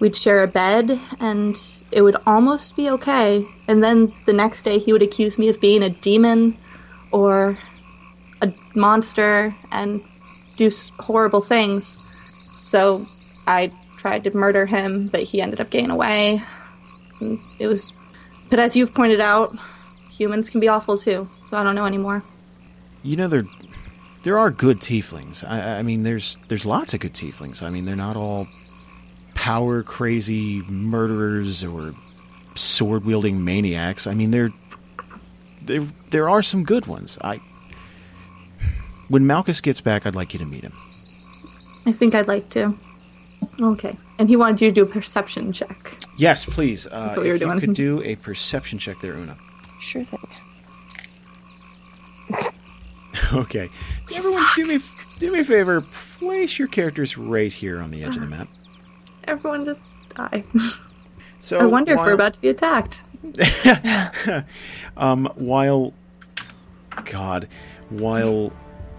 we'd 0.00 0.16
share 0.16 0.42
a 0.42 0.48
bed, 0.48 1.00
and 1.20 1.56
it 1.92 2.02
would 2.02 2.16
almost 2.26 2.74
be 2.74 2.90
okay. 2.90 3.46
And 3.68 3.84
then 3.84 4.12
the 4.26 4.32
next 4.32 4.62
day 4.62 4.78
he 4.78 4.92
would 4.92 5.02
accuse 5.02 5.38
me 5.38 5.48
of 5.48 5.60
being 5.60 5.82
a 5.82 5.90
demon 5.90 6.56
or 7.12 7.56
a 8.40 8.52
monster 8.74 9.54
and 9.70 10.02
do 10.56 10.70
horrible 10.98 11.40
things. 11.40 11.98
So 12.58 13.06
I 13.46 13.70
tried 13.96 14.24
to 14.24 14.36
murder 14.36 14.66
him, 14.66 15.06
but 15.06 15.22
he 15.22 15.40
ended 15.40 15.60
up 15.60 15.70
getting 15.70 15.90
away. 15.90 16.42
And 17.20 17.38
it 17.60 17.68
was 17.68 17.92
but 18.50 18.58
as 18.58 18.76
you've 18.76 18.92
pointed 18.92 19.20
out, 19.20 19.56
humans 20.10 20.50
can 20.50 20.60
be 20.60 20.68
awful 20.68 20.98
too, 20.98 21.26
so 21.52 21.58
I 21.58 21.64
don't 21.64 21.74
know 21.74 21.84
anymore. 21.84 22.22
you 23.02 23.14
know, 23.14 23.28
there 23.28 23.44
there 24.22 24.38
are 24.38 24.50
good 24.50 24.78
tieflings. 24.80 25.46
I, 25.46 25.80
I 25.80 25.82
mean, 25.82 26.02
there's 26.02 26.38
there's 26.48 26.64
lots 26.64 26.94
of 26.94 27.00
good 27.00 27.12
tieflings. 27.12 27.62
I 27.62 27.68
mean, 27.68 27.84
they're 27.84 27.94
not 27.94 28.16
all 28.16 28.46
power 29.34 29.82
crazy 29.82 30.62
murderers 30.62 31.62
or 31.62 31.92
sword 32.54 33.04
wielding 33.04 33.44
maniacs. 33.44 34.06
I 34.06 34.14
mean, 34.14 34.30
there 34.30 34.48
there 35.60 35.86
there 36.10 36.30
are 36.30 36.42
some 36.42 36.64
good 36.64 36.86
ones. 36.86 37.18
I 37.22 37.38
when 39.08 39.26
Malchus 39.26 39.60
gets 39.60 39.82
back, 39.82 40.06
I'd 40.06 40.14
like 40.14 40.32
you 40.32 40.38
to 40.38 40.46
meet 40.46 40.62
him. 40.64 40.72
I 41.84 41.92
think 41.92 42.14
I'd 42.14 42.28
like 42.28 42.48
to. 42.50 42.74
Okay. 43.60 43.94
And 44.18 44.30
he 44.30 44.36
wanted 44.36 44.62
you 44.62 44.68
to 44.68 44.74
do 44.74 44.82
a 44.84 44.86
perception 44.86 45.52
check. 45.52 45.98
Yes, 46.16 46.46
please. 46.46 46.86
Uh, 46.86 47.12
what 47.14 47.24
you 47.26 47.28
were 47.28 47.34
if 47.34 47.40
you 47.42 47.46
doing. 47.48 47.60
could 47.60 47.74
do 47.74 48.02
a 48.04 48.16
perception 48.16 48.78
check 48.78 49.00
there, 49.02 49.12
Una. 49.12 49.36
Sure 49.80 50.02
thing. 50.04 50.20
Okay. 53.34 53.68
Everyone, 54.14 54.44
do 54.56 54.66
me 54.66 54.78
do 55.18 55.32
me 55.32 55.40
a 55.40 55.44
favor. 55.44 55.82
Place 56.18 56.58
your 56.58 56.68
characters 56.68 57.18
right 57.18 57.52
here 57.52 57.80
on 57.80 57.90
the 57.90 58.04
edge 58.04 58.16
of 58.16 58.22
the 58.22 58.26
map. 58.26 58.48
Everyone 59.24 59.64
just 59.64 59.90
die. 60.10 60.44
So 61.42 61.58
I 61.58 61.66
wonder 61.66 61.94
if 61.94 61.98
we're 61.98 62.12
about 62.12 62.34
to 62.34 62.40
be 62.40 62.50
attacked. 62.50 63.02
um, 64.96 65.26
while 65.34 65.92
God, 67.04 67.48
while 67.88 68.52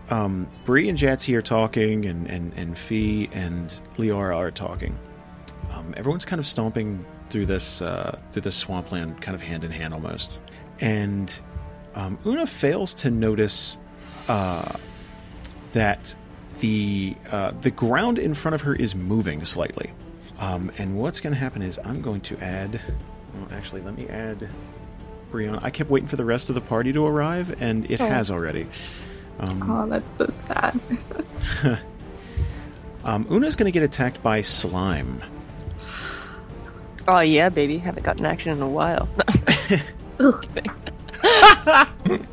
um, 0.09 0.49
Bree 0.65 0.89
and 0.89 0.97
Jatsy 0.97 1.27
here 1.27 1.41
talking, 1.41 2.03
and 2.05 2.29
and 2.29 2.51
and 2.57 2.77
Fie 2.77 3.29
and 3.31 3.79
Liara 3.95 4.35
are 4.35 4.51
talking, 4.51 4.99
um, 5.71 5.93
everyone's 5.95 6.25
kind 6.25 6.41
of 6.41 6.45
stomping 6.45 7.05
through 7.29 7.45
this 7.45 7.81
uh, 7.81 8.19
through 8.31 8.41
this 8.41 8.57
swampland, 8.57 9.21
kind 9.21 9.35
of 9.35 9.41
hand 9.41 9.63
in 9.63 9.71
hand 9.71 9.93
almost. 9.93 10.39
And 10.81 11.39
um, 11.95 12.17
Una 12.25 12.45
fails 12.45 12.93
to 12.95 13.11
notice 13.11 13.77
uh, 14.27 14.73
that 15.73 16.15
the 16.59 17.15
uh, 17.31 17.51
the 17.61 17.71
ground 17.71 18.19
in 18.19 18.33
front 18.33 18.55
of 18.55 18.61
her 18.61 18.75
is 18.75 18.95
moving 18.95 19.43
slightly. 19.45 19.91
Um, 20.39 20.71
and 20.77 20.97
what's 20.97 21.19
going 21.21 21.33
to 21.33 21.39
happen 21.39 21.61
is 21.61 21.79
I'm 21.83 22.01
going 22.01 22.21
to 22.21 22.37
add. 22.39 22.79
Well, 23.33 23.47
actually, 23.51 23.81
let 23.81 23.95
me 23.97 24.07
add 24.07 24.49
Brianna. 25.31 25.59
I 25.63 25.69
kept 25.69 25.89
waiting 25.89 26.07
for 26.07 26.15
the 26.15 26.25
rest 26.25 26.49
of 26.49 26.55
the 26.55 26.61
party 26.61 26.91
to 26.93 27.05
arrive, 27.05 27.55
and 27.61 27.89
it 27.89 28.01
Oh. 28.01 28.07
has 28.07 28.29
already. 28.31 28.67
Um, 29.39 29.63
Oh, 29.67 29.87
that's 29.89 30.17
so 30.17 30.25
sad. 30.25 30.79
um, 33.03 33.25
Una's 33.29 33.55
going 33.55 33.65
to 33.65 33.71
get 33.71 33.83
attacked 33.83 34.21
by 34.21 34.41
slime. 34.41 35.23
Oh 37.07 37.19
yeah, 37.19 37.49
baby. 37.49 37.77
Haven't 37.79 38.03
gotten 38.03 38.25
action 38.25 38.51
in 38.51 38.61
a 38.61 38.69
while. 38.69 39.09
Ugh. 41.65 41.87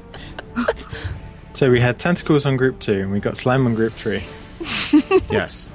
So 1.54 1.70
we 1.70 1.78
had 1.78 2.00
tentacles 2.00 2.46
on 2.46 2.56
group 2.56 2.80
two, 2.80 3.00
and 3.00 3.12
we 3.12 3.20
got 3.20 3.36
slime 3.36 3.66
on 3.66 3.74
group 3.74 3.92
three. 3.92 4.24
Yes, 5.30 5.68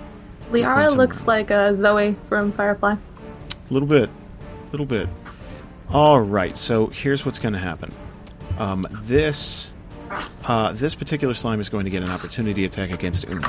Liara 0.49 0.95
looks 0.95 1.27
like 1.27 1.51
uh, 1.51 1.75
Zoe 1.75 2.17
from 2.27 2.51
Firefly. 2.51 2.93
a 2.93 3.73
little 3.73 3.87
bit, 3.87 4.09
a 4.09 4.71
little 4.71 4.87
bit. 4.87 5.07
All 5.91 6.19
right, 6.19 6.57
so 6.57 6.87
here's 6.87 7.23
what's 7.23 7.37
going 7.37 7.53
to 7.53 7.59
happen. 7.59 7.91
Um, 8.57 8.87
this 9.03 9.73
uh, 10.45 10.73
this 10.73 10.95
particular 10.95 11.35
slime 11.35 11.59
is 11.59 11.69
going 11.69 11.85
to 11.85 11.91
get 11.91 12.01
an 12.01 12.09
opportunity 12.09 12.65
attack 12.65 12.89
against 12.91 13.27
Una, 13.29 13.47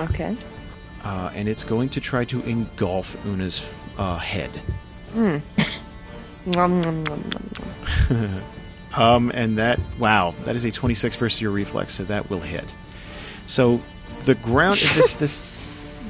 okay. 0.00 0.36
uh, 1.02 1.32
and 1.34 1.48
it's 1.48 1.64
going 1.64 1.88
to 1.88 2.00
try 2.00 2.24
to 2.26 2.40
engulf 2.44 3.16
Una's 3.26 3.68
uh, 3.98 4.18
head. 4.18 4.62
Nom, 6.46 6.80
Um, 8.94 9.30
and 9.34 9.58
that 9.58 9.80
wow, 9.98 10.34
that 10.44 10.54
is 10.56 10.64
a 10.64 10.70
26 10.70 11.16
versus 11.16 11.40
your 11.40 11.50
reflex, 11.50 11.94
so 11.94 12.04
that 12.04 12.28
will 12.30 12.40
hit. 12.40 12.74
So 13.46 13.80
the 14.24 14.34
ground 14.34 14.76
this 14.94 15.14
this 15.14 15.42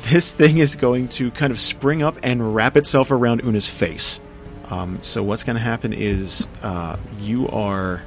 this 0.10 0.32
thing 0.32 0.58
is 0.58 0.74
going 0.76 1.08
to 1.08 1.30
kind 1.30 1.50
of 1.52 1.58
spring 1.60 2.02
up 2.02 2.16
and 2.22 2.54
wrap 2.54 2.76
itself 2.76 3.10
around 3.10 3.40
Una's 3.44 3.68
face. 3.68 4.20
Um, 4.66 4.98
so 5.02 5.22
what's 5.22 5.44
going 5.44 5.56
to 5.56 5.62
happen 5.62 5.92
is 5.92 6.48
uh, 6.62 6.96
you 7.20 7.46
are 7.48 8.02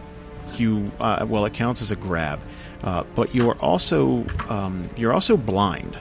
you 0.57 0.91
uh, 0.99 1.25
well 1.27 1.45
it 1.45 1.53
counts 1.53 1.81
as 1.81 1.91
a 1.91 1.95
grab, 1.95 2.39
uh, 2.83 3.03
but 3.15 3.33
you're 3.33 3.55
also 3.59 4.25
um, 4.49 4.89
you're 4.97 5.13
also 5.13 5.37
blind 5.37 5.97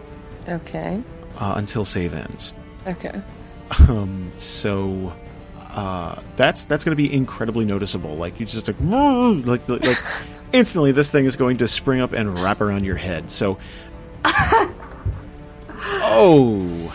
Okay. 0.49 1.01
uh, 1.39 1.55
until 1.57 1.85
save 1.85 2.13
ends. 2.15 2.55
Okay. 2.87 3.21
Um, 3.89 4.31
so 4.39 5.13
uh, 5.75 6.23
that's 6.37 6.65
that's 6.65 6.85
going 6.85 6.97
to 6.97 7.03
be 7.03 7.13
incredibly 7.13 7.65
noticeable. 7.65 8.15
Like 8.15 8.39
you 8.39 8.47
just 8.47 8.69
like 8.69 8.77
like 9.47 9.69
like, 9.69 9.85
like 9.85 9.99
instantly, 10.53 10.93
this 10.93 11.11
thing 11.11 11.25
is 11.25 11.37
going 11.37 11.57
to 11.59 11.69
spring 11.69 12.01
up 12.01 12.13
and 12.13 12.41
wrap 12.41 12.61
around 12.61 12.85
your 12.85 12.95
head. 12.97 13.31
So, 13.31 13.59
oh, 15.75 16.95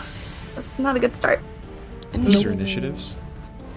That's 0.56 0.78
not 0.78 0.96
a 0.96 0.98
good 0.98 1.14
start. 1.14 1.40
those 2.12 2.44
are 2.44 2.52
initiatives. 2.52 3.16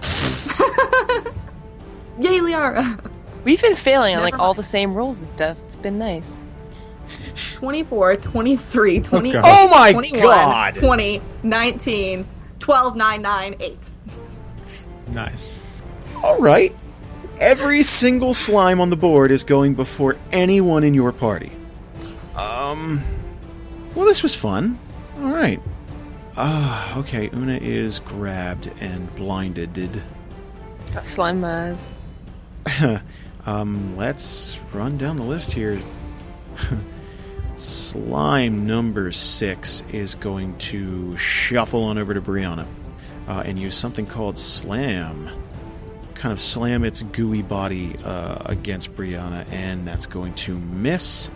Yay, 2.18 2.38
Liara! 2.38 3.10
We've 3.44 3.60
been 3.60 3.74
failing 3.74 4.16
on 4.16 4.22
like 4.22 4.32
Never 4.34 4.42
all 4.42 4.54
the 4.54 4.62
same 4.62 4.94
rules 4.94 5.18
and 5.18 5.30
stuff. 5.32 5.58
It's 5.66 5.76
been 5.76 5.98
nice. 5.98 6.38
24, 7.56 8.16
23, 8.16 9.00
20, 9.00 9.32
God. 9.32 9.42
Oh 9.44 9.68
my 9.68 9.92
21, 9.92 10.22
god! 10.22 10.74
20, 10.76 11.20
19, 11.42 12.26
12, 12.58 12.96
9, 12.96 13.22
9, 13.22 13.56
8. 13.60 13.90
Nice. 15.14 15.60
All 16.24 16.40
right, 16.40 16.74
every 17.38 17.84
single 17.84 18.34
slime 18.34 18.80
on 18.80 18.90
the 18.90 18.96
board 18.96 19.30
is 19.30 19.44
going 19.44 19.74
before 19.74 20.16
anyone 20.32 20.82
in 20.82 20.92
your 20.92 21.12
party. 21.12 21.52
Um, 22.34 23.00
well, 23.94 24.06
this 24.06 24.24
was 24.24 24.34
fun. 24.34 24.76
All 25.18 25.30
right. 25.30 25.60
Ah, 26.36 26.98
okay. 26.98 27.30
Una 27.32 27.58
is 27.58 28.00
grabbed 28.00 28.72
and 28.80 29.14
blinded. 29.14 30.02
Got 30.92 31.06
slime 31.06 31.44
eyes. 31.44 31.86
um, 33.46 33.96
let's 33.96 34.60
run 34.72 34.96
down 34.96 35.16
the 35.16 35.22
list 35.22 35.52
here. 35.52 35.80
Slime 37.56 38.66
number 38.66 39.12
six 39.12 39.84
is 39.92 40.16
going 40.16 40.58
to 40.58 41.16
shuffle 41.16 41.84
on 41.84 41.98
over 41.98 42.12
to 42.12 42.20
Brianna 42.20 42.66
uh, 43.28 43.42
and 43.44 43.58
use 43.58 43.74
something 43.74 44.06
called 44.06 44.38
Slam. 44.38 45.30
Kind 46.14 46.32
of 46.32 46.40
slam 46.40 46.84
its 46.84 47.02
gooey 47.02 47.42
body 47.42 47.96
uh, 48.04 48.38
against 48.46 48.94
Brianna, 48.94 49.46
and 49.50 49.86
that's 49.86 50.06
going 50.06 50.34
to 50.34 50.54
miss. 50.56 51.30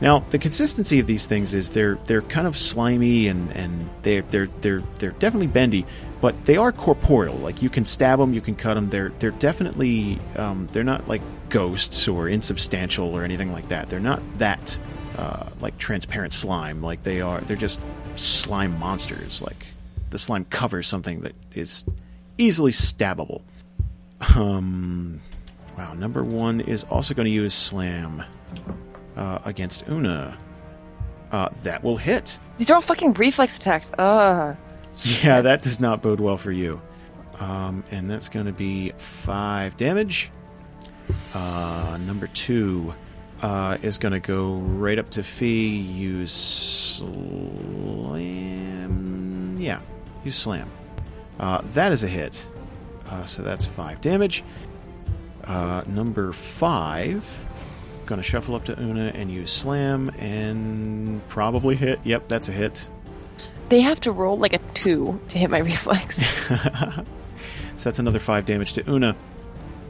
Now, 0.00 0.20
the 0.30 0.38
consistency 0.38 1.00
of 1.00 1.06
these 1.06 1.26
things 1.26 1.54
is 1.54 1.70
they're 1.70 1.96
they're 1.96 2.22
kind 2.22 2.46
of 2.46 2.56
slimy 2.56 3.26
and 3.26 3.50
and 3.52 3.88
they're 4.02 4.22
they're 4.22 4.48
they're 4.60 4.80
they're 4.98 5.10
definitely 5.12 5.48
bendy, 5.48 5.86
but 6.20 6.44
they 6.44 6.56
are 6.56 6.72
corporeal. 6.72 7.34
Like 7.36 7.62
you 7.62 7.70
can 7.70 7.84
stab 7.84 8.18
them, 8.18 8.32
you 8.32 8.40
can 8.40 8.54
cut 8.54 8.74
them. 8.74 8.90
They're 8.90 9.12
they're 9.18 9.32
definitely 9.32 10.20
um, 10.36 10.68
they're 10.72 10.84
not 10.84 11.08
like 11.08 11.22
ghosts 11.48 12.06
or 12.06 12.28
insubstantial 12.28 13.14
or 13.16 13.24
anything 13.24 13.52
like 13.52 13.68
that. 13.68 13.88
They're 13.88 14.00
not 14.00 14.22
that 14.38 14.78
uh, 15.16 15.48
like 15.60 15.78
transparent 15.78 16.32
slime. 16.32 16.80
Like 16.80 17.02
they 17.02 17.20
are. 17.20 17.40
They're 17.40 17.56
just 17.56 17.80
slime 18.14 18.78
monsters. 18.78 19.42
Like 19.42 19.66
the 20.10 20.18
slime 20.18 20.44
covers 20.46 20.86
something 20.86 21.20
that 21.20 21.34
is 21.54 21.84
easily 22.38 22.72
stabbable. 22.72 23.42
Um, 24.36 25.20
wow. 25.76 25.92
Number 25.94 26.22
one 26.22 26.60
is 26.60 26.84
also 26.84 27.14
going 27.14 27.26
to 27.26 27.30
use 27.30 27.54
slam 27.54 28.22
uh, 29.16 29.38
against 29.44 29.86
Una. 29.88 30.36
Uh, 31.30 31.48
that 31.62 31.84
will 31.84 31.96
hit. 31.96 32.38
These 32.56 32.70
are 32.70 32.74
all 32.74 32.80
fucking 32.80 33.12
reflex 33.14 33.56
attacks. 33.58 33.92
Ugh. 33.98 34.56
Yeah, 35.22 35.42
that 35.42 35.62
does 35.62 35.78
not 35.78 36.02
bode 36.02 36.20
well 36.20 36.38
for 36.38 36.50
you. 36.50 36.80
Um, 37.38 37.84
and 37.90 38.10
that's 38.10 38.28
going 38.28 38.46
to 38.46 38.52
be 38.52 38.92
five 38.96 39.76
damage. 39.76 40.30
Uh, 41.34 41.98
number 42.00 42.26
two 42.28 42.94
uh, 43.42 43.78
is 43.82 43.98
going 43.98 44.12
to 44.12 44.20
go 44.20 44.54
right 44.54 44.98
up 44.98 45.10
to 45.10 45.22
Fie. 45.22 45.68
Use 45.68 46.32
slam. 46.32 47.06
Yeah, 49.58 49.80
use 50.28 50.36
slam. 50.36 50.70
Uh, 51.40 51.60
that 51.72 51.90
is 51.92 52.04
a 52.04 52.08
hit. 52.08 52.46
Uh, 53.08 53.24
so 53.24 53.42
that's 53.42 53.64
five 53.64 54.00
damage. 54.00 54.44
Uh, 55.44 55.82
number 55.86 56.32
five. 56.32 57.24
Going 58.06 58.20
to 58.20 58.26
shuffle 58.26 58.54
up 58.54 58.64
to 58.66 58.80
Una 58.80 59.12
and 59.14 59.30
use 59.30 59.50
slam 59.50 60.10
and 60.18 61.26
probably 61.28 61.76
hit. 61.76 62.00
Yep, 62.04 62.28
that's 62.28 62.48
a 62.48 62.52
hit. 62.52 62.88
They 63.68 63.80
have 63.82 64.00
to 64.00 64.12
roll 64.12 64.38
like 64.38 64.52
a 64.54 64.58
two 64.74 65.20
to 65.28 65.38
hit 65.38 65.50
my 65.50 65.58
reflex. 65.70 66.18
So 67.76 67.88
that's 67.90 68.00
another 68.00 68.18
five 68.18 68.44
damage 68.44 68.72
to 68.72 68.90
Una. 68.90 69.14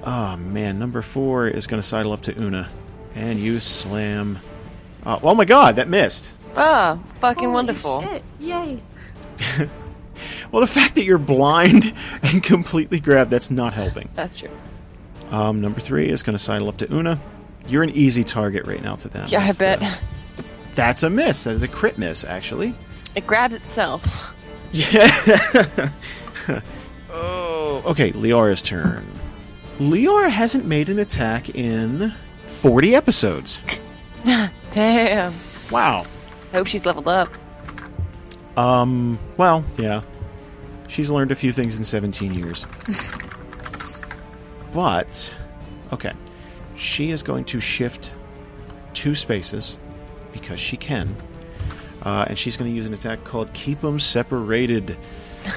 Oh 0.05 0.37
man, 0.37 0.79
number 0.79 1.01
four 1.01 1.49
is 1.49 1.67
going 1.67 1.81
to 1.81 1.87
sidle 1.89 2.13
up 2.13 2.21
to 2.23 2.39
Una 2.39 2.69
and 3.15 3.39
use 3.39 3.65
slam. 3.65 4.39
Uh, 5.07 5.19
oh 5.23 5.35
my 5.35 5.47
god, 5.47 5.77
that 5.77 5.89
missed. 5.89 6.39
ah, 6.59 6.99
fucking 7.21 7.45
Holy 7.45 7.55
wonderful. 7.55 8.03
shit, 8.03 8.23
Yay. 8.41 8.83
Well, 10.51 10.61
the 10.61 10.67
fact 10.67 10.95
that 10.95 11.05
you're 11.05 11.19
blind 11.19 11.93
and 12.23 12.43
completely 12.43 13.01
grabbed, 13.01 13.31
that's 13.31 13.51
not 13.51 13.73
helping. 13.75 14.09
That's 14.15 14.37
true. 14.37 14.51
Um, 15.31 15.61
number 15.61 15.81
three 15.81 16.09
is 16.09 16.23
going 16.23 16.37
to 16.37 16.43
sidle 16.43 16.69
up 16.69 16.79
to 16.79 16.93
Una. 16.93 17.21
You're 17.67 17.83
an 17.83 17.91
easy 17.91 18.25
target 18.25 18.67
right 18.67 18.83
now 18.83 18.97
to 18.97 19.09
them. 19.09 19.27
Yeah, 19.29 19.41
I 19.43 19.47
That's 19.47 19.59
bet. 19.59 19.81
the- 19.81 19.99
that's 20.75 21.03
a 21.03 21.11
miss. 21.11 21.43
That's 21.45 21.63
a 21.63 21.69
crit 21.69 21.99
miss, 21.99 22.23
actually. 22.25 22.73
It 23.17 23.27
grabbed 23.27 23.53
itself. 23.53 24.05
Yeah. 24.71 25.09
oh, 27.11 27.83
okay. 27.87 28.13
Liara's 28.13 28.63
turn. 28.63 29.05
Liara 29.79 30.29
hasn't 30.31 30.67
made 30.67 30.89
an 30.89 31.01
attack 31.01 31.51
in 31.57 32.15
40 32.47 32.95
episodes. 32.95 33.61
Damn. 34.71 35.35
Wow. 35.71 36.07
I 36.53 36.57
hope 36.57 36.69
she's 36.69 36.87
leveled 36.87 37.09
up. 37.09 37.29
Um, 38.57 39.19
well, 39.37 39.65
yeah. 39.79 40.03
She's 40.89 41.11
learned 41.11 41.31
a 41.31 41.35
few 41.35 41.53
things 41.53 41.77
in 41.77 41.85
17 41.85 42.35
years. 42.35 42.67
but, 44.73 45.35
okay. 45.93 46.13
She 46.77 47.11
is 47.11 47.23
going 47.23 47.45
to 47.47 47.61
shift 47.61 48.13
two 48.95 49.15
spaces 49.15 49.79
because 50.33 50.59
she 50.59 50.77
can. 50.77 51.15
Uh, 52.03 52.27
and 52.29 52.39
she's 52.39 52.57
going 52.57 52.71
to 52.71 52.75
use 52.75 52.87
an 52.87 52.95
attack 52.95 53.25
called 53.25 53.53
Keep 53.53 53.85
'em 53.85 54.01
Separated. 54.01 54.97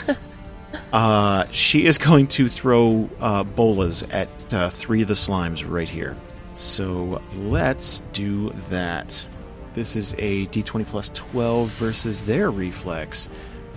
uh, 0.94 1.46
she 1.52 1.86
is 1.86 1.98
going 1.98 2.28
to 2.28 2.48
throw 2.48 3.10
uh, 3.20 3.44
bolas 3.44 4.04
at 4.12 4.30
uh, 4.54 4.70
three 4.70 5.02
of 5.02 5.08
the 5.08 5.14
slimes 5.14 5.68
right 5.68 5.90
here. 5.90 6.16
So 6.56 7.22
let's 7.36 8.00
do 8.14 8.50
that. 8.70 9.26
This 9.74 9.96
is 9.96 10.14
a 10.18 10.48
d20 10.48 10.86
plus 10.86 11.10
12 11.10 11.70
versus 11.70 12.26
their 12.26 12.52
reflex. 12.52 13.30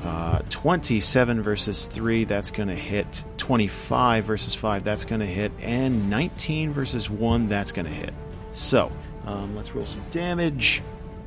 Uh, 0.04 0.40
27 0.50 1.42
versus 1.42 1.86
3, 1.86 2.24
that's 2.24 2.50
going 2.50 2.68
to 2.68 2.74
hit. 2.74 3.24
25 3.38 4.24
versus 4.24 4.54
5, 4.54 4.84
that's 4.84 5.04
going 5.04 5.20
to 5.20 5.26
hit. 5.26 5.50
And 5.60 6.10
19 6.10 6.72
versus 6.72 7.08
1, 7.08 7.48
that's 7.48 7.72
going 7.72 7.86
to 7.86 7.92
hit. 7.92 8.12
So, 8.52 8.92
um, 9.24 9.56
let's 9.56 9.74
roll 9.74 9.86
some 9.86 10.04
damage. 10.10 10.82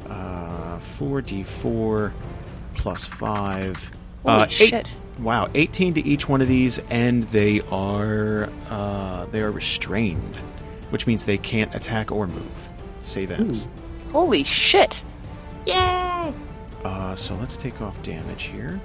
Uh, 0.07 0.77
4d4 0.99 2.13
plus 2.75 3.05
5. 3.05 3.91
Holy 4.23 4.41
uh, 4.41 4.45
eight- 4.45 4.51
shit. 4.51 4.93
Wow, 5.19 5.49
18 5.55 5.95
to 5.95 6.05
each 6.05 6.29
one 6.29 6.41
of 6.41 6.47
these, 6.47 6.77
and 6.91 7.23
they 7.23 7.61
are 7.71 8.49
uh, 8.69 9.25
they 9.31 9.41
are 9.41 9.49
restrained, 9.49 10.35
which 10.91 11.07
means 11.07 11.25
they 11.25 11.39
can't 11.39 11.73
attack 11.73 12.11
or 12.11 12.27
move. 12.27 12.69
Save 13.01 13.31
ends. 13.31 13.67
Holy 14.11 14.43
shit. 14.43 15.01
Yay! 15.65 16.06
Uh, 16.83 17.15
so 17.15 17.35
let's 17.35 17.57
take 17.57 17.81
off 17.81 18.01
damage 18.03 18.43
here 18.43 18.79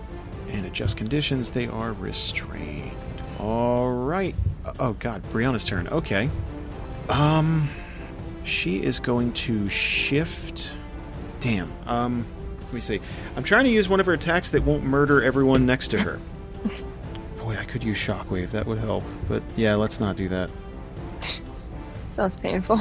and 0.49 0.66
adjust 0.66 0.97
conditions. 0.97 1.51
They 1.51 1.66
are 1.68 1.93
restrained. 1.93 2.90
All 3.38 3.90
right. 3.93 4.34
Uh, 4.64 4.72
Oh 4.78 4.93
God, 4.95 5.22
Brianna's 5.30 5.64
turn. 5.64 5.88
Okay. 5.88 6.30
Um, 7.09 7.68
she 8.45 8.82
is 8.82 8.99
going 8.99 9.32
to 9.34 9.68
shift. 9.68 10.74
Damn. 11.40 11.72
Um, 11.86 12.26
let 12.62 12.72
me 12.72 12.80
see. 12.80 13.01
I'm 13.36 13.43
trying 13.45 13.64
to 13.64 13.70
use 13.70 13.88
one 13.88 14.01
of 14.01 14.07
her 14.07 14.12
attacks 14.14 14.51
that 14.53 14.62
won't 14.62 14.84
murder 14.84 15.22
everyone 15.22 15.66
next 15.66 15.88
to 15.88 15.99
her. 16.01 16.18
Boy, 17.38 17.57
I 17.59 17.64
could 17.64 17.82
use 17.82 17.99
shockwave. 17.99 18.51
That 18.51 18.66
would 18.66 18.78
help. 18.78 19.05
But 19.28 19.43
yeah, 19.57 19.74
let's 19.74 19.99
not 20.01 20.16
do 20.16 20.28
that. 20.28 20.49
Sounds 22.14 22.36
painful. 22.36 22.78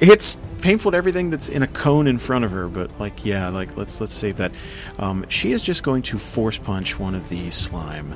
It's 0.00 0.38
painful 0.64 0.92
to 0.92 0.96
everything 0.96 1.28
that's 1.28 1.50
in 1.50 1.62
a 1.62 1.66
cone 1.66 2.06
in 2.06 2.16
front 2.16 2.42
of 2.42 2.50
her, 2.50 2.68
but 2.68 2.90
like, 2.98 3.22
yeah, 3.22 3.50
like 3.50 3.76
let's 3.76 4.00
let's 4.00 4.14
save 4.14 4.38
that. 4.38 4.50
Um, 4.98 5.26
she 5.28 5.52
is 5.52 5.62
just 5.62 5.84
going 5.84 6.00
to 6.02 6.16
force 6.16 6.56
punch 6.56 6.98
one 6.98 7.14
of 7.14 7.28
the 7.28 7.50
slime. 7.50 8.14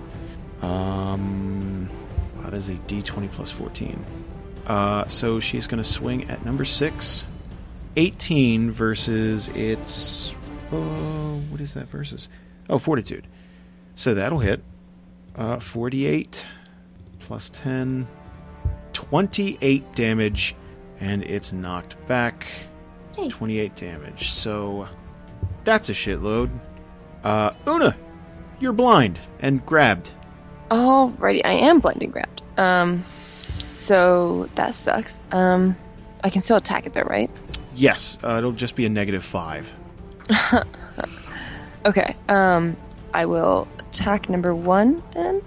Um, 0.63 1.91
wow, 2.37 2.45
that 2.45 2.55
is 2.55 2.71
a 2.71 2.75
D20 2.75 3.31
plus 3.31 3.53
14. 3.53 4.03
Uh, 4.67 5.07
so 5.07 5.39
she's 5.41 5.67
going 5.67 5.83
to 5.83 5.89
swing 5.89 6.29
at 6.31 6.43
number 6.45 6.65
six. 6.65 7.27
18 7.97 8.71
versus 8.71 9.49
its. 9.49 10.35
Oh, 10.73 11.43
what 11.51 11.61
is 11.61 11.75
that 11.75 11.89
versus? 11.89 12.31
Oh, 12.71 12.79
fortitude. 12.79 13.27
So 13.95 14.15
that'll 14.15 14.39
hit. 14.39 14.63
Uh, 15.37 15.61
48 15.61 16.47
plus 17.21 17.51
10. 17.51 18.09
28 18.95 19.93
damage, 19.93 20.57
and 21.01 21.23
it's 21.23 21.53
knocked 21.53 22.05
back. 22.07 22.47
Yay. 23.17 23.29
28 23.29 23.75
damage. 23.77 24.31
So 24.31 24.89
that's 25.65 25.89
a 25.89 25.93
shitload. 25.93 26.51
Uh, 27.25 27.53
Una, 27.67 27.97
you're 28.61 28.73
blind 28.73 29.19
and 29.41 29.65
grabbed. 29.67 30.13
Alrighty, 30.71 31.41
I 31.45 31.53
am 31.53 31.81
blinding 31.81 32.11
grabbed. 32.11 32.43
Um, 32.59 33.05
so 33.75 34.49
that 34.55 34.75
sucks. 34.75 35.23
Um, 35.33 35.77
I 36.23 36.31
can 36.31 36.43
still 36.43 36.57
attack 36.57 36.87
it 36.87 36.93
though, 36.93 37.03
right? 37.03 37.31
Yes, 37.75 38.19
uh, 38.23 38.37
it'll 38.39 38.53
just 38.53 38.77
be 38.77 38.87
a 38.87 38.89
negative 38.89 39.25
five. 39.25 39.75
Okay. 41.89 42.17
Um, 42.29 42.77
I 43.15 43.25
will 43.27 43.67
attack 43.79 44.29
number 44.29 44.55
one 44.55 45.03
then. 45.13 45.43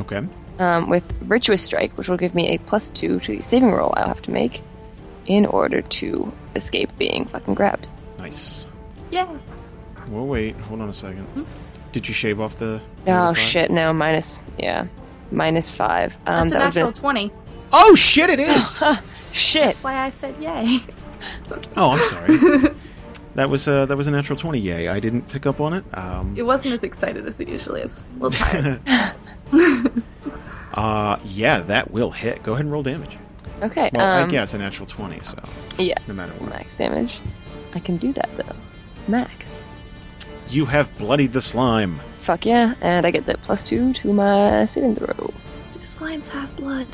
Okay. 0.00 0.20
Um, 0.58 0.90
with 0.90 1.04
virtuous 1.22 1.62
strike, 1.62 1.96
which 1.96 2.08
will 2.08 2.16
give 2.16 2.34
me 2.34 2.48
a 2.54 2.58
plus 2.58 2.90
two 2.90 3.20
to 3.20 3.36
the 3.36 3.42
saving 3.42 3.72
roll 3.72 3.94
I'll 3.96 4.08
have 4.08 4.22
to 4.22 4.30
make 4.30 4.62
in 5.28 5.46
order 5.46 5.80
to 5.82 6.32
escape 6.56 6.90
being 6.98 7.26
fucking 7.26 7.54
grabbed. 7.54 7.86
Nice. 8.18 8.66
Yay! 9.12 9.24
Well, 10.08 10.26
wait. 10.26 10.56
Hold 10.56 10.80
on 10.80 10.88
a 10.88 10.92
second. 10.92 11.46
Did 11.92 12.08
you 12.08 12.14
shave 12.14 12.40
off 12.40 12.58
the? 12.58 12.80
Oh 13.06 13.10
negative 13.28 13.38
shit! 13.38 13.70
No, 13.70 13.92
minus 13.92 14.42
yeah, 14.58 14.86
minus 15.30 15.70
five. 15.72 16.14
Um, 16.26 16.48
That's 16.48 16.50
a 16.50 16.54
that 16.54 16.58
natural 16.74 16.90
been- 16.92 17.00
20. 17.00 17.32
Oh 17.72 17.94
shit! 17.94 18.30
It 18.30 18.40
is. 18.40 18.82
Shit! 19.32 19.62
That's 19.64 19.84
why 19.84 19.94
I 19.94 20.10
said 20.10 20.34
yay. 20.40 20.80
oh, 21.76 21.90
I'm 21.92 21.98
sorry. 21.98 22.72
that 23.34 23.50
was 23.50 23.68
uh, 23.68 23.84
that 23.86 23.96
was 23.96 24.06
a 24.06 24.10
natural 24.10 24.38
twenty. 24.38 24.58
Yay! 24.58 24.88
I 24.88 24.98
didn't 25.00 25.28
pick 25.28 25.44
up 25.44 25.60
on 25.60 25.74
it. 25.74 25.84
Um, 25.92 26.34
It 26.36 26.44
wasn't 26.44 26.72
as 26.72 26.82
excited 26.82 27.26
as 27.26 27.38
it 27.38 27.46
usually 27.48 27.82
is. 27.82 28.04
A 28.18 28.22
little 28.24 28.30
tired. 28.30 28.80
uh, 30.72 31.18
yeah, 31.24 31.60
that 31.60 31.90
will 31.90 32.10
hit. 32.10 32.42
Go 32.42 32.52
ahead 32.54 32.64
and 32.64 32.72
roll 32.72 32.82
damage. 32.82 33.18
Okay. 33.62 33.90
Well, 33.92 34.24
um, 34.24 34.30
yeah, 34.30 34.42
it's 34.42 34.54
a 34.54 34.58
natural 34.58 34.86
twenty, 34.86 35.18
so 35.20 35.36
yeah. 35.78 35.98
no 36.06 36.14
matter 36.14 36.32
what. 36.34 36.50
Max 36.50 36.76
damage. 36.76 37.20
I 37.74 37.80
can 37.80 37.96
do 37.96 38.12
that 38.12 38.28
though. 38.36 38.56
Max. 39.08 39.60
You 40.48 40.64
have 40.66 40.96
bloodied 40.96 41.32
the 41.32 41.40
slime. 41.40 42.00
Fuck 42.20 42.46
yeah! 42.46 42.74
And 42.80 43.06
I 43.06 43.10
get 43.10 43.26
the 43.26 43.36
plus 43.38 43.68
two 43.68 43.92
to 43.94 44.12
my 44.12 44.66
saving 44.66 44.96
throw. 44.96 45.14
Do 45.14 45.78
slimes 45.78 46.28
have 46.28 46.54
blood? 46.56 46.86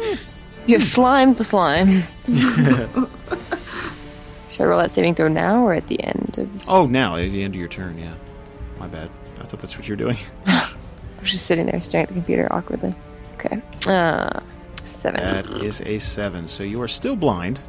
You 0.66 0.76
have 0.76 0.84
slimed 0.84 1.38
the 1.38 1.44
slime. 1.44 2.02
Should 4.50 4.62
I 4.62 4.64
roll 4.64 4.78
that 4.78 4.90
saving 4.90 5.14
throw 5.14 5.28
now 5.28 5.64
or 5.64 5.72
at 5.72 5.86
the 5.86 6.00
end 6.02 6.36
of? 6.38 6.68
Oh, 6.68 6.86
now 6.86 7.16
at 7.16 7.30
the 7.30 7.42
end 7.42 7.54
of 7.54 7.58
your 7.58 7.68
turn. 7.68 7.98
Yeah, 7.98 8.14
my 8.78 8.86
bad. 8.86 9.10
I 9.40 9.44
thought 9.44 9.60
that's 9.60 9.76
what 9.76 9.88
you 9.88 9.94
were 9.94 9.96
doing. 9.96 10.18
I 10.46 10.70
was 11.20 11.32
just 11.32 11.46
sitting 11.46 11.66
there 11.66 11.80
staring 11.82 12.04
at 12.04 12.08
the 12.08 12.14
computer 12.14 12.46
awkwardly. 12.50 12.94
Okay. 13.34 13.60
Uh, 13.86 14.40
seven. 14.86 15.20
That 15.20 15.62
is 15.62 15.80
a 15.82 15.98
seven. 15.98 16.48
So 16.48 16.62
you 16.62 16.80
are 16.82 16.88
still 16.88 17.16
blind, 17.16 17.60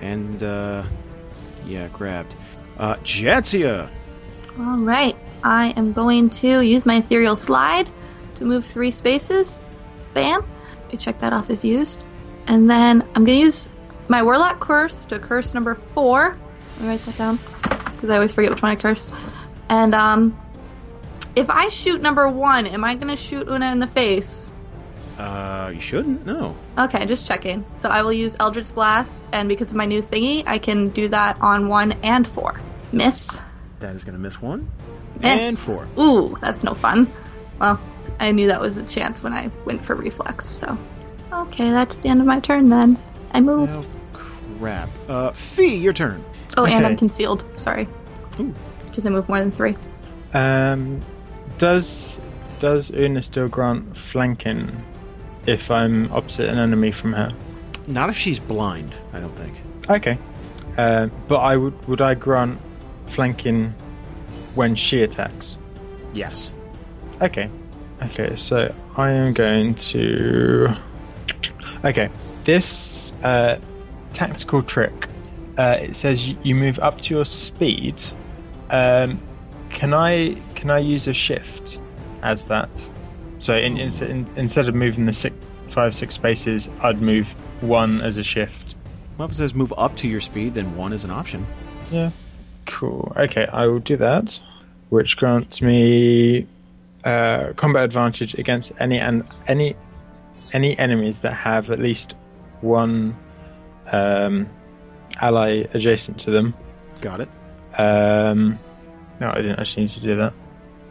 and 0.00 0.42
uh, 0.42 0.84
yeah, 1.66 1.88
grabbed. 1.88 2.34
Uh, 2.78 2.96
Jadzia. 2.96 3.88
All 4.58 4.78
right. 4.78 5.16
I 5.44 5.70
am 5.76 5.92
going 5.92 6.30
to 6.30 6.60
use 6.60 6.86
my 6.86 6.96
ethereal 6.96 7.36
slide 7.36 7.88
to 8.36 8.44
move 8.44 8.64
three 8.66 8.90
spaces. 8.90 9.58
Bam. 10.14 10.44
I 10.92 10.96
check 10.96 11.18
that 11.20 11.32
off 11.32 11.50
as 11.50 11.64
used. 11.64 12.00
And 12.46 12.68
then 12.68 13.02
I'm 13.14 13.24
going 13.24 13.38
to 13.38 13.44
use 13.44 13.68
my 14.08 14.22
warlock 14.22 14.60
curse 14.60 15.04
to 15.06 15.18
curse 15.18 15.54
number 15.54 15.74
four. 15.74 16.36
Let 16.76 16.82
me 16.82 16.88
write 16.88 17.00
that 17.06 17.16
down 17.18 17.38
because 17.62 18.10
I 18.10 18.16
always 18.16 18.32
forget 18.32 18.50
which 18.50 18.62
one 18.62 18.72
I 18.72 18.76
curse. 18.76 19.10
And 19.68 19.94
um, 19.94 20.38
If 21.34 21.48
I 21.48 21.68
shoot 21.70 22.02
number 22.02 22.28
one, 22.28 22.66
am 22.66 22.84
I 22.84 22.94
gonna 22.94 23.16
shoot 23.16 23.48
Una 23.48 23.72
in 23.72 23.78
the 23.78 23.86
face? 23.86 24.52
Uh, 25.18 25.70
you 25.74 25.80
shouldn't. 25.80 26.24
No. 26.26 26.56
Okay, 26.78 27.04
just 27.06 27.26
checking. 27.26 27.64
So 27.74 27.88
I 27.88 28.02
will 28.02 28.12
use 28.12 28.36
Eldritch 28.40 28.74
Blast, 28.74 29.24
and 29.32 29.48
because 29.48 29.70
of 29.70 29.76
my 29.76 29.86
new 29.86 30.02
thingy, 30.02 30.42
I 30.46 30.58
can 30.58 30.88
do 30.90 31.08
that 31.08 31.36
on 31.40 31.68
one 31.68 31.92
and 32.02 32.26
four. 32.26 32.58
Miss. 32.92 33.28
That 33.80 33.94
is 33.94 34.04
going 34.04 34.16
to 34.16 34.20
miss 34.22 34.40
one. 34.40 34.70
Miss. 35.20 35.42
And 35.42 35.58
four. 35.58 35.88
Ooh, 35.98 36.36
that's 36.40 36.64
no 36.64 36.74
fun. 36.74 37.12
Well, 37.60 37.80
I 38.20 38.32
knew 38.32 38.46
that 38.48 38.60
was 38.60 38.76
a 38.76 38.82
chance 38.84 39.22
when 39.22 39.32
I 39.32 39.50
went 39.64 39.84
for 39.84 39.94
reflex, 39.94 40.46
so. 40.46 40.76
Okay, 41.32 41.70
that's 41.70 41.98
the 41.98 42.08
end 42.08 42.20
of 42.20 42.26
my 42.26 42.40
turn 42.40 42.68
then. 42.68 42.98
I 43.32 43.40
move. 43.40 43.70
Oh, 43.70 43.84
crap. 44.58 44.88
Uh, 45.08 45.32
Fie, 45.32 45.76
your 45.76 45.92
turn. 45.92 46.24
Oh, 46.56 46.66
and 46.66 46.84
I'm 46.84 46.96
concealed. 46.96 47.44
Sorry. 47.56 47.88
Because 48.86 49.06
I 49.06 49.10
move 49.10 49.28
more 49.28 49.40
than 49.40 49.50
three. 49.50 49.76
Um, 50.34 51.00
does 51.58 52.18
does 52.58 52.90
Una 52.90 53.22
still 53.22 53.48
grant 53.48 53.96
flanking 53.96 54.82
if 55.46 55.70
I'm 55.70 56.10
opposite 56.12 56.48
an 56.48 56.58
enemy 56.58 56.90
from 56.90 57.12
her? 57.12 57.32
Not 57.86 58.08
if 58.10 58.16
she's 58.16 58.38
blind, 58.38 58.94
I 59.12 59.20
don't 59.20 59.34
think. 59.34 59.60
Okay, 59.90 60.18
uh, 60.78 61.06
but 61.28 61.38
I 61.38 61.56
would 61.56 61.88
would 61.88 62.00
I 62.00 62.14
grant 62.14 62.60
flanking 63.10 63.74
when 64.54 64.74
she 64.76 65.02
attacks? 65.02 65.58
Yes. 66.14 66.54
Okay, 67.20 67.48
okay. 68.02 68.36
So 68.36 68.72
I 68.96 69.10
am 69.10 69.32
going 69.32 69.74
to. 69.76 70.74
Okay, 71.84 72.08
this 72.44 73.12
uh, 73.24 73.58
tactical 74.12 74.62
trick. 74.62 75.08
Uh, 75.58 75.76
it 75.80 75.94
says 75.94 76.28
you, 76.28 76.38
you 76.42 76.54
move 76.54 76.78
up 76.78 77.00
to 77.02 77.14
your 77.14 77.26
speed. 77.26 78.00
Um, 78.70 79.20
can 79.70 79.92
I 79.92 80.36
can 80.54 80.70
I 80.70 80.78
use 80.78 81.08
a 81.08 81.12
shift 81.12 81.78
as 82.22 82.44
that? 82.46 82.70
So 83.42 83.56
in, 83.56 83.76
in, 83.76 83.92
in, 84.04 84.26
instead 84.36 84.68
of 84.68 84.74
moving 84.76 85.06
the 85.06 85.12
six, 85.12 85.34
five 85.70 85.96
six 85.96 86.14
spaces, 86.14 86.68
I'd 86.80 87.02
move 87.02 87.26
one 87.60 88.00
as 88.00 88.16
a 88.16 88.22
shift. 88.22 88.76
Well, 89.18 89.26
if 89.26 89.32
it 89.32 89.34
says 89.34 89.52
move 89.52 89.74
up 89.76 89.96
to 89.96 90.08
your 90.08 90.20
speed, 90.20 90.54
then 90.54 90.76
one 90.76 90.92
is 90.92 91.02
an 91.04 91.10
option. 91.10 91.44
Yeah. 91.90 92.10
Cool. 92.66 93.12
Okay, 93.16 93.46
I 93.52 93.66
will 93.66 93.80
do 93.80 93.96
that, 93.96 94.38
which 94.90 95.16
grants 95.16 95.60
me 95.60 96.46
uh, 97.02 97.52
combat 97.56 97.82
advantage 97.82 98.34
against 98.34 98.70
any 98.78 99.00
and 99.00 99.24
any 99.48 99.74
any 100.52 100.78
enemies 100.78 101.22
that 101.22 101.32
have 101.32 101.70
at 101.70 101.80
least 101.80 102.14
one 102.60 103.16
um, 103.90 104.48
ally 105.20 105.64
adjacent 105.74 106.20
to 106.20 106.30
them. 106.30 106.54
Got 107.00 107.22
it. 107.22 107.28
Um, 107.76 108.56
no, 109.18 109.30
I 109.30 109.36
didn't 109.36 109.58
actually 109.58 109.82
need 109.82 109.90
to 109.90 110.00
do 110.00 110.16
that. 110.16 110.32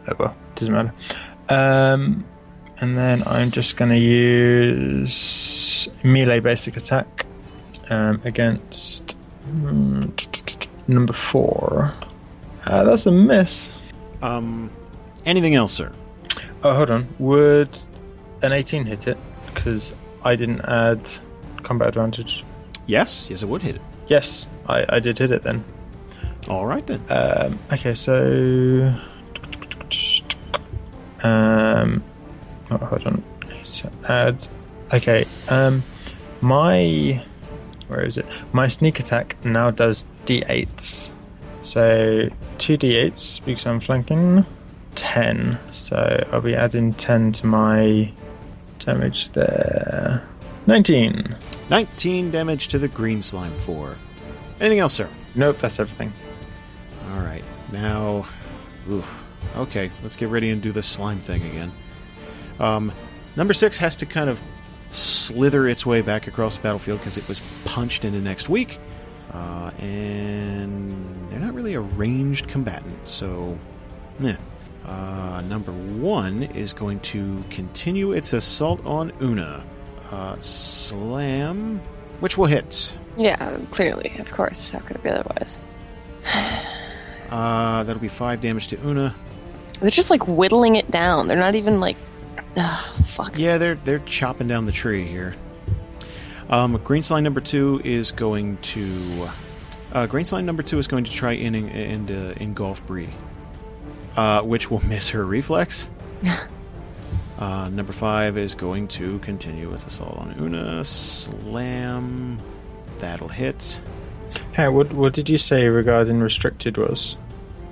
Oh 0.08 0.16
well, 0.18 0.36
doesn't 0.56 0.74
matter. 0.74 0.92
Um, 1.48 2.26
and 2.82 2.98
then 2.98 3.22
I'm 3.26 3.52
just 3.52 3.76
going 3.76 3.92
to 3.92 3.98
use 3.98 5.88
melee 6.02 6.40
basic 6.40 6.76
attack 6.76 7.26
um, 7.90 8.20
against 8.24 9.14
mm, 9.46 10.12
number 10.88 11.12
four. 11.12 11.94
Uh, 12.66 12.82
that's 12.82 13.06
a 13.06 13.12
miss. 13.12 13.70
Um, 14.20 14.68
anything 15.24 15.54
else, 15.54 15.72
sir? 15.72 15.92
Oh, 16.64 16.74
hold 16.74 16.90
on. 16.90 17.06
Would 17.20 17.70
an 18.42 18.50
18 18.50 18.84
hit 18.86 19.06
it? 19.06 19.18
Because 19.54 19.92
I 20.24 20.34
didn't 20.34 20.62
add 20.62 21.08
combat 21.62 21.86
advantage. 21.86 22.44
Yes. 22.86 23.28
Yes, 23.30 23.44
it 23.44 23.48
would 23.48 23.62
hit 23.62 23.76
it. 23.76 23.82
Yes, 24.08 24.48
I, 24.68 24.84
I 24.88 24.98
did 24.98 25.18
hit 25.20 25.30
it 25.30 25.44
then. 25.44 25.64
All 26.48 26.66
right, 26.66 26.84
then. 26.84 27.00
Um, 27.08 27.56
okay, 27.72 27.94
so. 27.94 28.92
Um, 31.22 32.02
oh, 32.80 32.86
hold 32.86 33.06
on. 33.06 33.22
Add. 34.08 34.46
Okay. 34.92 35.26
Um, 35.48 35.82
my. 36.40 37.24
Where 37.88 38.04
is 38.04 38.16
it? 38.16 38.26
My 38.52 38.68
sneak 38.68 39.00
attack 39.00 39.36
now 39.44 39.70
does 39.70 40.04
d8s. 40.26 41.10
So 41.64 42.28
two 42.58 42.78
d8s 42.78 43.44
because 43.44 43.66
I'm 43.66 43.80
flanking. 43.80 44.46
Ten. 44.94 45.58
So 45.72 46.24
I'll 46.32 46.40
be 46.40 46.54
adding 46.54 46.92
ten 46.94 47.32
to 47.32 47.46
my 47.46 48.12
damage 48.78 49.30
there. 49.32 50.26
Nineteen. 50.66 51.36
19 51.72 52.30
damage 52.30 52.68
to 52.68 52.78
the 52.78 52.88
green 52.88 53.22
slime 53.22 53.58
4. 53.60 53.96
Anything 54.60 54.80
else, 54.80 54.92
sir? 54.92 55.08
Nope, 55.34 55.56
that's 55.58 55.80
everything. 55.80 56.12
All 57.12 57.20
right. 57.20 57.42
Now, 57.72 58.26
oof. 58.90 59.10
Okay, 59.56 59.90
let's 60.02 60.14
get 60.14 60.28
ready 60.28 60.50
and 60.50 60.60
do 60.60 60.70
the 60.70 60.82
slime 60.82 61.20
thing 61.20 61.42
again. 61.42 61.72
Um, 62.58 62.92
number 63.36 63.54
six 63.54 63.78
has 63.78 63.96
to 63.96 64.06
kind 64.06 64.28
of 64.28 64.42
slither 64.90 65.66
its 65.66 65.86
way 65.86 66.02
back 66.02 66.26
across 66.26 66.56
the 66.56 66.62
battlefield 66.62 66.98
because 67.00 67.16
it 67.16 67.26
was 67.28 67.40
punched 67.64 68.04
into 68.04 68.20
next 68.20 68.48
week. 68.48 68.78
Uh, 69.32 69.70
and 69.78 71.30
they're 71.30 71.40
not 71.40 71.54
really 71.54 71.74
a 71.74 71.80
ranged 71.80 72.48
combatant, 72.48 73.06
so. 73.06 73.58
Meh. 74.18 74.36
Uh, 74.84 75.42
number 75.48 75.72
one 75.72 76.42
is 76.42 76.72
going 76.72 76.98
to 77.00 77.42
continue 77.50 78.12
its 78.12 78.32
assault 78.32 78.84
on 78.84 79.12
Una. 79.22 79.64
Uh, 80.10 80.38
slam, 80.40 81.80
which 82.20 82.36
will 82.36 82.46
hit. 82.46 82.96
Yeah, 83.16 83.58
clearly, 83.70 84.12
of 84.18 84.30
course. 84.30 84.70
How 84.70 84.80
could 84.80 84.96
it 84.96 85.02
be 85.02 85.10
otherwise? 85.10 85.58
Uh, 87.30 87.82
that'll 87.84 88.02
be 88.02 88.08
five 88.08 88.42
damage 88.42 88.68
to 88.68 88.78
Una. 88.86 89.14
They're 89.80 89.90
just 89.90 90.10
like 90.10 90.28
whittling 90.28 90.76
it 90.76 90.90
down. 90.90 91.28
They're 91.28 91.38
not 91.38 91.54
even 91.54 91.80
like. 91.80 91.96
Ugh, 92.56 92.96
fuck. 93.06 93.38
Yeah, 93.38 93.58
they're 93.58 93.76
they're 93.76 94.00
chopping 94.00 94.48
down 94.48 94.66
the 94.66 94.72
tree 94.72 95.04
here. 95.04 95.34
Um, 96.50 96.78
green 96.84 97.02
slime 97.02 97.24
number 97.24 97.40
two 97.40 97.80
is 97.84 98.12
going 98.12 98.58
to. 98.58 99.28
Uh, 99.92 100.06
green 100.06 100.24
slime 100.24 100.46
number 100.46 100.62
two 100.62 100.78
is 100.78 100.86
going 100.86 101.04
to 101.04 101.12
try 101.12 101.32
in 101.32 101.54
and 101.54 102.10
uh, 102.10 102.34
engulf 102.40 102.86
Bree, 102.86 103.08
uh, 104.16 104.42
which 104.42 104.70
will 104.70 104.84
miss 104.86 105.10
her 105.10 105.24
reflex. 105.24 105.88
uh, 107.38 107.68
number 107.70 107.92
five 107.92 108.36
is 108.36 108.54
going 108.54 108.88
to 108.88 109.18
continue 109.20 109.70
with 109.70 109.86
assault 109.86 110.18
on 110.18 110.34
Una. 110.40 110.84
Slam. 110.84 112.38
That'll 112.98 113.28
hit. 113.28 113.80
Hey, 114.52 114.68
what 114.68 114.92
what 114.92 115.14
did 115.14 115.28
you 115.28 115.38
say 115.38 115.64
regarding 115.64 116.20
restricted 116.20 116.76
was? 116.76 117.16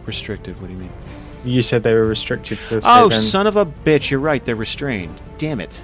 Restricted. 0.07 0.59
What 0.61 0.69
do 0.69 0.73
you 0.73 0.79
mean? 0.79 0.93
You 1.45 1.63
said 1.63 1.83
they 1.83 1.95
were 1.95 2.07
restricted 2.07 2.59
to. 2.69 2.81
Oh, 2.85 3.09
then- 3.09 3.21
son 3.21 3.47
of 3.47 3.57
a 3.57 3.65
bitch! 3.67 4.11
You're 4.11 4.21
right. 4.21 4.43
They're 4.43 4.57
restrained. 4.57 5.21
Damn 5.39 5.61
it. 5.61 5.83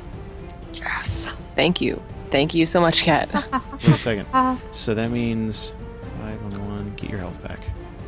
Yes. 0.75 1.29
Thank 1.55 1.81
you. 1.81 2.03
Thank 2.31 2.55
you 2.55 2.67
so 2.67 2.81
much, 2.81 3.03
Cat. 3.03 3.33
Wait 3.33 3.85
a 3.95 3.99
second. 3.99 4.27
Ah. 4.35 4.61
So 4.73 4.95
that 4.95 5.11
means 5.11 5.73
five 6.21 6.43
on 6.45 6.69
one. 6.69 6.93
Get 6.97 7.09
your 7.11 7.19
health 7.21 7.43
back. 7.43 7.59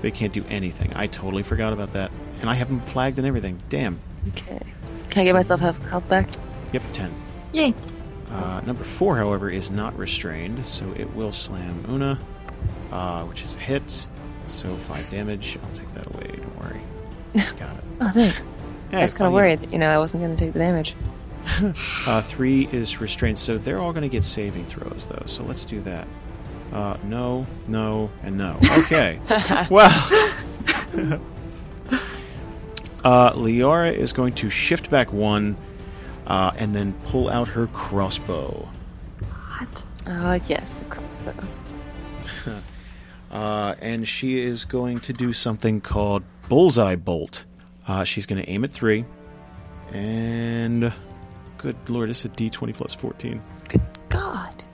They 0.02 0.10
can't 0.10 0.32
do 0.32 0.44
anything. 0.48 0.92
I 0.94 1.06
totally 1.06 1.42
forgot 1.42 1.72
about 1.72 1.92
that, 1.94 2.10
and 2.40 2.50
I 2.50 2.54
have 2.54 2.68
them 2.68 2.80
flagged 2.82 3.18
and 3.18 3.26
everything. 3.26 3.58
Damn. 3.68 3.98
okay. 4.28 4.60
Can 5.10 5.22
I 5.22 5.24
get 5.24 5.34
myself 5.34 5.60
health, 5.60 5.82
health 5.86 6.08
back? 6.08 6.28
Yep, 6.72 6.82
ten. 6.92 7.14
Yay. 7.52 7.74
Uh, 8.30 8.60
number 8.66 8.84
four, 8.84 9.16
however, 9.16 9.48
is 9.48 9.70
not 9.70 9.96
restrained, 9.96 10.64
so 10.66 10.92
it 10.98 11.12
will 11.14 11.32
slam 11.32 11.82
Una, 11.88 12.18
uh, 12.92 13.24
which 13.24 13.42
is 13.42 13.56
a 13.56 13.58
hit. 13.58 14.06
So 14.48 14.76
five 14.76 15.08
damage. 15.10 15.58
I'll 15.62 15.72
take 15.72 15.92
that 15.94 16.06
away. 16.14 16.26
Don't 16.36 16.58
worry. 16.58 16.80
Got 17.34 17.76
it. 17.78 17.84
Oh, 18.00 18.10
thanks. 18.14 18.38
Hey, 18.92 18.98
I 18.98 19.02
was 19.02 19.12
kind 19.12 19.26
of 19.26 19.32
you- 19.32 19.34
worried, 19.34 19.72
you 19.72 19.78
know, 19.78 19.90
I 19.90 19.98
wasn't 19.98 20.22
going 20.22 20.34
to 20.36 20.40
take 20.40 20.52
the 20.52 20.60
damage. 20.60 20.94
Uh, 22.06 22.22
three 22.22 22.68
is 22.72 23.00
restrained, 23.00 23.38
so 23.38 23.58
they're 23.58 23.80
all 23.80 23.92
going 23.92 24.02
to 24.02 24.08
get 24.08 24.22
saving 24.24 24.64
throws, 24.66 25.06
though. 25.08 25.22
So 25.26 25.42
let's 25.44 25.64
do 25.64 25.80
that. 25.82 26.06
Uh, 26.72 26.96
no, 27.04 27.46
no, 27.66 28.08
and 28.22 28.36
no. 28.38 28.58
Okay. 28.78 29.18
well, 29.70 29.90
uh, 33.04 33.32
Liara 33.32 33.92
is 33.92 34.12
going 34.12 34.34
to 34.34 34.50
shift 34.50 34.90
back 34.90 35.12
one, 35.12 35.56
uh, 36.26 36.52
and 36.56 36.74
then 36.74 36.92
pull 37.06 37.28
out 37.28 37.48
her 37.48 37.66
crossbow. 37.68 38.68
What? 39.58 39.84
Oh, 40.06 40.34
yes, 40.46 40.72
the 40.74 40.84
crossbow. 40.86 41.34
Uh, 43.30 43.74
and 43.82 44.08
she 44.08 44.40
is 44.40 44.64
going 44.64 45.00
to 45.00 45.12
do 45.12 45.32
something 45.34 45.80
called 45.82 46.22
bullseye 46.48 46.96
bolt. 46.96 47.44
Uh, 47.86 48.04
she's 48.04 48.26
going 48.26 48.42
to 48.42 48.48
aim 48.50 48.64
at 48.64 48.70
three, 48.70 49.04
and 49.92 50.92
good 51.56 51.76
lord, 51.88 52.10
it's 52.10 52.24
a 52.24 52.28
D20 52.28 52.74
plus 52.74 52.94
14. 52.94 53.40
Good 53.68 53.82
God. 54.08 54.64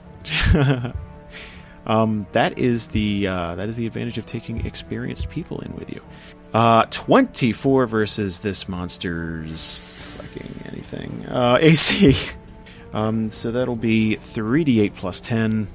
Um, 1.87 2.25
that 2.31 2.57
is 2.57 2.87
the 2.89 3.27
uh, 3.27 3.55
that 3.55 3.69
is 3.69 3.77
the 3.77 3.85
advantage 3.85 4.17
of 4.17 4.25
taking 4.25 4.65
experienced 4.65 5.29
people 5.29 5.59
in 5.61 5.73
with 5.75 5.91
you. 5.91 6.01
Uh, 6.53 6.85
Twenty 6.89 7.51
four 7.51 7.85
versus 7.85 8.39
this 8.39 8.67
monster's 8.67 9.79
fucking 9.79 10.63
anything 10.65 11.25
uh, 11.27 11.57
AC. 11.61 12.15
Um, 12.93 13.29
so 13.29 13.51
that'll 13.51 13.75
be 13.75 14.15
three 14.15 14.63
d 14.63 14.81
eight 14.81 14.95
plus 14.95 15.19
10, 15.19 15.67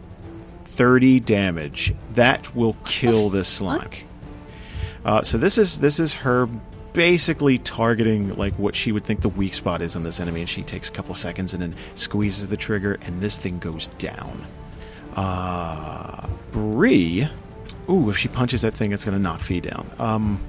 30 0.64 1.20
damage. 1.20 1.94
That 2.14 2.54
will 2.56 2.76
kill 2.86 3.28
this 3.28 3.48
slime. 3.48 3.90
Uh, 5.04 5.22
so 5.22 5.38
this 5.38 5.58
is 5.58 5.80
this 5.80 5.98
is 5.98 6.12
her 6.12 6.48
basically 6.92 7.58
targeting 7.58 8.36
like 8.36 8.52
what 8.58 8.74
she 8.74 8.92
would 8.92 9.04
think 9.04 9.20
the 9.20 9.28
weak 9.28 9.54
spot 9.54 9.80
is 9.80 9.96
on 9.96 10.02
this 10.02 10.20
enemy, 10.20 10.40
and 10.40 10.48
she 10.48 10.62
takes 10.62 10.88
a 10.88 10.92
couple 10.92 11.14
seconds 11.14 11.54
and 11.54 11.62
then 11.62 11.74
squeezes 11.94 12.48
the 12.48 12.56
trigger, 12.56 12.98
and 13.02 13.20
this 13.20 13.38
thing 13.38 13.58
goes 13.58 13.88
down. 13.98 14.46
Uh, 15.16 16.28
Bree. 16.52 17.28
Ooh, 17.88 18.10
if 18.10 18.16
she 18.16 18.28
punches 18.28 18.62
that 18.62 18.74
thing, 18.74 18.92
it's 18.92 19.04
gonna 19.04 19.18
knock 19.18 19.40
Fie 19.40 19.60
down. 19.60 19.90
Um, 19.98 20.40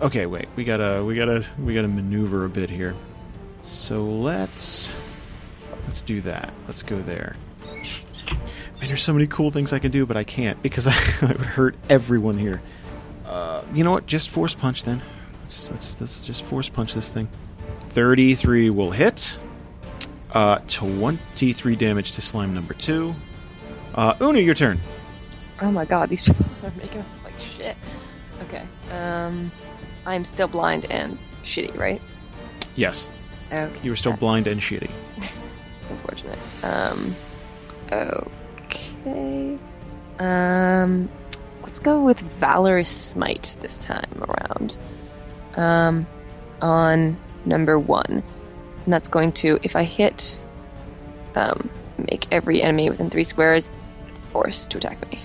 okay, 0.00 0.26
wait, 0.26 0.48
we 0.56 0.64
gotta, 0.64 1.02
we 1.04 1.14
gotta, 1.14 1.44
we 1.62 1.74
gotta 1.74 1.88
maneuver 1.88 2.44
a 2.44 2.48
bit 2.48 2.68
here. 2.68 2.94
So 3.62 4.04
let's, 4.04 4.90
let's 5.86 6.02
do 6.02 6.20
that. 6.22 6.52
Let's 6.66 6.82
go 6.82 7.00
there. 7.00 7.36
Man, 8.26 8.88
there's 8.88 9.02
so 9.02 9.12
many 9.12 9.26
cool 9.28 9.50
things 9.50 9.72
I 9.72 9.78
can 9.78 9.92
do, 9.92 10.04
but 10.04 10.16
I 10.16 10.24
can't 10.24 10.60
because 10.60 10.88
I, 10.88 10.94
I 11.22 11.26
would 11.26 11.36
hurt 11.36 11.76
everyone 11.88 12.36
here. 12.36 12.60
Uh, 13.32 13.64
you 13.72 13.82
know 13.82 13.92
what? 13.92 14.06
Just 14.06 14.28
force 14.28 14.54
punch 14.54 14.84
then. 14.84 15.00
Let's, 15.40 15.70
let's, 15.70 15.98
let's 16.00 16.26
just 16.26 16.44
force 16.44 16.68
punch 16.68 16.92
this 16.92 17.08
thing. 17.10 17.28
33 17.90 18.68
will 18.70 18.90
hit. 18.90 19.38
Uh, 20.32 20.58
23 20.66 21.76
damage 21.76 22.12
to 22.12 22.20
slime 22.20 22.52
number 22.52 22.74
two. 22.74 23.14
Uh, 23.94 24.14
Una, 24.20 24.38
your 24.38 24.54
turn. 24.54 24.78
Oh 25.62 25.70
my 25.70 25.84
god, 25.86 26.08
these 26.10 26.22
people 26.26 26.44
are 26.62 26.70
making 26.72 27.00
us 27.00 27.06
like 27.24 27.34
shit. 27.56 27.76
Okay. 28.42 28.64
Um, 28.94 29.50
I'm 30.04 30.24
still 30.24 30.48
blind 30.48 30.84
and 30.90 31.18
shitty, 31.44 31.76
right? 31.78 32.02
Yes, 32.76 33.08
Okay. 33.52 33.72
you 33.82 33.90
were 33.90 33.96
still 33.96 34.16
blind 34.16 34.46
and 34.46 34.60
shitty. 34.60 34.90
It's 35.82 35.90
unfortunate. 35.90 36.38
Um, 36.62 37.16
okay. 37.90 39.58
Um, 40.20 41.08
let's 41.72 41.80
go 41.80 42.02
with 42.04 42.20
Valorous 42.38 42.90
Smite 42.90 43.56
this 43.62 43.78
time 43.78 44.04
around. 44.28 44.76
Um, 45.56 46.06
on 46.60 47.16
number 47.46 47.78
one. 47.78 48.22
And 48.84 48.92
that's 48.92 49.08
going 49.08 49.32
to, 49.32 49.58
if 49.62 49.74
I 49.74 49.82
hit, 49.84 50.38
um, 51.34 51.70
make 51.96 52.26
every 52.30 52.60
enemy 52.60 52.90
within 52.90 53.08
three 53.08 53.24
squares 53.24 53.70
forced 54.32 54.72
to 54.72 54.76
attack 54.76 55.10
me. 55.10 55.18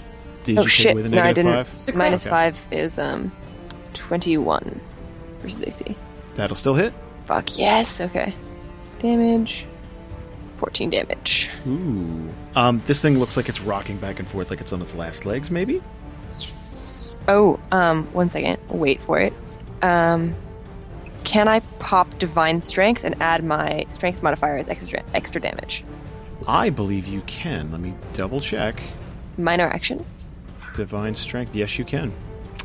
Did 0.45 0.59
oh 0.59 0.61
you 0.61 0.69
shit! 0.69 0.95
with 0.95 1.07
a 1.07 1.09
No, 1.09 1.21
I 1.21 1.33
didn't. 1.33 1.51
five? 1.65 1.95
Minus 1.95 2.25
Okay. 2.25 2.29
five 2.29 2.57
is 2.71 2.97
um, 2.97 3.29
twenty-one 3.93 4.79
versus 5.41 5.61
AC. 5.63 5.97
That'll 6.35 6.55
still 6.55 6.75
hit. 6.75 6.93
Fuck 7.25 7.57
yes. 7.57 7.99
Okay. 7.99 8.33
Damage. 9.01 9.65
Fourteen 10.59 10.91
damage. 10.91 11.49
Ooh. 11.67 12.29
Um, 12.55 12.81
this 12.85 13.01
thing 13.01 13.19
looks 13.19 13.35
like 13.35 13.49
it's 13.49 13.59
rocking 13.59 13.97
back 13.97 14.19
and 14.19 14.27
forth 14.29 14.49
like 14.49 14.61
it's 14.61 14.71
on 14.71 14.81
its 14.81 14.95
last 14.95 15.25
legs, 15.25 15.51
maybe? 15.51 15.81
Oh, 17.27 17.59
um, 17.71 18.05
one 18.13 18.29
second. 18.29 18.57
Wait 18.69 19.01
for 19.01 19.19
it. 19.19 19.33
Um, 19.81 20.35
can 21.23 21.47
I 21.47 21.59
pop 21.79 22.17
Divine 22.19 22.61
Strength 22.61 23.03
and 23.03 23.15
add 23.21 23.43
my 23.43 23.85
Strength 23.89 24.23
modifier 24.23 24.57
as 24.57 24.67
extra 24.69 25.03
extra 25.13 25.41
damage? 25.41 25.83
I 26.47 26.69
believe 26.69 27.07
you 27.07 27.21
can. 27.21 27.71
Let 27.71 27.81
me 27.81 27.93
double 28.13 28.39
check. 28.39 28.81
Minor 29.37 29.67
action. 29.67 30.05
Divine 30.73 31.15
Strength. 31.15 31.55
Yes, 31.55 31.77
you 31.77 31.85
can. 31.85 32.13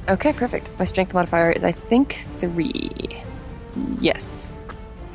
Okay, 0.08 0.32
perfect. 0.32 0.70
My 0.78 0.84
Strength 0.84 1.14
modifier 1.14 1.50
is 1.50 1.64
I 1.64 1.72
think 1.72 2.26
three. 2.38 3.22
Yes. 4.00 4.58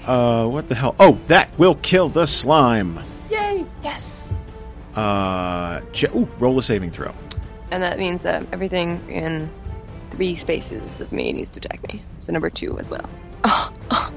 Uh, 0.05 0.47
what 0.47 0.67
the 0.67 0.75
hell? 0.75 0.95
Oh, 0.99 1.19
that 1.27 1.49
will 1.57 1.75
kill 1.75 2.09
the 2.09 2.25
slime. 2.25 2.99
Yay! 3.29 3.65
Yes. 3.83 4.31
Uh, 4.95 5.81
ooh, 6.15 6.27
roll 6.39 6.57
a 6.57 6.63
saving 6.63 6.91
throw. 6.91 7.13
And 7.71 7.83
that 7.83 7.99
means 7.99 8.23
that 8.23 8.45
everything 8.51 9.01
in 9.09 9.49
three 10.11 10.35
spaces 10.35 11.01
of 11.01 11.11
me 11.11 11.33
needs 11.33 11.51
to 11.51 11.59
attack 11.59 11.85
me. 11.91 12.01
So 12.19 12.31
number 12.33 12.49
two 12.49 12.77
as 12.79 12.89
well. 12.89 13.09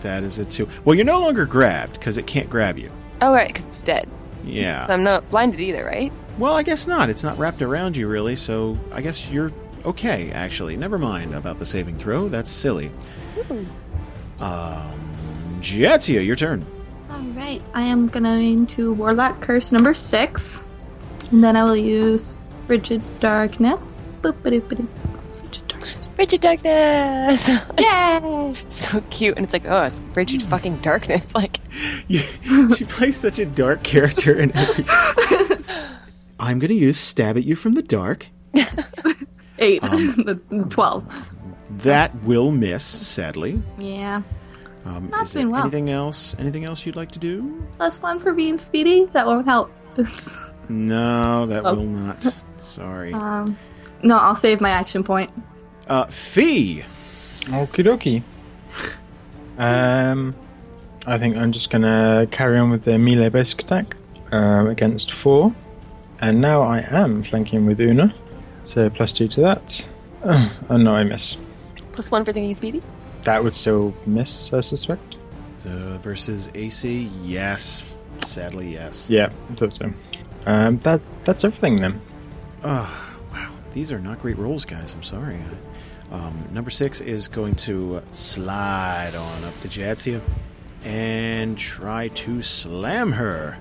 That 0.00 0.22
is 0.22 0.38
a 0.38 0.44
two. 0.44 0.68
Well, 0.84 0.94
you're 0.94 1.04
no 1.04 1.20
longer 1.20 1.44
grabbed 1.44 1.94
because 1.94 2.18
it 2.18 2.26
can't 2.26 2.48
grab 2.48 2.78
you. 2.78 2.90
Oh, 3.20 3.32
right, 3.32 3.48
because 3.48 3.66
it's 3.66 3.82
dead. 3.82 4.08
So 4.44 4.48
Yeah. 4.48 4.86
I'm 4.88 5.02
not 5.02 5.28
blinded 5.30 5.60
either, 5.60 5.84
right? 5.84 6.12
Well, 6.38 6.54
I 6.54 6.62
guess 6.62 6.86
not. 6.86 7.10
It's 7.10 7.24
not 7.24 7.36
wrapped 7.36 7.62
around 7.62 7.96
you, 7.96 8.06
really, 8.06 8.36
so 8.36 8.78
I 8.92 9.02
guess 9.02 9.28
you're 9.28 9.50
okay, 9.84 10.30
actually. 10.30 10.76
Never 10.76 10.98
mind 10.98 11.34
about 11.34 11.58
the 11.58 11.66
saving 11.66 11.98
throw. 11.98 12.28
That's 12.28 12.48
silly. 12.50 12.92
Um, 14.38 15.14
Jadzia, 15.60 16.24
your 16.24 16.36
turn. 16.36 16.64
Alright, 17.10 17.60
I 17.74 17.82
am 17.82 18.06
going 18.06 18.66
to 18.68 18.92
Warlock 18.94 19.40
Curse 19.40 19.72
number 19.72 19.94
six. 19.94 20.62
And 21.30 21.42
then 21.44 21.56
I 21.56 21.64
will 21.64 21.76
use 21.76 22.36
Frigid 22.66 23.02
Darkness. 23.20 24.02
Boop-a-doop-a-doop. 24.22 24.88
Frigid 25.40 25.68
Darkness. 25.68 26.08
Frigid 26.16 26.40
darkness! 26.40 27.48
Yay! 27.78 28.54
so 28.68 29.00
cute. 29.10 29.36
And 29.36 29.44
it's 29.44 29.52
like, 29.52 29.66
oh, 29.66 29.90
frigid 30.12 30.42
fucking 30.44 30.78
darkness. 30.78 31.24
Like, 31.34 31.58
You, 32.08 32.18
she 32.74 32.84
plays 32.84 33.16
such 33.16 33.38
a 33.38 33.46
dark 33.46 33.82
character 33.84 34.34
in 34.38 34.50
every. 34.56 34.84
I'm 36.40 36.58
gonna 36.58 36.74
use 36.74 36.98
stab 36.98 37.36
at 37.36 37.44
you 37.44 37.54
from 37.56 37.74
the 37.74 37.82
dark. 37.82 38.26
Eight. 39.60 39.82
That's 39.82 40.40
twelve. 40.70 41.04
That 41.78 42.14
will 42.24 42.50
miss, 42.50 42.82
sadly. 42.84 43.60
Yeah. 43.78 44.22
Um, 44.84 45.10
Not 45.10 45.24
is 45.24 45.32
there 45.34 45.42
doing 45.42 45.52
well. 45.52 45.62
anything 45.62 45.90
else? 45.90 46.34
Anything 46.38 46.64
else 46.64 46.84
you'd 46.86 46.96
like 46.96 47.10
to 47.12 47.18
do? 47.18 47.62
Plus 47.76 48.00
one 48.00 48.18
for 48.20 48.32
being 48.32 48.56
speedy. 48.58 49.04
That 49.12 49.26
won't 49.26 49.46
help. 49.46 49.72
No, 50.68 51.46
that 51.46 51.64
Oh. 51.64 51.74
will 51.74 51.84
not. 51.84 52.24
Sorry. 52.58 53.12
um, 53.12 53.56
no, 54.02 54.16
I'll 54.18 54.34
save 54.36 54.60
my 54.60 54.70
action 54.70 55.02
point. 55.02 55.30
Uh, 55.88 56.04
Fie. 56.06 56.84
Okie 57.44 57.84
dokie. 57.84 58.22
Um, 59.58 60.36
I 61.04 61.18
think 61.18 61.36
I'm 61.36 61.50
just 61.50 61.68
gonna 61.70 62.28
carry 62.30 62.58
on 62.60 62.70
with 62.70 62.84
the 62.84 62.96
melee 62.96 63.28
basic 63.28 63.62
attack 63.62 63.96
um, 64.30 64.68
against 64.68 65.10
four, 65.12 65.52
and 66.20 66.38
now 66.40 66.62
I 66.62 66.78
am 66.78 67.24
flanking 67.24 67.66
with 67.66 67.80
Una, 67.80 68.14
so 68.64 68.88
plus 68.88 69.12
two 69.12 69.26
to 69.26 69.40
that. 69.40 69.84
Oh, 70.24 70.52
oh 70.70 70.76
no, 70.76 70.94
I 70.94 71.02
miss. 71.02 71.36
plus 71.92 72.08
one 72.12 72.24
for 72.24 72.32
thinking 72.32 72.54
speedy. 72.54 72.80
That 73.24 73.42
would 73.42 73.56
still 73.56 73.92
miss, 74.06 74.52
I 74.52 74.60
suspect. 74.60 75.16
So 75.56 75.98
versus 76.02 76.50
AC, 76.54 77.10
yes. 77.24 77.98
Sadly, 78.24 78.72
yes. 78.74 79.10
Yeah, 79.10 79.30
I 79.50 79.54
thought 79.56 79.74
so. 79.74 79.90
Um, 80.46 80.78
that 80.78 81.00
that's 81.24 81.44
everything 81.44 81.80
then. 81.80 82.00
Oh, 82.64 83.14
wow. 83.32 83.50
These 83.72 83.92
are 83.92 83.98
not 83.98 84.20
great 84.20 84.38
rolls, 84.38 84.64
guys. 84.64 84.94
I'm 84.94 85.02
sorry. 85.02 85.38
Um, 86.10 86.48
number 86.52 86.70
six 86.70 87.00
is 87.00 87.28
going 87.28 87.54
to 87.56 88.02
slide 88.12 89.12
on 89.14 89.44
up 89.44 89.60
to 89.60 89.68
Jadzia 89.68 90.20
and 90.84 91.56
try 91.58 92.08
to 92.08 92.40
slam 92.42 93.12
her. 93.12 93.58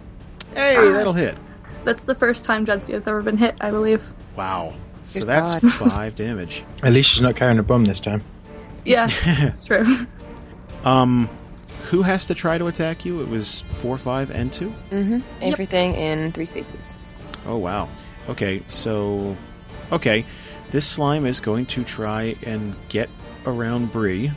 Hey, 0.54 0.76
Ah. 0.78 0.92
that'll 0.94 1.14
hit. 1.14 1.36
That's 1.84 2.04
the 2.04 2.16
first 2.16 2.46
time 2.46 2.66
Jadzia 2.66 2.94
has 2.94 3.08
ever 3.08 3.22
been 3.22 3.38
hit, 3.38 3.56
I 3.60 3.70
believe. 3.70 4.04
Wow. 4.36 4.74
So 5.04 5.20
Good 5.22 5.28
that's 5.30 5.56
God. 5.56 5.74
five 5.92 6.16
damage. 6.16 6.64
At 6.84 6.94
least 6.94 7.10
she's 7.12 7.22
not 7.22 7.36
carrying 7.36 7.60
a 7.60 7.64
bomb 7.64 7.86
this 7.86 8.00
time. 8.00 8.22
Yeah, 8.86 9.08
that's 9.26 9.66
true. 9.66 10.08
Um, 10.86 11.30
who 11.90 12.02
has 12.02 12.26
to 12.26 12.36
try 12.36 12.58
to 12.58 12.68
attack 12.68 13.06
you? 13.06 13.22
It 13.22 13.28
was 13.28 13.62
four, 13.76 13.98
five, 13.98 14.30
and 14.32 14.52
two. 14.52 14.74
Mm-hmm. 14.92 15.20
Everything 15.42 15.96
in 15.96 16.32
three 16.32 16.46
spaces. 16.46 16.94
Oh 17.46 17.58
wow. 17.58 17.90
Okay, 18.30 18.62
so 18.68 19.36
okay, 19.92 20.26
this 20.70 20.86
slime 20.86 21.26
is 21.26 21.40
going 21.40 21.66
to 21.68 21.84
try 21.84 22.36
and 22.46 22.76
get 22.90 23.10
around 23.46 23.92
Bree 23.92 24.32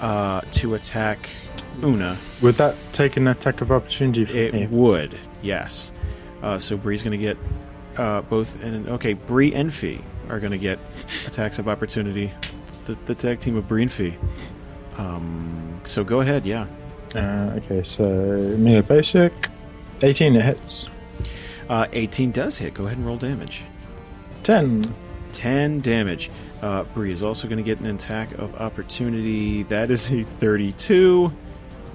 uh, 0.00 0.40
to 0.52 0.74
attack 0.74 1.28
Una. 1.82 2.16
Would 2.40 2.54
that 2.56 2.76
take 2.92 3.16
an 3.16 3.28
attack 3.28 3.60
of 3.60 3.70
opportunity 3.70 4.24
from 4.24 4.36
It 4.36 4.54
me? 4.54 4.66
would, 4.68 5.14
yes. 5.42 5.92
Uh, 6.42 6.58
so 6.58 6.76
Bree's 6.76 7.02
going 7.02 7.18
to 7.18 7.22
get 7.22 7.36
uh, 7.96 8.22
both, 8.22 8.62
and 8.62 8.88
okay, 8.88 9.12
Bree 9.12 9.52
and 9.54 9.72
Fie 9.72 10.00
are 10.28 10.40
going 10.40 10.52
to 10.52 10.58
get 10.58 10.78
attacks 11.26 11.58
of 11.58 11.68
opportunity. 11.68 12.32
The, 12.86 12.94
the 13.06 13.14
tag 13.14 13.40
team 13.40 13.56
of 13.56 13.68
Bree 13.68 13.82
and 13.82 13.92
Fie. 13.92 14.16
Um, 14.98 15.80
so 15.84 16.04
go 16.04 16.20
ahead, 16.20 16.46
yeah. 16.46 16.66
Uh, 17.14 17.58
okay, 17.64 17.82
so 17.84 18.04
melee 18.58 18.80
basic, 18.80 19.32
18 20.02 20.36
it 20.36 20.44
hits, 20.44 20.86
Uh, 21.68 21.86
18 21.92 22.30
does 22.32 22.58
hit. 22.58 22.74
Go 22.74 22.86
ahead 22.86 22.98
and 22.98 23.06
roll 23.06 23.16
damage. 23.16 23.64
10. 24.42 24.82
10 25.32 25.80
damage. 25.80 26.30
Uh, 26.60 26.84
Bree 26.84 27.10
is 27.12 27.22
also 27.22 27.46
going 27.48 27.58
to 27.58 27.62
get 27.64 27.80
an 27.80 27.86
attack 27.86 28.32
of 28.38 28.54
opportunity. 28.56 29.62
That 29.64 29.90
is 29.90 30.10
a 30.12 30.24
32. 30.24 31.32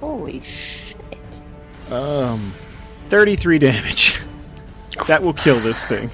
Holy 0.00 0.40
shit. 0.40 0.96
Um, 1.90 2.52
33 3.08 3.58
damage. 3.58 4.20
that 5.08 5.22
will 5.22 5.32
kill 5.34 5.60
this 5.60 5.84
thing. 5.84 6.10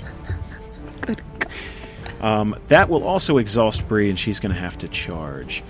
Good 1.07 1.23
God. 1.39 1.53
Um, 2.21 2.57
that 2.69 2.89
will 2.89 3.05
also 3.05 3.39
exhaust 3.39 3.87
Bree, 3.89 4.09
and 4.11 4.19
she's 4.19 4.41
going 4.41 4.55
to 4.55 4.61
have 4.61 4.77
to 4.79 4.89
charge. 4.89 5.63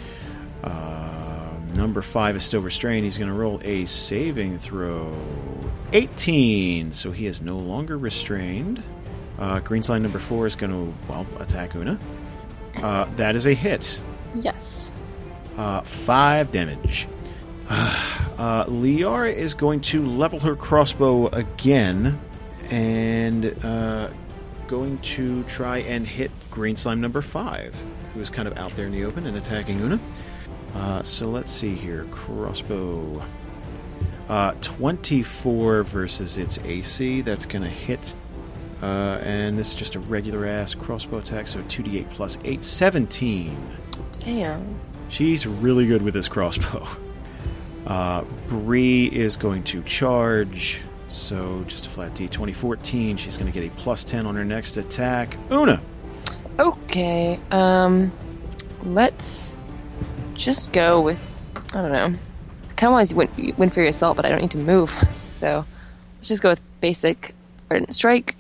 Uh, 0.67 1.49
number 1.75 2.03
5 2.03 2.37
is 2.37 2.45
still 2.45 2.61
restrained. 2.61 3.05
He's 3.05 3.19
going 3.19 3.31
to 3.31 3.37
roll 3.37 3.61
a 3.63 3.85
saving 3.85 4.59
throw. 4.59 5.17
18. 5.93 6.93
So 6.93 7.11
he 7.13 7.27
is 7.27 7.41
no 7.41 7.57
longer 7.57 7.97
restrained. 7.97 8.83
Uh, 9.39 9.61
green 9.61 9.83
slime 9.83 10.03
number 10.03 10.19
4 10.19 10.47
is 10.47 10.57
going 10.57 10.73
to, 10.73 10.95
well, 11.09 11.27
attack 11.39 11.75
Una. 11.75 11.99
Uh, 12.77 13.05
that 13.17 13.37
is 13.37 13.47
a 13.47 13.55
hit. 13.55 14.03
Yes. 14.35 14.93
Uh, 15.57 15.81
five 15.83 16.53
damage. 16.53 17.09
Uh, 18.37 18.67
Liara 18.67 19.33
is 19.33 19.55
going 19.55 19.81
to 19.81 20.05
level 20.05 20.39
her 20.39 20.55
crossbow 20.55 21.29
again 21.29 22.21
and 22.69 23.57
uh, 23.65 24.11
going 24.67 24.99
to 24.99 25.43
try 25.45 25.79
and 25.79 26.07
hit 26.07 26.31
green 26.51 26.77
slime 26.77 27.01
number 27.01 27.23
five, 27.23 27.75
who 28.13 28.21
is 28.21 28.29
kind 28.29 28.47
of 28.47 28.59
out 28.59 28.77
there 28.77 28.85
in 28.85 28.93
the 28.93 29.05
open 29.05 29.27
and 29.27 29.39
attacking 29.39 29.81
Una. 29.81 29.99
Uh, 30.77 31.03
so 31.03 31.27
let's 31.27 31.51
see 31.51 31.75
here. 31.75 32.05
Crossbow. 32.11 33.23
Uh, 34.29 34.53
24 34.61 35.85
versus 35.85 36.37
its 36.37 36.59
AC. 36.59 37.23
That's 37.23 37.47
going 37.47 37.63
to 37.63 37.71
hit. 37.71 38.15
Uh, 38.83 39.19
and 39.23 39.57
this 39.57 39.71
is 39.71 39.75
just 39.75 39.95
a 39.95 40.01
regular 40.01 40.45
ass 40.45 40.75
crossbow 40.75 41.19
attack, 41.19 41.49
so 41.49 41.61
2d8 41.63 42.11
plus 42.11 42.39
8. 42.45 42.63
17. 42.63 43.57
Damn. 44.23 44.79
She's 45.09 45.47
really 45.47 45.87
good 45.87 46.03
with 46.03 46.15
this 46.15 46.29
crossbow. 46.29 46.87
Uh, 47.87 48.25
Bree 48.49 49.07
is 49.07 49.37
going 49.37 49.63
to 49.63 49.81
charge. 49.85 50.83
So 51.07 51.63
just 51.69 51.87
a 51.87 51.89
flat 51.89 52.17
D. 52.17 52.27
2014. 52.27 53.17
She's 53.17 53.37
going 53.37 53.47
to 53.47 53.57
get 53.57 53.65
a 53.65 53.73
plus 53.77 54.03
10 54.03 54.27
on 54.27 54.35
her 54.35 54.45
next 54.45 54.77
attack. 54.77 55.39
Una! 55.53 55.81
Okay. 56.59 57.39
Um, 57.53 58.11
let's 58.83 59.57
just 60.37 60.73
go 60.73 61.01
with 61.01 61.19
I 61.73 61.83
don't 61.83 61.93
know. 61.93 62.19
Kind 62.77 62.89
of 62.89 62.93
want 62.93 63.09
to 63.09 63.15
win, 63.15 63.55
win 63.57 63.71
for 63.71 63.81
your 63.81 63.89
assault, 63.89 64.17
but 64.17 64.27
I 64.27 64.29
don't 64.31 64.41
need 64.41 64.53
to 64.53 64.59
move. 64.59 64.93
So 65.37 65.67
let's 66.17 66.29
just 66.29 66.41
go 66.41 66.49
with 66.49 66.63
basic 66.81 67.35
ardent 67.71 67.95
strike 67.95 68.37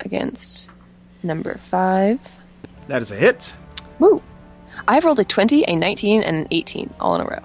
against 0.00 0.68
number 1.22 1.58
five. 1.70 2.20
That 2.86 3.00
is 3.00 3.12
a 3.12 3.16
hit. 3.16 3.56
Woo! 3.98 4.22
I've 4.86 5.06
rolled 5.06 5.20
a 5.20 5.24
20, 5.24 5.64
a 5.66 5.74
19, 5.74 6.22
and 6.22 6.36
an 6.36 6.48
18 6.50 6.92
all 7.00 7.14
in 7.14 7.22
a 7.22 7.24
row. 7.24 7.42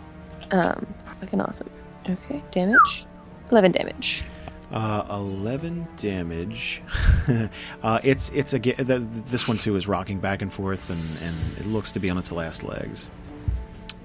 Um, 0.51 0.85
fucking 1.21 1.39
awesome. 1.39 1.69
Okay, 2.09 2.43
damage. 2.51 3.05
11 3.51 3.71
damage. 3.71 4.25
Uh, 4.71 5.05
11 5.09 5.87
damage. 5.95 6.83
uh, 7.81 7.99
it's 8.03 8.29
it's 8.31 8.53
a 8.53 8.59
this 8.59 9.47
one 9.47 9.57
too 9.57 9.77
is 9.77 9.87
rocking 9.87 10.19
back 10.19 10.41
and 10.41 10.51
forth, 10.51 10.89
and, 10.89 11.01
and 11.23 11.35
it 11.57 11.65
looks 11.65 11.93
to 11.93 11.99
be 11.99 12.09
on 12.09 12.17
its 12.17 12.31
last 12.33 12.63
legs. 12.63 13.09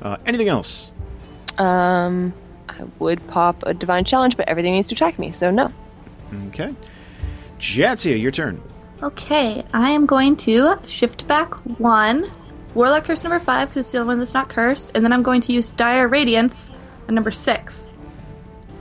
Uh, 0.02 0.16
anything 0.26 0.48
else? 0.48 0.90
Um, 1.58 2.34
I 2.68 2.82
would 2.98 3.26
pop 3.28 3.62
a 3.66 3.72
divine 3.74 4.04
challenge, 4.04 4.36
but 4.36 4.48
everything 4.48 4.74
needs 4.74 4.88
to 4.88 4.94
attack 4.94 5.18
me, 5.18 5.30
so 5.30 5.50
no. 5.50 5.70
Okay. 6.48 6.74
Jadzia, 7.58 8.20
your 8.20 8.30
turn. 8.30 8.60
Okay, 9.02 9.64
I 9.72 9.90
am 9.90 10.06
going 10.06 10.36
to 10.36 10.76
shift 10.86 11.26
back 11.26 11.54
one. 11.78 12.30
Warlock 12.74 13.04
curse 13.04 13.22
number 13.22 13.38
five 13.38 13.68
because 13.68 13.86
it's 13.86 13.92
the 13.92 13.98
only 13.98 14.08
one 14.08 14.18
that's 14.18 14.34
not 14.34 14.48
cursed, 14.48 14.92
and 14.94 15.04
then 15.04 15.12
I'm 15.12 15.22
going 15.22 15.40
to 15.42 15.52
use 15.52 15.70
dire 15.70 16.08
radiance 16.08 16.70
on 17.08 17.14
number 17.14 17.30
six. 17.30 17.90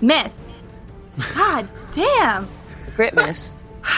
Miss. 0.02 0.60
God 1.36 1.68
damn. 1.94 2.48
Grit 2.96 3.14
miss. 3.14 3.54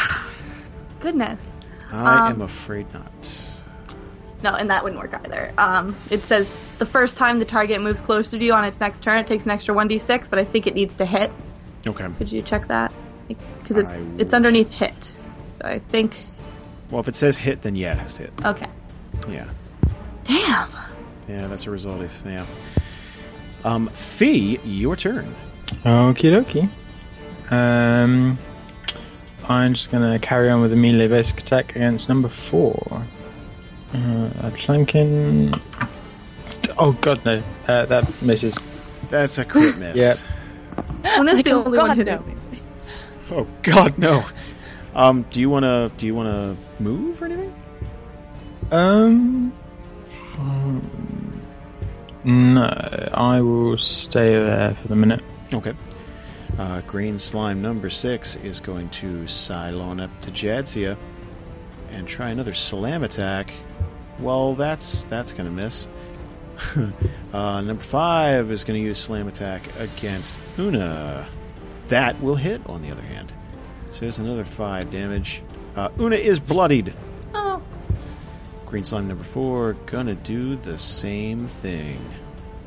Goodness. 1.00 1.40
I 1.92 2.28
Um, 2.28 2.34
am 2.34 2.42
afraid 2.42 2.92
not. 2.94 3.45
No, 4.46 4.54
and 4.54 4.70
that 4.70 4.84
wouldn't 4.84 5.02
work 5.02 5.12
either. 5.26 5.52
Um, 5.58 5.96
it 6.12 6.22
says 6.22 6.56
the 6.78 6.86
first 6.86 7.18
time 7.18 7.40
the 7.40 7.46
target 7.46 7.82
moves 7.82 8.00
closer 8.00 8.38
to 8.38 8.46
you 8.46 8.54
on 8.54 8.64
its 8.64 8.80
next 8.80 9.02
turn, 9.02 9.18
it 9.18 9.26
takes 9.26 9.46
an 9.46 9.52
extra 9.52 9.74
1d6, 9.74 10.30
but 10.30 10.38
I 10.38 10.46
think 10.46 10.68
it 10.68 10.76
needs 10.76 10.96
to 10.98 11.06
hit. 11.06 11.32
Okay. 11.88 12.08
Could 12.20 12.32
you 12.32 12.44
check 12.44 12.68
that? 12.68 12.94
Because 13.28 13.78
it's 13.78 13.92
I 13.92 14.06
it's 14.20 14.34
underneath 14.36 14.70
hit. 14.70 15.12
So 15.48 15.62
I 15.66 15.80
think 15.80 16.16
Well, 16.92 17.00
if 17.00 17.08
it 17.08 17.16
says 17.16 17.38
hit, 17.38 17.64
then 17.64 17.76
yeah, 17.76 17.94
it 17.94 17.98
has 17.98 18.14
to 18.18 18.22
hit. 18.24 18.34
okay. 18.46 18.68
Yeah. 19.28 19.50
Damn. 20.26 20.70
Yeah, 21.28 21.48
that's 21.48 21.66
a 21.66 21.72
result 21.72 22.02
if 22.04 22.22
yeah. 22.24 22.46
Um, 23.64 23.88
Fie, 23.88 24.60
your 24.64 24.96
turn. 24.96 25.34
Okie 25.86 26.30
dokie. 26.30 26.70
Um, 27.52 28.38
I'm 29.50 29.74
just 29.74 29.90
gonna 29.90 30.20
carry 30.20 30.52
on 30.52 30.62
with 30.62 30.70
the 30.70 30.78
melee 30.78 31.08
basic 31.08 31.40
attack 31.40 31.76
against 31.76 32.10
number 32.10 32.30
four. 32.30 33.02
Uh, 33.96 34.30
a 34.48 34.52
flanking. 34.52 35.54
Oh 36.78 36.92
god, 36.94 37.24
no. 37.26 37.42
Uh, 37.68 37.86
that 37.86 38.22
misses. 38.22 38.54
That's 39.10 39.38
a 39.38 39.46
crit 39.46 39.78
miss. 39.80 39.98
Yep. 40.00 41.18
One 41.18 41.30
is 41.30 41.36
Like, 41.36 41.46
the 41.46 41.52
oh, 41.52 41.64
only 41.64 41.78
God, 41.78 41.88
one 41.90 41.98
hitting 41.98 42.16
no. 43.30 43.38
Oh 43.38 43.48
God, 43.62 43.98
no. 43.98 44.24
Um, 44.94 45.24
do 45.30 45.40
you 45.40 45.50
wanna 45.50 45.92
do 45.98 46.06
you 46.06 46.14
wanna 46.16 46.56
move 46.80 47.22
or 47.22 47.26
anything? 47.26 47.54
Um. 48.72 49.52
hmm, 50.36 50.80
No, 52.56 53.10
I 53.14 53.40
will 53.42 53.78
stay 53.78 54.34
there 54.34 54.76
for 54.82 54.88
the 54.90 54.96
minute. 54.96 55.22
Okay. 55.54 55.74
Uh, 56.58 56.82
green 56.88 57.20
slime 57.20 57.62
number 57.62 57.90
six 57.90 58.36
is 58.38 58.60
going 58.60 58.90
to 58.90 59.20
Cylon 59.24 60.02
up 60.02 60.22
to 60.22 60.32
Jadzia 60.32 60.98
and 61.92 62.08
try 62.08 62.30
another 62.30 62.54
slam 62.54 63.04
attack. 63.04 63.52
Well, 64.20 64.56
that's 64.56 65.04
that's 65.06 65.34
gonna 65.34 65.52
miss. 65.52 65.88
uh, 67.34 67.62
number 67.62 67.84
five 67.84 68.50
is 68.50 68.64
going 68.64 68.80
to 68.80 68.86
use 68.86 68.98
slam 68.98 69.28
attack 69.28 69.62
against 69.78 70.40
Una. 70.58 71.28
That 71.90 72.22
will 72.22 72.36
hit. 72.36 72.62
On 72.68 72.82
the 72.82 72.92
other 72.92 73.02
hand, 73.02 73.32
so 73.90 74.02
there's 74.02 74.20
another 74.20 74.46
five 74.46 74.92
damage. 74.92 75.44
Uh, 75.76 75.90
Una 76.00 76.16
is 76.16 76.40
bloodied. 76.40 76.94
Oh. 77.34 77.62
Green 78.66 78.84
slime 78.84 79.08
number 79.08 79.24
four 79.24 79.74
gonna 79.86 80.16
do 80.16 80.56
the 80.56 80.80
same 80.80 81.48
thing. 81.48 82.00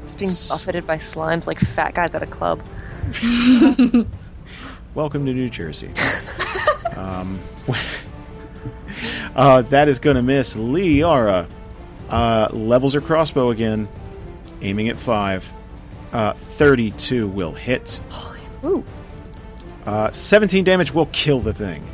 Just 0.02 0.18
being 0.18 0.30
buffeted 0.30 0.86
by 0.86 0.96
slimes 0.96 1.46
like 1.46 1.58
fat 1.58 1.94
guys 1.94 2.14
at 2.14 2.22
a 2.22 2.26
club. 2.26 2.62
Welcome 4.94 5.26
to 5.26 5.32
New 5.32 5.48
Jersey. 5.48 5.90
um, 6.96 7.40
uh, 9.36 9.62
that 9.62 9.88
is 9.88 9.98
going 9.98 10.16
to 10.16 10.22
miss. 10.22 10.56
Liara 10.56 11.48
uh, 12.08 12.48
levels 12.52 12.94
her 12.94 13.00
crossbow 13.00 13.50
again, 13.50 13.88
aiming 14.62 14.88
at 14.88 14.98
five. 14.98 15.52
Uh, 16.12 16.32
32 16.32 17.28
will 17.28 17.52
hit. 17.52 18.00
Ooh. 18.64 18.82
Uh, 19.84 20.10
17 20.10 20.64
damage 20.64 20.92
will 20.92 21.06
kill 21.06 21.40
the 21.40 21.52
thing. 21.52 21.86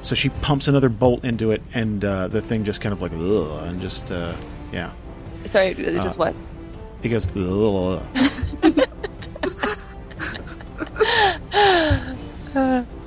So 0.00 0.14
she 0.16 0.30
pumps 0.30 0.66
another 0.66 0.88
bolt 0.88 1.24
into 1.24 1.52
it, 1.52 1.62
and 1.74 2.04
uh, 2.04 2.26
the 2.26 2.40
thing 2.40 2.64
just 2.64 2.80
kind 2.80 2.92
of 2.92 3.00
like, 3.00 3.12
ugh, 3.12 3.68
and 3.68 3.80
just, 3.80 4.10
uh, 4.10 4.34
yeah. 4.72 4.90
Sorry, 5.44 5.74
just 5.74 6.18
what? 6.18 6.34
He 7.02 7.08
goes, 7.08 7.26
ugh. 7.26 8.02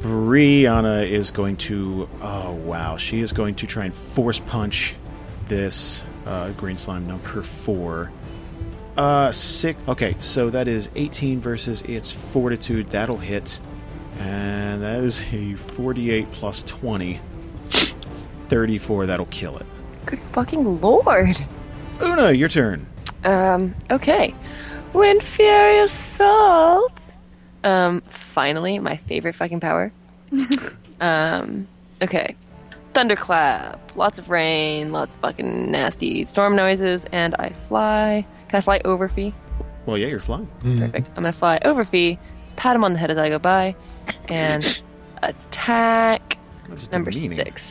Brianna 0.00 1.08
is 1.08 1.30
going 1.30 1.56
to. 1.56 2.08
Oh 2.22 2.52
wow, 2.54 2.96
she 2.96 3.20
is 3.20 3.32
going 3.32 3.56
to 3.56 3.66
try 3.66 3.84
and 3.84 3.94
force 3.94 4.38
punch 4.38 4.94
this 5.48 6.04
uh, 6.26 6.50
green 6.52 6.78
slime 6.78 7.06
number 7.06 7.42
four. 7.42 8.12
Uh, 8.96 9.30
six. 9.32 9.80
Okay, 9.88 10.14
so 10.18 10.50
that 10.50 10.66
is 10.68 10.90
18 10.96 11.40
versus 11.40 11.82
its 11.82 12.10
fortitude. 12.10 12.88
That'll 12.90 13.16
hit, 13.16 13.60
and 14.18 14.82
that 14.82 15.04
is 15.04 15.22
a 15.32 15.54
48 15.54 16.30
plus 16.30 16.62
20. 16.64 17.20
34. 18.48 19.06
That'll 19.06 19.26
kill 19.26 19.58
it. 19.58 19.66
Good 20.06 20.22
fucking 20.32 20.80
lord. 20.80 21.36
Una, 22.02 22.32
your 22.32 22.48
turn. 22.48 22.88
Um, 23.24 23.74
okay. 23.90 24.34
Wind 24.92 25.22
Fury 25.22 25.80
Assault! 25.80 27.14
Um, 27.62 28.02
finally, 28.38 28.78
my 28.78 28.96
favorite 28.96 29.34
fucking 29.34 29.58
power. 29.58 29.90
um, 31.00 31.66
okay. 32.00 32.36
Thunderclap. 32.94 33.96
Lots 33.96 34.20
of 34.20 34.30
rain, 34.30 34.92
lots 34.92 35.16
of 35.16 35.20
fucking 35.22 35.72
nasty 35.72 36.24
storm 36.24 36.54
noises, 36.54 37.04
and 37.10 37.34
I 37.40 37.52
fly. 37.66 38.24
Can 38.48 38.58
I 38.58 38.60
fly 38.60 38.80
over 38.84 39.08
Fie? 39.08 39.34
Well, 39.86 39.98
yeah, 39.98 40.06
you're 40.06 40.20
flying. 40.20 40.46
Perfect. 40.60 41.08
I'm 41.08 41.14
gonna 41.24 41.32
fly 41.32 41.58
over 41.64 41.84
Fie, 41.84 42.16
pat 42.54 42.76
him 42.76 42.84
on 42.84 42.92
the 42.92 42.98
head 43.00 43.10
as 43.10 43.18
I 43.18 43.28
go 43.28 43.40
by, 43.40 43.74
and 44.28 44.82
attack 45.24 46.38
That's 46.68 46.92
number 46.92 47.10
demeaning. 47.10 47.38
six. 47.38 47.62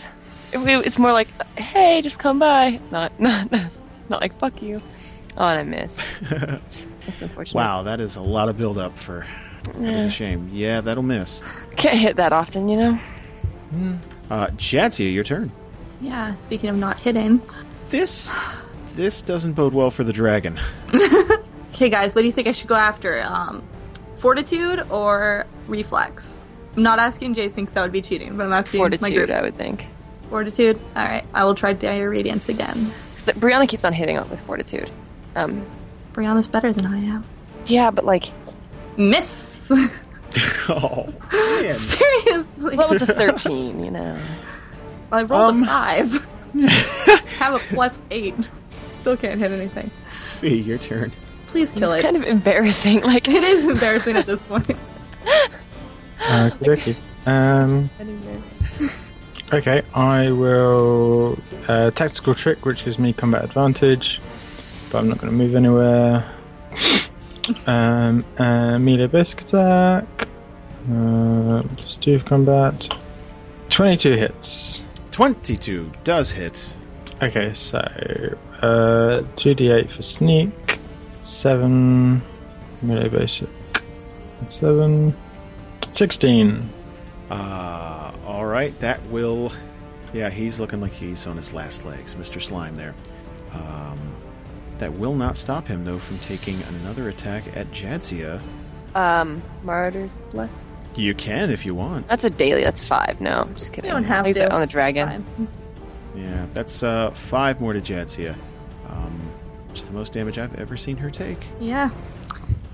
It- 0.51 0.57
it- 0.67 0.85
it's 0.85 0.97
more 0.97 1.13
like, 1.13 1.29
hey, 1.57 2.01
just 2.01 2.19
come 2.19 2.39
by. 2.39 2.81
Not, 2.91 3.17
not, 3.21 3.49
not 4.09 4.19
like 4.19 4.37
fuck 4.37 4.61
you. 4.61 4.81
Oh, 5.37 5.47
and 5.47 5.59
I 5.59 5.63
missed. 5.63 5.97
That's 7.05 7.21
unfortunate. 7.21 7.55
Wow, 7.55 7.83
that 7.83 8.01
is 8.01 8.17
a 8.17 8.21
lot 8.21 8.49
of 8.49 8.57
build 8.57 8.77
up 8.77 8.97
for. 8.97 9.25
That 9.67 9.93
is 9.93 10.05
a 10.05 10.11
shame. 10.11 10.49
Yeah, 10.51 10.81
that'll 10.81 11.03
miss. 11.03 11.43
Can't 11.75 11.97
hit 11.97 12.15
that 12.17 12.33
often, 12.33 12.67
you 12.69 12.77
know? 12.77 12.99
Uh, 14.29 14.47
Jadzia, 14.51 15.13
your 15.13 15.23
turn. 15.23 15.51
Yeah, 16.01 16.33
speaking 16.35 16.69
of 16.69 16.77
not 16.77 16.99
hitting. 16.99 17.41
This 17.89 18.35
this 18.95 19.21
doesn't 19.21 19.53
bode 19.53 19.73
well 19.73 19.91
for 19.91 20.03
the 20.03 20.13
dragon. 20.13 20.59
Okay, 21.73 21.89
guys, 21.91 22.15
what 22.15 22.21
do 22.21 22.25
you 22.25 22.31
think 22.33 22.47
I 22.47 22.53
should 22.53 22.67
go 22.67 22.73
after? 22.73 23.21
Um, 23.21 23.61
fortitude 24.15 24.79
or 24.89 25.45
reflex? 25.67 26.41
I'm 26.75 26.81
not 26.81 26.97
asking 26.97 27.35
Jason 27.35 27.65
because 27.65 27.75
that 27.75 27.83
would 27.83 27.91
be 27.91 28.01
cheating, 28.01 28.35
but 28.35 28.45
I'm 28.47 28.53
asking 28.53 28.79
my 28.79 28.85
Fortitude, 28.85 29.13
group. 29.27 29.29
I 29.29 29.41
would 29.43 29.55
think. 29.57 29.85
Fortitude. 30.31 30.79
All 30.95 31.05
right, 31.05 31.23
I 31.35 31.43
will 31.43 31.53
try 31.53 31.73
dire 31.73 32.09
radiance 32.09 32.49
again. 32.49 32.91
that 33.25 33.35
Brianna 33.35 33.69
keeps 33.69 33.85
on 33.85 33.93
hitting 33.93 34.17
on 34.17 34.27
with 34.31 34.41
fortitude. 34.41 34.89
Um, 35.35 35.63
Brianna's 36.13 36.47
better 36.47 36.73
than 36.73 36.87
I 36.87 36.97
am. 36.97 37.23
yeah, 37.67 37.91
but 37.91 38.05
like 38.05 38.23
Miss. 38.97 39.56
oh, 40.69 41.13
man. 41.31 41.73
Seriously. 41.73 42.75
that 42.75 42.89
was 42.89 43.01
a 43.01 43.05
thirteen, 43.07 43.83
you 43.83 43.91
know. 43.91 44.17
I 45.11 45.23
rolled 45.23 45.55
Um. 45.55 45.63
a 45.63 45.67
five. 45.67 46.27
Have 47.39 47.55
a 47.55 47.59
plus 47.59 47.99
eight. 48.11 48.35
Still 49.01 49.15
can't 49.17 49.39
hit 49.39 49.51
anything. 49.51 49.89
Fie, 50.09 50.55
your 50.61 50.77
turn. 50.77 51.11
Please 51.47 51.71
kill 51.71 51.91
It's 51.93 52.01
it. 52.01 52.03
kind 52.03 52.17
of 52.17 52.23
embarrassing. 52.23 53.01
Like 53.01 53.27
It 53.27 53.43
is 53.43 53.65
embarrassing 53.65 54.17
at 54.17 54.25
this 54.25 54.43
point. 54.43 54.77
Uh, 56.19 56.49
okay. 56.67 56.95
Um, 57.25 57.89
okay, 59.53 59.81
I 59.93 60.31
will 60.31 61.37
uh, 61.67 61.91
tactical 61.91 62.33
trick, 62.35 62.65
which 62.65 62.83
gives 62.85 62.97
me 62.99 63.13
combat 63.13 63.43
advantage, 63.43 64.19
but 64.91 64.99
I'm 64.99 65.07
not 65.09 65.19
going 65.19 65.31
to 65.31 65.37
move 65.37 65.55
anywhere. 65.55 66.29
Um, 67.67 68.25
uh, 68.37 68.77
melee 68.79 69.07
basic 69.07 69.41
attack. 69.41 70.27
Uh, 70.91 71.63
two 72.01 72.19
combat. 72.21 72.87
Twenty-two 73.69 74.13
hits. 74.15 74.81
22 75.11 75.91
does 76.03 76.31
hit. 76.31 76.73
Okay, 77.23 77.51
so 77.55 77.77
uh, 78.61 79.23
two 79.35 79.55
d8 79.55 79.91
for 79.95 80.03
sneak, 80.03 80.79
seven 81.25 82.21
melee 82.83 83.09
basic, 83.09 83.49
seven, 84.49 85.15
sixteen. 85.95 86.69
Uh, 87.31 88.11
all 88.25 88.45
right, 88.45 88.77
that 88.79 89.03
will. 89.07 89.51
Yeah, 90.13 90.29
he's 90.29 90.59
looking 90.59 90.79
like 90.79 90.91
he's 90.91 91.25
on 91.25 91.35
his 91.35 91.51
last 91.53 91.83
legs, 91.83 92.13
Mr. 92.13 92.39
Slime 92.39 92.75
there. 92.75 92.93
Um, 93.53 94.16
that 94.79 94.93
will 94.93 95.15
not 95.15 95.37
stop 95.37 95.67
him, 95.67 95.83
though, 95.83 95.99
from 95.99 96.17
taking 96.19 96.61
another 96.81 97.09
attack 97.09 97.43
at 97.55 97.69
Jadzia. 97.71 98.41
um, 98.95 99.41
Martyr's 99.63 100.17
Bless. 100.31 100.65
You 100.95 101.13
can 101.13 101.51
if 101.51 101.65
you 101.65 101.75
want. 101.75 102.07
That's 102.07 102.23
a 102.23 102.29
daily. 102.29 102.63
That's 102.63 102.83
five. 102.83 103.21
No, 103.21 103.41
I'm 103.41 103.53
just 103.55 103.71
kidding. 103.71 103.87
You 103.89 103.93
don't 103.93 104.03
have 104.05 104.25
Leave 104.25 104.33
to. 104.35 104.39
that 104.41 104.51
on 104.51 104.61
the 104.61 104.67
dragon. 104.67 105.23
Yeah, 106.15 106.47
that's 106.55 106.81
uh, 106.81 107.11
five 107.11 107.61
more 107.61 107.73
to 107.73 107.81
Jadzia. 107.81 108.35
Um, 108.89 109.31
it's 109.69 109.83
the 109.83 109.93
most 109.93 110.13
damage 110.13 110.39
I've 110.39 110.55
ever 110.59 110.75
seen 110.75 110.97
her 110.97 111.11
take. 111.11 111.37
Yeah. 111.59 111.91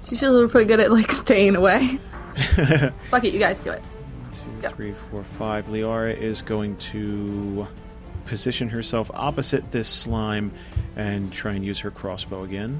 She's 0.07 0.21
usually 0.21 0.47
pretty 0.49 0.67
good 0.67 0.79
at 0.79 0.89
like 0.91 1.11
staying 1.11 1.55
away. 1.57 1.99
Fuck 3.09 3.25
it, 3.25 3.33
you 3.33 3.39
guys 3.39 3.59
do 3.59 3.71
it. 3.71 3.81
Two, 4.33 4.41
Yeah. 4.61 4.69
three, 4.69 4.93
four, 4.93 5.23
five. 5.23 5.65
Liara 5.67 6.15
is 6.17 6.41
going 6.41 6.77
to 6.77 7.67
position 8.25 8.69
herself 8.69 9.11
opposite 9.13 9.71
this 9.71 9.87
slime 9.87 10.51
and 10.95 11.31
try 11.31 11.53
and 11.53 11.65
use 11.65 11.79
her 11.79 11.91
crossbow 11.91 12.43
again. 12.43 12.79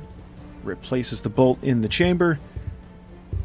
Replaces 0.64 1.22
the 1.22 1.30
bolt 1.30 1.64
in 1.64 1.82
the 1.82 1.90
chamber. 1.90 2.40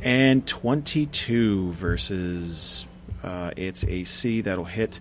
And 0.02 0.46
22 0.46 1.72
versus 1.72 2.86
uh, 3.22 3.50
its 3.56 3.84
AC. 3.84 4.42
That'll 4.42 4.64
hit 4.64 5.00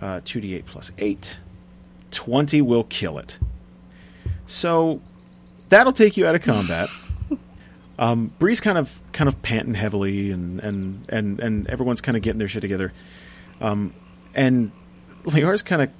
uh, 0.00 0.20
2d8 0.20 0.64
plus 0.64 0.92
8. 0.98 1.38
20 2.10 2.62
will 2.62 2.84
kill 2.84 3.18
it. 3.18 3.38
So 4.46 5.00
that'll 5.68 5.92
take 5.92 6.16
you 6.16 6.26
out 6.26 6.34
of 6.34 6.42
combat. 6.42 6.88
Um, 8.00 8.30
Bree's 8.38 8.60
kind 8.60 8.78
of 8.78 9.02
kind 9.10 9.26
of 9.26 9.42
panting 9.42 9.74
heavily, 9.74 10.30
and 10.30 10.60
and 10.60 11.04
and 11.08 11.40
and 11.40 11.66
everyone's 11.66 12.00
kind 12.00 12.16
of 12.16 12.22
getting 12.22 12.38
their 12.38 12.46
shit 12.46 12.60
together. 12.60 12.92
Um, 13.60 13.92
and 14.36 14.70
Liara's 15.24 15.62
kind 15.62 15.82
of 15.82 15.90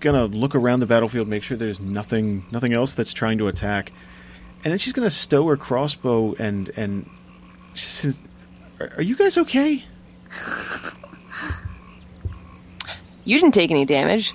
gonna 0.00 0.24
look 0.26 0.54
around 0.54 0.80
the 0.80 0.86
battlefield, 0.86 1.28
make 1.28 1.42
sure 1.42 1.56
there's 1.56 1.80
nothing 1.80 2.42
nothing 2.50 2.72
else 2.72 2.94
that's 2.94 3.12
trying 3.12 3.38
to 3.38 3.48
attack, 3.48 3.92
and 4.64 4.72
then 4.72 4.78
she's 4.78 4.92
gonna 4.92 5.10
stow 5.10 5.46
her 5.48 5.56
crossbow 5.56 6.34
and 6.38 6.70
and 6.76 7.06
says, 7.74 8.24
"Are, 8.80 8.90
are 8.96 9.02
you 9.02 9.16
guys 9.16 9.36
okay?" 9.38 9.84
You 13.24 13.38
didn't 13.38 13.54
take 13.54 13.70
any 13.70 13.84
damage. 13.84 14.32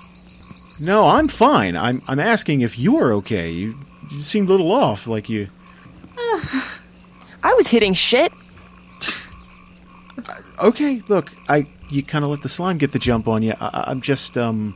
No, 0.80 1.06
I'm 1.06 1.28
fine. 1.28 1.76
I'm 1.76 2.02
I'm 2.06 2.20
asking 2.20 2.60
if 2.60 2.78
you 2.78 2.96
are 2.98 3.12
okay. 3.14 3.50
You, 3.50 3.74
you 4.10 4.18
seemed 4.20 4.48
a 4.48 4.52
little 4.52 4.72
off, 4.72 5.06
like 5.06 5.28
you. 5.28 5.48
I 7.42 7.54
was 7.56 7.66
hitting 7.68 7.94
shit. 7.94 8.32
Okay, 10.58 11.02
look, 11.08 11.30
I 11.50 11.66
you 11.90 12.02
kind 12.02 12.24
of 12.24 12.30
let 12.30 12.40
the 12.40 12.48
slime 12.48 12.78
get 12.78 12.92
the 12.92 12.98
jump 12.98 13.28
on 13.28 13.42
you. 13.42 13.52
I, 13.60 13.66
I- 13.66 13.90
I'm 13.90 14.00
just 14.00 14.38
um, 14.38 14.74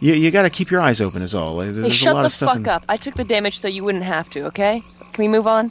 you 0.00 0.14
you 0.14 0.30
got 0.30 0.42
to 0.42 0.50
keep 0.50 0.70
your 0.70 0.80
eyes 0.80 1.00
open, 1.00 1.22
is 1.22 1.34
all. 1.34 1.56
There's 1.58 1.76
Hey, 1.76 1.88
a 1.88 1.92
shut 1.92 2.14
lot 2.14 2.22
the 2.22 2.26
of 2.26 2.32
stuff. 2.32 2.48
fuck 2.50 2.56
in- 2.58 2.68
up. 2.68 2.84
I 2.88 2.96
took 2.96 3.14
the 3.14 3.24
damage 3.24 3.58
so 3.60 3.68
you 3.68 3.84
wouldn't 3.84 4.04
have 4.04 4.28
to. 4.30 4.44
Okay? 4.46 4.82
Can 5.12 5.22
we 5.24 5.28
move 5.28 5.46
on? 5.46 5.70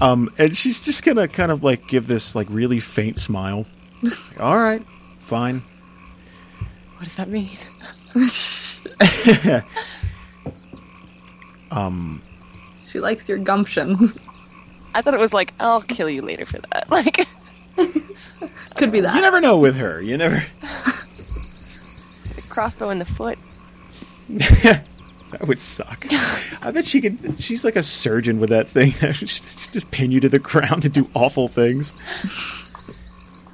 Um, 0.00 0.32
and 0.38 0.56
she's 0.56 0.80
just 0.80 1.04
gonna 1.04 1.28
kind 1.28 1.52
of 1.52 1.62
like 1.62 1.86
give 1.86 2.06
this 2.08 2.34
like 2.34 2.48
really 2.50 2.80
faint 2.80 3.18
smile. 3.18 3.66
all 4.40 4.56
right, 4.56 4.82
fine. 5.20 5.62
What 6.96 7.04
does 7.04 7.16
that 7.16 7.28
mean? 7.28 7.50
Um, 11.70 12.20
She 12.84 13.00
likes 13.00 13.28
your 13.28 13.38
gumption. 13.38 14.12
I 14.94 15.00
thought 15.00 15.14
it 15.14 15.20
was 15.20 15.32
like 15.32 15.54
I'll 15.58 15.80
kill 15.82 16.08
you 16.10 16.22
later 16.22 16.44
for 16.46 16.58
that. 16.72 16.86
Like 16.90 17.26
Could 18.76 18.92
be 18.92 19.00
that. 19.00 19.14
you 19.14 19.20
never 19.22 19.40
know 19.40 19.56
with 19.58 19.76
her. 19.76 20.02
You 20.02 20.16
never. 20.18 20.42
Crossbow 22.52 22.90
in 22.90 22.98
the 22.98 23.04
foot. 23.04 23.38
that 24.28 24.84
would 25.46 25.60
suck. 25.60 26.06
I 26.62 26.70
bet 26.70 26.84
she 26.84 27.00
could. 27.00 27.40
She's 27.40 27.64
like 27.64 27.76
a 27.76 27.82
surgeon 27.82 28.38
with 28.38 28.50
that 28.50 28.68
thing. 28.68 28.92
She 29.14 29.26
just 29.26 29.90
pin 29.90 30.10
you 30.10 30.20
to 30.20 30.28
the 30.28 30.38
ground 30.38 30.84
and 30.84 30.92
do 30.92 31.08
awful 31.14 31.48
things. 31.48 31.94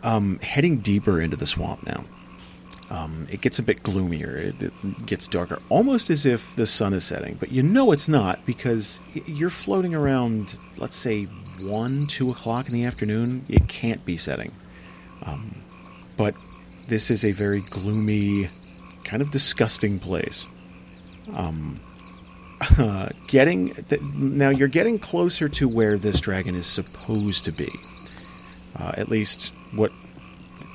Um, 0.03 0.39
heading 0.41 0.79
deeper 0.79 1.21
into 1.21 1.37
the 1.37 1.47
swamp 1.47 1.87
now. 1.87 2.05
Um, 2.91 3.27
it 3.31 3.41
gets 3.41 3.59
a 3.59 3.63
bit 3.63 3.83
gloomier. 3.83 4.37
It, 4.37 4.63
it 4.63 5.07
gets 5.07 5.29
darker, 5.29 5.61
almost 5.69 6.11
as 6.11 6.25
if 6.25 6.57
the 6.57 6.67
sun 6.67 6.95
is 6.95 7.05
setting. 7.05 7.37
But 7.39 7.53
you 7.53 7.63
know 7.63 7.93
it's 7.93 8.09
not 8.09 8.45
because 8.47 9.01
you're 9.27 9.51
floating 9.51 9.95
around. 9.95 10.59
Let's 10.79 10.97
say 10.97 11.25
one, 11.61 12.07
two 12.07 12.31
o'clock 12.31 12.67
in 12.67 12.73
the 12.73 12.85
afternoon. 12.85 13.45
It 13.49 13.69
can't 13.69 14.05
be 14.05 14.17
setting. 14.17 14.53
Um, 15.25 15.63
but 16.17 16.35
this 16.89 17.11
is 17.11 17.25
a 17.25 17.33
very 17.33 17.61
gloomy, 17.61 18.49
kind 19.09 19.23
of 19.23 19.31
disgusting 19.31 19.99
place. 19.99 20.47
Um, 21.35 21.81
uh, 22.79 23.09
getting 23.27 23.75
th- 23.75 24.03
now, 24.03 24.51
you're 24.51 24.69
getting 24.69 24.99
closer 24.99 25.49
to 25.49 25.69
where 25.69 25.97
this 25.97 26.21
dragon 26.21 26.55
is 26.55 26.67
supposed 26.67 27.45
to 27.47 27.53
be. 27.53 27.71
Uh, 28.79 28.93
at 28.97 29.09
least 29.09 29.55
what 29.73 29.91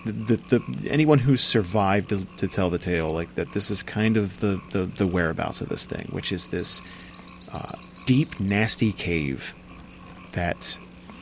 the, 0.06 0.12
the, 0.12 0.60
the 0.60 0.92
anyone 0.92 1.20
who's 1.20 1.42
survived 1.42 2.10
to, 2.10 2.26
to 2.38 2.48
tell 2.48 2.70
the 2.70 2.80
tale, 2.80 3.14
like 3.14 3.36
that, 3.36 3.54
this 3.54 3.70
is 3.70 3.84
kind 3.84 4.18
of 4.18 4.40
the, 4.40 4.60
the, 4.72 4.86
the 4.86 5.08
whereabouts 5.08 5.62
of 5.62 5.70
this 5.70 5.86
thing, 5.86 6.08
which 6.12 6.32
is 6.32 6.48
this 6.48 6.82
uh, 7.54 7.74
deep, 8.06 8.40
nasty 8.40 8.92
cave 8.92 9.54
that 10.34 10.78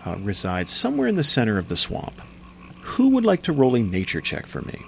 uh, 0.05 0.15
resides 0.19 0.71
somewhere 0.71 1.07
in 1.07 1.15
the 1.17 1.23
center 1.23 1.57
of 1.57 1.67
the 1.67 1.75
swamp. 1.77 2.21
Who 2.81 3.09
would 3.09 3.25
like 3.25 3.43
to 3.43 3.51
roll 3.51 3.75
a 3.75 3.83
nature 3.83 4.21
check 4.21 4.47
for 4.47 4.61
me? 4.61 4.81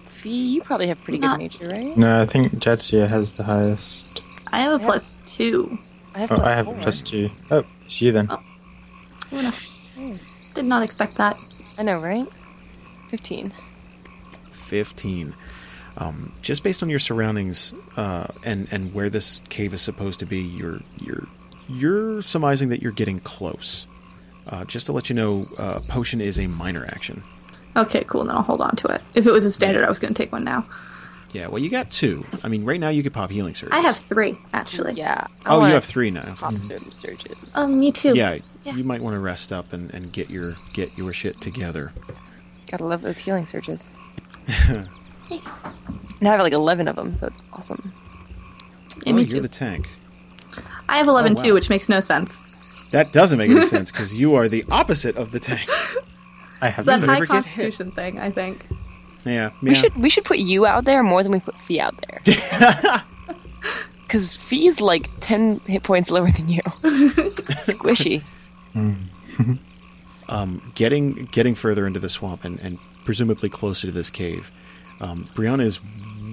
Um, 0.00 0.12
Fie, 0.22 0.30
you 0.30 0.62
probably 0.62 0.86
have 0.88 1.00
pretty 1.02 1.18
good 1.18 1.38
nature, 1.38 1.68
right? 1.68 1.96
No, 1.96 2.20
I 2.20 2.26
think 2.26 2.52
Jadzia 2.54 3.08
has 3.08 3.34
the 3.36 3.42
highest. 3.44 4.20
I 4.52 4.60
have 4.60 4.80
a 4.80 4.84
plus 4.84 5.16
two. 5.26 5.78
I 6.14 6.20
have 6.20 6.32
Oh, 6.32 6.36
plus 6.36 6.46
I 6.48 6.54
have 6.54 6.64
four. 6.66 6.74
a 6.78 6.82
plus 6.82 7.00
two. 7.00 7.30
Oh, 7.50 7.62
it's 7.84 8.00
you 8.00 8.12
then. 8.12 8.26
Oh. 8.30 8.42
Oh, 9.32 9.52
no. 9.96 10.16
Did 10.54 10.64
not 10.64 10.82
expect 10.82 11.16
that. 11.18 11.36
I 11.78 11.82
know, 11.82 12.00
right? 12.00 12.26
Fifteen. 13.08 13.52
15. 14.50 15.34
Um, 15.96 16.32
just 16.42 16.62
based 16.62 16.82
on 16.82 16.88
your 16.90 16.98
surroundings 16.98 17.74
uh, 17.96 18.26
and 18.44 18.68
and 18.70 18.94
where 18.94 19.10
this 19.10 19.42
cave 19.48 19.74
is 19.74 19.82
supposed 19.82 20.20
to 20.20 20.26
be, 20.26 20.38
you're 20.40 20.80
you're 20.98 21.24
you're 21.68 22.22
surmising 22.22 22.68
that 22.70 22.80
you're 22.82 22.92
getting 22.92 23.20
close. 23.20 23.86
Uh, 24.46 24.64
just 24.64 24.86
to 24.86 24.92
let 24.92 25.08
you 25.10 25.14
know, 25.16 25.46
uh, 25.58 25.80
potion 25.88 26.20
is 26.20 26.38
a 26.38 26.46
minor 26.46 26.84
action. 26.86 27.22
Okay, 27.76 28.04
cool. 28.04 28.24
Then 28.24 28.34
I'll 28.36 28.42
hold 28.42 28.60
on 28.60 28.76
to 28.76 28.88
it. 28.88 29.00
If 29.14 29.26
it 29.26 29.32
was 29.32 29.44
a 29.44 29.52
standard, 29.52 29.84
I 29.84 29.88
was 29.88 29.98
going 29.98 30.12
to 30.14 30.18
take 30.22 30.32
one 30.32 30.44
now. 30.44 30.66
Yeah, 31.32 31.46
well, 31.46 31.58
you 31.60 31.70
got 31.70 31.90
two. 31.90 32.26
I 32.42 32.48
mean, 32.48 32.64
right 32.64 32.80
now 32.80 32.88
you 32.88 33.02
could 33.04 33.14
pop 33.14 33.30
healing 33.30 33.54
surges. 33.54 33.72
I 33.72 33.80
have 33.80 33.96
three, 33.96 34.36
actually. 34.52 34.94
Yeah. 34.94 35.26
I 35.46 35.54
Oh, 35.54 35.64
you 35.64 35.72
have 35.74 35.84
three 35.84 36.10
now. 36.10 36.34
Pop 36.34 36.58
certain 36.58 36.90
surges. 36.90 37.54
Um, 37.54 37.78
me 37.78 37.92
too. 37.92 38.14
Yeah, 38.16 38.38
Yeah. 38.64 38.74
you 38.74 38.82
might 38.82 39.00
want 39.00 39.14
to 39.14 39.20
rest 39.20 39.52
up 39.52 39.72
and, 39.72 39.94
and 39.94 40.12
get 40.12 40.28
your 40.28 40.54
get 40.72 40.96
your 40.98 41.12
shit 41.12 41.40
together. 41.40 41.92
Gotta 42.68 42.84
love 42.84 43.02
those 43.02 43.18
healing 43.18 43.46
surges. 43.46 43.88
and 44.68 44.88
I 46.22 46.24
have 46.32 46.40
like 46.40 46.52
eleven 46.52 46.88
of 46.88 46.96
them, 46.96 47.14
so 47.16 47.28
it's 47.28 47.38
awesome. 47.52 47.92
Yeah, 49.06 49.12
oh, 49.12 49.16
me 49.16 49.22
you're 49.22 49.36
too. 49.36 49.42
the 49.42 49.48
tank. 49.48 49.88
I 50.88 50.98
have 50.98 51.06
11 51.06 51.32
Oh, 51.32 51.34
wow. 51.36 51.42
too, 51.44 51.54
which 51.54 51.70
makes 51.70 51.88
no 51.88 52.00
sense. 52.00 52.40
That 52.90 53.12
doesn't 53.12 53.38
make 53.38 53.50
any 53.50 53.62
sense 53.76 53.92
because 53.92 54.12
you 54.18 54.34
are 54.34 54.48
the 54.48 54.64
opposite 54.70 55.16
of 55.16 55.30
the 55.30 55.38
tank. 55.38 55.68
I 56.60 56.68
have 56.68 56.84
That 56.84 57.00
high 57.00 57.24
constitution 57.24 57.92
thing, 57.92 58.18
I 58.18 58.30
think. 58.30 58.66
Yeah, 59.24 59.50
We 59.62 59.74
should 59.74 59.94
we 59.96 60.08
should 60.08 60.24
put 60.24 60.38
you 60.38 60.66
out 60.66 60.84
there 60.84 61.02
more 61.02 61.22
than 61.22 61.32
we 61.32 61.40
put 61.40 61.56
Fie 61.58 61.80
out 61.80 61.94
there. 62.08 62.20
because 64.02 64.36
Fie's 64.36 64.80
like 64.80 65.08
10 65.20 65.60
hit 65.60 65.82
points 65.82 66.10
lower 66.10 66.30
than 66.30 66.48
you. 66.48 66.62
Squishy. 67.66 68.22
um, 70.28 70.72
getting 70.74 71.26
getting 71.26 71.54
further 71.54 71.86
into 71.86 72.00
the 72.00 72.08
swamp 72.08 72.44
and, 72.44 72.58
and 72.60 72.78
presumably 73.04 73.48
closer 73.48 73.86
to 73.86 73.92
this 73.92 74.10
cave, 74.10 74.50
um, 75.00 75.28
Brianna 75.34 75.62
is 75.64 75.80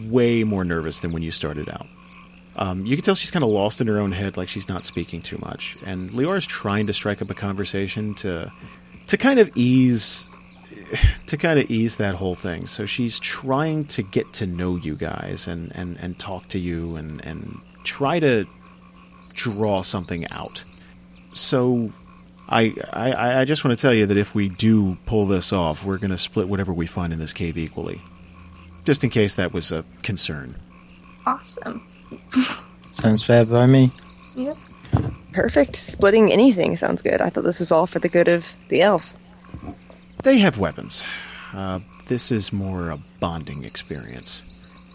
way 0.09 0.43
more 0.43 0.63
nervous 0.63 1.01
than 1.01 1.11
when 1.11 1.23
you 1.23 1.31
started 1.31 1.69
out. 1.69 1.87
Um, 2.55 2.85
you 2.85 2.95
can 2.95 3.03
tell 3.03 3.13
she's 3.13 3.29
kind 3.29 3.43
of 3.43 3.51
lost 3.51 3.81
in 3.81 3.87
her 3.87 3.99
own 3.99 4.11
head, 4.11 4.37
like 4.37 4.49
she's 4.49 4.67
not 4.67 4.83
speaking 4.83 5.21
too 5.21 5.37
much. 5.39 5.77
And 5.85 6.09
Liara 6.09 6.37
is 6.37 6.45
trying 6.47 6.87
to 6.87 6.93
strike 6.93 7.21
up 7.21 7.29
a 7.29 7.35
conversation 7.35 8.15
to 8.15 8.51
to 9.07 9.17
kind 9.17 9.39
of 9.39 9.51
ease 9.55 10.27
to 11.25 11.37
kind 11.37 11.59
of 11.59 11.69
ease 11.69 11.97
that 11.97 12.15
whole 12.15 12.35
thing. 12.35 12.65
So 12.65 12.85
she's 12.85 13.19
trying 13.19 13.85
to 13.85 14.03
get 14.03 14.31
to 14.33 14.45
know 14.45 14.75
you 14.75 14.95
guys 14.95 15.47
and, 15.47 15.75
and, 15.75 15.97
and 15.97 16.17
talk 16.17 16.47
to 16.49 16.59
you 16.59 16.95
and, 16.95 17.23
and 17.25 17.59
try 17.83 18.19
to 18.19 18.45
draw 19.33 19.81
something 19.81 20.25
out. 20.31 20.63
So 21.33 21.91
I, 22.49 22.73
I 22.93 23.41
I 23.41 23.45
just 23.45 23.63
want 23.63 23.77
to 23.77 23.81
tell 23.81 23.93
you 23.93 24.05
that 24.05 24.17
if 24.17 24.33
we 24.33 24.49
do 24.49 24.97
pull 25.05 25.27
this 25.27 25.51
off, 25.51 25.83
we're 25.83 25.97
going 25.97 26.11
to 26.11 26.17
split 26.17 26.47
whatever 26.47 26.73
we 26.73 26.87
find 26.87 27.13
in 27.13 27.19
this 27.19 27.33
cave 27.33 27.57
equally. 27.57 28.01
Just 28.85 29.03
in 29.03 29.09
case 29.09 29.35
that 29.35 29.53
was 29.53 29.71
a 29.71 29.83
concern. 30.01 30.55
Awesome. 31.25 31.85
Sounds 32.93 33.23
fair 33.23 33.45
by 33.45 33.65
me. 33.65 33.91
Yep. 34.35 34.57
Perfect. 35.37 35.75
Splitting 35.75 36.33
anything 36.33 36.75
sounds 36.75 37.03
good. 37.03 37.21
I 37.21 37.29
thought 37.29 37.43
this 37.43 37.59
was 37.59 37.71
all 37.71 37.85
for 37.85 37.99
the 37.99 38.09
good 38.09 38.27
of 38.27 38.43
the 38.69 38.81
elves. 38.81 39.15
They 40.23 40.39
have 40.39 40.57
weapons. 40.57 41.05
Uh, 41.53 41.79
this 42.07 42.31
is 42.31 42.51
more 42.51 42.89
a 42.89 42.97
bonding 43.19 43.63
experience. 43.63 44.41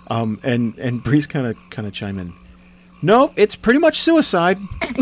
Um, 0.09 0.41
and 0.43 0.77
and 0.79 1.01
Bree's 1.01 1.29
kind 1.29 1.47
of 1.47 1.57
kind 1.71 1.87
of 1.87 1.95
chime 1.95 2.19
in. 2.19 2.33
No, 3.03 3.33
it's 3.37 3.55
pretty 3.55 3.79
much 3.79 4.01
suicide. 4.01 4.59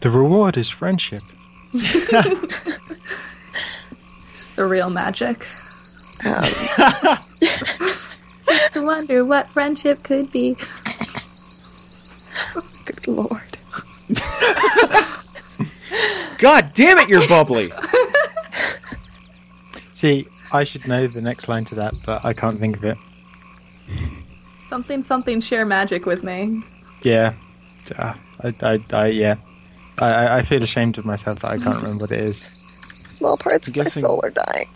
The 0.00 0.10
reward 0.10 0.56
is 0.56 0.68
friendship. 0.68 1.22
It's 1.72 2.10
the 4.56 4.66
real 4.66 4.90
magic. 4.90 5.46
Um, 6.24 6.42
Just 8.48 8.72
to 8.72 8.80
wonder 8.82 9.24
what 9.24 9.48
friendship 9.50 10.02
could 10.02 10.32
be. 10.32 10.56
good 12.86 13.06
lord. 13.06 13.49
God 16.38 16.70
damn 16.72 16.98
it, 16.98 17.08
you're 17.08 17.26
bubbly. 17.28 17.70
See, 19.94 20.26
I 20.52 20.64
should 20.64 20.88
know 20.88 21.06
the 21.06 21.20
next 21.20 21.48
line 21.48 21.64
to 21.66 21.74
that, 21.76 21.92
but 22.06 22.24
I 22.24 22.32
can't 22.32 22.58
think 22.58 22.76
of 22.78 22.84
it. 22.84 22.96
Something, 24.66 25.02
something, 25.04 25.40
share 25.40 25.66
magic 25.66 26.06
with 26.06 26.22
me. 26.24 26.62
Yeah. 27.02 27.34
Uh, 27.98 28.14
I, 28.42 28.54
I, 28.62 28.78
I, 28.92 29.06
yeah. 29.08 29.34
I, 29.98 30.06
I- 30.08 30.36
I 30.38 30.42
feel 30.44 30.62
ashamed 30.62 30.96
of 30.96 31.04
myself 31.04 31.40
that 31.40 31.50
I 31.50 31.58
can't 31.58 31.76
remember 31.82 32.04
what 32.04 32.12
it 32.12 32.20
is. 32.24 32.38
Small 33.10 33.36
parts 33.36 33.66
I'm 33.66 33.70
of 33.72 33.76
my 33.76 33.82
guessing- 33.84 34.04
soul 34.04 34.20
are 34.24 34.30
dying. 34.30 34.68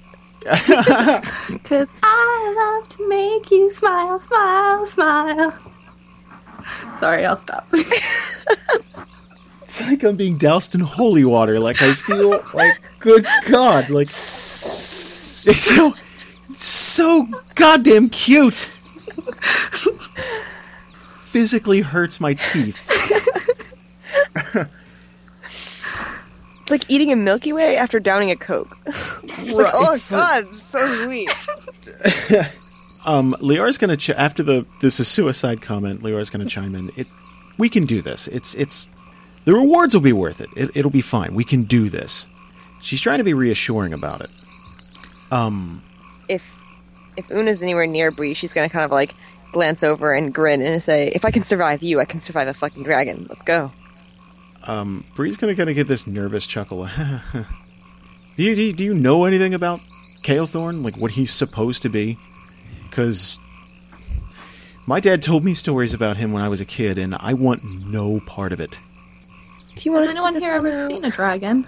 Cause 1.65 1.95
I 2.03 2.79
love 2.83 2.89
to 2.91 3.09
make 3.09 3.51
you 3.51 3.71
smile, 3.71 4.21
smile, 4.21 4.87
smile. 4.87 5.55
Sorry, 7.01 7.25
I'll 7.25 7.39
stop. 7.39 7.67
It's 9.75 9.91
like 9.91 10.05
I'm 10.05 10.15
being 10.15 10.37
doused 10.37 10.77
in 10.77 10.81
holy 10.83 11.25
water. 11.25 11.59
Like 11.59 11.83
I 11.83 11.93
feel 11.95 12.41
like, 12.55 12.81
good 13.01 13.27
God, 13.49 13.91
like 13.91 14.07
it's 14.07 15.65
so 15.65 15.93
so 16.53 17.27
goddamn 17.57 18.09
cute. 18.09 18.71
Physically 21.23 21.81
hurts 21.81 22.21
my 22.21 22.35
teeth. 22.35 22.89
It's 26.63 26.71
like 26.71 26.89
eating 26.89 27.11
a 27.11 27.17
Milky 27.17 27.53
Way 27.53 27.77
after 27.77 27.99
downing 27.99 28.31
a 28.31 28.37
Coke. 28.37 28.79
it's 28.87 29.57
like, 29.57 29.73
oh 29.75 29.97
so- 29.97 30.17
god, 30.19 30.55
so 30.55 31.05
sweet. 31.05 31.35
Um, 33.07 33.37
Liara's 33.41 33.77
gonna 33.77 33.99
ch- 33.99 34.09
after 34.09 34.43
the 34.43 34.65
this 34.81 34.99
is 34.99 35.07
suicide 35.09 35.61
comment. 35.61 36.03
Liara's 36.03 36.31
gonna 36.31 36.47
chime 36.47 36.75
in. 36.75 36.91
It 36.97 37.07
we 37.59 37.69
can 37.69 37.85
do 37.85 38.01
this. 38.01 38.29
It's 38.29 38.55
it's 38.55 38.89
the 39.45 39.53
rewards 39.53 39.95
will 39.95 40.01
be 40.01 40.13
worth 40.13 40.41
it. 40.41 40.51
it. 40.57 40.71
It'll 40.75 40.91
be 40.91 41.01
fine. 41.01 41.35
We 41.35 41.45
can 41.45 41.65
do 41.65 41.89
this. 41.89 42.27
She's 42.81 43.01
trying 43.01 43.19
to 43.19 43.25
be 43.25 43.35
reassuring 43.35 43.93
about 43.95 44.21
it. 44.21 44.31
Um, 45.31 45.83
if 46.29 46.43
if 47.17 47.31
Una's 47.31 47.63
anywhere 47.63 47.87
near 47.87 48.11
Bree, 48.11 48.35
she's 48.35 48.53
gonna 48.53 48.69
kind 48.69 48.85
of 48.85 48.91
like 48.91 49.15
glance 49.53 49.83
over 49.83 50.13
and 50.13 50.35
grin 50.35 50.61
and 50.63 50.83
say, 50.83 51.09
"If 51.15 51.25
I 51.25 51.31
can 51.31 51.45
survive 51.45 51.83
you, 51.83 52.01
I 52.01 52.05
can 52.05 52.21
survive 52.21 52.49
a 52.49 52.55
fucking 52.55 52.83
dragon. 52.83 53.27
Let's 53.29 53.43
go." 53.43 53.73
um, 54.67 55.05
Bree's 55.15 55.37
gonna 55.37 55.55
kind 55.55 55.69
of 55.69 55.77
get 55.77 55.89
this 55.89 56.07
nervous 56.07 56.47
chuckle. 56.47 56.89
do 58.37 58.43
you 58.43 58.55
do 58.55 58.63
you, 58.63 58.73
do 58.73 58.85
you 58.85 58.95
know 58.95 59.25
anything 59.25 59.55
about 59.55 59.81
Kael'thorn? 60.23 60.83
Like 60.83 60.97
what 60.97 61.13
he's 61.13 61.33
supposed 61.33 61.83
to 61.83 61.89
be? 61.89 62.19
Because 62.83 63.39
my 64.87 65.01
dad 65.01 65.23
told 65.23 65.45
me 65.45 65.55
stories 65.55 65.95
about 65.95 66.17
him 66.17 66.33
when 66.33 66.43
I 66.43 66.49
was 66.49 66.61
a 66.61 66.65
kid, 66.65 66.99
and 66.99 67.15
I 67.15 67.35
want 67.35 67.65
no 67.65 68.21
part 68.21 68.53
of 68.53 68.61
it. 68.61 68.81
Do 69.77 69.83
you 69.89 69.93
want 69.93 70.05
Has 70.05 70.15
anyone 70.15 70.35
here 70.37 70.53
ever 70.53 70.87
seen 70.87 71.05
a 71.05 71.11
dragon? 71.11 71.67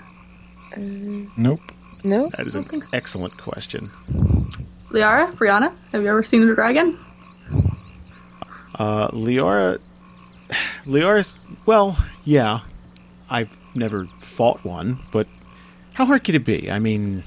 Nope. 1.37 1.61
No. 2.05 2.29
That 2.37 2.47
is 2.47 2.55
an 2.55 2.65
so. 2.69 2.81
excellent 2.93 3.37
question. 3.37 3.91
Liara, 4.91 5.33
Brianna, 5.33 5.73
have 5.93 6.03
you 6.03 6.09
ever 6.09 6.23
seen 6.23 6.49
a 6.49 6.55
dragon? 6.55 6.99
Uh, 8.77 9.09
Liara, 9.09 9.79
Liara's 10.85 11.37
well, 11.65 11.99
yeah. 12.25 12.61
I've 13.29 13.57
never 13.75 14.07
fought 14.21 14.65
one, 14.65 14.99
but 15.11 15.27
how 15.95 16.05
hard 16.07 16.23
could 16.25 16.35
it 16.37 16.45
be? 16.45 16.71
I 16.71 16.79
mean, 16.79 17.25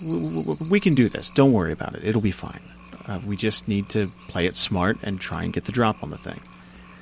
w- 0.00 0.42
w- 0.42 0.70
we 0.70 0.80
can 0.80 0.94
do 0.94 1.08
this. 1.08 1.30
Don't 1.30 1.52
worry 1.52 1.72
about 1.72 1.94
it. 1.94 2.02
It'll 2.04 2.20
be 2.20 2.32
fine. 2.32 2.60
Uh, 3.06 3.20
we 3.24 3.36
just 3.36 3.68
need 3.68 3.88
to 3.90 4.08
play 4.28 4.46
it 4.46 4.56
smart 4.56 4.98
and 5.02 5.20
try 5.20 5.44
and 5.44 5.52
get 5.52 5.66
the 5.66 5.72
drop 5.72 6.02
on 6.02 6.10
the 6.10 6.18
thing. 6.18 6.40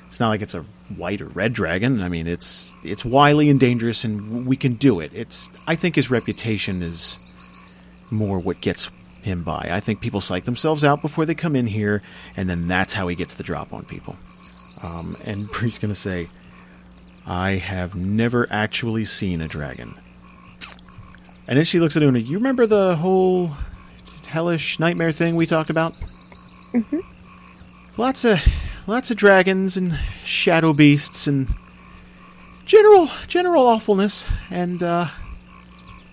It's 0.07 0.19
not 0.19 0.29
like 0.29 0.41
it's 0.41 0.53
a 0.53 0.63
white 0.95 1.21
or 1.21 1.27
red 1.27 1.53
dragon. 1.53 2.01
I 2.01 2.09
mean, 2.09 2.27
it's 2.27 2.75
it's 2.83 3.05
wily 3.05 3.49
and 3.49 3.59
dangerous, 3.59 4.03
and 4.03 4.45
we 4.45 4.55
can 4.55 4.73
do 4.73 4.99
it. 4.99 5.11
It's 5.13 5.49
I 5.67 5.75
think 5.75 5.95
his 5.95 6.09
reputation 6.09 6.81
is 6.81 7.19
more 8.09 8.39
what 8.39 8.61
gets 8.61 8.89
him 9.21 9.43
by. 9.43 9.69
I 9.71 9.79
think 9.79 10.01
people 10.01 10.21
psych 10.21 10.45
themselves 10.45 10.83
out 10.83 11.01
before 11.01 11.25
they 11.25 11.35
come 11.35 11.55
in 11.55 11.67
here, 11.67 12.01
and 12.35 12.49
then 12.49 12.67
that's 12.67 12.93
how 12.93 13.07
he 13.07 13.15
gets 13.15 13.35
the 13.35 13.43
drop 13.43 13.73
on 13.73 13.85
people. 13.85 14.15
Um, 14.81 15.15
and 15.25 15.47
Bree's 15.51 15.79
going 15.79 15.89
to 15.91 15.99
say, 15.99 16.29
I 17.25 17.51
have 17.51 17.95
never 17.95 18.47
actually 18.49 19.05
seen 19.05 19.41
a 19.41 19.47
dragon. 19.47 19.95
And 21.47 21.57
then 21.57 21.65
she 21.65 21.79
looks 21.79 21.97
at 21.97 22.03
Una. 22.03 22.19
You 22.19 22.37
remember 22.37 22.65
the 22.65 22.95
whole 22.95 23.51
hellish 24.27 24.79
nightmare 24.79 25.11
thing 25.11 25.35
we 25.35 25.45
talked 25.45 25.69
about? 25.69 25.93
Mm-hmm. 26.73 26.99
Lots 27.97 28.23
of 28.23 28.39
lots 28.89 29.11
of 29.11 29.17
dragons 29.17 29.77
and 29.77 29.97
shadow 30.23 30.73
beasts 30.73 31.27
and 31.27 31.47
general 32.65 33.07
general 33.27 33.67
awfulness. 33.67 34.25
And 34.49 34.81
uh, 34.81 35.07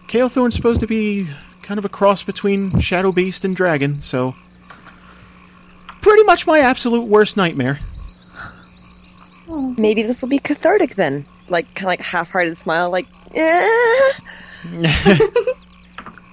Kael'thorn's 0.06 0.54
supposed 0.54 0.80
to 0.80 0.86
be 0.86 1.26
kind 1.62 1.78
of 1.78 1.84
a 1.84 1.88
cross 1.88 2.22
between 2.22 2.78
shadow 2.80 3.12
beast 3.12 3.44
and 3.44 3.56
dragon. 3.56 4.02
So 4.02 4.34
pretty 6.02 6.22
much 6.24 6.46
my 6.46 6.60
absolute 6.60 7.06
worst 7.06 7.36
nightmare. 7.36 7.78
Maybe 9.48 10.02
this 10.02 10.20
will 10.20 10.28
be 10.28 10.38
cathartic 10.38 10.96
then. 10.96 11.24
Like 11.48 11.66
kind 11.74 11.86
of 11.86 11.88
like 11.88 12.00
half-hearted 12.00 12.58
smile, 12.58 12.90
like, 12.90 13.06
eh. 13.34 14.12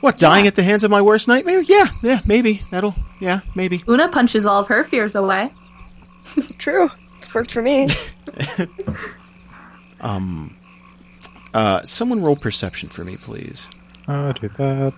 What, 0.01 0.19
dying 0.19 0.47
at 0.47 0.55
the 0.55 0.63
hands 0.63 0.83
of 0.83 0.91
my 0.91 1.01
worst 1.01 1.29
nightmare? 1.29 1.61
Yeah, 1.61 1.85
yeah, 2.01 2.19
maybe. 2.25 2.61
That'll, 2.71 2.93
yeah, 3.21 3.39
maybe. 3.55 3.85
Una 3.87 4.09
punches 4.09 4.45
all 4.45 4.59
of 4.59 4.67
her 4.67 4.83
fears 4.83 5.15
away. 5.15 5.53
It's 6.37 6.55
true. 6.55 6.89
It's 7.19 7.33
worked 7.33 7.51
for 7.51 7.61
me. 7.61 7.87
um, 10.01 10.55
Uh, 11.53 11.83
someone 11.83 12.21
roll 12.21 12.35
perception 12.35 12.89
for 12.89 13.03
me, 13.03 13.15
please. 13.17 13.69
I'll 14.07 14.33
do 14.33 14.49
that. 14.57 14.93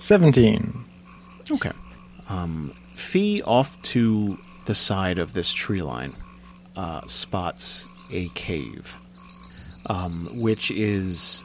17. 0.00 0.84
Okay. 1.52 1.72
Um, 2.28 2.74
Fie 2.94 3.42
off 3.42 3.80
to 3.82 4.38
the 4.66 4.74
side 4.74 5.18
of 5.18 5.32
this 5.32 5.52
tree 5.52 5.80
line 5.82 6.14
uh, 6.76 7.00
spots 7.06 7.86
a 8.12 8.28
cave, 8.34 8.96
um, 9.86 10.28
which 10.34 10.70
is 10.70 11.42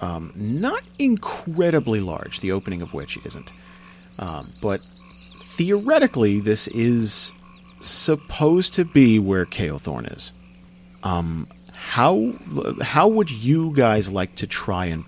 um, 0.00 0.32
not 0.36 0.82
incredibly 1.00 1.98
large, 2.00 2.38
the 2.40 2.52
opening 2.52 2.80
of 2.82 2.94
which 2.94 3.18
isn't. 3.26 3.52
Um, 4.20 4.48
but 4.62 4.80
theoretically, 5.40 6.38
this 6.40 6.68
is 6.68 7.32
supposed 7.80 8.74
to 8.74 8.84
be 8.84 9.18
where 9.18 9.44
Kael'thorn 9.44 10.14
is. 10.16 10.32
Um, 11.02 11.46
how 11.72 12.32
how 12.82 13.08
would 13.08 13.30
you 13.30 13.72
guys 13.74 14.10
like 14.10 14.34
to 14.36 14.46
try 14.46 14.86
and 14.86 15.04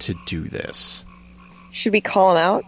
to 0.00 0.14
do 0.26 0.40
this? 0.40 1.04
Should 1.72 1.92
we 1.92 2.00
call 2.00 2.32
him 2.32 2.38
out? 2.38 2.64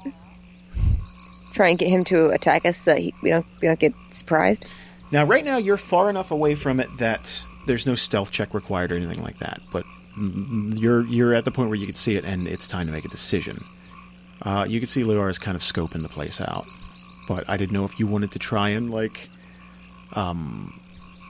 Try 1.55 1.71
and 1.71 1.79
get 1.79 1.89
him 1.89 2.05
to 2.05 2.31
attack 2.31 2.67
us 2.67 2.79
so 2.79 2.93
that 2.93 3.01
he, 3.01 3.15
we 3.23 3.31
don't 3.31 3.47
we 3.63 3.69
don't 3.69 3.79
get 3.79 3.95
surprised. 4.11 4.73
Now, 5.11 5.25
right 5.25 5.45
now, 5.45 5.57
you're 5.57 5.77
far 5.77 6.11
enough 6.11 6.31
away 6.31 6.55
from 6.55 6.81
it 6.81 6.89
that 6.99 7.43
there's 7.67 7.87
no 7.87 7.95
stealth 7.95 8.33
check 8.33 8.53
required 8.53 8.93
or 8.93 8.97
anything 8.97 9.23
like 9.23 9.39
that. 9.39 9.61
But 9.73 9.85
you're 10.17 11.07
you're 11.07 11.35
at 11.35 11.45
the 11.45 11.51
point 11.51 11.69
where 11.69 11.79
you 11.79 11.87
can 11.87 11.95
see 11.95 12.17
it, 12.17 12.25
and 12.25 12.47
it's 12.47 12.69
time 12.69 12.87
to 12.87 12.93
make 12.93 13.05
a 13.05 13.09
decision. 13.09 13.65
Uh, 14.43 14.67
you 14.69 14.81
can 14.81 14.87
see 14.87 15.05
Liara's 15.05 15.39
kind 15.39 15.55
of 15.55 15.63
scoping 15.63 16.03
the 16.03 16.09
place 16.09 16.41
out, 16.41 16.67
but 17.27 17.49
I 17.49 17.57
didn't 17.57 17.73
know 17.73 17.85
if 17.85 17.99
you 17.99 18.07
wanted 18.07 18.33
to 18.33 18.39
try 18.39 18.71
and 18.71 18.91
like, 18.91 19.29
um, 20.13 20.79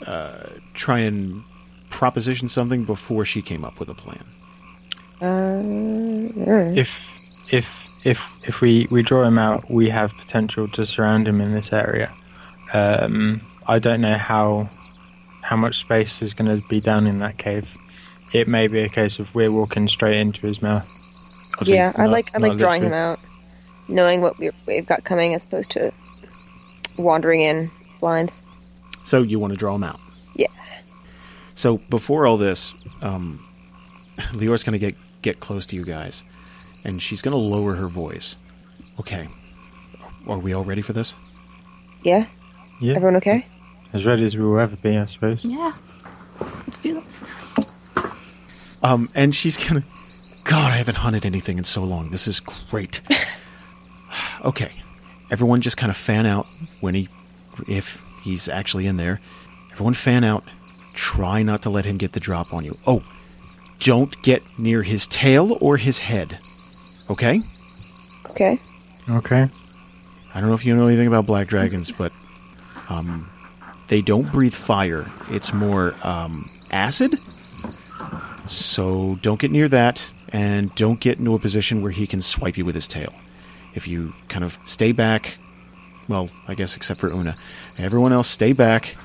uh, 0.07 0.49
try 0.75 1.01
and 1.01 1.43
proposition 1.91 2.49
something 2.49 2.85
before 2.85 3.25
she 3.25 3.43
came 3.43 3.65
up 3.65 3.79
with 3.81 3.89
a 3.89 3.95
plan. 3.95 4.25
Uh, 5.21 5.63
If 6.77 7.11
if 7.53 7.87
if 8.05 8.21
if 8.47 8.61
we 8.61 8.87
we 8.91 9.03
draw 9.03 9.23
him 9.25 9.39
out, 9.39 9.71
we 9.71 9.89
have 9.89 10.13
potential 10.19 10.69
to 10.69 10.85
surround 10.87 11.27
him 11.27 11.41
in 11.41 11.53
this 11.55 11.73
area. 11.73 12.13
Um, 12.73 13.41
I 13.67 13.79
don't 13.79 14.01
know 14.01 14.19
how 14.19 14.69
how 15.43 15.57
much 15.57 15.79
space 15.81 16.21
is 16.23 16.35
going 16.35 16.51
to 16.61 16.67
be 16.69 16.81
down 16.81 17.07
in 17.07 17.19
that 17.21 17.39
cave. 17.39 17.67
It 18.33 18.49
may 18.49 18.67
be 18.67 18.81
a 18.81 18.89
case 18.89 19.19
of 19.19 19.33
we're 19.35 19.51
walking 19.53 19.89
straight 19.89 20.17
into 20.19 20.47
his 20.47 20.61
mouth. 20.61 20.87
yeah, 21.65 21.93
I 21.97 22.03
Not- 22.05 22.11
like 22.13 22.35
I 22.35 22.39
like 22.39 22.59
drawing 22.59 22.83
him 22.83 22.93
out, 22.93 23.19
knowing 23.89 24.21
what 24.21 24.39
we've 24.39 24.87
got 24.87 25.05
coming 25.05 25.33
as 25.35 25.45
opposed 25.45 25.71
to 25.73 25.93
wandering 26.99 27.41
in 27.41 27.71
blind. 28.01 28.33
So 29.07 29.23
you 29.23 29.39
want 29.39 29.53
to 29.53 29.59
draw 29.59 29.73
them 29.73 29.85
out. 29.85 30.01
Yeah. 30.35 30.49
So 31.55 31.79
before 31.89 32.27
all 32.27 32.37
this, 32.37 32.75
um, 33.03 33.45
Liara's 34.35 34.65
going 34.65 34.79
to 34.79 34.85
get 34.85 34.97
get 35.23 35.41
close 35.41 35.65
to 35.67 35.77
you 35.77 35.85
guys, 35.85 36.23
and 36.85 37.01
she's 37.03 37.23
going 37.23 37.33
to 37.33 37.39
lower 37.41 37.75
her 37.77 37.89
voice. 37.89 38.37
Okay, 39.01 39.29
are 40.27 40.39
we 40.39 40.53
all 40.55 40.65
ready 40.65 40.83
for 40.83 40.93
this? 40.93 41.15
Yeah, 42.03 42.27
Yeah, 42.81 42.95
everyone 42.97 43.17
okay? 43.17 43.47
as 43.93 44.05
ready 44.05 44.27
as 44.27 44.37
we 44.37 44.43
will 44.45 44.59
ever 44.59 44.77
be, 44.77 44.97
I 44.97 45.07
suppose. 45.07 45.45
Yeah. 45.45 45.73
Let's 46.41 46.81
do 46.81 47.01
this. 47.01 47.25
Um, 48.83 49.09
and 49.15 49.35
she's 49.35 49.57
gonna. 49.57 49.83
God, 50.45 50.71
I 50.73 50.77
haven't 50.77 50.97
hunted 50.97 51.27
anything 51.27 51.59
in 51.59 51.65
so 51.65 51.83
long. 51.83 52.11
This 52.11 52.29
is 52.29 52.41
great. 52.41 53.01
okay, 54.45 54.71
everyone, 55.31 55.61
just 55.61 55.77
kind 55.77 55.91
of 55.91 55.97
fan 55.97 56.27
out 56.27 56.47
when 56.81 56.95
he, 56.95 57.09
if 57.67 58.05
he's 58.27 58.49
actually 58.49 58.87
in 58.87 58.97
there. 58.97 59.21
Everyone, 59.73 59.95
fan 59.95 60.25
out. 60.25 60.45
Try 60.95 61.43
not 61.43 61.63
to 61.63 61.71
let 61.71 61.85
him 61.85 61.97
get 61.97 62.13
the 62.13 62.21
drop 62.21 62.53
on 62.53 62.65
you. 62.65 62.77
Oh, 62.87 63.05
don't 63.79 64.21
get 64.23 64.43
near 64.59 64.83
his 64.83 65.07
tail 65.07 65.57
or 65.61 65.77
his 65.77 65.99
head. 65.99 66.39
Okay. 67.09 67.41
Okay. 68.31 68.59
Okay. 69.09 69.47
I 70.35 70.41
don't 70.41 70.49
know 70.49 70.55
if 70.55 70.65
you 70.65 70.75
know 70.75 70.87
anything 70.87 71.07
about 71.07 71.25
black 71.25 71.47
dragons, 71.47 71.91
but 71.91 72.13
um, 72.89 73.31
they 73.89 74.03
don't 74.03 74.31
breathe 74.33 74.55
fire. 74.55 75.07
It's 75.31 75.53
more 75.53 75.95
um, 76.03 76.51
acid. 76.71 77.19
So 78.47 79.19
don't 79.23 79.41
get 79.41 79.51
near 79.51 79.69
that, 79.69 80.11
and 80.31 80.75
don't 80.75 81.01
get 81.01 81.19
into 81.19 81.35
a 81.35 81.39
position 81.39 81.83
where 81.83 81.93
he 81.93 82.07
can 82.07 82.21
swipe 82.21 82.57
you 82.59 82.65
with 82.65 82.75
his 82.75 82.89
tail. 82.89 83.13
If 83.75 83.87
you 83.87 84.15
kind 84.29 84.45
of 84.45 84.59
stay 84.65 84.93
back, 84.93 85.39
well, 86.09 86.29
I 86.49 86.55
guess 86.55 86.77
except 86.77 87.01
for 87.01 87.09
Una, 87.09 87.37
everyone 87.79 88.13
else 88.13 88.29
stay 88.29 88.53
back, 88.53 88.97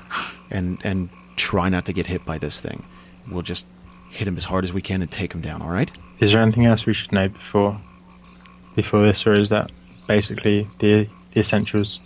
and 0.50 0.78
and 0.84 1.08
try 1.36 1.68
not 1.68 1.86
to 1.86 1.92
get 1.92 2.06
hit 2.06 2.24
by 2.24 2.38
this 2.38 2.60
thing. 2.60 2.84
We'll 3.30 3.42
just 3.42 3.66
hit 4.10 4.28
him 4.28 4.36
as 4.36 4.44
hard 4.44 4.64
as 4.64 4.72
we 4.72 4.82
can 4.82 5.00
and 5.02 5.10
take 5.10 5.32
him 5.32 5.40
down. 5.40 5.62
All 5.62 5.70
right? 5.70 5.90
Is 6.20 6.32
there 6.32 6.42
anything 6.42 6.66
else 6.66 6.86
we 6.86 6.94
should 6.94 7.12
know 7.12 7.28
before 7.28 7.80
before 8.76 9.02
this, 9.02 9.26
or 9.26 9.36
is 9.36 9.48
that 9.48 9.70
basically 10.06 10.66
the, 10.78 11.08
the 11.32 11.40
essentials? 11.40 11.98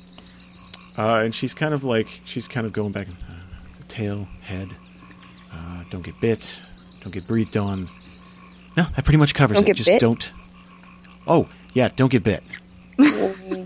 Uh, 0.98 1.16
and 1.24 1.35
she's 1.35 1.52
kind 1.55 1.74
of 1.74 1.85
like 1.85 2.09
she's 2.24 2.48
kind 2.48 2.66
of 2.66 2.73
going 2.73 2.93
back. 2.93 3.09
Uh, 3.09 3.32
the 3.78 3.85
tail, 3.85 4.27
head. 4.43 4.68
Uh, 5.52 5.85
don't 5.90 6.02
get 6.05 6.18
bit. 6.20 6.60
Don't 7.01 7.12
get 7.12 7.27
breathed 7.27 7.56
on. 7.56 7.89
No, 8.77 8.85
that 8.94 9.05
pretty 9.05 9.18
much 9.18 9.35
covers 9.35 9.56
Don't 9.56 9.64
it. 9.64 9.68
get 9.68 9.77
Just 9.77 9.89
bit? 9.89 10.01
don't. 10.01 10.32
Oh 11.27 11.48
yeah, 11.74 11.89
don't 11.97 12.10
get 12.10 12.24
bit. 12.24 12.43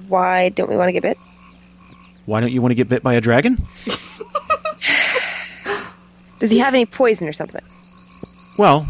Why 0.09 0.48
don't 0.51 0.69
we 0.69 0.77
want 0.77 0.89
to 0.89 0.93
get 0.93 1.02
bit? 1.02 1.19
Why 2.27 2.40
don't 2.40 2.52
you 2.52 2.61
want 2.62 2.73
to 2.73 2.77
get 2.77 2.89
bit 2.89 3.02
by 3.02 3.15
a 3.15 3.20
dragon? 3.20 3.59
Does 6.39 6.51
he 6.51 6.59
have 6.59 6.74
any 6.74 6.86
poison 6.86 7.28
or 7.28 7.32
something? 7.32 7.62
Well, 8.59 8.86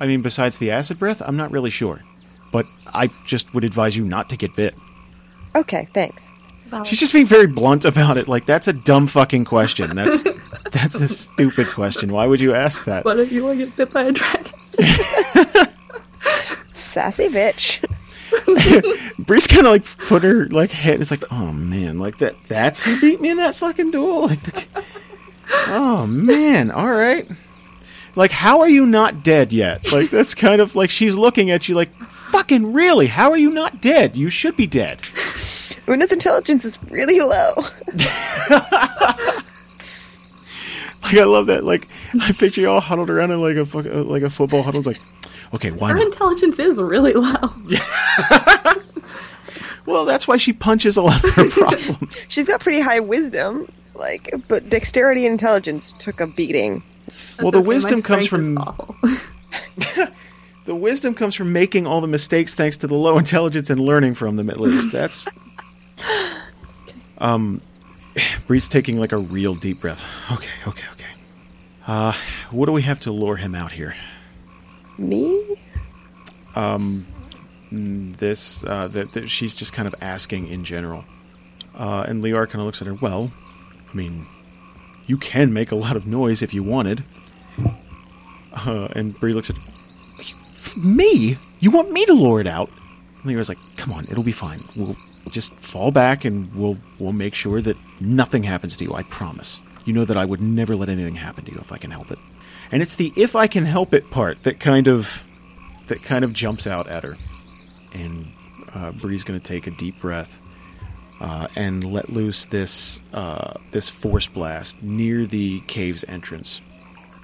I 0.00 0.06
mean, 0.06 0.22
besides 0.22 0.58
the 0.58 0.70
acid 0.70 0.98
breath, 0.98 1.22
I'm 1.24 1.36
not 1.36 1.50
really 1.50 1.70
sure. 1.70 2.00
But 2.52 2.66
I 2.92 3.10
just 3.24 3.52
would 3.54 3.64
advise 3.64 3.96
you 3.96 4.04
not 4.04 4.28
to 4.30 4.36
get 4.36 4.54
bit. 4.54 4.74
Okay, 5.56 5.88
thanks. 5.94 6.30
Valid. 6.66 6.86
She's 6.86 7.00
just 7.00 7.12
being 7.12 7.26
very 7.26 7.46
blunt 7.46 7.84
about 7.84 8.16
it. 8.16 8.28
Like 8.28 8.46
that's 8.46 8.68
a 8.68 8.72
dumb 8.72 9.06
fucking 9.06 9.44
question. 9.44 9.94
That's 9.96 10.22
that's 10.70 10.94
a 10.96 11.08
stupid 11.08 11.68
question. 11.68 12.12
Why 12.12 12.26
would 12.26 12.40
you 12.40 12.54
ask 12.54 12.84
that? 12.84 13.04
What 13.04 13.18
if 13.18 13.32
you 13.32 13.44
want 13.44 13.58
to 13.58 13.66
get 13.66 13.76
bit 13.76 13.92
by 13.92 14.04
a 14.04 14.12
dragon? 14.12 14.52
Sassy 16.74 17.28
bitch. 17.28 17.84
Bree's 19.18 19.46
kind 19.46 19.66
of 19.66 19.72
like 19.72 19.84
put 19.98 20.22
her 20.22 20.46
like 20.46 20.70
head. 20.70 21.00
It's 21.00 21.10
like, 21.10 21.22
oh 21.30 21.52
man, 21.52 21.98
like 21.98 22.18
that. 22.18 22.34
That's 22.48 22.82
who 22.82 23.00
beat 23.00 23.20
me 23.20 23.30
in 23.30 23.36
that 23.38 23.54
fucking 23.54 23.90
duel. 23.90 24.28
Like, 24.34 24.40
the, 24.40 24.84
oh 25.68 26.06
man, 26.06 26.70
all 26.70 26.90
right. 26.90 27.28
Like, 28.16 28.30
how 28.30 28.60
are 28.60 28.68
you 28.68 28.86
not 28.86 29.22
dead 29.22 29.52
yet? 29.52 29.90
Like, 29.92 30.08
that's 30.08 30.34
kind 30.34 30.60
of 30.60 30.74
like 30.74 30.88
she's 30.90 31.16
looking 31.16 31.50
at 31.50 31.68
you 31.68 31.74
like, 31.74 31.92
fucking 31.94 32.72
really? 32.72 33.06
How 33.06 33.30
are 33.30 33.36
you 33.36 33.50
not 33.50 33.80
dead? 33.80 34.16
You 34.16 34.30
should 34.30 34.56
be 34.56 34.66
dead. 34.66 35.02
Una's 35.86 36.12
intelligence 36.12 36.64
is 36.64 36.78
really 36.90 37.20
low. 37.20 37.54
Like, 41.04 41.18
I 41.18 41.24
love 41.24 41.46
that. 41.46 41.64
Like, 41.64 41.86
I 42.18 42.32
picture 42.32 42.62
you 42.62 42.70
all 42.70 42.80
huddled 42.80 43.10
around 43.10 43.30
in 43.30 43.38
like 43.38 43.56
a 43.56 43.66
fuck, 43.66 43.84
uh, 43.84 44.02
like 44.04 44.22
a 44.22 44.30
football 44.30 44.62
huddle. 44.62 44.78
It's 44.80 44.86
like, 44.86 45.00
okay, 45.52 45.70
why 45.70 45.88
Her 45.92 45.98
not? 45.98 46.06
intelligence 46.06 46.58
is 46.58 46.80
really 46.80 47.12
low. 47.12 47.32
Well, 49.86 50.06
that's 50.06 50.26
why 50.26 50.38
she 50.38 50.52
punches 50.54 50.96
a 50.96 51.02
lot 51.02 51.22
of 51.22 51.30
her 51.34 51.50
problems. 51.50 52.26
She's 52.30 52.46
got 52.46 52.60
pretty 52.60 52.80
high 52.80 53.00
wisdom, 53.00 53.68
like, 53.94 54.32
but 54.48 54.68
dexterity 54.70 55.26
and 55.26 55.32
intelligence 55.32 55.92
took 55.92 56.20
a 56.20 56.26
beating. 56.26 56.82
well, 57.38 57.50
the 57.50 57.58
Okay, 57.58 57.64
my 57.64 57.68
wisdom 57.68 58.00
comes 58.02 58.24
strength 58.26 58.44
is 58.44 58.48
from 58.48 58.58
awful. 58.58 58.96
the 60.64 60.74
wisdom 60.74 61.12
comes 61.14 61.34
from 61.34 61.52
making 61.52 61.86
all 61.86 62.00
the 62.00 62.06
mistakes 62.06 62.54
thanks 62.54 62.78
to 62.78 62.86
the 62.86 62.94
low 62.94 63.18
intelligence 63.18 63.68
and 63.68 63.78
learning 63.78 64.14
from 64.14 64.36
them 64.36 64.48
at 64.48 64.58
least 64.58 64.90
that's 64.90 65.28
um 67.18 67.60
bree's 68.46 68.68
taking 68.68 68.98
like 68.98 69.12
a 69.12 69.18
real 69.18 69.54
deep 69.54 69.80
breath 69.80 70.02
okay 70.32 70.50
okay 70.66 70.86
okay 70.92 71.04
uh 71.86 72.12
what 72.50 72.66
do 72.66 72.72
we 72.72 72.82
have 72.82 72.98
to 72.98 73.12
lure 73.12 73.36
him 73.36 73.54
out 73.54 73.70
here 73.72 73.94
Me? 74.98 75.56
Um, 76.54 77.06
this 77.72 78.62
uh 78.64 78.86
that, 78.88 79.12
that 79.12 79.28
she's 79.28 79.54
just 79.54 79.72
kind 79.72 79.88
of 79.88 79.94
asking 80.00 80.46
in 80.46 80.62
general 80.64 81.04
uh 81.74 82.04
and 82.06 82.22
Liara 82.22 82.48
kind 82.48 82.60
of 82.60 82.66
looks 82.66 82.80
at 82.80 82.86
her 82.86 82.94
well 82.94 83.32
i 83.92 83.96
mean 83.96 84.26
you 85.08 85.16
can 85.16 85.52
make 85.52 85.72
a 85.72 85.74
lot 85.74 85.96
of 85.96 86.06
noise 86.06 86.40
if 86.40 86.54
you 86.54 86.62
wanted 86.62 87.02
uh 88.52 88.86
and 88.92 89.18
bree 89.18 89.32
looks 89.32 89.50
at 89.50 89.56
me? 90.76 91.36
You 91.60 91.70
want 91.70 91.90
me 91.90 92.04
to 92.06 92.12
lure 92.12 92.40
it 92.40 92.46
out? 92.46 92.70
And 93.22 93.24
Liara's 93.24 93.48
like, 93.48 93.58
come 93.76 93.92
on, 93.92 94.04
it'll 94.10 94.24
be 94.24 94.32
fine. 94.32 94.60
We'll 94.76 94.96
just 95.30 95.54
fall 95.54 95.90
back 95.90 96.24
and 96.24 96.54
we'll 96.54 96.78
we'll 96.98 97.12
make 97.12 97.34
sure 97.34 97.62
that 97.62 97.76
nothing 98.00 98.42
happens 98.42 98.76
to 98.78 98.84
you. 98.84 98.94
I 98.94 99.02
promise. 99.04 99.60
You 99.84 99.92
know 99.92 100.04
that 100.04 100.16
I 100.16 100.24
would 100.24 100.40
never 100.40 100.74
let 100.76 100.88
anything 100.88 101.14
happen 101.14 101.44
to 101.44 101.52
you 101.52 101.58
if 101.58 101.72
I 101.72 101.78
can 101.78 101.90
help 101.90 102.10
it. 102.10 102.18
And 102.74 102.82
it's 102.82 102.96
the 102.96 103.12
if 103.14 103.36
I 103.36 103.46
can 103.46 103.64
help 103.64 103.94
it 103.94 104.10
part 104.10 104.42
that 104.42 104.58
kind 104.58 104.88
of 104.88 105.22
that 105.86 106.02
kind 106.02 106.24
of 106.24 106.32
jumps 106.32 106.66
out 106.66 106.90
at 106.90 107.04
her. 107.04 107.14
And 107.94 108.26
uh, 108.74 108.90
Bree's 108.90 109.22
going 109.22 109.38
to 109.38 109.46
take 109.46 109.68
a 109.68 109.70
deep 109.70 110.00
breath 110.00 110.40
uh, 111.20 111.46
and 111.54 111.84
let 111.92 112.10
loose 112.10 112.46
this 112.46 112.98
uh, 113.12 113.54
this 113.70 113.88
force 113.88 114.26
blast 114.26 114.82
near 114.82 115.24
the 115.24 115.60
cave's 115.68 116.02
entrance. 116.08 116.60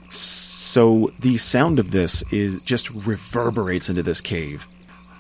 So 0.09 1.11
the 1.19 1.37
sound 1.37 1.81
of 1.81 1.91
this 1.91 2.23
is 2.31 2.63
just 2.63 2.89
reverberates 2.91 3.91
into 3.91 4.05
this 4.05 4.21
cave, 4.21 4.69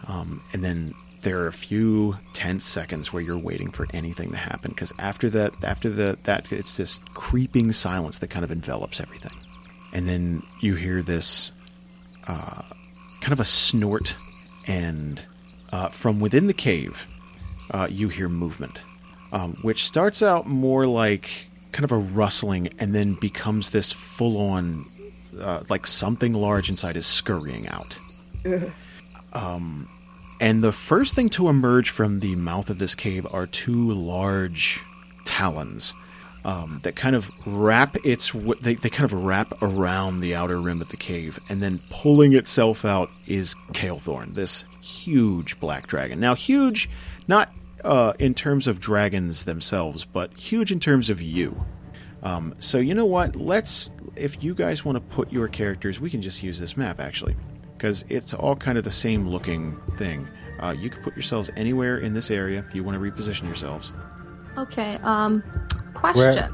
um, 0.06 0.44
and 0.52 0.62
then 0.62 0.94
there 1.22 1.40
are 1.40 1.48
a 1.48 1.52
few 1.52 2.16
tense 2.34 2.64
seconds 2.64 3.12
where 3.12 3.20
you're 3.20 3.36
waiting 3.36 3.72
for 3.72 3.88
anything 3.92 4.30
to 4.30 4.36
happen 4.36 4.70
because 4.70 4.92
after 5.00 5.28
that, 5.30 5.52
after 5.64 5.90
the 5.90 6.16
that 6.22 6.52
it's 6.52 6.76
this 6.76 7.00
creeping 7.14 7.72
silence 7.72 8.20
that 8.20 8.30
kind 8.30 8.44
of 8.44 8.52
envelops 8.52 9.00
everything, 9.00 9.32
and 9.92 10.08
then 10.08 10.42
you 10.60 10.74
hear 10.74 11.02
this 11.02 11.52
uh, 12.26 12.62
kind 13.20 13.32
of 13.32 13.40
a 13.40 13.44
snort, 13.44 14.16
and 14.66 15.22
uh, 15.72 15.88
from 15.88 16.20
within 16.20 16.46
the 16.46 16.54
cave, 16.54 17.06
uh, 17.70 17.88
you 17.90 18.08
hear 18.08 18.28
movement, 18.28 18.82
um, 19.32 19.56
which 19.62 19.84
starts 19.84 20.22
out 20.22 20.46
more 20.46 20.86
like 20.86 21.48
kind 21.72 21.84
of 21.84 21.92
a 21.92 21.96
rustling 21.96 22.68
and 22.78 22.94
then 22.94 23.14
becomes 23.14 23.70
this 23.70 23.92
full 23.92 24.38
on, 24.38 24.86
uh, 25.40 25.62
like 25.68 25.86
something 25.86 26.32
large 26.32 26.68
inside 26.68 26.96
is 26.96 27.06
scurrying 27.06 27.68
out. 27.68 27.98
Um, 29.32 29.88
and 30.40 30.60
the 30.64 30.72
first 30.72 31.14
thing 31.14 31.28
to 31.30 31.48
emerge 31.48 31.90
from 31.90 32.20
the 32.20 32.34
mouth 32.34 32.70
of 32.70 32.78
this 32.78 32.96
cave 32.96 33.26
are 33.30 33.46
two 33.46 33.92
large 33.92 34.82
talons 35.24 35.94
um, 36.44 36.80
that 36.82 36.96
kind 36.96 37.14
of 37.14 37.30
wrap 37.46 37.96
its 38.04 38.32
they, 38.60 38.74
they 38.74 38.90
kind 38.90 39.10
of 39.10 39.24
wrap 39.24 39.52
around 39.62 40.20
the 40.20 40.34
outer 40.34 40.56
rim 40.56 40.80
of 40.80 40.88
the 40.88 40.96
cave, 40.96 41.38
and 41.48 41.62
then 41.62 41.80
pulling 41.90 42.34
itself 42.34 42.84
out 42.84 43.10
is 43.26 43.54
Kael'thorn, 43.72 44.34
this 44.34 44.64
huge 44.82 45.58
black 45.60 45.86
dragon. 45.86 46.20
Now, 46.20 46.34
huge, 46.34 46.88
not 47.28 47.52
uh, 47.84 48.14
in 48.18 48.34
terms 48.34 48.66
of 48.66 48.80
dragons 48.80 49.44
themselves, 49.44 50.04
but 50.04 50.36
huge 50.38 50.72
in 50.72 50.80
terms 50.80 51.10
of 51.10 51.20
you. 51.20 51.64
Um, 52.22 52.54
so 52.58 52.78
you 52.78 52.94
know 52.94 53.06
what? 53.06 53.36
Let's 53.36 53.90
if 54.16 54.42
you 54.42 54.54
guys 54.54 54.84
want 54.84 54.96
to 54.96 55.00
put 55.00 55.32
your 55.32 55.48
characters, 55.48 56.00
we 56.00 56.10
can 56.10 56.20
just 56.20 56.42
use 56.42 56.58
this 56.58 56.76
map 56.76 57.00
actually, 57.00 57.36
because 57.76 58.04
it's 58.08 58.34
all 58.34 58.56
kind 58.56 58.76
of 58.76 58.84
the 58.84 58.90
same 58.90 59.28
looking 59.28 59.78
thing. 59.96 60.28
Uh, 60.58 60.74
you 60.78 60.90
can 60.90 61.02
put 61.02 61.14
yourselves 61.14 61.50
anywhere 61.56 61.98
in 61.98 62.12
this 62.12 62.30
area 62.30 62.64
if 62.68 62.74
you 62.74 62.84
want 62.84 62.94
to 62.94 63.00
reposition 63.00 63.44
yourselves. 63.44 63.92
Okay, 64.58 64.98
um, 65.04 65.42
question. 65.94 66.52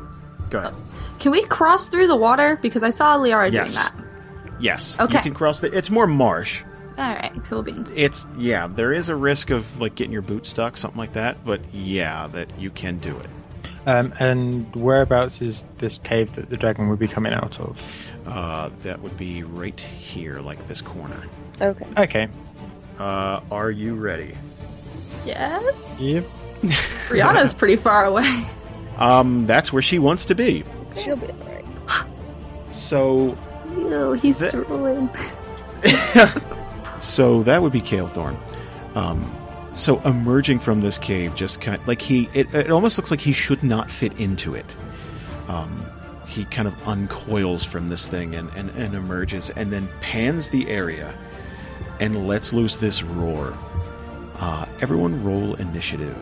Go 0.51 0.59
ahead. 0.59 0.75
Can 1.19 1.33
we 1.33 1.45
cross 1.47 1.89
through 1.89 2.07
the 2.09 2.17
water? 2.17 2.59
Because 2.61 2.83
I 2.83 2.91
saw 2.91 3.17
Liara 3.19 3.51
Yes. 3.51 3.91
doing 3.91 4.03
that. 4.05 4.61
Yes. 4.61 4.99
Okay. 5.01 5.17
You 5.19 5.23
can 5.23 5.35
cross 5.35 5.61
the. 5.61 5.77
It's 5.77 5.91
more 5.91 6.07
marsh. 6.07 6.63
Alright, 6.99 7.45
cool 7.45 7.63
beans. 7.63 7.95
It's 7.97 8.27
yeah. 8.39 8.67
There 8.69 8.93
is 8.93 9.09
a 9.11 9.17
risk 9.17 9.51
of 9.51 9.81
like 9.81 9.95
getting 9.97 10.13
your 10.13 10.23
boot 10.23 10.47
stuck, 10.47 10.77
something 10.79 10.99
like 10.99 11.13
that. 11.13 11.45
But 11.45 11.61
yeah, 11.75 12.27
that 12.29 12.59
you 12.59 12.71
can 12.71 12.99
do 12.99 13.17
it. 13.19 13.29
Um, 13.87 14.13
and 14.19 14.75
whereabouts 14.75 15.41
is 15.43 15.67
this 15.79 15.99
cave 15.99 16.35
that 16.37 16.49
the 16.51 16.57
dragon 16.57 16.89
would 16.89 16.99
be 16.99 17.07
coming 17.07 17.33
out 17.35 17.61
of? 17.61 18.07
Uh, 18.27 18.71
that 18.83 19.01
would 19.01 19.17
be 19.17 19.43
right 19.45 19.79
here, 19.79 20.41
like 20.41 20.67
this 20.69 20.81
corner. 20.81 21.21
Okay. 21.61 21.87
Okay. 21.97 22.29
Uh, 22.99 23.41
are 23.51 23.71
you 23.71 23.95
ready? 23.95 24.35
Yes? 25.25 26.01
Yep. 26.01 26.27
Brianna's 27.09 27.53
pretty 27.53 27.77
far 27.77 28.07
away. 28.07 28.47
Um, 28.99 29.47
that's 29.47 29.73
where 29.73 29.83
she 29.83 29.99
wants 29.99 30.25
to 30.27 30.35
be. 30.35 30.65
She'll 30.97 31.17
be 31.17 31.27
alright. 31.27 31.65
So, 32.69 33.37
Ew, 33.71 34.13
he's 34.13 34.39
drooling. 34.39 35.11
so 37.01 37.43
that 37.43 37.63
would 37.63 37.73
be 37.73 37.81
Kael'thorn. 37.81 38.39
Um, 38.97 39.31
so 39.75 40.01
emerging 40.01 40.61
from 40.61 40.81
this 40.81 40.99
cave, 40.99 41.35
just 41.35 41.61
kind 41.61 41.79
of 41.79 41.87
like 41.87 42.01
he, 42.01 42.31
it, 42.33 42.53
it 42.55 42.71
almost 42.71 42.97
looks 42.97 43.11
like 43.11 43.21
he 43.21 43.33
should 43.33 43.63
not 43.63 43.91
fit 43.91 44.19
into 44.19 44.55
it. 44.55 44.77
Um, 45.49 45.85
he 46.27 46.45
kind 46.47 46.67
of 46.67 46.89
uncoils 46.89 47.63
from 47.65 47.89
this 47.89 48.09
thing 48.09 48.35
and, 48.35 48.51
and, 48.57 48.71
and 48.71 48.95
emerges, 48.95 49.51
and 49.51 49.73
then 49.73 49.89
pans 50.01 50.49
the 50.51 50.69
area 50.69 51.15
and 52.01 52.27
lets 52.27 52.53
loose 52.53 52.77
this 52.77 53.03
roar. 53.03 53.57
Uh, 54.39 54.67
everyone, 54.81 55.23
roll 55.23 55.55
initiative. 55.55 56.17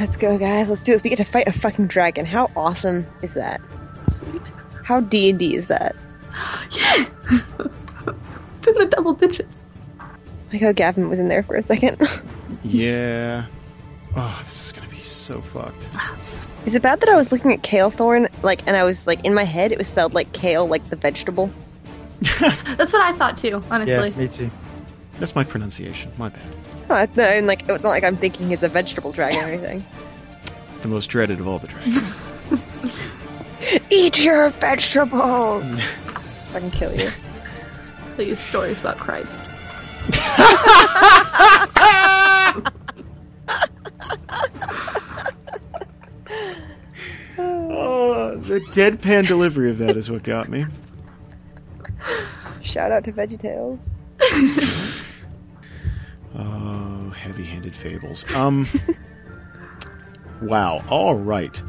Let's 0.00 0.16
go, 0.16 0.36
guys. 0.38 0.68
Let's 0.68 0.82
do 0.82 0.92
this. 0.92 1.02
We 1.02 1.10
get 1.10 1.16
to 1.16 1.24
fight 1.24 1.48
a 1.48 1.52
fucking 1.52 1.86
dragon. 1.86 2.26
How 2.26 2.50
awesome 2.56 3.06
is 3.22 3.34
that? 3.34 3.60
Sweet. 4.12 4.52
How 4.84 5.00
D 5.00 5.30
and 5.30 5.38
D 5.38 5.56
is 5.56 5.66
that? 5.68 5.96
yeah, 6.70 7.06
It's 8.58 8.68
in 8.68 8.74
the 8.74 8.86
double 8.90 9.14
digits. 9.14 9.66
Like 10.52 10.62
how 10.62 10.72
Gavin 10.72 11.08
was 11.08 11.18
in 11.18 11.28
there 11.28 11.42
for 11.42 11.56
a 11.56 11.62
second. 11.62 11.98
Yeah. 12.62 13.46
Oh, 14.16 14.40
this 14.44 14.66
is 14.66 14.72
gonna 14.72 14.88
be 14.88 15.00
so 15.00 15.40
fucked. 15.40 15.88
is 16.64 16.74
it 16.74 16.82
bad 16.82 17.00
that 17.00 17.08
I 17.08 17.14
was 17.16 17.30
looking 17.30 17.52
at 17.52 17.62
kale 17.62 17.90
thorn, 17.90 18.28
like, 18.42 18.66
and 18.66 18.76
I 18.76 18.84
was 18.84 19.06
like 19.06 19.24
in 19.24 19.34
my 19.34 19.44
head 19.44 19.72
it 19.72 19.78
was 19.78 19.88
spelled 19.88 20.14
like 20.14 20.32
kale, 20.32 20.66
like 20.66 20.88
the 20.88 20.96
vegetable? 20.96 21.50
That's 22.40 22.92
what 22.92 23.02
I 23.02 23.12
thought 23.12 23.36
too, 23.38 23.62
honestly. 23.70 23.94
Yeah, 23.94 24.00
honestly. 24.00 24.22
me 24.22 24.28
too. 24.28 24.50
That's 25.18 25.34
my 25.34 25.44
pronunciation. 25.44 26.10
My 26.18 26.28
bad. 26.28 26.42
Oh, 26.88 26.96
it's 27.02 27.16
not, 27.16 27.28
and 27.30 27.46
like 27.46 27.68
it's 27.68 27.82
not 27.84 27.90
like 27.90 28.04
I'm 28.04 28.16
thinking 28.16 28.50
it's 28.50 28.62
a 28.62 28.68
vegetable 28.68 29.12
dragon 29.12 29.44
or 29.44 29.48
anything. 29.48 29.84
The 30.82 30.88
most 30.88 31.06
dreaded 31.06 31.40
of 31.40 31.48
all 31.48 31.58
the 31.58 31.66
dragons. 31.66 32.12
Eat 33.90 34.22
your 34.22 34.50
vegetables. 34.50 35.64
I 36.54 36.60
can 36.60 36.70
kill 36.70 36.94
you. 36.94 37.10
Please, 38.14 38.38
stories 38.38 38.78
about 38.78 38.98
Christ. 38.98 39.42
Oh, 47.38 48.36
the 48.42 48.60
deadpan 48.60 49.26
delivery 49.26 49.70
of 49.70 49.78
that 49.78 49.96
is 49.96 50.10
what 50.10 50.22
got 50.22 50.48
me. 50.48 50.66
Shout 52.62 52.92
out 52.92 53.04
to 53.04 53.12
VeggieTales. 53.12 53.88
Oh, 56.38 57.10
heavy-handed 57.10 57.74
fables. 57.74 58.30
Um. 58.34 58.66
wow. 60.42 60.84
All 60.88 61.14
right. 61.14 61.62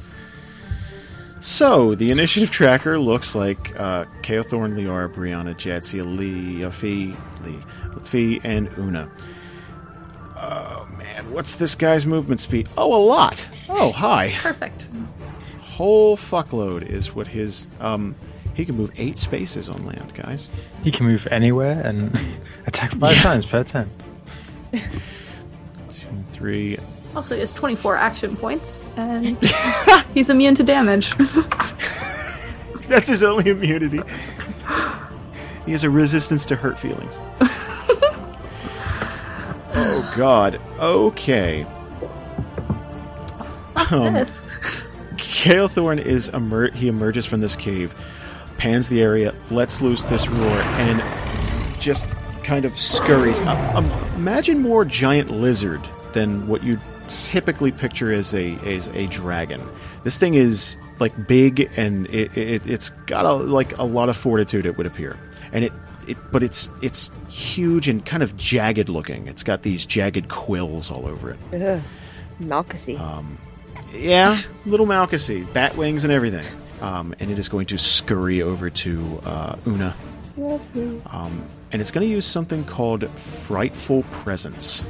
So 1.39 1.94
the 1.95 2.10
initiative 2.11 2.49
tracker 2.49 2.99
looks 2.99 3.35
like 3.35 3.80
uh, 3.80 4.06
Kael'thorn, 4.23 4.73
Liara, 4.73 5.14
Brianna, 5.14 5.53
Jadzia, 5.53 6.03
Lee, 6.03 6.61
Afi, 6.61 7.15
Lee, 7.45 7.60
Fie, 8.03 8.41
and 8.44 8.69
Una. 8.77 9.10
Oh 10.35 10.88
man, 10.98 11.31
what's 11.31 11.56
this 11.56 11.76
guy's 11.76 12.06
movement 12.06 12.41
speed? 12.41 12.68
Oh, 12.77 12.94
a 12.94 13.02
lot. 13.03 13.48
Oh, 13.69 13.91
hi. 13.91 14.31
Perfect. 14.38 14.88
Whole 15.61 16.18
fuckload 16.18 16.88
is 16.89 17.14
what 17.14 17.27
his 17.27 17.68
um. 17.80 18.15
He 18.56 18.65
can 18.65 18.76
move 18.76 18.91
eight 18.98 19.19
spaces 19.19 19.69
on 19.69 19.85
land, 19.85 20.15
guys. 20.15 20.49
He 20.84 20.91
can 20.91 21.06
move 21.06 21.27
anywhere 21.30 21.80
and 21.80 22.19
attack 22.65 22.91
five 22.95 23.15
times 23.18 23.45
per 23.45 23.64
turn. 23.64 23.88
Two, 24.72 26.07
three. 26.30 26.77
Also, 27.15 27.35
he 27.35 27.41
has 27.41 27.52
24 27.52 27.95
action 27.95 28.35
points, 28.35 28.80
and 28.95 29.38
he's 30.14 30.30
immune 30.30 30.56
to 30.56 30.64
damage. 30.64 31.15
That's 32.88 33.10
his 33.10 33.23
only 33.23 33.49
immunity. 33.49 34.02
He 35.65 35.72
has 35.72 35.84
a 35.84 35.89
resistance 35.89 36.45
to 36.45 36.56
hurt 36.56 36.80
feelings. 36.80 37.19
oh 39.73 40.14
God. 40.15 40.61
Okay. 40.80 41.65
Um, 43.91 44.14
this. 44.14 44.45
Kael'thorn 45.15 45.99
is 46.03 46.30
emer- 46.30 46.72
he 46.72 46.88
emerges 46.88 47.26
from 47.26 47.41
this 47.41 47.56
cave, 47.56 47.94
pans 48.57 48.89
the 48.89 49.02
area, 49.02 49.35
lets 49.52 49.81
loose 49.81 50.03
this 50.03 50.27
roar, 50.27 50.61
and 50.77 51.81
just 51.81 52.07
kind 52.48 52.64
of 52.64 52.80
scurries. 52.80 53.40
Um, 53.41 53.86
imagine 54.15 54.61
more 54.61 54.86
giant 54.86 55.30
lizard 55.30 55.82
than 56.14 56.48
what 56.48 56.64
you 56.64 56.80
typically 57.07 57.72
picture 57.72 58.11
as 58.11 58.34
a 58.34 58.56
as 58.65 58.88
a 58.90 59.06
dragon. 59.07 59.61
This 60.03 60.18
thing 60.18 60.34
is 60.34 60.78
like 60.99 61.28
big 61.28 61.69
and 61.76 62.07
it, 62.07 62.36
it 62.38 62.65
it's 62.65 62.90
got 63.06 63.26
a, 63.26 63.34
like 63.34 63.78
a 63.78 63.84
lot 63.84 64.07
of 64.07 64.15
fortitude. 64.15 64.65
It 64.65 64.78
would 64.78 64.88
appear, 64.88 65.18
and 65.52 65.65
it. 65.65 65.74
It, 66.07 66.15
but 66.32 66.41
it's 66.41 66.72
it's 66.82 67.11
huge 67.28 67.90
and 67.90 68.06
kind 68.06 68.24
of 68.24 68.38
jagged 68.38 68.88
looking. 68.88 69.28
It's 69.28 69.44
got 69.44 69.64
these 69.64 69.86
jagged 69.86 70.30
quills 70.30 70.90
all 70.90 71.06
over 71.06 71.32
it. 71.32 71.61
Ugh. 71.61 71.82
Malcusy. 72.40 72.98
Yeah, 73.94 74.38
little 74.65 74.86
Malcusy, 74.86 75.52
bat 75.52 75.76
wings 75.76 76.06
and 76.06 76.14
everything. 76.14 76.45
Um, 76.80 77.14
and 77.19 77.30
it 77.30 77.38
is 77.38 77.49
going 77.49 77.65
to 77.68 77.78
scurry 77.78 78.41
over 78.41 78.69
to 78.69 79.22
uh, 79.26 79.56
Una. 79.68 79.95
Um, 81.07 81.45
and 81.72 81.81
it's 81.81 81.91
going 81.91 82.06
to 82.06 82.11
use 82.11 82.26
something 82.26 82.64
called 82.64 83.10
Frightful 83.11 84.03
Presence. 84.11 84.84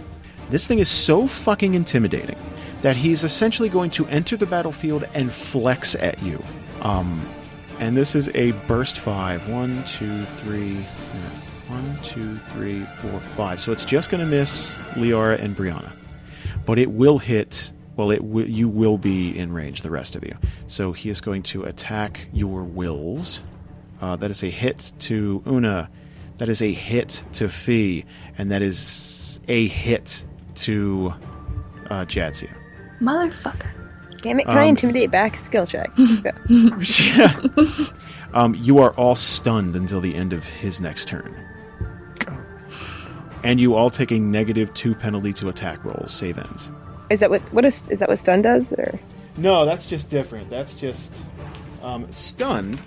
This 0.50 0.68
thing 0.68 0.80
is 0.80 0.90
so 0.90 1.28
fucking 1.28 1.74
intimidating 1.74 2.38
that 2.82 2.96
he's 2.96 3.24
essentially 3.24 3.70
going 3.70 3.90
to 3.92 4.06
enter 4.08 4.38
the 4.38 4.46
battlefield 4.46 5.06
and 5.14 5.32
flex 5.32 5.96
at 5.96 6.22
you. 6.22 6.42
Um, 6.82 7.28
and 7.80 7.98
this 7.98 8.16
is 8.16 8.30
a 8.36 8.52
burst 8.68 9.00
five. 9.00 9.48
One, 9.50 9.84
two, 9.86 10.24
three. 10.38 10.76
One, 11.68 11.98
two, 12.02 12.38
three, 12.54 12.86
four, 13.02 13.20
five. 13.20 13.60
So 13.60 13.74
it's 13.74 13.84
just 13.84 14.10
going 14.10 14.24
to 14.24 14.30
miss 14.30 14.74
Liara 14.96 15.38
and 15.42 15.56
Brianna 15.56 15.92
but 16.68 16.78
it 16.78 16.92
will 16.92 17.18
hit. 17.18 17.72
Well, 17.96 18.12
it 18.12 18.20
w- 18.20 18.46
you 18.46 18.68
will 18.68 19.00
be 19.00 19.36
in 19.36 19.52
range. 19.52 19.82
The 19.82 19.90
rest 19.90 20.16
of 20.16 20.24
you. 20.24 20.38
So 20.68 20.92
he 20.92 21.10
is 21.10 21.20
going 21.22 21.42
to 21.44 21.64
attack 21.64 22.28
your 22.32 22.64
wills. 22.64 23.42
Uh, 24.00 24.16
that 24.18 24.30
is 24.30 24.44
a 24.44 24.50
hit 24.50 24.94
to 25.00 25.42
Una. 25.48 25.90
That 26.38 26.50
is 26.50 26.62
a 26.62 26.72
hit 26.72 27.24
to 27.34 27.50
Fie, 27.50 28.06
and 28.38 28.52
that 28.52 28.62
is 28.62 29.40
a 29.48 29.68
hit 29.68 30.24
to 30.56 31.14
uh, 31.90 32.06
Jadzia. 32.06 32.54
Motherfucker. 33.02 33.72
Damn 34.22 34.40
it! 34.40 34.48
Can 34.48 34.58
I 34.58 34.64
um, 34.64 34.70
intimidate 34.70 35.12
back? 35.12 35.38
Skill 35.38 35.66
check. 35.66 35.92
Let's 36.50 37.20
um, 38.34 38.56
you 38.56 38.80
are 38.80 38.92
all 38.96 39.16
stunned 39.16 39.76
until 39.76 40.02
the 40.02 40.16
end 40.16 40.34
of 40.34 40.46
his 40.46 40.82
next 40.82 41.08
turn. 41.08 41.44
And 43.44 43.62
you 43.62 43.76
all 43.76 43.90
take 43.90 44.12
a 44.12 44.20
negative 44.20 44.74
two 44.74 44.96
penalty 44.96 45.32
to 45.34 45.48
attack 45.50 45.84
rolls. 45.86 46.12
Save 46.12 46.40
ends. 46.40 46.72
Is 47.10 47.20
that 47.20 47.30
what 47.30 47.42
what 47.54 47.66
is 47.66 47.84
is 47.90 48.00
that 48.00 48.10
what 48.10 48.20
stun 48.20 48.42
does? 48.42 48.74
Or 48.74 49.00
No, 49.38 49.66
that's 49.66 49.88
just 49.88 50.10
different. 50.10 50.50
That's 50.50 50.74
just 50.74 51.22
um, 51.84 52.12
stunned. 52.12 52.82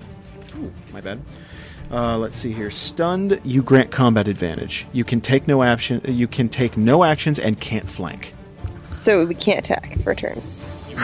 Ooh, 0.59 0.72
my 0.93 1.01
bad. 1.01 1.20
Uh, 1.90 2.16
let's 2.18 2.36
see 2.36 2.52
here. 2.52 2.70
Stunned, 2.70 3.40
you 3.44 3.62
grant 3.62 3.90
combat 3.90 4.28
advantage. 4.28 4.86
You 4.92 5.02
can 5.04 5.20
take 5.20 5.48
no 5.48 5.62
action. 5.62 6.00
You 6.04 6.28
can 6.28 6.48
take 6.48 6.76
no 6.76 7.02
actions 7.02 7.38
and 7.38 7.60
can't 7.60 7.88
flank. 7.88 8.32
so 8.90 9.26
we 9.26 9.34
can't 9.34 9.58
attack 9.58 9.98
for 10.02 10.12
a 10.12 10.16
turn. 10.16 10.40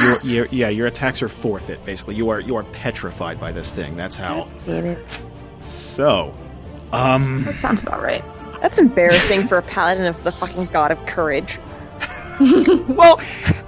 Your, 0.02 0.20
your, 0.22 0.46
yeah, 0.50 0.68
your 0.68 0.86
attacks 0.86 1.22
are 1.22 1.28
forfeit. 1.28 1.84
Basically, 1.84 2.14
you 2.14 2.28
are 2.28 2.38
you 2.40 2.54
are 2.56 2.64
petrified 2.64 3.40
by 3.40 3.50
this 3.50 3.72
thing. 3.72 3.96
That's 3.96 4.16
how. 4.16 4.46
Damn 4.66 4.84
it. 4.86 4.98
So, 5.60 6.34
um, 6.92 7.44
That 7.44 7.54
sounds 7.54 7.82
about 7.82 8.02
right. 8.02 8.22
That's 8.60 8.78
embarrassing 8.78 9.48
for 9.48 9.58
a 9.58 9.62
paladin 9.62 10.04
of 10.04 10.22
the 10.22 10.30
fucking 10.32 10.66
god 10.66 10.90
of 10.92 11.04
courage. 11.06 11.58
well, 12.88 13.20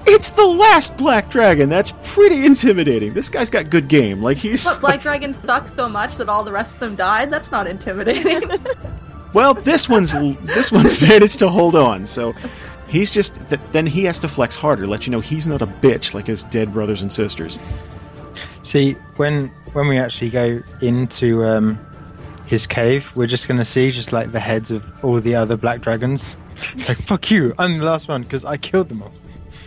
it's 0.07 0.31
the 0.31 0.45
last 0.45 0.97
black 0.97 1.31
dragon. 1.31 1.69
That's 1.69 1.93
pretty 2.03 2.45
intimidating. 2.45 3.15
This 3.15 3.28
guy's 3.28 3.51
got 3.51 3.70
good 3.70 3.89
game. 3.89 4.23
Like 4.23 4.36
he's 4.36 4.65
But 4.65 4.81
Black 4.81 5.01
Dragon 5.03 5.35
sucks 5.35 5.73
so 5.73 5.89
much 5.89 6.16
that 6.16 6.28
all 6.28 6.45
the 6.45 6.53
rest 6.53 6.74
of 6.74 6.81
them 6.81 6.97
died? 6.97 7.31
That's 7.31 7.51
not 7.51 7.66
intimidating. 7.66 8.51
well. 9.32 9.55
This 9.55 9.89
one's 9.89 10.12
this 10.43 10.70
one's 10.73 11.01
managed 11.01 11.39
to 11.40 11.49
hold 11.49 11.77
on. 11.77 12.05
So 12.05 12.35
he's 12.89 13.11
just 13.11 13.36
th- 13.49 13.61
then 13.73 13.86
he 13.86 14.05
has 14.05 14.20
to 14.20 14.28
flex 14.28 14.57
harder, 14.57 14.86
let 14.86 15.07
you 15.07 15.12
know 15.12 15.20
he's 15.20 15.47
not 15.47 15.62
a 15.62 15.66
bitch 15.66 16.15
like 16.15 16.27
his 16.27 16.45
dead 16.45 16.73
brothers 16.73 17.03
and 17.03 17.12
sisters. 17.12 17.59
See, 18.62 18.93
when 19.16 19.49
when 19.73 19.89
we 19.89 19.99
actually 19.99 20.31
go 20.31 20.61
into 20.81 21.45
um, 21.45 21.78
his 22.47 22.66
cave, 22.66 23.11
we're 23.15 23.27
just 23.27 23.49
going 23.49 23.59
to 23.59 23.65
see 23.65 23.90
just 23.90 24.12
like 24.12 24.32
the 24.32 24.40
heads 24.40 24.70
of 24.70 24.85
all 25.03 25.20
the 25.20 25.35
other 25.35 25.57
black 25.57 25.81
dragons. 25.81 26.36
It's 26.75 26.89
like 26.89 26.99
fuck 26.99 27.31
you, 27.31 27.55
I'm 27.59 27.79
the 27.79 27.85
last 27.85 28.09
one 28.09 28.23
because 28.23 28.45
I 28.45 28.57
killed 28.57 28.89
them 28.89 29.03
all. 29.03 29.13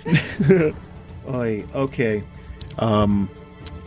Oi, 1.36 1.64
okay. 1.76 2.24
Um, 2.80 3.30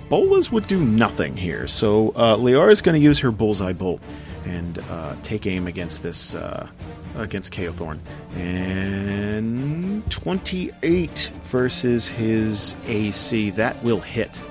Bolas 0.08 0.52
would 0.52 0.66
do 0.66 0.80
nothing 0.84 1.36
here, 1.36 1.66
so 1.66 2.10
uh, 2.10 2.36
Liara 2.36 2.70
is 2.70 2.82
going 2.82 2.94
to 2.94 3.00
use 3.00 3.18
her 3.20 3.30
bullseye 3.32 3.72
bolt 3.72 4.00
and 4.44 4.78
uh, 4.90 5.16
take 5.22 5.46
aim 5.46 5.66
against 5.66 6.02
this 6.02 6.34
uh, 6.34 6.68
against 7.16 7.52
Kael'thorn. 7.52 7.98
And 8.36 10.08
twenty-eight 10.10 11.30
versus 11.44 12.06
his 12.08 12.76
AC 12.86 13.50
that 13.50 13.82
will 13.82 14.00
hit. 14.00 14.42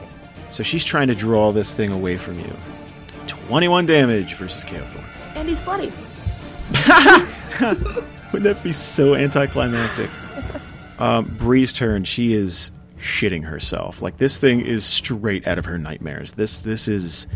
So 0.50 0.64
she's 0.64 0.84
trying 0.84 1.08
to 1.08 1.16
draw 1.16 1.52
this 1.52 1.74
thing 1.74 1.92
away 1.92 2.18
from 2.18 2.40
you. 2.40 2.52
Twenty-one 3.28 3.86
damage 3.86 4.34
versus 4.36 4.66
Kael'thorn. 4.66 5.04
and 5.36 5.48
he's 5.48 5.62
bloody. 5.62 5.92
Wouldn't 8.34 8.56
that 8.56 8.64
be 8.64 8.72
so 8.72 9.14
anticlimactic? 9.14 10.10
Um, 10.98 11.26
Bree's 11.38 11.72
turn. 11.72 12.04
She 12.04 12.34
is 12.34 12.72
shitting 12.98 13.44
herself. 13.44 14.02
Like 14.02 14.18
this 14.18 14.40
thing 14.40 14.62
is 14.62 14.84
straight 14.84 15.48
out 15.48 15.60
of 15.60 15.66
her 15.66 15.78
nightmares. 15.78 16.34
This 16.34 16.60
this 16.60 16.88
is. 16.88 17.28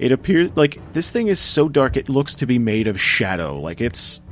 It 0.00 0.10
appears 0.10 0.56
like 0.56 0.80
this 0.92 1.10
thing 1.10 1.28
is 1.28 1.38
so 1.38 1.68
dark. 1.68 1.96
It 1.96 2.08
looks 2.08 2.34
to 2.36 2.46
be 2.46 2.58
made 2.58 2.88
of 2.88 3.00
shadow. 3.00 3.60
Like 3.60 3.80
it's. 3.80 4.22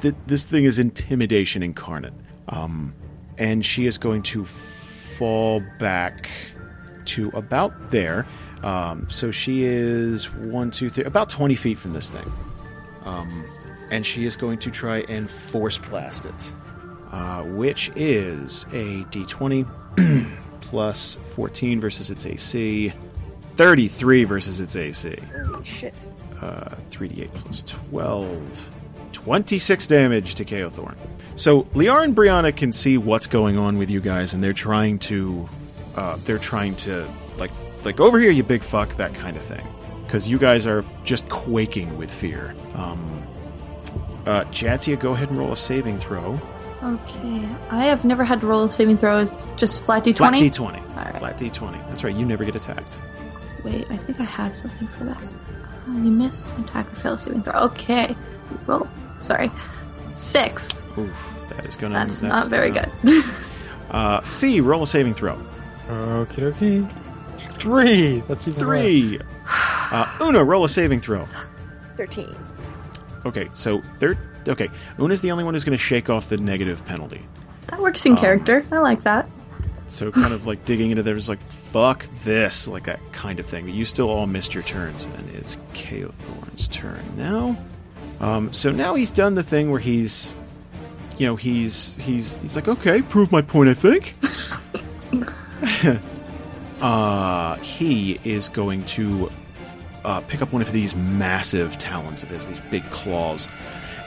Th- 0.00 0.14
this 0.26 0.44
thing 0.44 0.64
is 0.64 0.80
intimidation 0.80 1.62
incarnate. 1.62 2.14
Um, 2.48 2.92
and 3.38 3.64
she 3.64 3.86
is 3.86 3.96
going 3.96 4.22
to 4.22 4.44
fall 4.44 5.62
back 5.78 6.28
to 7.04 7.28
about 7.32 7.92
there. 7.92 8.26
Um, 8.64 9.08
so 9.08 9.30
she 9.30 9.64
is 9.64 10.32
one, 10.34 10.72
two, 10.72 10.88
three, 10.88 11.04
about 11.04 11.28
twenty 11.28 11.54
feet 11.54 11.78
from 11.78 11.92
this 11.92 12.10
thing 12.10 12.30
and 13.90 14.04
she 14.06 14.24
is 14.24 14.36
going 14.36 14.58
to 14.58 14.70
try 14.70 14.98
and 15.08 15.30
force 15.30 15.78
blast 15.78 16.26
it, 16.26 16.52
uh, 17.12 17.42
which 17.42 17.90
is 17.96 18.64
a 18.72 19.04
d20 19.10 19.66
plus 20.60 21.14
14 21.34 21.80
versus 21.80 22.10
its 22.10 22.24
AC, 22.26 22.92
33 23.56 24.24
versus 24.24 24.60
its 24.60 24.76
AC, 24.76 25.16
Holy 25.44 25.64
shit. 25.64 25.94
uh, 26.40 26.76
3d8 26.90 27.30
plus 27.32 27.62
12, 27.64 28.68
26 29.12 29.86
damage 29.86 30.34
to 30.36 30.44
Kael'thorn. 30.44 30.96
So 31.36 31.62
Liara 31.74 32.04
and 32.04 32.14
Brianna 32.16 32.54
can 32.56 32.72
see 32.72 32.98
what's 32.98 33.26
going 33.26 33.56
on 33.58 33.78
with 33.78 33.90
you 33.90 34.00
guys, 34.00 34.34
and 34.34 34.42
they're 34.42 34.52
trying 34.52 34.98
to, 35.00 35.48
uh, 35.96 36.16
they're 36.24 36.38
trying 36.38 36.76
to 36.76 37.06
like, 37.38 37.50
like 37.84 37.98
over 38.00 38.18
here, 38.20 38.30
you 38.30 38.42
big 38.42 38.62
fuck, 38.62 38.94
that 38.96 39.14
kind 39.14 39.36
of 39.36 39.42
thing, 39.42 39.66
because 40.04 40.28
you 40.28 40.38
guys 40.38 40.66
are 40.66 40.84
just 41.04 41.28
quaking 41.28 41.96
with 41.98 42.10
fear. 42.10 42.54
Um, 42.74 43.26
uh, 44.30 44.44
Jadzia, 44.46 44.98
go 44.98 45.12
ahead 45.12 45.30
and 45.30 45.38
roll 45.38 45.52
a 45.52 45.56
saving 45.56 45.98
throw. 45.98 46.40
Okay. 46.82 47.48
I 47.70 47.84
have 47.84 48.04
never 48.04 48.24
had 48.24 48.40
to 48.40 48.46
roll 48.46 48.64
a 48.64 48.70
saving 48.70 48.96
throw. 48.96 49.18
It's 49.18 49.50
just 49.52 49.82
flat 49.82 50.04
d20. 50.04 50.16
Flat 50.16 50.34
d20. 50.34 50.96
Alright. 50.96 51.18
Flat 51.18 51.38
d20. 51.38 51.88
That's 51.88 52.04
right. 52.04 52.14
You 52.14 52.24
never 52.24 52.44
get 52.44 52.56
attacked. 52.56 52.98
Wait, 53.64 53.90
I 53.90 53.96
think 53.98 54.20
I 54.20 54.24
have 54.24 54.56
something 54.56 54.88
for 54.88 55.04
this. 55.04 55.36
Oh, 55.88 55.92
you 55.92 56.10
missed 56.10 56.46
an 56.50 56.64
attack 56.64 56.90
or 56.90 56.96
fail 56.96 57.18
saving 57.18 57.42
throw. 57.42 57.60
Okay. 57.64 58.16
Roll. 58.66 58.88
Sorry. 59.20 59.50
Six. 60.14 60.82
Oof, 60.96 61.14
that 61.50 61.66
is 61.66 61.76
gonna. 61.76 61.94
That's, 61.94 62.22
not 62.22 62.48
very 62.48 62.70
uh, 62.70 62.86
good. 63.02 63.24
Uh, 63.90 64.20
Fie, 64.20 64.60
roll 64.60 64.84
a 64.84 64.86
saving 64.86 65.14
throw. 65.14 65.36
Okay, 65.88 66.44
okay. 66.44 66.86
Three. 67.58 68.20
That's 68.20 68.46
even 68.46 68.64
worse. 68.64 68.80
Three. 68.80 69.20
Uh, 69.92 70.18
Una, 70.20 70.44
roll 70.44 70.64
a 70.64 70.68
saving 70.68 71.00
throw. 71.00 71.26
13. 71.96 72.36
Okay, 73.26 73.48
so 73.52 73.82
third. 73.98 74.18
Okay, 74.48 74.68
Una's 74.98 75.20
the 75.20 75.30
only 75.30 75.44
one 75.44 75.54
who's 75.54 75.64
going 75.64 75.76
to 75.76 75.82
shake 75.82 76.08
off 76.08 76.28
the 76.28 76.38
negative 76.38 76.84
penalty. 76.84 77.20
that 77.68 77.80
works 77.80 78.06
in 78.06 78.16
character. 78.16 78.64
I 78.72 78.78
like 78.78 79.02
that. 79.02 79.28
So 79.86 80.10
kind 80.10 80.32
of 80.32 80.46
like 80.48 80.64
digging 80.64 80.90
into 80.90 81.02
there, 81.02 81.14
just 81.14 81.28
like 81.28 81.42
fuck 81.50 82.04
this, 82.24 82.66
like 82.66 82.84
that 82.84 83.00
kind 83.12 83.38
of 83.38 83.46
thing. 83.46 83.64
But 83.64 83.74
you 83.74 83.84
still 83.84 84.08
all 84.08 84.26
missed 84.26 84.54
your 84.54 84.62
turns, 84.62 85.04
and 85.04 85.30
it's 85.34 85.56
Kael'thorn's 85.74 86.68
turn 86.68 87.02
now. 87.16 87.58
Um, 88.20 88.52
so 88.52 88.70
now 88.70 88.94
he's 88.94 89.10
done 89.10 89.34
the 89.34 89.42
thing 89.42 89.70
where 89.70 89.80
he's, 89.80 90.34
you 91.18 91.26
know, 91.26 91.36
he's 91.36 91.96
he's 91.96 92.40
he's 92.40 92.56
like, 92.56 92.68
okay, 92.68 93.02
prove 93.02 93.30
my 93.32 93.42
point. 93.42 93.68
I 93.70 93.74
think. 93.74 94.14
uh, 96.80 97.56
he 97.56 98.18
is 98.24 98.48
going 98.48 98.84
to 98.84 99.30
uh, 100.04 100.20
pick 100.22 100.42
up 100.42 100.52
one 100.52 100.62
of 100.62 100.72
these 100.72 100.94
massive 100.94 101.78
talons 101.78 102.22
of 102.22 102.28
his, 102.28 102.46
these 102.46 102.60
big 102.70 102.84
claws, 102.90 103.48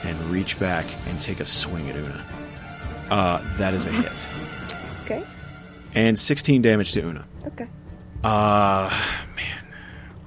and 0.02 0.18
reach 0.24 0.58
back 0.58 0.86
and 1.08 1.20
take 1.20 1.40
a 1.40 1.44
swing 1.44 1.88
at 1.88 1.96
Una. 1.96 2.24
Uh, 3.10 3.56
that 3.58 3.74
is 3.74 3.86
a 3.86 3.90
hit. 3.90 4.28
Okay. 5.04 5.24
And 5.94 6.18
16 6.18 6.62
damage 6.62 6.92
to 6.92 7.02
Una. 7.04 7.26
Okay. 7.46 7.68
Uh, 8.22 8.90
man. 9.36 9.64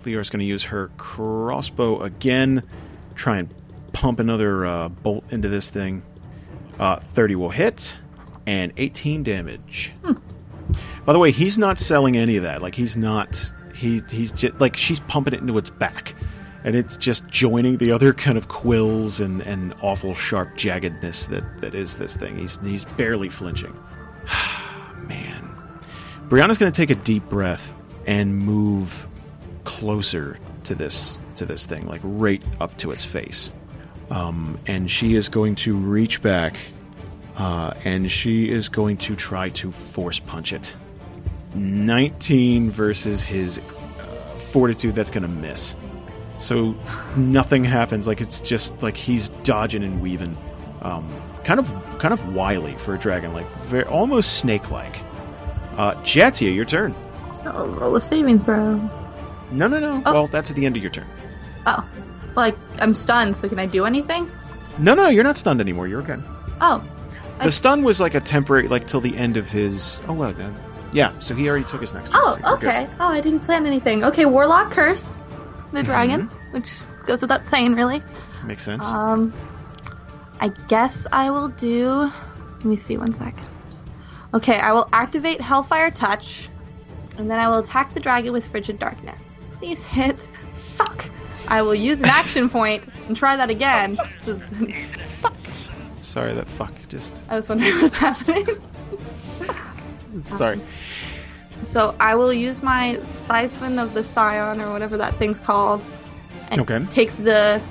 Liara's 0.06 0.30
going 0.30 0.40
to 0.40 0.46
use 0.46 0.64
her 0.66 0.90
crossbow 0.98 2.02
again. 2.02 2.64
Try 3.16 3.40
and 3.40 3.54
pump 3.94 4.20
another 4.20 4.66
uh, 4.66 4.90
bolt 4.90 5.26
into 5.32 5.50
this 5.50 5.70
thing. 5.70 6.04
Uh, 6.80 6.98
30 7.00 7.36
will 7.36 7.50
hit. 7.50 7.98
And 8.46 8.72
18 8.78 9.24
damage. 9.24 9.92
By 11.06 11.14
the 11.14 11.20
way, 11.20 11.32
he's 11.32 11.58
not 11.58 11.78
selling 11.78 12.16
any 12.16 12.38
of 12.38 12.44
that. 12.44 12.62
Like, 12.62 12.76
he's 12.76 12.96
not. 12.96 13.52
He, 13.78 14.02
he's 14.10 14.32
just. 14.32 14.60
Like, 14.60 14.76
she's 14.76 15.00
pumping 15.02 15.34
it 15.34 15.42
into 15.42 15.58
its 15.58 15.70
back. 15.70 16.16
And 16.64 16.76
it's 16.76 16.98
just 16.98 17.28
joining 17.30 17.78
the 17.78 17.92
other 17.92 18.14
kind 18.14 18.38
of 18.38 18.50
quills 18.50 19.22
and, 19.22 19.42
and 19.44 19.74
awful 19.82 20.16
sharp 20.16 20.56
jaggedness 20.56 21.30
that, 21.30 21.62
that 21.62 21.74
is 21.76 21.98
this 21.98 22.18
thing. 22.18 22.38
He's, 22.38 22.60
he's 22.60 22.84
barely 22.84 23.30
flinching. 23.30 23.78
Man. 25.08 25.56
Brianna's 26.28 26.58
going 26.58 26.72
to 26.72 26.76
take 26.76 26.90
a 26.90 27.02
deep 27.02 27.24
breath 27.30 27.74
and 28.06 28.38
move 28.38 29.08
closer 29.64 30.38
to 30.64 30.76
this 30.76 31.20
to 31.36 31.46
this 31.46 31.66
thing, 31.66 31.86
like 31.86 32.02
right 32.04 32.44
up 32.60 32.76
to 32.78 32.92
its 32.92 33.06
face. 33.06 33.52
Um, 34.10 34.58
and 34.68 34.90
she 34.90 35.16
is 35.16 35.30
going 35.30 35.56
to 35.56 35.76
reach 35.76 36.22
back, 36.22 36.58
uh, 37.36 37.74
and 37.84 38.10
she 38.10 38.50
is 38.50 38.70
going 38.70 38.98
to 38.98 39.16
try 39.16 39.50
to 39.50 39.72
force 39.72 40.20
punch 40.20 40.54
it. 40.54 40.74
19 41.56 42.70
versus 42.72 43.24
his 43.24 43.60
uh, 43.60 44.38
fortitude. 44.52 44.96
That's 44.96 45.12
going 45.12 45.24
to 45.24 45.30
miss. 45.30 45.76
So 46.38 46.76
nothing 47.16 47.64
happens. 47.64 48.08
Like 48.08 48.22
it's 48.22 48.42
just 48.42 48.82
like 48.84 48.96
he's 48.96 49.30
dodging 49.30 49.84
and 49.84 50.02
weaving, 50.02 50.38
um, 50.82 51.12
kind 51.44 51.60
of 51.60 51.68
kind 52.00 52.14
of 52.14 52.36
wily 52.36 52.76
for 52.78 52.94
a 52.94 53.00
dragon, 53.00 53.34
like 53.34 53.50
very, 53.64 53.86
almost 53.86 54.40
snake-like. 54.40 55.02
Uh, 55.76 55.96
Jadzia, 56.02 56.54
your 56.54 56.66
turn. 56.66 56.96
So 57.44 57.52
roll 57.78 57.96
a 57.96 58.02
saving 58.02 58.40
throw. 58.40 58.76
No, 59.52 59.68
no, 59.68 59.80
no. 59.80 60.02
Oh. 60.06 60.14
Well, 60.14 60.28
that's 60.28 60.50
at 60.50 60.56
the 60.56 60.66
end 60.66 60.78
of 60.78 60.84
your 60.84 60.92
turn. 60.92 61.08
Oh. 61.66 61.88
Like, 62.36 62.56
I'm 62.80 62.94
stunned, 62.94 63.36
so 63.36 63.50
can 63.50 63.58
I 63.58 63.66
do 63.66 63.86
anything? 63.86 64.30
No, 64.78 64.94
no, 64.94 65.08
you're 65.08 65.24
not 65.24 65.38
stunned 65.38 65.60
anymore. 65.60 65.88
You're 65.88 66.02
okay. 66.02 66.18
Oh. 66.62 66.84
The 67.44 67.52
stun 67.52 67.84
was 67.84 68.02
like 68.02 68.16
a 68.16 68.20
temporary, 68.20 68.68
like 68.68 68.88
till 68.88 69.02
the 69.02 69.16
end 69.16 69.38
of 69.38 69.50
his. 69.50 70.00
Oh 70.08 70.14
well, 70.14 70.36
uh, 70.42 70.52
yeah. 70.94 71.18
So 71.20 71.36
he 71.36 71.50
already 71.50 71.66
took 71.66 71.82
his 71.82 71.94
next. 71.94 72.12
turn, 72.12 72.22
Oh, 72.24 72.38
so 72.44 72.54
okay. 72.56 72.88
Oh, 73.00 73.08
I 73.08 73.22
didn't 73.22 73.42
plan 73.42 73.66
anything. 73.66 74.04
Okay, 74.04 74.26
Warlock 74.26 74.72
Curse, 74.72 75.22
the 75.72 75.84
dragon, 75.84 76.28
Mm-hmm. 76.28 76.54
which 76.54 76.70
goes 77.06 77.22
without 77.22 77.46
saying, 77.46 77.76
really. 77.76 78.02
Makes 78.46 78.64
sense. 78.64 78.88
Um, 78.88 79.34
I 80.40 80.50
guess 80.68 81.08
I 81.12 81.30
will 81.32 81.50
do. 81.50 82.12
Let 82.56 82.66
me 82.66 82.78
see 82.78 82.98
one 82.98 83.14
second. 83.14 83.50
Okay, 84.34 84.60
I 84.60 84.72
will 84.72 84.88
activate 84.94 85.40
Hellfire 85.42 85.90
Touch, 85.92 86.50
and 87.18 87.30
then 87.32 87.40
I 87.40 87.48
will 87.48 87.60
attack 87.60 87.94
the 87.94 88.00
dragon 88.00 88.34
with 88.34 88.46
Frigid 88.48 88.78
Darkness. 88.80 89.30
Please 89.58 89.84
hit. 89.86 90.30
Fuck. 90.54 91.10
I 91.48 91.62
will 91.62 91.74
use 91.76 92.02
an 92.02 92.10
action 92.10 92.50
point 92.50 92.84
and 93.08 93.16
try 93.16 93.36
that 93.38 93.50
again. 93.50 93.98
So, 94.26 94.38
fuck. 95.08 95.34
Sorry, 96.04 96.34
that 96.34 96.48
fuck 96.48 96.74
just. 96.90 97.24
I 97.30 97.36
was 97.36 97.50
wondering 97.50 97.82
what's 97.82 97.96
happening. 97.96 98.46
Sorry. 100.26 100.60
So 101.64 101.96
I 102.00 102.16
will 102.16 102.32
use 102.34 102.62
my 102.62 103.00
siphon 103.04 103.80
of 103.80 103.94
the 103.94 104.04
scion 104.04 104.62
or 104.62 104.72
whatever 104.72 104.98
that 104.98 105.16
thing's 105.16 105.40
called, 105.40 105.84
and 106.50 106.62
Okay. 106.62 106.86
take 106.92 107.16
the 107.24 107.62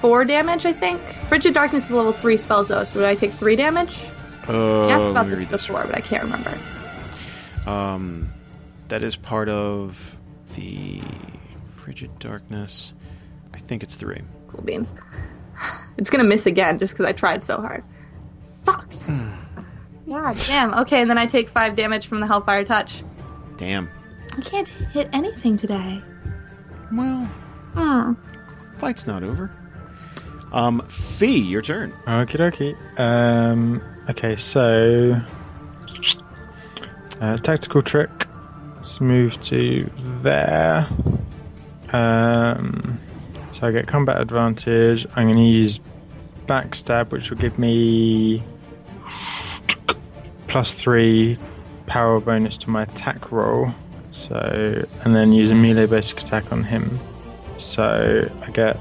four 0.00 0.24
damage. 0.24 0.66
I 0.66 0.72
think 0.72 1.00
frigid 1.28 1.54
darkness 1.54 1.86
is 1.86 1.92
level 1.92 2.12
three 2.12 2.36
spells 2.36 2.68
though, 2.68 2.84
so 2.84 2.98
would 3.00 3.08
I 3.08 3.14
take 3.14 3.32
three 3.32 3.54
damage? 3.56 4.00
Uh, 4.48 4.86
I 4.86 4.90
asked 4.92 5.08
about 5.10 5.28
this 5.28 5.44
before, 5.44 5.84
but 5.84 5.94
I 5.94 6.00
can't 6.00 6.24
remember. 6.24 6.58
Um, 7.66 8.30
that 8.88 9.02
is 9.04 9.14
part 9.14 9.48
of 9.48 10.16
the 10.56 11.00
frigid 11.76 12.18
darkness. 12.18 12.94
I 13.54 13.58
think 13.58 13.82
it's 13.84 13.94
three. 13.96 14.20
Cool 14.48 14.62
beans. 14.62 14.92
It's 15.98 16.08
gonna 16.08 16.24
miss 16.24 16.46
again 16.46 16.78
just 16.78 16.94
because 16.94 17.04
I 17.04 17.12
tried 17.12 17.44
so 17.44 17.60
hard. 17.60 17.84
Fuck. 18.64 18.90
God 20.10 20.36
damn. 20.48 20.74
Okay, 20.74 21.00
and 21.00 21.08
then 21.08 21.18
I 21.18 21.26
take 21.26 21.48
five 21.48 21.76
damage 21.76 22.08
from 22.08 22.18
the 22.20 22.26
Hellfire 22.26 22.64
Touch. 22.64 23.04
Damn. 23.56 23.88
I 24.36 24.40
can't 24.40 24.66
hit 24.68 25.08
anything 25.12 25.56
today. 25.56 26.02
Well, 26.92 27.28
Hmm. 27.74 28.14
fight's 28.78 29.06
not 29.06 29.22
over. 29.22 29.50
Um, 30.52 30.82
Fie, 30.88 31.38
your 31.38 31.62
turn. 31.62 31.92
Okie 32.08 32.36
dokie. 32.36 32.76
Um, 32.98 33.80
okay, 34.08 34.34
so 34.34 35.14
uh, 37.20 37.36
tactical 37.38 37.80
trick. 37.82 38.10
Let's 38.76 39.00
move 39.00 39.40
to 39.42 39.88
there. 40.22 40.88
Um, 41.92 42.98
so 43.52 43.68
I 43.68 43.70
get 43.70 43.86
combat 43.86 44.20
advantage. 44.20 45.06
I'm 45.14 45.26
going 45.28 45.36
to 45.36 45.42
use 45.44 45.78
backstab, 46.48 47.10
which 47.12 47.30
will 47.30 47.36
give 47.38 47.56
me 47.58 48.42
plus 50.50 50.74
three 50.74 51.38
power 51.86 52.20
bonus 52.20 52.58
to 52.58 52.70
my 52.70 52.82
attack 52.82 53.32
roll. 53.32 53.72
So, 54.12 54.84
and 55.04 55.14
then 55.16 55.32
use 55.32 55.50
a 55.50 55.54
melee 55.54 55.86
basic 55.86 56.20
attack 56.20 56.52
on 56.52 56.62
him. 56.64 56.98
So 57.58 58.28
I 58.42 58.50
get 58.50 58.78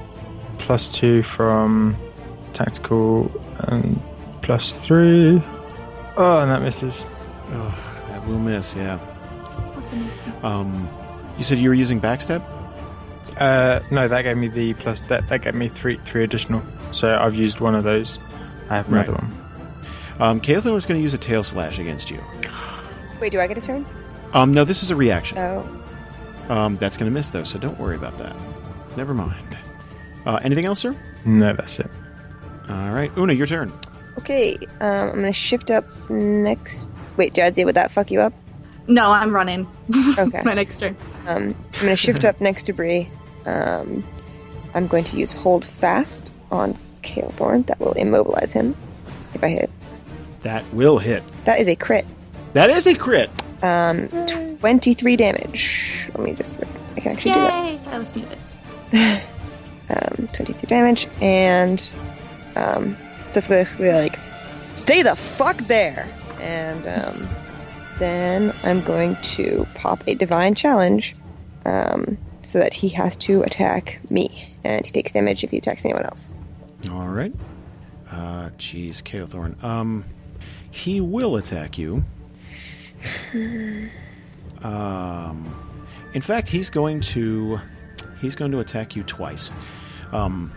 plus 0.57 0.89
two 0.89 1.23
from 1.23 1.95
tactical 2.53 3.31
and 3.59 4.01
plus 4.41 4.73
three. 4.75 5.41
Oh, 6.17 6.39
and 6.39 6.51
that 6.51 6.61
misses. 6.61 7.05
Oh, 7.51 8.03
that 8.09 8.27
will 8.27 8.39
miss, 8.39 8.75
yeah. 8.75 8.99
Um, 10.43 10.89
you 11.37 11.43
said 11.43 11.57
you 11.57 11.69
were 11.69 11.75
using 11.75 12.01
backstab? 12.01 12.43
Uh, 13.37 13.79
no, 13.91 14.07
that 14.07 14.23
gave 14.23 14.35
me 14.37 14.49
the 14.49 14.73
plus. 14.73 14.99
That 15.01 15.27
that 15.29 15.41
gave 15.41 15.55
me 15.55 15.69
three 15.69 15.97
three 16.05 16.25
additional. 16.25 16.61
So 16.91 17.15
I've 17.15 17.33
used 17.35 17.61
one 17.61 17.73
of 17.73 17.83
those. 17.83 18.19
I 18.69 18.75
have 18.75 18.87
another 18.89 19.13
Right. 19.13 19.21
one. 19.21 19.38
Um, 20.19 20.41
Caitlin 20.41 20.73
was 20.73 20.85
going 20.85 20.99
to 20.99 21.03
use 21.03 21.13
a 21.13 21.17
tail 21.17 21.43
slash 21.43 21.79
against 21.79 22.11
you. 22.11 22.19
Wait, 23.21 23.31
do 23.31 23.39
I 23.39 23.47
get 23.47 23.57
a 23.57 23.61
turn? 23.61 23.85
Um, 24.33 24.51
no, 24.51 24.63
this 24.63 24.83
is 24.83 24.91
a 24.91 24.95
reaction. 24.95 25.37
Oh, 25.37 25.67
Um, 26.49 26.77
that's 26.77 26.97
going 26.97 27.09
to 27.09 27.13
miss, 27.13 27.29
though, 27.29 27.43
so 27.43 27.57
don't 27.59 27.79
worry 27.79 27.95
about 27.95 28.17
that. 28.17 28.35
Never 28.97 29.13
mind. 29.13 29.57
Uh, 30.25 30.39
anything 30.43 30.65
else, 30.65 30.79
sir? 30.79 30.95
No, 31.25 31.53
that's 31.53 31.79
it. 31.79 31.89
All 32.69 32.91
right. 32.91 33.11
Una, 33.17 33.33
your 33.33 33.47
turn. 33.47 33.71
okay. 34.19 34.57
Um, 34.81 35.09
I'm 35.09 35.15
gonna 35.15 35.33
shift 35.33 35.71
up 35.71 35.85
next. 36.09 36.89
Wait, 37.17 37.33
Jadzia, 37.33 37.65
would 37.65 37.75
that 37.75 37.91
fuck 37.91 38.11
you 38.11 38.19
up? 38.21 38.33
No, 38.87 39.11
I'm 39.11 39.33
running. 39.33 39.67
Okay. 40.17 40.41
My 40.43 40.53
next 40.53 40.77
turn. 40.79 40.95
Um, 41.27 41.55
I'm 41.75 41.79
gonna 41.81 41.95
shift 41.95 42.25
up 42.25 42.39
next 42.41 42.63
to 42.63 42.73
Bree. 42.73 43.09
Um, 43.45 44.05
I'm 44.73 44.87
going 44.87 45.03
to 45.05 45.17
use 45.17 45.31
Hold 45.33 45.65
Fast 45.65 46.33
on 46.51 46.77
Kael'thorn. 47.03 47.65
That 47.67 47.79
will 47.79 47.93
immobilize 47.93 48.51
him 48.51 48.75
if 49.33 49.43
I 49.43 49.49
hit. 49.49 49.69
That 50.41 50.63
will 50.73 50.97
hit. 50.97 51.23
That 51.45 51.59
is 51.59 51.67
a 51.67 51.75
crit. 51.75 52.05
That 52.53 52.69
is 52.69 52.87
a 52.87 52.95
crit. 52.95 53.29
Um, 53.61 54.07
23 54.59 55.15
damage. 55.15 56.09
Let 56.15 56.19
me 56.19 56.33
just. 56.33 56.55
I 56.95 56.99
can 56.99 57.11
actually 57.13 57.33
do 57.33 57.39
that. 57.39 57.65
Yay! 57.65 57.79
That 57.85 57.99
was 57.99 58.15
muted. 58.15 58.37
um, 59.89 60.27
23 60.33 60.67
damage, 60.67 61.07
and 61.21 61.93
um, 62.55 62.97
so 63.27 63.37
it's 63.37 63.47
basically 63.47 63.91
like, 63.91 64.17
stay 64.75 65.01
the 65.01 65.15
fuck 65.15 65.57
there! 65.67 66.07
And 66.39 66.87
um, 66.87 67.29
then 67.99 68.53
I'm 68.63 68.81
going 68.83 69.17
to 69.17 69.67
pop 69.75 70.03
a 70.07 70.15
divine 70.15 70.55
challenge 70.55 71.15
um, 71.65 72.17
so 72.41 72.59
that 72.59 72.73
he 72.73 72.89
has 72.89 73.17
to 73.17 73.41
attack 73.43 73.99
me, 74.09 74.55
and 74.63 74.85
he 74.85 74.91
takes 74.91 75.11
damage 75.11 75.43
if 75.43 75.51
he 75.51 75.57
attacks 75.57 75.85
anyone 75.85 76.05
else. 76.05 76.31
All 76.91 77.07
right. 77.07 77.33
Uh, 78.09 78.49
jeez, 78.57 79.03
Kael'thorn. 79.03 79.61
Um, 79.63 80.05
he 80.71 81.01
will 81.01 81.35
attack 81.35 81.77
you. 81.77 82.03
Um, 84.61 85.55
in 86.13 86.21
fact, 86.21 86.49
he's 86.49 86.69
going 86.69 86.99
to 86.99 87.61
he's 88.19 88.35
going 88.35 88.51
to 88.51 88.59
attack 88.59 88.95
you 88.95 89.03
twice. 89.03 89.51
Um, 90.11 90.51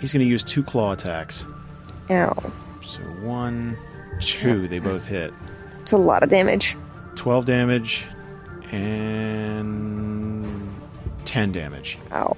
he's 0.00 0.12
going 0.12 0.24
to 0.24 0.28
use 0.28 0.42
two 0.42 0.62
claw 0.62 0.92
attacks. 0.92 1.46
Ow. 2.10 2.52
So 2.82 3.00
one, 3.22 3.76
two, 4.20 4.68
they 4.68 4.78
both 4.78 5.04
hit. 5.04 5.32
It's 5.80 5.92
a 5.92 5.98
lot 5.98 6.22
of 6.22 6.28
damage. 6.28 6.76
12 7.14 7.46
damage 7.46 8.06
and 8.72 10.74
10 11.24 11.52
damage. 11.52 11.98
Ow. 12.12 12.36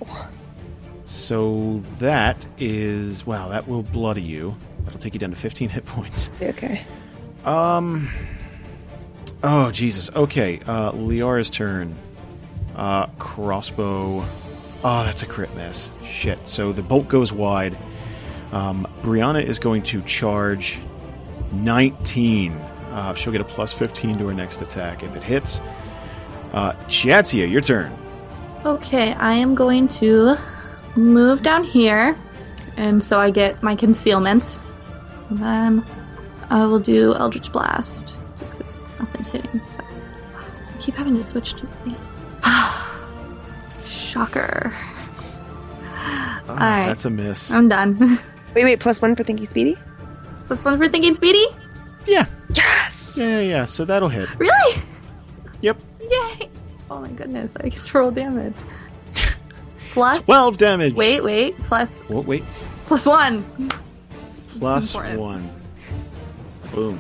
So 1.05 1.82
that 1.99 2.47
is 2.59 3.27
wow, 3.27 3.49
that 3.49 3.66
will 3.66 3.82
bloody 3.82 4.23
you. 4.23 4.55
That'll 4.85 5.01
take 5.01 5.15
you 5.15 5.20
down 5.20 5.31
to 5.31 5.36
15 5.36 5.70
hit 5.70 5.86
points. 5.86 6.31
Okay. 6.43 6.85
Um 7.44 8.09
Oh 9.43 9.70
Jesus. 9.70 10.10
Okay, 10.15 10.60
uh 10.66 10.93
Liara's 10.93 11.51
turn. 11.51 11.94
Uh 12.77 13.06
crossbow. 13.19 14.24
Oh, 14.85 15.05
that's 15.05 15.23
a 15.23 15.27
crit 15.27 15.55
miss. 15.55 15.93
Shit. 16.05 16.47
So 16.47 16.73
the 16.73 16.82
bolt 16.82 17.09
goes 17.09 17.32
wide. 17.32 17.78
Um 18.52 18.86
Brianna 19.02 19.43
is 19.43 19.59
going 19.59 19.82
to 19.85 20.02
charge 20.02 20.81
19. 21.52 22.52
Uh, 22.52 23.15
she'll 23.15 23.32
get 23.32 23.40
a 23.40 23.44
plus 23.44 23.73
15 23.73 24.19
to 24.19 24.27
her 24.27 24.35
next 24.35 24.60
attack 24.60 25.02
if 25.02 25.15
it 25.15 25.23
hits. 25.23 25.60
Uh 26.52 26.73
Jadzia, 26.89 27.51
your 27.51 27.60
turn. 27.60 27.93
Okay, 28.65 29.12
I 29.15 29.35
am 29.35 29.55
going 29.55 29.86
to 29.89 30.36
move 30.97 31.43
down 31.43 31.62
here, 31.62 32.19
and 32.77 33.02
so 33.02 33.19
I 33.20 33.31
get 33.31 33.62
my 33.62 33.77
concealment. 33.77 34.59
And 35.31 35.39
then 35.39 35.85
I 36.51 36.65
will 36.66 36.81
do 36.81 37.15
Eldritch 37.15 37.53
Blast, 37.53 38.16
just 38.39 38.57
because 38.59 38.81
nothing's 38.99 39.29
hitting. 39.29 39.61
So 39.70 39.81
I 39.83 40.79
keep 40.81 40.95
having 40.95 41.16
to 41.16 41.23
switch 41.23 41.55
to 41.55 41.66
the. 41.85 41.95
Shocker. 43.87 44.73
Ah, 45.85 46.41
Alright. 46.49 46.87
That's 46.87 47.05
a 47.05 47.11
miss. 47.11 47.51
I'm 47.53 47.69
done. 47.69 48.19
Wait, 48.55 48.65
wait, 48.65 48.81
plus 48.81 49.01
one 49.03 49.15
for 49.15 49.23
Thinking 49.25 49.47
Speedy? 49.47 49.77
Plus 50.47 50.65
one 50.65 50.79
for 50.79 50.89
thinking 50.89 51.12
speedy? 51.15 51.45
yeah. 52.07 52.25
Yes! 52.55 53.15
Yeah, 53.16 53.27
yeah, 53.27 53.41
yeah. 53.41 53.65
So 53.66 53.85
that'll 53.85 54.09
hit. 54.09 54.27
Really? 54.39 54.83
Yep. 55.61 55.77
Yay! 56.01 56.49
Oh 56.91 57.01
my 57.01 57.11
goodness, 57.11 57.53
I 57.61 57.69
get 57.69 57.83
to 57.83 57.99
roll 57.99 58.11
damage. 58.11 58.55
Plus 59.93 60.20
12 60.20 60.57
damage. 60.57 60.95
Wait, 60.95 61.23
wait. 61.23 61.59
Plus 61.59 62.03
Oh, 62.09 62.23
wait. 62.23 62.43
plus 62.87 63.05
one. 63.07 63.43
One. 64.59 65.51
Boom. 66.73 66.99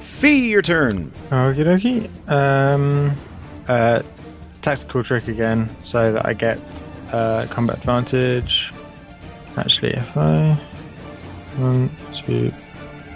Fie, 0.00 0.48
your 0.50 0.62
turn. 0.62 1.12
Okie 1.30 1.64
dokie. 1.64 2.30
Um, 2.30 3.12
uh, 3.68 4.02
tactical 4.62 5.02
trick 5.04 5.28
again, 5.28 5.68
so 5.84 6.12
that 6.12 6.26
I 6.26 6.32
get 6.34 6.58
uh, 7.12 7.46
combat 7.50 7.78
advantage. 7.78 8.72
Actually, 9.56 9.92
if 9.94 10.16
I 10.16 10.54
one, 11.56 11.90
two, 12.14 12.52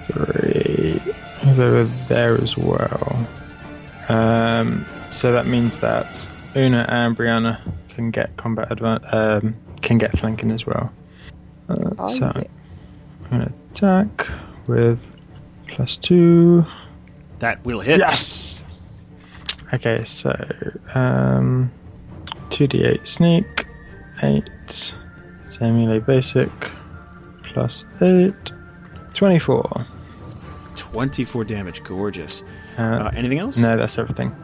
three, 0.07 1.01
he's 1.41 1.59
over 1.59 1.85
there 2.09 2.35
as 2.41 2.57
well. 2.57 3.27
Um, 4.09 4.85
so 5.13 5.33
that 5.33 5.47
means 5.47 5.79
that 5.79 6.07
Una 6.57 6.85
and 6.89 7.17
Brianna 7.17 7.61
can 7.91 8.11
get 8.11 8.37
combat 8.37 8.69
advan- 8.71 9.13
um, 9.15 9.55
can 9.83 9.99
get 9.99 10.19
flanking 10.19 10.51
as 10.51 10.67
well. 10.67 10.93
Uh, 11.69 11.91
Oh, 11.99 12.09
so. 12.09 12.27
I'm 12.35 13.31
gonna 13.31 13.53
attack 13.71 14.27
with 14.67 15.07
plus 15.73 15.97
two. 15.97 16.65
That 17.41 17.65
will 17.65 17.81
hit. 17.81 17.99
Yes. 17.99 18.63
Okay, 19.75 20.05
so 20.05 20.31
um, 20.95 21.71
two 22.51 22.67
d 22.67 22.85
eight 22.85 23.07
sneak, 23.09 23.67
eight, 24.23 24.45
so 24.69 24.93
melee 25.73 25.99
basic, 25.99 26.51
plus 27.45 27.85
eight, 28.01 28.35
24. 29.15 29.87
24 30.77 31.45
damage. 31.45 31.83
Gorgeous. 31.85 32.43
Uh, 32.79 32.83
Uh, 32.83 33.11
anything 33.15 33.39
else? 33.39 33.57
no, 33.59 33.77
that's 33.77 33.99
everything. 33.99 34.35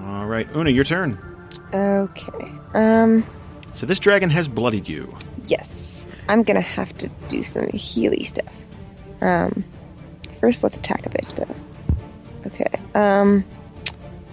All 0.00 0.26
right. 0.26 0.48
Una, 0.56 0.70
your 0.70 0.84
turn. 0.84 1.18
Okay. 1.72 2.52
Um, 2.74 3.24
So 3.72 3.86
this 3.86 3.98
dragon 4.00 4.28
has 4.30 4.48
bloodied 4.48 4.88
you. 4.88 5.12
yes. 5.44 6.06
I'm 6.28 6.42
gonna 6.44 6.60
have 6.60 6.96
to 6.98 7.08
do 7.28 7.42
some 7.42 7.68
healy 7.68 8.24
stuff. 8.24 8.52
Um, 9.20 9.64
first 10.42 10.62
let's 10.64 10.76
attack 10.76 11.06
a 11.06 11.08
bitch, 11.08 11.34
though. 11.36 11.54
Okay. 12.46 12.68
Um, 12.94 13.44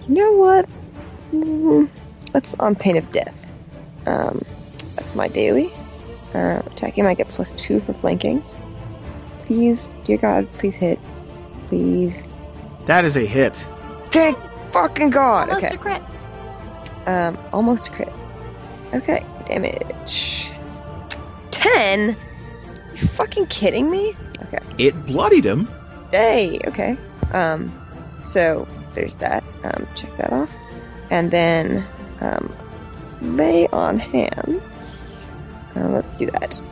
you 0.08 0.16
know 0.16 0.32
what? 0.32 0.68
Mm, 1.32 1.88
let's 2.34 2.54
on 2.56 2.74
pain 2.74 2.96
of 2.96 3.10
death. 3.12 3.34
Um, 4.06 4.44
that's 4.96 5.14
my 5.14 5.28
daily. 5.28 5.72
Uh, 6.34 6.62
attacking, 6.66 7.06
I 7.06 7.14
get 7.14 7.28
plus 7.28 7.54
two 7.54 7.80
for 7.80 7.94
flanking. 7.94 8.42
Please, 9.42 9.88
dear 10.04 10.18
God, 10.18 10.52
please 10.52 10.74
hit. 10.74 10.98
Please. 11.68 12.28
That 12.86 13.04
is 13.04 13.16
a 13.16 13.24
hit. 13.24 13.68
Thank 14.10 14.36
fucking 14.72 15.10
God. 15.10 15.48
Almost 15.48 15.66
okay. 15.66 15.74
a 15.74 15.78
crit. 15.78 16.02
Um, 17.06 17.38
almost 17.52 17.88
a 17.88 17.92
crit. 17.92 18.12
Okay, 18.94 19.24
damage. 19.46 20.50
Ten? 21.52 22.16
You 22.96 23.06
fucking 23.08 23.46
kidding 23.46 23.88
me? 23.88 24.16
Okay. 24.42 24.58
It 24.78 25.06
bloodied 25.06 25.44
him. 25.44 25.68
Okay. 26.14 26.98
Um, 27.32 27.72
so 28.22 28.66
there's 28.94 29.14
that. 29.16 29.44
Um, 29.64 29.86
check 29.94 30.16
that 30.16 30.32
off. 30.32 30.50
And 31.10 31.30
then, 31.30 31.86
um, 32.20 32.54
lay 33.20 33.68
on 33.68 33.98
hands. 33.98 35.30
Uh, 35.76 35.88
let's 35.88 36.16
do 36.16 36.26
that. 36.26 36.54
So 36.54 36.62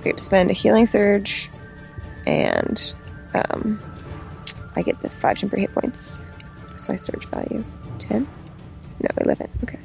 I 0.00 0.04
get 0.04 0.16
to 0.18 0.24
spend 0.24 0.50
a 0.50 0.54
healing 0.54 0.86
surge, 0.86 1.50
and, 2.26 2.94
um, 3.34 3.80
I 4.74 4.82
get 4.82 5.00
the 5.00 5.10
five 5.10 5.38
temporary 5.38 5.62
hit 5.62 5.74
points. 5.74 6.20
What's 6.70 6.88
my 6.88 6.96
surge 6.96 7.26
value? 7.28 7.64
10? 7.98 8.26
No, 9.00 9.08
11. 9.18 9.48
Okay. 9.64 9.78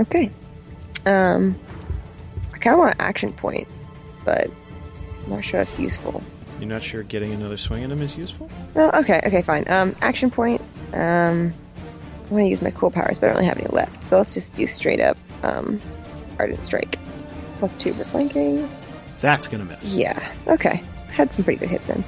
Okay. 0.00 0.30
Um, 1.04 1.56
I 2.54 2.58
kind 2.58 2.74
of 2.74 2.78
want 2.78 2.94
an 2.94 3.00
action 3.00 3.32
point, 3.32 3.68
but 4.24 4.48
I'm 5.24 5.30
not 5.30 5.44
sure 5.44 5.60
that's 5.60 5.78
useful. 5.78 6.22
You're 6.62 6.68
not 6.68 6.84
sure 6.84 7.02
getting 7.02 7.32
another 7.32 7.56
swing 7.56 7.82
at 7.82 7.90
him 7.90 8.00
is 8.02 8.16
useful? 8.16 8.48
Well, 8.74 8.94
okay, 8.94 9.20
okay, 9.26 9.42
fine. 9.42 9.64
Um, 9.66 9.96
action 10.00 10.30
point. 10.30 10.60
Um, 10.92 11.52
I 12.30 12.32
want 12.32 12.44
to 12.44 12.48
use 12.48 12.62
my 12.62 12.70
cool 12.70 12.88
powers, 12.88 13.18
but 13.18 13.26
I 13.26 13.28
don't 13.30 13.38
really 13.38 13.48
have 13.48 13.58
any 13.58 13.66
left. 13.66 14.04
So 14.04 14.16
let's 14.18 14.32
just 14.32 14.54
do 14.54 14.68
straight 14.68 15.00
up 15.00 15.18
um, 15.42 15.80
ardent 16.38 16.62
strike. 16.62 17.00
Plus 17.58 17.74
two 17.74 17.92
for 17.94 18.04
flanking. 18.04 18.70
That's 19.20 19.48
gonna 19.48 19.64
miss. 19.64 19.92
Yeah. 19.92 20.32
Okay. 20.46 20.84
Had 21.08 21.32
some 21.32 21.42
pretty 21.44 21.58
good 21.58 21.68
hits 21.68 21.88
in. 21.88 22.04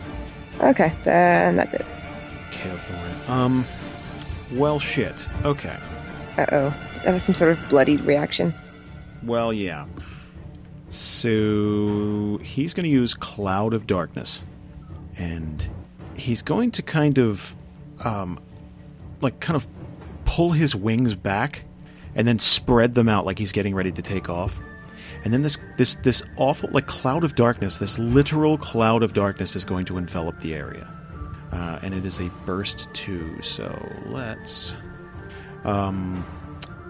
Okay, 0.61 0.93
then 1.03 1.57
that's 1.57 1.75
it. 1.75 1.85
Kale 2.53 2.79
Um. 3.27 3.65
Well, 4.53 4.79
shit. 4.79 5.29
Okay. 5.45 5.77
Uh 6.39 6.47
oh. 6.53 6.75
That 7.05 7.13
was 7.13 7.25
some 7.25 7.35
sort 7.35 7.51
of 7.51 7.69
bloodied 7.69 8.03
reaction. 8.03 8.55
Well, 9.25 9.53
yeah. 9.53 9.87
So 10.95 12.39
he's 12.43 12.73
going 12.75 12.85
to 12.85 12.91
use 12.91 13.15
Cloud 13.15 13.75
of 13.75 13.87
Darkness, 13.87 14.45
and 15.17 15.69
he's 16.17 16.43
going 16.43 16.71
to 16.73 16.83
kind 16.83 17.19
of, 17.19 17.55
um, 18.05 18.39
like, 19.21 19.41
kind 19.41 19.57
of 19.57 19.67
pull 20.25 20.53
his 20.53 20.77
wings 20.77 21.15
back, 21.15 21.65
and 22.15 22.29
then 22.29 22.39
spread 22.39 22.95
them 22.95 23.09
out 23.09 23.27
like 23.27 23.39
he's 23.39 23.53
getting 23.53 23.75
ready 23.75 23.91
to 23.93 24.03
take 24.03 24.31
off. 24.31 24.61
And 25.25 25.33
then 25.33 25.43
this 25.43 25.59
this 25.79 25.97
this 25.97 26.23
awful 26.37 26.69
like 26.71 26.87
cloud 26.87 27.25
of 27.25 27.35
darkness, 27.35 27.79
this 27.79 27.99
literal 27.99 28.59
cloud 28.59 29.03
of 29.03 29.15
darkness, 29.15 29.57
is 29.57 29.65
going 29.65 29.87
to 29.87 29.97
envelop 29.97 30.39
the 30.41 30.55
area, 30.55 30.89
uh, 31.51 31.79
and 31.83 31.95
it 31.95 32.05
is 32.05 32.21
a 32.21 32.31
burst 32.45 32.89
two. 32.93 33.41
So 33.41 33.75
let's 34.07 34.77
um, 35.65 36.25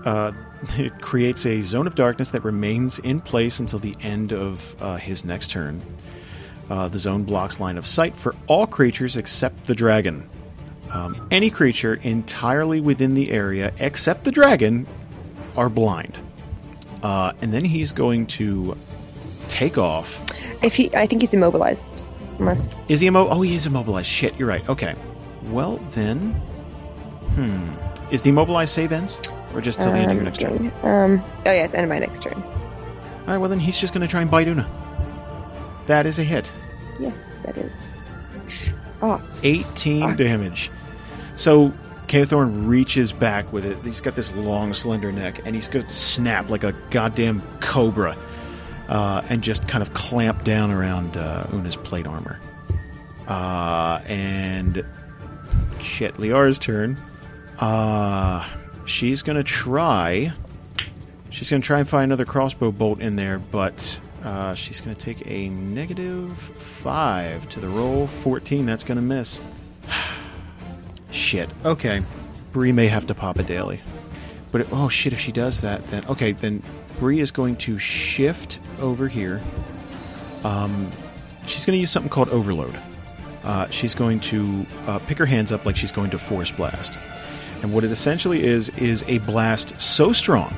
uh, 0.04 0.32
it 0.76 1.00
creates 1.00 1.46
a 1.46 1.60
zone 1.62 1.86
of 1.86 1.94
darkness 1.94 2.30
that 2.30 2.44
remains 2.44 2.98
in 3.00 3.20
place 3.20 3.58
until 3.58 3.78
the 3.78 3.94
end 4.00 4.32
of 4.32 4.76
uh, 4.80 4.96
his 4.96 5.24
next 5.24 5.50
turn. 5.50 5.82
Uh, 6.70 6.88
the 6.88 6.98
zone 6.98 7.24
blocks 7.24 7.60
line 7.60 7.76
of 7.76 7.86
sight 7.86 8.16
for 8.16 8.34
all 8.46 8.66
creatures 8.66 9.16
except 9.16 9.66
the 9.66 9.74
dragon. 9.74 10.28
Um, 10.90 11.26
any 11.30 11.50
creature 11.50 11.94
entirely 12.02 12.80
within 12.80 13.14
the 13.14 13.30
area 13.30 13.72
except 13.78 14.24
the 14.24 14.30
dragon 14.30 14.86
are 15.56 15.68
blind. 15.68 16.18
Uh, 17.02 17.32
and 17.42 17.52
then 17.52 17.64
he's 17.64 17.92
going 17.92 18.26
to 18.26 18.76
take 19.48 19.76
off. 19.76 20.22
If 20.62 20.74
he, 20.74 20.94
I 20.94 21.06
think 21.06 21.20
he's 21.20 21.34
immobilized. 21.34 22.10
Unless 22.38 22.78
Is 22.88 23.00
he 23.00 23.06
immo? 23.06 23.28
Oh, 23.28 23.42
he 23.42 23.54
is 23.54 23.66
immobilized. 23.66 24.08
Shit, 24.08 24.36
you're 24.38 24.48
right. 24.48 24.66
Okay. 24.68 24.94
Well, 25.44 25.76
then. 25.90 26.32
Hmm. 27.34 27.74
Is 28.10 28.22
the 28.22 28.30
immobilized 28.30 28.72
save 28.72 28.92
ends? 28.92 29.20
Or 29.54 29.60
just 29.60 29.80
till 29.80 29.92
the 29.92 29.98
end 29.98 30.10
of 30.10 30.16
your 30.16 30.20
um, 30.20 30.24
next 30.24 30.40
turn? 30.40 30.72
Um. 30.82 31.24
Oh 31.46 31.52
yeah, 31.52 31.64
it's 31.64 31.72
the 31.72 31.78
end 31.78 31.84
of 31.84 31.90
my 31.90 31.98
next 31.98 32.22
turn. 32.22 32.42
Alright, 33.22 33.40
well 33.40 33.48
then 33.48 33.60
he's 33.60 33.78
just 33.78 33.94
going 33.94 34.02
to 34.02 34.10
try 34.10 34.20
and 34.20 34.30
bite 34.30 34.48
Una. 34.48 34.68
That 35.86 36.06
is 36.06 36.18
a 36.18 36.24
hit. 36.24 36.52
Yes, 36.98 37.42
that 37.42 37.56
is. 37.56 38.00
Oh, 39.02 39.22
18 39.42 40.00
Fuck. 40.00 40.16
damage. 40.16 40.70
So, 41.36 41.72
Kael'thorn 42.06 42.66
reaches 42.68 43.12
back 43.12 43.52
with 43.52 43.66
it. 43.66 43.76
He's 43.84 44.00
got 44.00 44.14
this 44.14 44.34
long, 44.34 44.72
slender 44.72 45.10
neck, 45.12 45.40
and 45.44 45.54
he's 45.54 45.68
going 45.68 45.86
to 45.86 45.92
snap 45.92 46.48
like 46.48 46.64
a 46.64 46.72
goddamn 46.90 47.42
cobra 47.60 48.16
uh, 48.88 49.22
and 49.28 49.42
just 49.42 49.66
kind 49.68 49.82
of 49.82 49.92
clamp 49.94 50.44
down 50.44 50.70
around 50.70 51.16
uh, 51.16 51.46
Una's 51.52 51.76
plate 51.76 52.06
armor. 52.06 52.40
Uh, 53.26 54.00
and. 54.06 54.84
Shit, 55.82 56.18
Liara's 56.18 56.58
turn. 56.58 56.96
Uh, 57.58 58.48
she's 58.84 59.22
going 59.22 59.36
to 59.36 59.44
try. 59.44 60.32
She's 61.30 61.50
going 61.50 61.62
to 61.62 61.66
try 61.66 61.78
and 61.80 61.88
find 61.88 62.04
another 62.04 62.24
crossbow 62.24 62.70
bolt 62.70 63.00
in 63.00 63.16
there, 63.16 63.38
but 63.38 63.98
uh, 64.22 64.54
she's 64.54 64.80
going 64.80 64.94
to 64.94 65.00
take 65.04 65.26
a 65.26 65.48
negative 65.48 66.38
5 66.38 67.48
to 67.50 67.60
the 67.60 67.68
roll. 67.68 68.06
14, 68.06 68.66
that's 68.66 68.84
going 68.84 68.96
to 68.96 69.02
miss. 69.02 69.42
shit. 71.10 71.50
Okay. 71.64 72.02
Bree 72.52 72.72
may 72.72 72.86
have 72.86 73.06
to 73.08 73.14
pop 73.14 73.38
a 73.38 73.42
daily. 73.42 73.80
But, 74.52 74.62
it- 74.62 74.68
oh 74.70 74.88
shit, 74.88 75.12
if 75.12 75.18
she 75.18 75.32
does 75.32 75.62
that, 75.62 75.84
then. 75.88 76.04
Okay, 76.08 76.32
then 76.32 76.62
Bree 77.00 77.18
is 77.20 77.32
going 77.32 77.56
to 77.56 77.78
shift 77.78 78.60
over 78.80 79.08
here. 79.08 79.42
Um, 80.44 80.90
she's 81.46 81.66
going 81.66 81.76
to 81.76 81.80
use 81.80 81.90
something 81.90 82.10
called 82.10 82.28
Overload. 82.28 82.78
Uh, 83.42 83.68
she's 83.70 83.94
going 83.94 84.20
to 84.20 84.64
uh, 84.86 84.98
pick 85.00 85.18
her 85.18 85.26
hands 85.26 85.50
up 85.52 85.66
like 85.66 85.76
she's 85.76 85.92
going 85.92 86.10
to 86.10 86.18
Force 86.18 86.50
Blast. 86.50 86.96
And 87.64 87.72
what 87.72 87.82
it 87.82 87.90
essentially 87.90 88.44
is, 88.44 88.68
is 88.76 89.06
a 89.08 89.16
blast 89.20 89.80
so 89.80 90.12
strong 90.12 90.54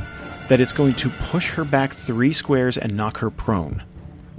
that 0.49 0.59
it's 0.59 0.73
going 0.73 0.95
to 0.95 1.09
push 1.09 1.51
her 1.51 1.63
back 1.65 1.93
three 1.93 2.33
squares 2.33 2.77
and 2.77 2.97
knock 2.97 3.19
her 3.19 3.31
prone. 3.31 3.85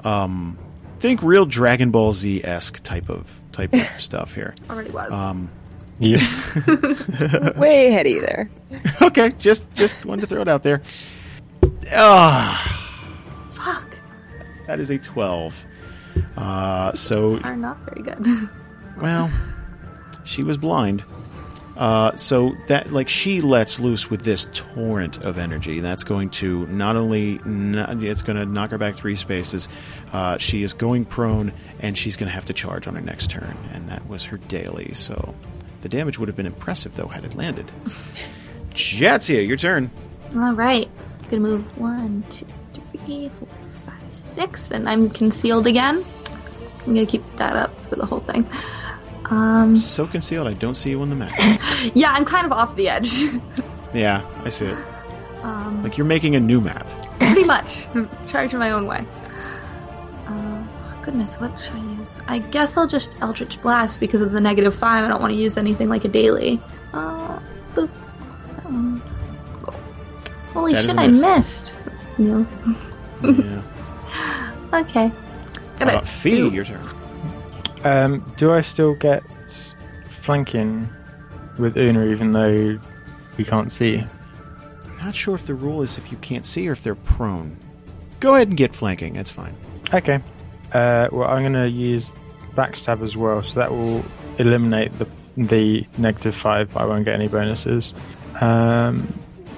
Um, 0.04 0.60
think 1.00 1.24
real 1.24 1.46
Dragon 1.46 1.92
Ball 1.92 2.12
Z 2.12 2.44
esque 2.44 2.84
type 2.84 3.10
of 3.10 3.40
type 3.54 3.74
of 3.74 3.88
stuff 4.00 4.34
here. 4.36 4.54
Already 4.70 4.90
was. 4.92 5.14
Um, 5.14 5.50
Yeah. 6.00 6.18
way 7.58 7.88
ahead 7.88 8.06
of 8.06 8.20
there. 8.20 8.50
okay, 9.02 9.32
just 9.40 9.74
just 9.74 10.04
wanted 10.04 10.24
to 10.24 10.28
throw 10.28 10.42
it 10.42 10.50
out 10.50 10.64
there. 10.64 10.82
Ah, 11.94 12.84
Fuck. 13.52 13.98
that 14.66 14.82
is 14.82 14.90
a 14.90 14.98
twelve. 14.98 15.66
Uh, 16.36 16.92
so 16.92 17.40
Are 17.46 17.56
not 17.56 17.78
very 17.86 18.02
good. 18.04 18.50
well, 19.02 19.32
she 20.26 20.44
was 20.44 20.58
blind. 20.58 21.06
Uh, 21.78 22.16
so 22.16 22.56
that 22.66 22.92
like 22.92 23.08
she 23.08 23.40
lets 23.40 23.80
loose 23.80 24.10
with 24.10 24.24
this 24.24 24.48
torrent 24.52 25.24
of 25.24 25.38
energy. 25.38 25.80
That's 25.80 26.04
going 26.04 26.32
to 26.32 26.66
not 26.68 26.96
only 26.96 27.40
not, 27.46 28.04
it's 28.04 28.24
going 28.24 28.38
to 28.38 28.46
knock 28.46 28.72
her 28.72 28.80
back 28.80 28.96
three 28.96 29.16
spaces. 29.16 29.70
Uh, 30.12 30.40
she 30.40 30.64
is 30.64 30.74
going 30.74 31.06
prone, 31.06 31.54
and 31.80 31.96
she's 31.96 32.18
going 32.18 32.28
to 32.28 32.34
have 32.34 32.46
to 32.46 32.54
charge 32.54 32.88
on 32.88 32.96
her 32.96 33.02
next 33.02 33.30
turn, 33.30 33.56
and 33.74 33.88
that 33.90 34.08
was 34.08 34.26
her 34.26 34.38
daily. 34.38 34.92
So 34.94 35.36
the 35.82 35.90
damage 35.90 36.18
would 36.18 36.28
have 36.28 36.36
been 36.36 36.48
impressive 36.48 36.96
though 36.96 37.08
had 37.08 37.24
it 37.24 37.36
landed. 37.36 37.72
Jadzia, 38.72 39.48
your 39.48 39.58
turn. 39.58 39.92
All 40.36 40.54
right. 40.54 40.90
Gonna 41.30 41.42
move 41.42 41.78
one, 41.78 42.24
two, 42.30 42.46
three, 43.06 43.30
four, 43.38 43.48
five, 43.86 44.14
six, 44.14 44.72
and 44.72 44.90
I'm 44.90 45.10
concealed 45.10 45.68
again. 45.68 46.04
I'm 46.80 46.94
gonna 46.94 47.06
keep 47.06 47.24
that 47.36 47.56
up 47.56 47.80
for 47.90 47.98
the 47.98 48.06
whole 48.06 48.20
thing. 48.20 48.48
Um, 49.30 49.76
So 49.76 50.08
concealed, 50.08 50.48
I 50.48 50.54
don't 50.54 50.76
see 50.76 50.90
you 50.92 51.02
on 51.02 51.10
the 51.10 51.16
map. 51.16 51.34
yeah, 51.96 52.12
I'm 52.14 52.24
kind 52.26 52.46
of 52.46 52.52
off 52.52 52.76
the 52.76 52.88
edge. 52.90 53.14
yeah, 53.94 54.26
I 54.44 54.50
see 54.50 54.68
it. 54.68 54.78
um, 55.44 55.84
Like 55.84 55.98
you're 55.98 56.06
making 56.08 56.36
a 56.36 56.40
new 56.40 56.62
map. 56.62 56.88
pretty 57.20 57.44
much. 57.44 57.86
Charging 58.28 58.60
my 58.60 58.72
own 58.72 58.88
way. 58.88 59.06
Uh, 60.28 60.64
goodness, 61.02 61.36
what 61.40 61.60
should 61.60 61.74
I 61.74 61.98
use? 61.98 62.16
I 62.28 62.40
guess 62.40 62.78
I'll 62.78 62.88
just 62.88 63.18
Eldritch 63.22 63.62
Blast 63.62 64.00
because 64.00 64.22
of 64.22 64.32
the 64.32 64.40
negative 64.42 64.74
five. 64.76 65.04
I 65.04 65.08
don't 65.10 65.22
want 65.22 65.32
to 65.34 65.38
use 65.40 65.58
anything 65.58 65.90
like 65.90 66.06
a 66.06 66.10
daily. 66.10 66.62
Uh, 66.94 67.40
boop. 67.74 67.90
That 68.56 68.66
one. 68.66 69.02
Holy 70.54 70.74
That 70.74 70.86
shit, 70.86 70.98
I 70.98 71.08
miss. 71.08 71.22
missed. 71.22 71.72
That's 71.86 72.10
new. 72.18 72.48
Yeah. 73.24 73.62
Okay. 74.74 75.12
Got 75.80 75.88
Uh, 75.94 75.98
it. 75.98 76.08
Fie, 76.08 76.48
your 76.50 76.64
turn. 76.64 76.80
Um, 77.84 78.34
do 78.38 78.52
I 78.52 78.62
still 78.62 78.96
get 78.96 79.24
flanking 80.22 80.90
with 81.58 81.78
Una 81.78 82.06
even 82.06 82.32
though 82.32 82.80
we 83.38 83.44
can't 83.44 83.72
see? 83.72 84.04
I'm 84.86 84.98
not 85.06 85.16
sure 85.16 85.36
if 85.36 85.46
the 85.46 85.54
rule 85.54 85.82
is 85.82 85.98
if 85.98 86.12
you 86.12 86.18
can't 86.18 86.46
see 86.46 86.68
or 86.68 86.74
if 86.74 86.84
they're 86.84 86.96
prone. 86.96 87.58
Go 88.20 88.36
ahead 88.36 88.50
and 88.50 88.58
get 88.58 88.74
flanking. 88.74 89.14
That's 89.14 89.32
fine. 89.32 89.56
Okay. 89.94 90.22
Uh, 90.74 91.08
well, 91.12 91.30
I'm 91.30 91.42
going 91.42 91.54
to 91.54 91.70
use 91.70 92.14
backstab 92.56 93.04
as 93.04 93.16
well, 93.16 93.42
so 93.42 93.60
that 93.60 93.72
will 93.72 94.04
eliminate 94.38 94.92
the 94.98 95.08
the 95.38 95.86
negative 96.00 96.36
five, 96.36 96.74
but 96.74 96.82
I 96.82 96.86
won't 96.86 97.06
get 97.06 97.14
any 97.14 97.28
bonuses. 97.28 97.94
Um, 98.42 99.14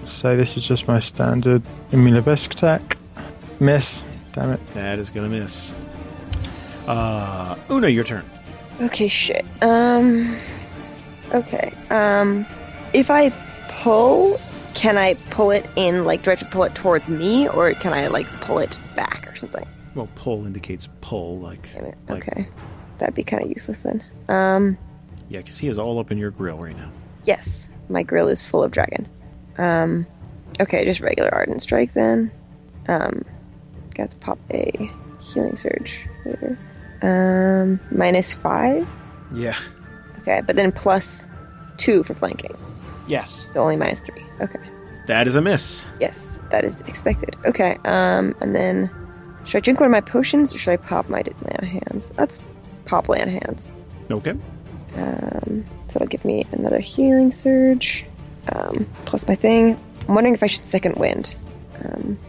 so 0.05 0.35
this 0.35 0.57
is 0.57 0.67
just 0.67 0.87
my 0.87 0.99
standard 0.99 1.63
Immunobesque 1.91 2.51
attack. 2.51 2.97
Miss. 3.59 4.03
Damn 4.33 4.51
it. 4.51 4.73
That 4.73 4.99
is 4.99 5.09
going 5.09 5.31
to 5.31 5.39
miss. 5.39 5.73
Uh, 6.87 7.55
Una, 7.69 7.87
your 7.87 8.03
turn. 8.03 8.23
Okay, 8.81 9.07
shit. 9.07 9.45
Um. 9.61 10.35
Okay. 11.33 11.73
Um. 11.89 12.45
If 12.93 13.11
I 13.11 13.29
pull, 13.69 14.39
can 14.73 14.97
I 14.97 15.13
pull 15.29 15.51
it 15.51 15.69
in? 15.75 16.05
Like, 16.05 16.23
do 16.23 16.31
I 16.31 16.35
have 16.35 16.39
to 16.39 16.45
pull 16.45 16.63
it 16.63 16.73
towards 16.75 17.07
me, 17.09 17.47
or 17.49 17.73
can 17.73 17.93
I 17.93 18.07
like 18.07 18.27
pull 18.41 18.59
it 18.59 18.79
back 18.95 19.27
or 19.31 19.35
something? 19.35 19.67
Well, 19.95 20.09
pull 20.15 20.45
indicates 20.45 20.87
pull, 21.01 21.39
like, 21.39 21.71
Damn 21.73 21.85
it. 21.85 21.97
like 22.07 22.27
Okay. 22.27 22.47
That'd 22.99 23.15
be 23.15 23.23
kind 23.23 23.43
of 23.43 23.49
useless 23.49 23.81
then. 23.83 24.03
Um. 24.27 24.77
yeah, 25.29 25.39
because 25.39 25.57
he 25.57 25.67
is 25.67 25.77
all 25.77 25.99
up 25.99 26.11
in 26.11 26.17
your 26.17 26.31
grill 26.31 26.57
right 26.57 26.75
now. 26.75 26.91
Yes, 27.25 27.69
my 27.89 28.03
grill 28.03 28.27
is 28.29 28.45
full 28.45 28.63
of 28.63 28.71
dragon. 28.71 29.07
Um. 29.57 30.07
Okay, 30.59 30.83
just 30.85 30.99
regular 31.01 31.33
ardent 31.33 31.61
strike 31.61 31.93
then. 31.93 32.31
Um. 32.87 33.23
Got 33.95 34.11
to 34.11 34.17
pop 34.17 34.39
a 34.51 34.89
healing 35.19 35.57
surge 35.57 35.99
later. 36.25 36.57
Um. 37.01 37.79
Minus 37.91 38.33
five. 38.33 38.87
Yeah. 39.31 39.57
Okay, 40.19 40.41
but 40.45 40.55
then 40.55 40.71
plus 40.71 41.29
two 41.77 42.03
for 42.03 42.13
flanking. 42.13 42.55
Yes. 43.07 43.47
So 43.53 43.61
only 43.61 43.77
minus 43.77 43.99
three. 43.99 44.23
Okay. 44.41 44.59
That 45.07 45.27
is 45.27 45.33
a 45.33 45.41
miss. 45.41 45.85
Yes, 45.99 46.39
that 46.51 46.63
is 46.63 46.81
expected. 46.81 47.35
Okay, 47.45 47.77
um, 47.85 48.35
and 48.41 48.55
then 48.55 48.91
should 49.45 49.57
I 49.57 49.59
drink 49.61 49.79
one 49.79 49.87
of 49.87 49.91
my 49.91 50.01
potions 50.01 50.53
or 50.53 50.59
should 50.59 50.71
I 50.71 50.77
pop 50.77 51.09
my 51.09 51.23
on 51.57 51.65
hands? 51.65 52.13
Let's 52.17 52.39
pop 52.85 53.09
land 53.09 53.31
hands. 53.31 53.71
Okay. 54.11 54.35
Um, 54.95 55.65
so 55.87 55.97
it'll 55.97 56.07
give 56.07 56.25
me 56.25 56.45
another 56.51 56.79
healing 56.79 57.31
surge. 57.31 58.05
Um, 58.51 58.87
plus 59.05 59.27
my 59.27 59.35
thing. 59.35 59.79
I'm 60.07 60.13
wondering 60.13 60.35
if 60.35 60.43
I 60.43 60.47
should 60.47 60.65
second 60.67 60.95
wind. 60.97 61.35
Um, 61.83 62.19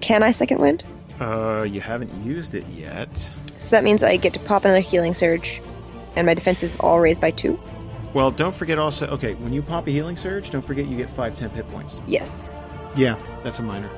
can 0.00 0.22
I 0.22 0.32
second 0.32 0.60
wind? 0.60 0.84
Uh, 1.20 1.62
you 1.62 1.80
haven't 1.80 2.12
used 2.24 2.54
it 2.54 2.66
yet. 2.68 3.32
So 3.58 3.70
that 3.70 3.84
means 3.84 4.02
I 4.02 4.16
get 4.16 4.32
to 4.34 4.40
pop 4.40 4.64
another 4.64 4.80
healing 4.80 5.12
surge, 5.14 5.60
and 6.16 6.26
my 6.26 6.34
defense 6.34 6.62
is 6.62 6.76
all 6.80 6.98
raised 6.98 7.20
by 7.20 7.30
two. 7.30 7.60
Well, 8.14 8.30
don't 8.30 8.54
forget 8.54 8.78
also. 8.78 9.06
Okay, 9.08 9.34
when 9.34 9.52
you 9.52 9.62
pop 9.62 9.86
a 9.86 9.90
healing 9.90 10.16
surge, 10.16 10.50
don't 10.50 10.64
forget 10.64 10.86
you 10.86 10.96
get 10.96 11.10
five 11.10 11.34
temp 11.34 11.54
hit 11.54 11.68
points. 11.68 12.00
Yes. 12.06 12.48
Yeah, 12.96 13.16
that's 13.44 13.58
a 13.58 13.62
minor. 13.62 13.90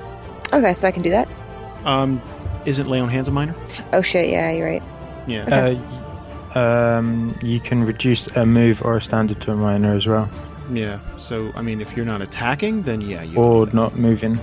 Okay, 0.51 0.73
so 0.73 0.87
I 0.87 0.91
can 0.91 1.01
do 1.01 1.09
that. 1.11 1.27
Um, 1.85 2.21
isn't 2.65 2.87
lay 2.87 2.99
on 2.99 3.09
hands 3.09 3.27
a 3.27 3.31
minor? 3.31 3.55
Oh 3.91 4.01
shit! 4.01 4.29
Yeah, 4.29 4.51
you're 4.51 4.67
right. 4.67 4.83
Yeah. 5.25 5.43
Okay. 5.43 5.81
Uh, 6.55 6.59
um, 6.59 7.37
you 7.41 7.59
can 7.59 7.83
reduce 7.83 8.27
a 8.27 8.45
move 8.45 8.83
or 8.85 8.97
a 8.97 9.01
standard 9.01 9.41
to 9.41 9.51
a 9.51 9.55
minor 9.55 9.93
as 9.95 10.05
well, 10.05 10.29
Yeah. 10.71 10.99
So, 11.17 11.51
I 11.55 11.61
mean, 11.61 11.81
if 11.81 11.95
you're 11.97 12.05
not 12.05 12.21
attacking, 12.21 12.83
then 12.83 13.01
yeah, 13.01 13.23
you. 13.23 13.37
or 13.37 13.65
can 13.65 13.65
do 13.65 13.71
that. 13.71 13.75
not 13.75 13.97
moving. 13.97 14.39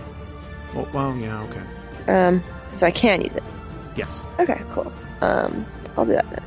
Well, 0.75 0.89
well, 0.93 1.17
yeah. 1.17 1.43
Okay. 1.43 2.13
Um, 2.13 2.43
so 2.73 2.87
I 2.87 2.91
can 2.91 3.21
use 3.23 3.37
it. 3.37 3.43
Yes. 3.97 4.23
Okay, 4.39 4.61
cool. 4.71 4.93
Um, 5.21 5.67
I'll 5.97 6.05
do 6.05 6.13
that 6.13 6.29
then. 6.31 6.43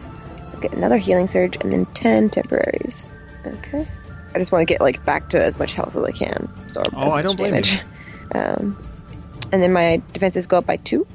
I'll 0.53 0.59
get 0.59 0.73
another 0.73 0.97
healing 0.97 1.27
surge 1.27 1.57
and 1.61 1.71
then 1.71 1.85
ten 1.87 2.29
temporaries. 2.29 3.05
Okay. 3.45 3.87
I 4.35 4.39
just 4.39 4.51
want 4.51 4.67
to 4.67 4.71
get 4.73 4.81
like 4.81 5.03
back 5.05 5.29
to 5.29 5.43
as 5.43 5.59
much 5.59 5.73
health 5.73 5.95
as 5.95 6.03
I 6.03 6.11
can. 6.11 6.49
So 6.67 6.81
Oh, 6.93 7.11
I 7.11 7.21
don't 7.21 7.37
blame 7.37 7.55
you. 7.55 7.61
Um, 8.35 8.75
and 9.51 9.61
then 9.61 9.71
my 9.73 10.01
defenses 10.13 10.47
go 10.47 10.57
up 10.57 10.65
by 10.65 10.77
two. 10.77 11.05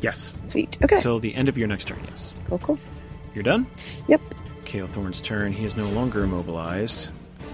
Yes. 0.00 0.32
Sweet. 0.46 0.78
Okay. 0.82 0.98
Till 0.98 1.18
the 1.18 1.34
end 1.34 1.50
of 1.50 1.58
your 1.58 1.68
next 1.68 1.86
turn. 1.88 1.98
Yes. 2.08 2.32
cool. 2.48 2.58
Cool. 2.58 2.78
You're 3.34 3.42
done. 3.42 3.66
Yep. 4.08 4.22
Kael'thorn's 4.64 5.20
turn. 5.20 5.52
He 5.52 5.66
is 5.66 5.76
no 5.76 5.86
longer 5.90 6.22
immobilized, 6.24 7.08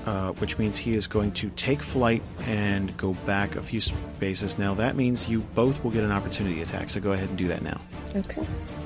uh, 0.06 0.32
which 0.32 0.58
means 0.58 0.76
he 0.76 0.94
is 0.94 1.06
going 1.06 1.32
to 1.32 1.50
take 1.50 1.82
flight 1.82 2.22
and 2.46 2.96
go 2.96 3.14
back 3.26 3.56
a 3.56 3.62
few 3.62 3.80
spaces. 3.80 4.58
Now 4.58 4.74
that 4.74 4.96
means 4.96 5.28
you 5.28 5.40
both 5.54 5.82
will 5.84 5.90
get 5.90 6.04
an 6.04 6.12
opportunity 6.12 6.62
attack. 6.62 6.90
So 6.90 7.00
go 7.00 7.12
ahead 7.12 7.28
and 7.28 7.38
do 7.38 7.48
that 7.48 7.62
now. 7.62 7.80
Okay. 8.16 8.42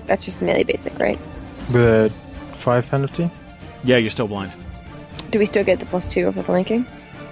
That's 0.07 0.25
just 0.25 0.43
melee 0.43 0.65
basic, 0.65 0.99
right? 0.99 1.19
With 1.73 2.13
a 2.13 2.57
five 2.59 2.87
penalty. 2.89 3.31
Yeah, 3.85 3.97
you're 3.97 4.11
still 4.11 4.29
blind. 4.29 4.53
Do 5.31 5.39
we 5.39 5.47
still 5.47 5.65
get 5.65 5.81
the 5.81 5.87
plus 5.87 6.07
two 6.09 6.31
for 6.33 6.43
flanking? 6.43 6.87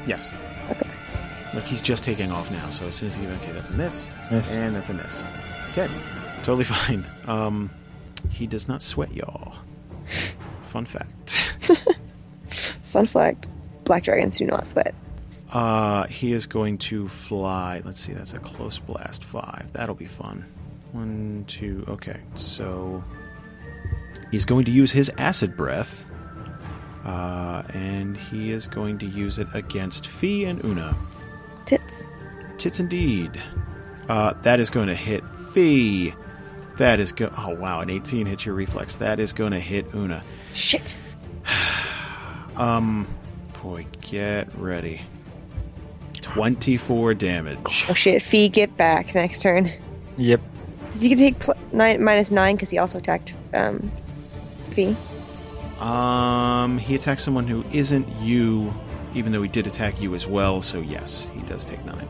Yes. 0.07 0.29
Okay. 0.71 0.89
Look, 1.55 1.65
he's 1.65 1.83
just 1.83 2.03
taking 2.03 2.31
off 2.33 2.51
now. 2.51 2.69
So 2.71 2.87
as 2.87 2.97
soon 2.97 3.09
as 3.09 3.15
he 3.17 3.27
okay, 3.27 3.53
that's 3.53 3.69
a 3.71 3.73
miss, 3.75 4.11
Miss. 4.31 4.51
and 4.51 4.75
that's 4.75 4.91
a 4.91 4.95
miss. 4.95 5.23
Okay, 5.71 5.89
totally 6.43 6.65
fine. 6.65 7.07
Um, 7.27 7.71
he 8.31 8.47
does 8.47 8.67
not 8.67 8.83
sweat 8.83 9.13
y'all. 9.15 9.55
Fun 10.63 10.85
fact. 10.85 11.57
Fun 12.85 13.07
fact: 13.07 13.47
black 13.85 14.03
dragons 14.03 14.39
do 14.39 14.47
not 14.47 14.67
sweat. 14.67 14.95
Uh, 15.51 16.07
he 16.09 16.33
is 16.33 16.47
going 16.47 16.79
to 16.79 17.09
fly. 17.09 17.81
Let's 17.85 18.01
see, 18.01 18.13
that's 18.13 18.35
a 18.35 18.41
close 18.41 18.79
blast 18.79 19.25
five. 19.25 19.73
That'll 19.73 19.95
be 19.95 20.07
fun. 20.07 20.45
One, 20.93 21.45
two, 21.47 21.85
okay. 21.89 22.21
So 22.35 23.05
he's 24.31 24.45
going 24.45 24.65
to 24.65 24.73
use 24.73 24.91
his 24.91 25.11
acid 25.17 25.57
breath, 25.57 26.11
uh, 27.05 27.63
and 27.73 28.17
he 28.17 28.51
is 28.51 28.67
going 28.67 28.99
to 28.99 29.07
use 29.07 29.39
it 29.39 29.49
against 29.55 30.09
Fie 30.09 30.45
and 30.45 30.65
Una. 30.65 30.97
Tits. 31.67 32.05
Tits 32.59 32.81
indeed. 32.81 33.41
Uh, 34.09 34.35
that 34.43 34.61
is 34.61 34.71
going 34.71 34.89
to 34.89 34.95
hit 34.95 35.27
Fie. 35.53 36.15
That 36.79 36.99
is 36.99 37.13
go. 37.13 37.33
Oh 37.39 37.55
wow, 37.55 37.81
an 37.81 37.91
18 37.91 38.27
hits 38.27 38.45
your 38.45 38.57
reflex. 38.57 38.97
That 38.97 39.21
is 39.21 39.33
going 39.33 39.53
to 39.53 39.61
hit 39.61 39.87
Una. 39.95 40.23
Shit. 40.53 40.97
Um, 42.57 43.09
boy, 43.65 43.87
get 44.03 44.47
ready. 44.59 45.01
24 46.21 47.15
damage. 47.15 47.87
Oh 47.89 47.95
shit. 47.95 48.23
Fie, 48.23 48.51
get 48.51 48.77
back 48.77 49.15
next 49.15 49.41
turn. 49.41 49.73
Yep. 50.19 50.43
Does 50.93 51.01
he 51.01 51.09
get 51.09 51.17
to 51.17 51.21
take 51.23 51.39
pl- 51.39 51.55
nine 51.73 52.05
minus 52.05 52.31
nine 52.31 52.57
because 52.57 52.69
he 52.69 52.77
also 52.77 52.99
attacked 52.99 53.35
um, 53.55 53.91
Fie? 54.73 54.95
Um, 55.81 56.77
he 56.77 56.95
attacks 56.95 57.25
someone 57.25 57.49
who 57.49 57.65
isn't 57.73 58.07
you, 58.21 58.73
even 59.15 59.33
though 59.33 59.43
he 59.43 59.49
did 59.49 59.67
attack 59.67 60.01
you 60.01 60.15
as 60.15 60.27
well. 60.27 60.61
So 60.61 60.81
yes, 60.81 61.27
he 61.33 61.41
does 61.41 61.65
take 61.65 61.83
nine. 61.87 62.09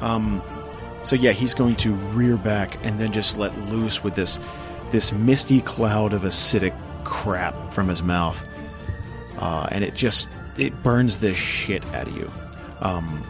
Um, 0.00 0.42
so 1.02 1.16
yeah, 1.16 1.32
he's 1.32 1.54
going 1.54 1.74
to 1.76 1.92
rear 1.92 2.36
back 2.36 2.84
and 2.86 3.00
then 3.00 3.12
just 3.12 3.36
let 3.36 3.56
loose 3.68 4.04
with 4.04 4.14
this 4.14 4.38
this 4.92 5.12
misty 5.12 5.60
cloud 5.60 6.12
of 6.12 6.22
acidic 6.22 6.72
crap 7.02 7.74
from 7.74 7.88
his 7.88 8.02
mouth, 8.02 8.44
uh, 9.38 9.66
and 9.72 9.82
it 9.82 9.94
just 9.94 10.28
it 10.58 10.82
burns 10.82 11.18
the 11.18 11.34
shit 11.34 11.84
out 11.86 12.06
of 12.06 12.16
you. 12.16 12.30
Um, 12.80 13.24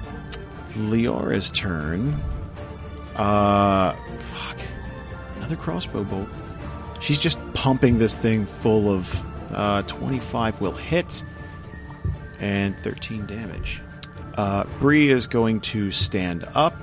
Liara's 0.76 1.50
turn. 1.50 2.14
Uh, 3.14 3.94
fuck, 4.18 4.60
another 5.36 5.56
crossbow 5.56 6.04
bolt. 6.04 6.28
She's 7.00 7.18
just 7.18 7.40
pumping 7.54 7.98
this 7.98 8.14
thing 8.14 8.46
full 8.46 8.90
of 8.90 9.22
uh, 9.52 9.82
25 9.82 10.60
will 10.60 10.72
hit 10.72 11.22
and 12.40 12.76
13 12.80 13.26
damage. 13.26 13.80
Uh, 14.34 14.64
Bree 14.78 15.10
is 15.10 15.26
going 15.26 15.60
to 15.60 15.90
stand 15.90 16.44
up. 16.54 16.74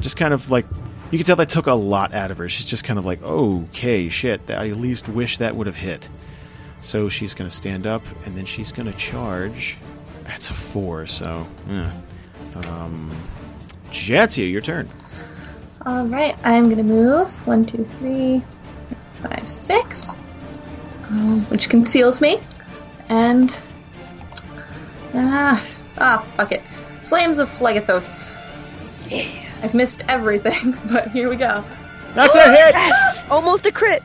Just 0.00 0.16
kind 0.16 0.34
of 0.34 0.50
like 0.50 0.66
you 1.10 1.18
can 1.18 1.24
tell 1.24 1.36
that 1.36 1.48
took 1.48 1.68
a 1.68 1.74
lot 1.74 2.12
out 2.14 2.30
of 2.30 2.38
her. 2.38 2.48
She's 2.48 2.66
just 2.66 2.84
kind 2.84 2.98
of 2.98 3.04
like, 3.04 3.22
okay, 3.22 4.08
shit. 4.08 4.40
I 4.50 4.70
at 4.70 4.76
least 4.76 5.08
wish 5.08 5.38
that 5.38 5.54
would 5.54 5.68
have 5.68 5.76
hit. 5.76 6.08
So 6.80 7.08
she's 7.08 7.34
going 7.34 7.48
to 7.48 7.54
stand 7.54 7.86
up 7.86 8.02
and 8.24 8.36
then 8.36 8.44
she's 8.44 8.72
going 8.72 8.90
to 8.90 8.96
charge. 8.98 9.78
That's 10.24 10.50
a 10.50 10.54
four, 10.54 11.06
so 11.06 11.46
yeah. 11.68 11.92
Um, 12.64 13.10
Jadzia, 13.90 14.50
your 14.50 14.60
turn. 14.60 14.88
All 15.84 16.04
right, 16.06 16.36
I'm 16.42 16.68
gonna 16.68 16.82
move 16.82 17.30
one, 17.46 17.64
two, 17.64 17.84
three, 17.84 18.42
five, 19.22 19.48
six, 19.48 20.10
um, 21.10 21.42
which 21.42 21.68
conceals 21.68 22.20
me, 22.20 22.40
and 23.08 23.56
ah, 25.14 25.64
ah, 25.98 26.26
fuck 26.34 26.50
it, 26.50 26.62
flames 27.04 27.38
of 27.38 27.48
Phlegethos. 27.48 28.28
I've 29.62 29.74
missed 29.74 30.02
everything, 30.08 30.76
but 30.92 31.12
here 31.12 31.30
we 31.30 31.36
go. 31.36 31.64
That's 32.14 32.34
a 32.34 32.50
hit. 32.50 32.74
Almost 33.30 33.66
a 33.66 33.72
crit. 33.72 34.02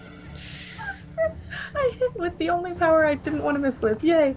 I 1.81 1.91
hit 1.99 2.15
with 2.15 2.37
the 2.37 2.49
only 2.49 2.73
power 2.73 3.05
I 3.05 3.15
didn't 3.15 3.43
want 3.43 3.55
to 3.55 3.59
miss 3.59 3.81
with. 3.81 4.03
Yay! 4.03 4.35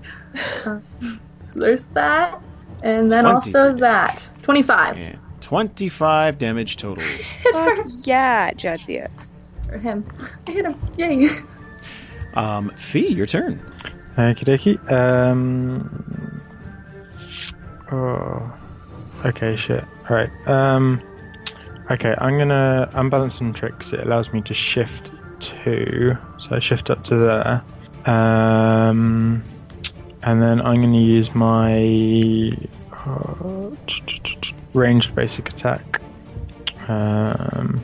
Uh, 0.65 0.79
so 1.01 1.19
there's 1.55 1.85
that, 1.95 2.41
and 2.83 3.11
then 3.11 3.23
23 3.25 3.35
also 3.35 3.53
damage. 3.69 3.81
that. 3.81 4.31
Twenty-five 4.43 4.97
And 4.97 5.19
25 5.41 6.39
damage 6.39 6.77
total. 6.77 7.05
Fuck 7.53 7.79
yeah, 8.05 8.51
Jadzia. 8.53 9.09
for 9.69 9.79
him. 9.79 10.05
I 10.47 10.51
hit 10.51 10.65
him. 10.67 10.81
Yay! 10.97 11.29
Um, 12.35 12.71
Fie, 12.77 13.09
your 13.13 13.27
turn. 13.27 13.61
Thank 14.17 14.39
Okie 14.39 14.79
dokie. 14.79 14.93
Um. 14.93 16.41
Oh. 17.93 18.53
Okay, 19.25 19.57
shit. 19.57 19.85
Alright. 20.11 20.31
Um. 20.49 21.01
Okay, 21.91 22.15
I'm 22.19 22.39
gonna 22.39 22.89
unbalance 22.95 23.37
some 23.37 23.53
tricks. 23.53 23.93
It 23.93 24.01
allows 24.01 24.33
me 24.33 24.41
to 24.43 24.55
shift 24.55 25.11
two. 25.41 26.17
So 26.55 26.61
shift 26.61 26.91
up 26.91 27.03
to 27.05 27.17
there. 27.17 27.65
Um. 28.07 29.43
and 30.23 30.41
then 30.41 30.61
I'm 30.61 30.81
going 30.81 30.93
to 30.93 31.01
use 31.01 31.35
my 31.35 32.53
uh, 32.93 33.71
ranged 34.73 35.15
basic 35.17 35.49
attack. 35.49 36.01
Um, 36.87 37.83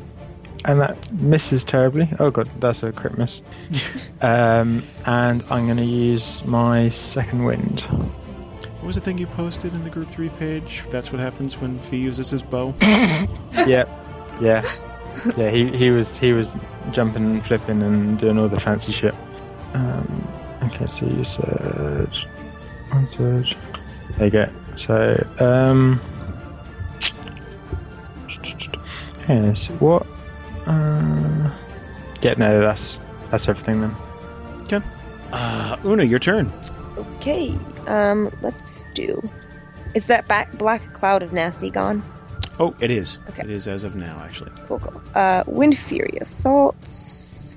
and 0.64 0.80
that 0.80 1.12
misses 1.14 1.64
terribly. 1.64 2.08
Oh 2.20 2.30
god, 2.30 2.48
that's 2.60 2.82
a 2.82 2.92
crit 2.92 3.18
miss. 3.18 3.40
um, 4.20 4.84
and 5.06 5.42
I'm 5.50 5.66
going 5.66 5.78
to 5.78 5.84
use 5.84 6.44
my 6.44 6.90
second 6.90 7.44
wind. 7.44 7.80
What 7.80 8.84
was 8.84 8.94
the 8.94 9.00
thing 9.00 9.18
you 9.18 9.26
posted 9.26 9.74
in 9.74 9.82
the 9.82 9.90
group 9.90 10.10
three 10.10 10.28
page? 10.30 10.84
That's 10.90 11.10
what 11.10 11.20
happens 11.20 11.58
when 11.58 11.78
Fie 11.78 11.96
uses 11.96 12.30
his 12.30 12.42
bow. 12.42 12.74
Yep, 12.80 13.66
yeah, 14.40 14.62
yeah. 15.36 15.50
He 15.50 15.76
he 15.76 15.90
was 15.90 16.16
he 16.16 16.32
was 16.32 16.52
jumping 16.92 17.24
and 17.24 17.46
flipping 17.46 17.82
and 17.82 18.18
doing 18.18 18.38
all 18.38 18.48
the 18.48 18.60
fancy 18.60 18.92
shit. 18.92 19.14
Um, 19.74 20.28
okay, 20.64 20.86
so 20.86 21.08
you 21.08 21.24
surge, 21.24 22.26
one 22.90 23.08
surge. 23.08 23.56
There 24.16 24.26
you 24.26 24.30
go. 24.30 24.48
So 24.76 25.26
um, 25.38 26.00
yes, 29.28 29.66
what? 29.78 30.06
Uh, 30.66 31.50
yeah, 32.22 32.34
no, 32.36 32.60
that's 32.60 32.98
that's 33.30 33.48
everything 33.48 33.80
then. 33.80 33.96
Okay. 34.62 34.86
Uh, 35.32 35.76
Una, 35.84 36.04
your 36.04 36.18
turn. 36.18 36.52
Okay, 36.96 37.58
um, 37.86 38.30
let's 38.42 38.84
do. 38.94 39.22
Is 39.94 40.04
that 40.06 40.26
back 40.28 40.52
black 40.58 40.92
cloud 40.92 41.22
of 41.22 41.32
nasty 41.32 41.70
gone? 41.70 42.02
Oh, 42.60 42.74
it 42.78 42.90
is. 42.90 43.18
Okay. 43.30 43.42
It 43.42 43.50
is 43.50 43.66
as 43.66 43.84
of 43.84 43.96
now, 43.96 44.20
actually. 44.22 44.52
Cool, 44.66 44.78
cool. 44.80 45.02
Uh, 45.14 45.42
wind 45.46 45.78
fury 45.78 46.18
assaults. 46.20 47.56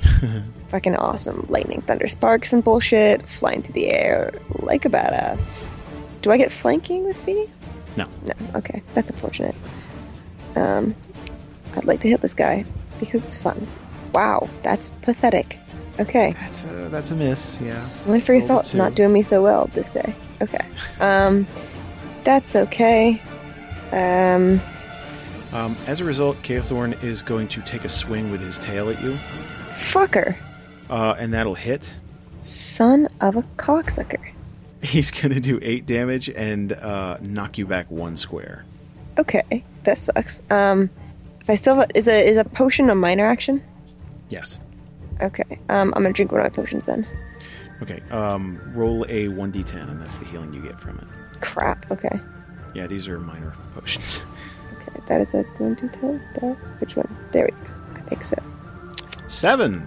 Fucking 0.70 0.96
awesome. 0.96 1.44
Lightning, 1.50 1.82
thunder, 1.82 2.08
sparks, 2.08 2.54
and 2.54 2.64
bullshit. 2.64 3.28
Flying 3.28 3.62
through 3.62 3.74
the 3.74 3.90
air 3.90 4.32
like 4.60 4.86
a 4.86 4.88
badass. 4.88 5.62
Do 6.22 6.30
I 6.30 6.38
get 6.38 6.50
flanking 6.50 7.04
with 7.04 7.16
Fie? 7.24 7.50
No. 7.98 8.06
No. 8.24 8.32
Okay, 8.54 8.82
that's 8.94 9.10
unfortunate. 9.10 9.54
Um, 10.56 10.94
I'd 11.76 11.84
like 11.84 12.00
to 12.00 12.08
hit 12.08 12.22
this 12.22 12.32
guy 12.32 12.64
because 13.00 13.22
it's 13.22 13.36
fun. 13.36 13.66
Wow, 14.14 14.48
that's 14.62 14.88
pathetic. 15.02 15.58
Okay. 16.00 16.32
That's 16.32 16.64
a 16.64 16.88
that's 16.90 17.10
a 17.10 17.16
miss. 17.16 17.60
Yeah. 17.60 17.86
Wind 18.06 18.24
Fury 18.24 18.38
Assault's 18.38 18.72
not 18.72 18.94
doing 18.94 19.12
me 19.12 19.20
so 19.20 19.42
well 19.42 19.66
this 19.74 19.92
day. 19.92 20.14
Okay. 20.40 20.64
Um, 21.00 21.46
that's 22.24 22.56
okay. 22.56 23.20
Um, 23.92 24.60
Um, 25.52 25.76
as 25.86 26.00
a 26.00 26.04
result, 26.04 26.38
Kael'thorn 26.42 27.02
is 27.02 27.20
going 27.22 27.46
to 27.48 27.60
take 27.60 27.84
a 27.84 27.88
swing 27.88 28.30
with 28.32 28.40
his 28.40 28.58
tail 28.58 28.88
at 28.88 29.02
you, 29.02 29.12
fucker. 29.90 30.34
uh, 30.88 31.14
and 31.18 31.32
that'll 31.34 31.54
hit. 31.54 31.94
Son 32.40 33.06
of 33.20 33.36
a 33.36 33.42
cocksucker. 33.58 34.30
He's 34.82 35.10
going 35.10 35.34
to 35.34 35.40
do 35.40 35.58
eight 35.62 35.84
damage 35.86 36.30
and 36.30 36.72
uh, 36.72 37.18
knock 37.20 37.58
you 37.58 37.66
back 37.66 37.90
one 37.90 38.16
square. 38.16 38.64
Okay, 39.18 39.62
that 39.84 39.98
sucks. 39.98 40.42
Um, 40.50 40.88
if 41.42 41.50
I 41.50 41.56
still 41.56 41.74
have 41.76 41.90
a, 41.90 41.98
is 41.98 42.08
a 42.08 42.26
is 42.26 42.38
a 42.38 42.44
potion 42.44 42.88
a 42.88 42.94
minor 42.94 43.26
action? 43.26 43.62
Yes. 44.30 44.58
Okay. 45.20 45.44
Um, 45.68 45.92
I'm 45.94 46.02
gonna 46.02 46.14
drink 46.14 46.32
one 46.32 46.40
of 46.40 46.44
my 46.46 46.48
potions 46.50 46.86
then. 46.86 47.06
Okay. 47.82 48.00
Um, 48.10 48.58
roll 48.72 49.04
a 49.10 49.28
one 49.28 49.52
d10, 49.52 49.90
and 49.90 50.00
that's 50.00 50.16
the 50.16 50.24
healing 50.24 50.54
you 50.54 50.62
get 50.62 50.80
from 50.80 50.96
it. 50.98 51.40
Crap. 51.42 51.90
Okay. 51.90 52.18
Yeah, 52.74 52.86
these 52.86 53.08
are 53.08 53.18
minor 53.18 53.52
potions. 53.74 54.22
Okay, 54.72 55.00
that 55.06 55.20
is 55.20 55.34
a 55.34 55.42
one 55.58 55.74
d 55.74 55.88
ten. 55.88 56.18
Which 56.78 56.96
one? 56.96 57.08
There 57.32 57.44
we 57.44 57.50
go. 57.50 57.72
I 57.96 58.00
think 58.08 58.24
so. 58.24 58.36
Seven. 59.28 59.86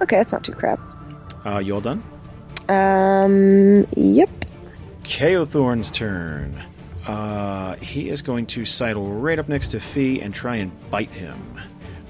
Okay, 0.00 0.16
that's 0.16 0.32
not 0.32 0.44
too 0.44 0.52
crap. 0.52 0.80
Uh, 1.44 1.58
you 1.58 1.74
all 1.74 1.80
done? 1.80 2.02
Um, 2.68 3.86
yep. 3.96 4.30
Kael'thorn's 5.02 5.90
turn. 5.90 6.56
Uh, 7.06 7.74
he 7.76 8.08
is 8.08 8.22
going 8.22 8.46
to 8.46 8.64
sidle 8.64 9.06
right 9.12 9.38
up 9.38 9.48
next 9.48 9.68
to 9.68 9.80
Fie 9.80 10.20
and 10.20 10.32
try 10.32 10.56
and 10.56 10.70
bite 10.90 11.10
him. 11.10 11.60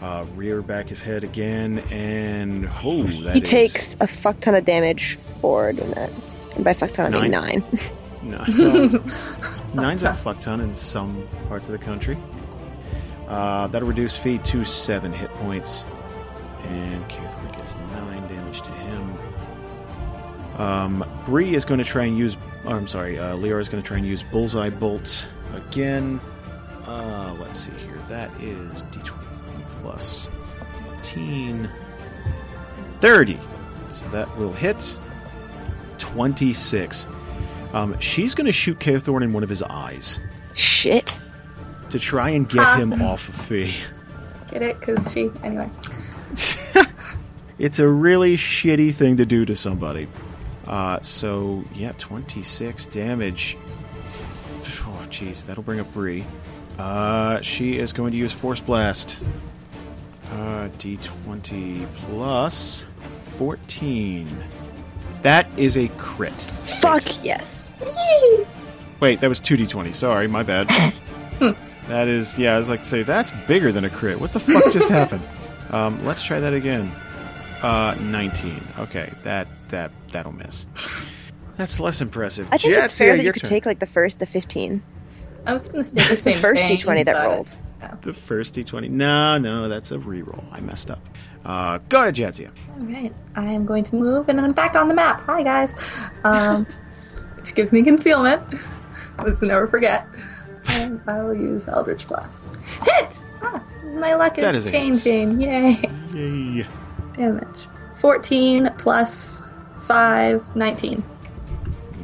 Uh, 0.03 0.27
rear 0.35 0.63
back 0.63 0.89
his 0.89 1.01
head 1.03 1.23
again, 1.25 1.79
and 1.91 2.69
oh, 2.85 3.05
that 3.23 3.35
He 3.37 3.41
is- 3.41 3.49
takes 3.49 3.97
a 4.01 4.07
fuck 4.07 4.39
ton 4.41 4.55
of 4.55 4.65
damage 4.65 5.19
for 5.41 5.73
doing 5.73 5.91
that. 5.93 6.11
And 6.57 6.65
by 6.65 6.75
fuck 6.75 6.93
ton, 6.93 7.15
I 7.15 7.21
mean 7.23 7.31
Nine. 7.31 7.65
nine. 7.71 7.79
No. 8.23 8.41
Nine's 9.75 10.03
a 10.03 10.13
fuck 10.13 10.39
ton 10.39 10.61
in 10.61 10.75
some 10.75 11.27
parts 11.49 11.69
of 11.69 11.73
the 11.73 11.85
country. 11.85 12.19
Uh, 13.29 13.67
that'll 13.69 13.89
reduce 13.89 14.17
Fie 14.19 14.39
to 14.39 14.65
seven 14.65 15.13
hit 15.13 15.33
points. 15.35 15.85
And 16.65 17.09
Kathleen 17.09 17.53
gets 17.53 17.75
nine 17.77 18.29
damage 18.29 18.63
to 18.63 18.71
him. 18.71 19.19
Um, 20.59 21.05
Bree 21.25 21.55
is 21.55 21.65
going 21.65 21.79
to 21.79 21.85
try 21.85 22.05
and 22.05 22.17
use. 22.17 22.37
Oh, 22.65 22.71
I'm 22.71 22.87
sorry, 22.87 23.19
uh, 23.19 23.37
Liara 23.37 23.61
is 23.61 23.69
going 23.69 23.83
to 23.83 23.87
try 23.87 23.97
and 23.97 24.07
use 24.07 24.23
Bullseye 24.23 24.71
Bolt 24.71 25.27
again. 25.55 26.21
Uh, 26.87 27.35
let's 27.41 27.61
see 27.61 27.73
here. 27.73 27.99
That 28.09 28.31
is 28.41 28.85
D20 28.85 29.65
plus 29.83 30.29
15. 31.03 31.71
30. 33.01 33.39
So 33.89 34.09
that 34.11 34.37
will 34.39 34.53
hit. 34.53 34.97
26. 35.99 37.07
Um, 37.73 37.99
she's 38.01 38.35
going 38.35 38.47
to 38.47 38.53
shoot 38.53 38.79
Kael'thorn 38.79 39.23
in 39.23 39.33
one 39.33 39.43
of 39.43 39.49
his 39.49 39.63
eyes 39.63 40.21
Shit. 40.55 41.19
to 41.91 41.99
try 41.99 42.31
and 42.31 42.49
get 42.49 42.61
Ah. 42.67 42.77
him 42.77 42.93
off 43.03 43.29
of 43.29 43.35
Fie. 43.35 43.73
Get 44.51 44.63
it? 44.63 44.79
Because 44.81 45.11
she. 45.13 45.31
Anyway. 45.43 45.69
It's 47.59 47.79
a 47.79 47.87
really 47.87 48.37
shitty 48.37 48.93
thing 48.93 49.19
to 49.19 49.27
do 49.27 49.45
to 49.45 49.55
somebody. 49.55 50.09
Uh, 50.67 50.99
so, 51.01 51.63
yeah, 51.75 51.93
26 51.97 52.87
damage. 52.87 53.57
Oh, 54.85 55.07
jeez, 55.11 55.47
that'll 55.47 55.63
bring 55.63 55.79
up 55.79 55.93
Bree. 55.93 56.25
Uh, 56.77 57.41
she 57.43 57.79
is 57.79 57.93
going 57.93 58.11
to 58.13 58.19
use 58.19 58.33
Force 58.33 58.59
Blast. 58.59 59.21
Uh, 60.33 60.71
D20 60.79 61.85
plus 62.11 62.85
14. 63.37 64.27
That 65.21 65.47
is 65.57 65.77
a 65.77 65.87
crit. 65.99 66.33
Fuck 66.81 67.05
yes. 67.25 67.62
Wait, 69.01 69.21
that 69.21 69.29
was 69.29 69.41
2d20. 69.41 69.93
Sorry, 69.95 70.29
my 70.29 70.43
bad. 70.43 70.69
that 71.89 72.09
is, 72.09 72.39
yeah, 72.39 72.55
I 72.55 72.59
was 72.59 72.69
like 72.69 72.81
to 72.81 72.87
say, 72.87 73.03
that's 73.03 73.31
bigger 73.49 73.73
than 73.73 73.85
a 73.85 73.91
crit. 73.91 74.21
What 74.21 74.33
the 74.33 74.41
fuck 74.41 74.73
just 74.73 74.89
happened? 74.91 75.23
Um, 75.71 76.05
let's 76.05 76.23
try 76.23 76.39
that 76.41 76.55
again. 76.55 76.91
Uh, 77.63 77.97
19. 78.01 78.61
Okay, 78.79 79.13
that, 79.23 79.49
that, 79.69 79.91
that'll 80.13 80.33
miss. 80.33 80.67
That's 81.57 81.81
less 81.81 82.01
impressive. 82.01 82.49
I 82.53 82.59
think 82.59 82.75
it's 82.75 82.95
Jadzia, 82.95 82.99
fair 82.99 83.17
that 83.17 83.25
you 83.25 83.33
could 83.33 83.43
turn. 83.43 83.49
take 83.51 83.67
like 83.67 83.79
the 83.79 83.87
first, 83.87 84.19
the 84.19 84.27
fifteen. 84.27 84.83
I 85.47 85.53
was 85.53 85.69
going 85.69 85.85
to 85.85 85.91
say 85.91 86.01
the 86.03 86.09
The 86.15 86.17
same 86.17 86.39
first 86.39 86.67
thing, 86.67 86.79
d20 86.79 87.05
that 87.05 87.15
but- 87.15 87.27
rolled. 87.27 87.55
The 88.03 88.13
first 88.13 88.55
d20. 88.55 88.89
No, 88.91 89.39
no, 89.39 89.69
that's 89.69 89.91
a 89.91 89.99
reroll. 89.99 90.45
I 90.53 90.61
messed 90.61 90.91
up. 90.91 91.01
Uh, 91.45 91.79
go 91.89 92.01
ahead, 92.03 92.15
Jadzia. 92.15 92.51
All 92.81 92.87
right, 92.87 93.13
I 93.35 93.45
am 93.53 93.67
going 93.67 93.83
to 93.85 93.97
move, 93.97 94.29
and 94.29 94.39
then 94.39 94.45
I'm 94.47 94.55
back 94.55 94.77
on 94.77 94.87
the 94.89 94.95
map. 94.95 95.21
Hi 95.23 95.43
guys, 95.43 95.75
um, 96.25 96.65
which 97.43 97.55
gives 97.55 97.73
me 97.73 97.83
concealment. 97.83 98.55
Let's 99.23 99.43
never 99.43 99.67
forget. 99.67 100.07
And 100.69 101.01
I 101.09 101.23
will 101.23 101.35
use 101.35 101.67
Eldritch 101.69 102.07
Blast. 102.07 102.45
Hit! 102.85 103.21
Ah, 103.43 103.63
my 103.95 104.15
luck 104.15 104.37
That 104.37 104.55
is 104.55 104.65
is 104.67 104.73
a 104.73 104.79
hit. 104.79 105.03
changing. 105.03 105.41
Yay! 105.43 105.91
Yay. 106.15 106.67
Damage. 107.15 107.67
14 107.99 108.71
plus 108.79 109.43
5, 109.87 110.57
19. 110.57 111.03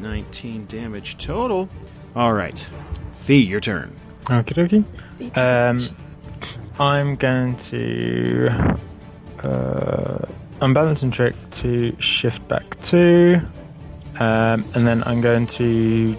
19 0.00 0.66
damage 0.66 1.18
total. 1.18 1.68
All 2.16 2.32
right. 2.32 2.68
Fie, 3.12 3.36
your 3.44 3.60
turn. 3.60 3.94
Okie 4.24 4.84
dokie. 5.16 5.36
Um, 5.36 5.80
I'm 6.80 7.16
going 7.16 7.56
to 7.56 8.48
uh, 9.44 10.18
unbalance 10.60 11.02
and 11.02 11.12
trick 11.12 11.34
to 11.52 11.96
shift 12.00 12.46
back 12.48 12.80
two, 12.82 13.40
um, 14.18 14.64
and 14.74 14.86
then 14.86 15.02
I'm 15.04 15.20
going 15.20 15.46
to 15.48 16.16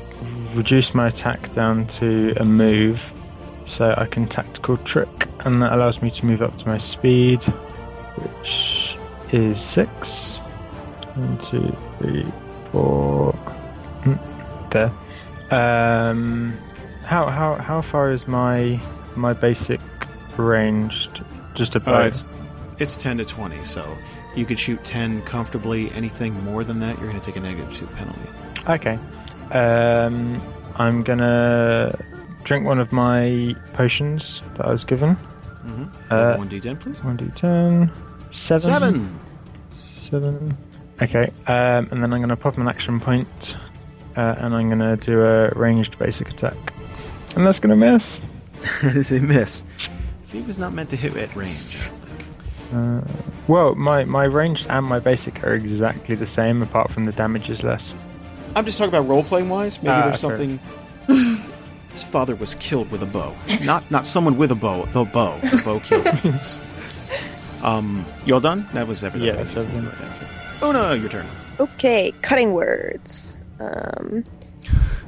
reduce 0.53 0.93
my 0.93 1.07
attack 1.07 1.51
down 1.53 1.87
to 1.99 2.33
a 2.37 2.45
move, 2.45 3.01
so 3.65 3.93
I 3.97 4.05
can 4.05 4.27
tactical 4.27 4.77
trick, 4.77 5.27
and 5.41 5.61
that 5.61 5.73
allows 5.73 6.01
me 6.01 6.09
to 6.11 6.25
move 6.25 6.41
up 6.41 6.57
to 6.59 6.67
my 6.67 6.77
speed, 6.77 7.43
which 7.43 8.97
is 9.31 9.59
six. 9.61 10.37
One, 11.15 11.37
two, 11.39 11.75
three, 11.97 12.25
four. 12.71 13.33
Mm, 14.03 14.19
There. 14.71 14.91
Um, 15.51 16.57
how 17.03 17.25
how 17.27 17.55
how 17.55 17.81
far 17.81 18.11
is 18.11 18.27
my 18.27 18.79
my 19.15 19.33
basic 19.33 19.81
ranged? 20.37 21.23
Just 21.55 21.75
Uh, 21.75 21.79
about. 21.79 22.05
it's 22.07 22.25
it's 22.77 22.95
10 22.95 23.17
to 23.17 23.25
20, 23.25 23.63
so 23.63 23.83
you 24.39 24.45
could 24.45 24.59
shoot 24.59 24.83
10 24.83 25.21
comfortably. 25.23 25.91
Anything 25.91 26.33
more 26.43 26.63
than 26.63 26.79
that, 26.79 26.97
you're 26.97 27.07
going 27.07 27.19
to 27.19 27.25
take 27.25 27.35
a 27.35 27.41
negative 27.41 27.75
two 27.75 27.87
penalty. 27.87 28.19
Okay. 28.67 28.97
Um, 29.51 30.41
I'm 30.75 31.03
gonna 31.03 31.93
drink 32.43 32.65
one 32.65 32.79
of 32.79 32.91
my 32.91 33.55
potions 33.73 34.41
that 34.55 34.65
I 34.65 34.71
was 34.71 34.85
given. 34.85 35.15
Mm-hmm. 35.15 35.85
Uh, 36.09 36.37
1d10, 36.37 36.79
please. 36.79 37.03
One 37.03 37.17
d10. 37.17 38.33
Seven. 38.33 38.61
Seven. 38.61 39.19
Seven. 40.09 40.57
Okay, 41.01 41.31
um, 41.47 41.87
and 41.91 42.03
then 42.03 42.13
I'm 42.13 42.19
going 42.19 42.29
to 42.29 42.35
pop 42.35 42.57
an 42.57 42.67
action 42.67 42.99
point, 42.99 43.55
uh, 44.17 44.35
and 44.37 44.53
I'm 44.53 44.67
going 44.67 44.79
to 44.79 44.97
do 44.97 45.23
a 45.23 45.49
ranged 45.51 45.97
basic 45.97 46.29
attack. 46.29 46.73
And 47.35 47.47
that's 47.47 47.59
going 47.59 47.77
to 47.77 47.91
miss. 47.91 48.19
that 48.81 48.97
is 48.97 49.13
a 49.13 49.19
miss. 49.19 49.63
He 50.29 50.41
was 50.41 50.57
not 50.57 50.73
meant 50.73 50.89
to 50.89 50.97
hit 50.97 51.15
at 51.15 51.33
range. 51.35 51.89
I. 52.73 53.01
Well, 53.47 53.75
my, 53.75 54.03
my 54.05 54.25
ranged 54.25 54.67
and 54.69 54.85
my 54.85 54.99
basic 54.99 55.43
are 55.43 55.53
exactly 55.55 56.15
the 56.15 56.27
same, 56.27 56.61
apart 56.61 56.91
from 56.91 57.05
the 57.05 57.11
damage 57.11 57.49
is 57.49 57.63
less. 57.63 57.93
I'm 58.55 58.65
just 58.65 58.77
talking 58.77 58.93
about 58.93 59.07
role 59.07 59.23
playing 59.23 59.49
wise. 59.49 59.81
Maybe 59.81 59.89
Ah, 59.93 60.01
there's 60.09 60.21
fair. 60.21 60.37
something. 60.37 60.59
His 61.91 62.03
father 62.03 62.35
was 62.35 62.55
killed 62.55 62.91
with 62.91 63.01
a 63.01 63.05
bow. 63.07 63.35
Not 63.63 63.89
not 63.89 64.05
someone 64.05 64.37
with 64.37 64.51
a 64.51 64.55
bow. 64.55 64.85
The 64.85 65.03
bow. 65.05 65.39
The 65.39 65.61
bow 65.65 65.79
killed 65.83 66.05
him. 66.07 66.39
um, 67.63 68.05
you 68.25 68.33
all 68.33 68.39
done? 68.39 68.65
That 68.73 68.87
was 68.87 69.03
everything. 69.03 69.27
Yeah, 69.27 69.35
that's 69.35 69.55
everything. 69.55 69.89
Una, 70.63 70.95
your 70.97 71.09
turn. 71.09 71.25
Okay, 71.59 72.13
cutting 72.21 72.53
words. 72.53 73.37
Um, 73.59 74.23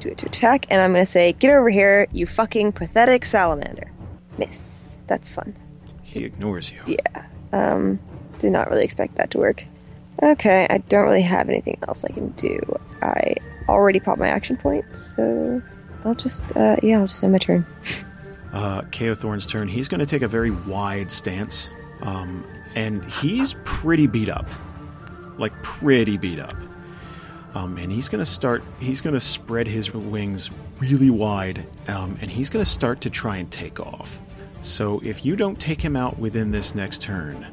do 0.00 0.08
it 0.08 0.18
to 0.18 0.26
attack, 0.26 0.66
and 0.70 0.82
I'm 0.82 0.92
gonna 0.92 1.06
say, 1.06 1.32
"Get 1.34 1.50
over 1.50 1.70
here, 1.70 2.08
you 2.12 2.26
fucking 2.26 2.72
pathetic 2.72 3.24
salamander." 3.24 3.90
Miss. 4.38 4.96
That's 5.06 5.30
fun. 5.30 5.54
He 6.02 6.24
ignores 6.24 6.70
you. 6.72 6.80
Yeah. 6.86 7.26
Um, 7.52 7.98
did 8.38 8.50
not 8.50 8.70
really 8.70 8.84
expect 8.84 9.16
that 9.16 9.30
to 9.32 9.38
work. 9.38 9.64
Okay, 10.22 10.66
I 10.68 10.78
don't 10.78 11.04
really 11.04 11.22
have 11.22 11.48
anything 11.48 11.78
else 11.88 12.04
I 12.04 12.12
can 12.12 12.28
do. 12.30 12.60
I 13.00 13.34
already 13.68 14.00
popped 14.00 14.18
my 14.18 14.28
action 14.28 14.56
point, 14.56 14.84
so 14.96 15.62
I'll 16.04 16.14
just, 16.14 16.42
uh, 16.56 16.76
yeah, 16.82 17.00
I'll 17.00 17.06
just 17.06 17.22
end 17.22 17.32
my 17.32 17.38
turn. 17.38 17.66
uh, 18.52 18.82
Kael'thorn's 18.82 19.46
turn. 19.46 19.68
He's 19.68 19.88
going 19.88 20.00
to 20.00 20.06
take 20.06 20.22
a 20.22 20.28
very 20.28 20.50
wide 20.50 21.10
stance, 21.10 21.70
um, 22.02 22.46
and 22.74 23.04
he's 23.04 23.56
pretty 23.64 24.06
beat 24.06 24.28
up, 24.28 24.48
like 25.38 25.52
pretty 25.62 26.18
beat 26.18 26.38
up. 26.38 26.56
Um, 27.54 27.76
and 27.76 27.92
he's 27.92 28.08
going 28.08 28.20
to 28.20 28.30
start. 28.30 28.62
He's 28.80 29.00
going 29.00 29.14
to 29.14 29.20
spread 29.20 29.66
his 29.66 29.92
wings 29.92 30.50
really 30.78 31.10
wide, 31.10 31.66
um, 31.88 32.16
and 32.20 32.30
he's 32.30 32.48
going 32.48 32.64
to 32.64 32.70
start 32.70 33.02
to 33.02 33.10
try 33.10 33.36
and 33.36 33.50
take 33.50 33.78
off. 33.78 34.20
So 34.62 35.00
if 35.04 35.24
you 35.26 35.36
don't 35.36 35.60
take 35.60 35.82
him 35.82 35.96
out 35.96 36.18
within 36.18 36.52
this 36.52 36.74
next 36.74 37.02
turn, 37.02 37.46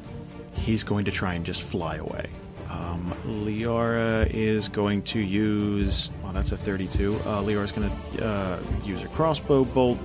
he's 0.52 0.84
going 0.84 1.04
to 1.04 1.10
try 1.10 1.34
and 1.34 1.44
just 1.44 1.62
fly 1.62 1.96
away. 1.96 2.30
Um, 2.70 3.12
Liara 3.26 4.30
is 4.32 4.68
going 4.68 5.02
to 5.02 5.20
use. 5.20 6.12
Well, 6.22 6.32
that's 6.32 6.52
a 6.52 6.56
32. 6.56 7.16
Uh, 7.16 7.42
Liara's 7.42 7.72
going 7.72 7.90
to 7.90 8.24
uh, 8.24 8.62
use 8.84 9.02
a 9.02 9.08
crossbow 9.08 9.64
bolt. 9.64 9.98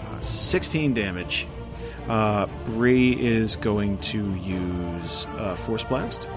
Uh, 0.00 0.20
16 0.20 0.94
damage. 0.94 1.46
Uh, 2.08 2.46
Bree 2.66 3.12
is 3.24 3.54
going 3.54 3.98
to 3.98 4.34
use 4.34 5.26
uh, 5.38 5.54
Force 5.54 5.84
Blast. 5.84 6.28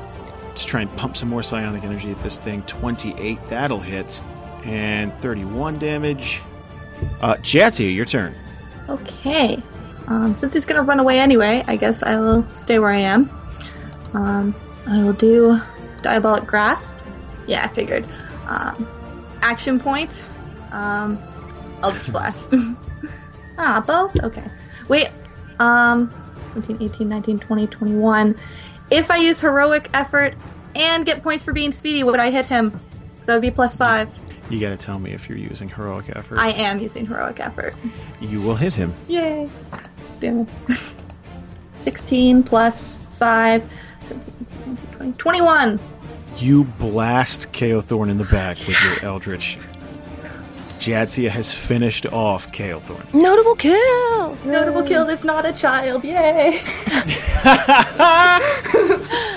Just 0.54 0.68
try 0.68 0.82
and 0.82 0.98
pump 0.98 1.18
some 1.18 1.30
more 1.30 1.42
psionic 1.42 1.84
energy 1.84 2.12
at 2.12 2.22
this 2.22 2.38
thing. 2.38 2.62
28, 2.64 3.40
that'll 3.48 3.80
hit. 3.80 4.22
And 4.64 5.12
31 5.20 5.80
damage. 5.80 6.44
Uh, 7.22 7.38
your 7.44 8.06
turn. 8.06 8.36
Okay. 8.88 9.62
Um, 10.08 10.36
since 10.36 10.54
he's 10.54 10.66
gonna 10.66 10.84
run 10.84 11.00
away 11.00 11.20
anyway, 11.20 11.64
I 11.68 11.76
guess 11.76 12.04
I 12.04 12.20
will 12.20 12.48
stay 12.54 12.80
where 12.80 12.92
I 12.92 13.00
am. 13.00 13.30
Um, 14.14 14.56
I 14.88 15.04
will 15.04 15.14
do 15.14 15.60
diabolic 16.02 16.46
grasp. 16.46 16.96
Yeah, 17.48 17.64
I 17.64 17.68
figured. 17.74 18.06
Um, 18.48 18.88
action 19.42 19.80
point. 19.80 20.24
Um, 20.72 21.18
Eldritch 21.84 22.12
blast. 22.12 22.54
ah, 23.58 23.84
both. 23.86 24.20
Okay. 24.24 24.46
Wait. 24.88 25.10
Um, 25.60 26.14
17, 26.50 26.82
18, 26.82 27.10
19, 27.10 27.40
20, 27.40 27.68
21. 27.68 28.40
If 28.92 29.10
I 29.10 29.18
use 29.18 29.40
heroic 29.40 29.90
effort 29.94 30.36
and 30.76 31.06
get 31.06 31.24
points 31.24 31.44
for 31.44 31.54
being 31.54 31.72
speedy, 31.72 32.04
would 32.04 32.20
I 32.20 32.30
hit 32.30 32.46
him? 32.46 32.72
So 32.72 33.26
that 33.26 33.34
would 33.36 33.42
be 33.42 33.52
plus 33.52 33.76
five. 33.76 34.10
You 34.50 34.60
gotta 34.60 34.78
tell 34.78 35.00
me 35.00 35.12
if 35.12 35.28
you're 35.28 35.40
using 35.40 35.70
heroic 35.70 36.06
effort. 36.16 36.38
I 36.38 36.52
am 36.52 36.78
using 36.80 37.08
heroic 37.08 37.40
effort. 37.40 37.74
you 38.22 38.40
will 38.42 38.56
hit 38.56 38.74
him. 38.74 38.94
Yay! 39.08 39.50
Damn 40.26 40.48
16 41.76 42.42
plus 42.42 43.00
5, 43.14 43.70
17, 44.02 44.36
18, 44.42 44.76
19, 44.76 44.78
20, 44.98 45.12
21! 45.14 45.80
You 46.38 46.64
blast 46.64 47.54
Kael'thorn 47.54 48.10
in 48.10 48.18
the 48.18 48.26
back 48.26 48.58
with 48.58 48.82
your 48.82 49.04
Eldritch. 49.04 49.60
Jadzia 50.80 51.30
has 51.30 51.54
finished 51.54 52.08
off 52.08 52.52
Kael'thorn. 52.52 53.14
Notable 53.14 53.56
kill! 53.56 54.36
Notable 54.46 54.82
kill 54.82 55.06
that's 55.06 55.24
not 55.24 55.46
a 55.46 55.54
child, 55.54 56.04
yay! 56.04 56.60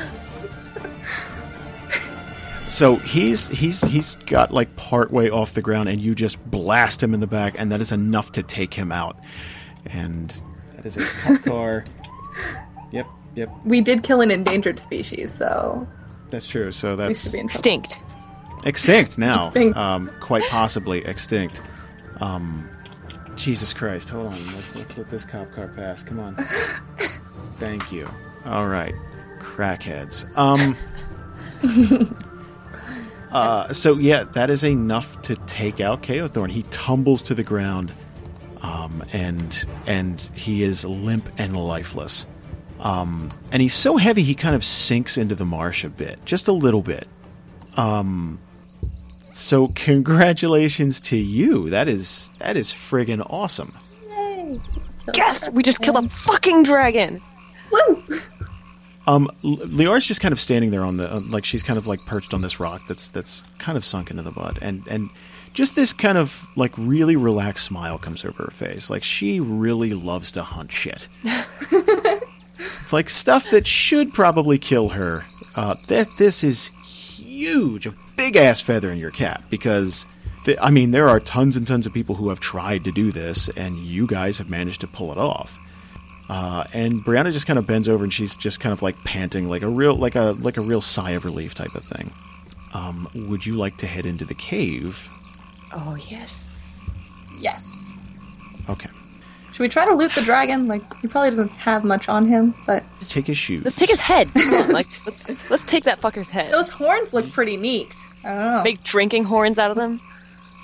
So 2.68 2.96
he's 2.96 3.48
he's 3.48 3.80
he's 3.80 4.14
got 4.26 4.52
like 4.52 4.76
part 4.76 5.10
way 5.10 5.30
off 5.30 5.54
the 5.54 5.62
ground, 5.62 5.88
and 5.88 6.00
you 6.00 6.14
just 6.14 6.48
blast 6.50 7.02
him 7.02 7.14
in 7.14 7.20
the 7.20 7.26
back, 7.26 7.54
and 7.58 7.72
that 7.72 7.80
is 7.80 7.92
enough 7.92 8.30
to 8.32 8.42
take 8.42 8.74
him 8.74 8.92
out. 8.92 9.18
And 9.86 10.38
that 10.78 10.86
is 10.86 10.96
a 10.96 11.04
cop 11.04 11.42
car. 11.44 11.84
Yep, 12.92 13.06
yep, 13.34 13.50
We 13.64 13.80
did 13.80 14.02
kill 14.02 14.20
an 14.20 14.30
endangered 14.30 14.78
species, 14.78 15.34
so 15.34 15.86
that's 16.28 16.46
true. 16.46 16.70
So 16.72 16.90
we 16.90 16.96
that's 16.96 17.22
should 17.22 17.32
be. 17.32 17.40
Extinct. 17.40 18.00
extinct 18.64 19.18
now. 19.18 19.48
Extinct. 19.48 19.76
Um, 19.76 20.10
quite 20.20 20.44
possibly 20.44 21.04
extinct. 21.04 21.62
Um, 22.20 22.68
Jesus 23.36 23.72
Christ! 23.72 24.10
Hold 24.10 24.28
on. 24.28 24.54
Let's, 24.54 24.74
let's 24.74 24.98
let 24.98 25.08
this 25.08 25.24
cop 25.24 25.50
car 25.52 25.68
pass. 25.68 26.04
Come 26.04 26.20
on. 26.20 26.36
Thank 27.58 27.90
you. 27.92 28.08
All 28.44 28.68
right, 28.68 28.94
crackheads. 29.38 30.26
Um. 30.36 30.76
Uh, 33.30 33.70
so 33.74 33.98
yeah, 33.98 34.24
that 34.24 34.48
is 34.48 34.64
enough 34.64 35.20
to 35.20 35.36
take 35.46 35.80
out 35.80 36.02
Thorn. 36.04 36.48
He 36.48 36.62
tumbles 36.70 37.20
to 37.22 37.34
the 37.34 37.42
ground, 37.42 37.92
um, 38.62 39.04
and 39.12 39.64
and 39.86 40.20
he 40.34 40.62
is 40.62 40.84
limp 40.84 41.28
and 41.38 41.56
lifeless. 41.56 42.26
Um, 42.80 43.28
and 43.50 43.60
he's 43.60 43.74
so 43.74 43.96
heavy 43.96 44.22
he 44.22 44.34
kind 44.34 44.54
of 44.54 44.64
sinks 44.64 45.18
into 45.18 45.34
the 45.34 45.44
marsh 45.44 45.84
a 45.84 45.90
bit, 45.90 46.24
just 46.24 46.46
a 46.48 46.52
little 46.52 46.82
bit. 46.82 47.08
Um, 47.76 48.40
so 49.32 49.68
congratulations 49.74 51.00
to 51.02 51.16
you. 51.16 51.70
That 51.70 51.88
is 51.88 52.30
that 52.38 52.56
is 52.56 52.72
friggin' 52.72 53.24
awesome. 53.30 53.76
Yay! 54.08 54.60
Yes, 55.14 55.48
we 55.50 55.62
just 55.62 55.80
killed 55.80 56.04
a 56.04 56.08
fucking 56.08 56.64
dragon. 56.64 57.20
Woo! 57.70 58.02
Um, 59.06 59.30
L- 59.42 59.56
Liara's 59.66 60.04
just 60.06 60.20
kind 60.20 60.32
of 60.32 60.40
standing 60.40 60.70
there 60.70 60.84
on 60.84 60.98
the 60.98 61.12
uh, 61.12 61.20
like 61.20 61.44
she's 61.44 61.62
kind 61.62 61.78
of 61.78 61.86
like 61.86 62.00
perched 62.04 62.34
on 62.34 62.42
this 62.42 62.60
rock 62.60 62.82
that's 62.86 63.08
that's 63.08 63.42
kind 63.58 63.78
of 63.78 63.84
sunk 63.84 64.10
into 64.10 64.22
the 64.22 64.32
mud, 64.32 64.58
and 64.60 64.86
and 64.86 65.08
just 65.58 65.74
this 65.74 65.92
kind 65.92 66.16
of 66.16 66.46
like 66.54 66.72
really 66.78 67.16
relaxed 67.16 67.66
smile 67.66 67.98
comes 67.98 68.24
over 68.24 68.44
her 68.44 68.50
face, 68.52 68.88
like 68.90 69.02
she 69.02 69.40
really 69.40 69.90
loves 69.90 70.30
to 70.30 70.40
hunt 70.44 70.70
shit. 70.70 71.08
it's 71.24 72.92
like 72.92 73.10
stuff 73.10 73.50
that 73.50 73.66
should 73.66 74.14
probably 74.14 74.56
kill 74.56 74.90
her. 74.90 75.24
Uh, 75.56 75.74
this 75.88 76.06
this 76.16 76.44
is 76.44 76.68
huge, 76.84 77.88
a 77.88 77.94
big 78.16 78.36
ass 78.36 78.60
feather 78.60 78.88
in 78.92 78.98
your 78.98 79.10
cap 79.10 79.42
because. 79.50 80.06
th- 80.44 80.58
I 80.62 80.70
mean, 80.70 80.92
there 80.92 81.08
are 81.08 81.18
tons 81.18 81.56
and 81.56 81.66
tons 81.66 81.86
of 81.86 81.92
people 81.92 82.14
who 82.14 82.28
have 82.28 82.38
tried 82.38 82.84
to 82.84 82.92
do 82.92 83.10
this, 83.10 83.48
and 83.56 83.76
you 83.78 84.06
guys 84.06 84.38
have 84.38 84.48
managed 84.48 84.80
to 84.82 84.86
pull 84.86 85.10
it 85.10 85.18
off. 85.18 85.58
Uh, 86.28 86.62
and 86.72 87.04
Brianna 87.04 87.32
just 87.32 87.48
kind 87.48 87.58
of 87.58 87.66
bends 87.66 87.88
over 87.88 88.04
and 88.04 88.12
she's 88.12 88.36
just 88.36 88.60
kind 88.60 88.72
of 88.72 88.80
like 88.80 89.02
panting, 89.02 89.48
like 89.48 89.62
a 89.62 89.68
real, 89.68 89.96
like 89.96 90.14
a 90.14 90.36
like 90.38 90.56
a 90.56 90.60
real 90.60 90.80
sigh 90.80 91.12
of 91.12 91.24
relief 91.24 91.56
type 91.56 91.74
of 91.74 91.82
thing. 91.82 92.12
Um, 92.74 93.08
would 93.28 93.44
you 93.44 93.54
like 93.54 93.76
to 93.78 93.88
head 93.88 94.06
into 94.06 94.24
the 94.24 94.34
cave? 94.34 95.08
Oh, 95.72 95.96
yes. 96.08 96.44
Yes. 97.38 97.92
Okay, 98.68 98.90
Should 99.52 99.60
we 99.60 99.68
try 99.68 99.86
to 99.86 99.94
loot 99.94 100.12
the 100.12 100.20
dragon? 100.22 100.66
Like, 100.68 100.82
he 101.00 101.08
probably 101.08 101.30
doesn't 101.30 101.48
have 101.50 101.84
much 101.84 102.08
on 102.08 102.26
him, 102.26 102.54
but 102.66 102.84
take 103.00 103.26
his 103.26 103.38
shoes. 103.38 103.64
Let's 103.64 103.76
take 103.76 103.88
his 103.88 103.98
head. 104.00 104.28
Come 104.34 104.52
on, 104.54 104.72
like, 104.72 104.86
let's, 105.06 105.50
let's 105.50 105.64
take 105.64 105.84
that 105.84 106.00
fucker's 106.00 106.28
head. 106.28 106.52
those 106.52 106.68
horns 106.68 107.12
look 107.14 107.30
pretty 107.32 107.56
neat. 107.56 107.94
I 108.24 108.28
don't 108.34 108.38
know. 108.52 108.62
Make 108.64 108.82
drinking 108.82 109.24
horns 109.24 109.58
out 109.58 109.70
of 109.70 109.76
them. 109.76 110.00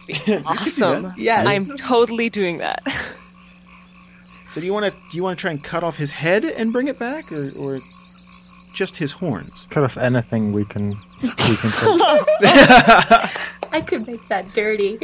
Awesome. 0.44 1.14
Yes. 1.16 1.46
I'm 1.46 1.76
totally 1.78 2.28
doing 2.28 2.58
that. 2.58 2.82
So 4.50 4.60
do 4.60 4.66
you 4.68 4.72
want 4.72 4.84
to 4.86 4.90
do 5.10 5.16
you 5.16 5.22
want 5.24 5.36
to 5.36 5.40
try 5.40 5.50
and 5.50 5.64
cut 5.64 5.82
off 5.82 5.96
his 5.96 6.12
head 6.12 6.44
and 6.44 6.72
bring 6.72 6.86
it 6.86 6.96
back, 6.96 7.32
or, 7.32 7.50
or 7.58 7.80
just 8.72 8.96
his 8.98 9.10
horns? 9.10 9.66
Cut 9.68 9.82
off 9.82 9.96
anything 9.96 10.52
we 10.52 10.64
can. 10.64 10.90
We 11.20 11.30
can 11.32 11.56
take. 11.72 13.30
I 13.74 13.80
could 13.80 14.06
make 14.06 14.26
that 14.28 14.46
dirty. 14.54 14.98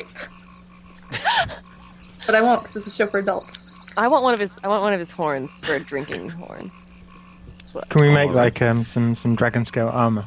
but 2.27 2.35
I 2.35 2.41
won't, 2.41 2.63
because 2.63 2.75
this 2.75 2.87
is 2.87 2.93
a 2.95 2.97
show 2.97 3.07
for 3.07 3.19
adults. 3.19 3.67
I 3.97 4.07
want 4.09 4.23
one 4.23 4.33
of 4.35 4.41
his. 4.41 4.57
I 4.63 4.69
want 4.69 4.83
one 4.83 4.93
of 4.93 5.01
his 5.01 5.11
horns 5.11 5.59
for 5.61 5.75
a 5.75 5.81
drinking 5.81 6.29
horn. 6.31 6.71
Can 7.89 8.03
we 8.07 8.13
make 8.13 8.31
like 8.31 8.63
um, 8.63 8.85
some 8.87 9.15
some 9.15 9.35
dragon 9.35 9.65
scale 9.65 9.89
armor? 9.89 10.25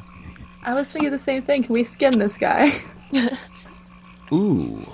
I 0.62 0.74
was 0.74 0.90
thinking 0.90 1.10
the 1.10 1.18
same 1.18 1.42
thing. 1.42 1.62
Can 1.62 1.72
we 1.72 1.84
skin 1.84 2.18
this 2.18 2.36
guy? 2.38 2.72
Ooh, 4.32 4.86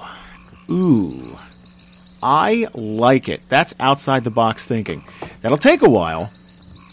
ooh, 0.71 1.37
I 2.23 2.67
like 2.75 3.29
it. 3.29 3.41
That's 3.49 3.75
outside 3.81 4.25
the 4.25 4.31
box 4.31 4.67
thinking. 4.67 5.05
That'll 5.41 5.59
take 5.59 5.83
a 5.83 5.89
while, 5.91 6.31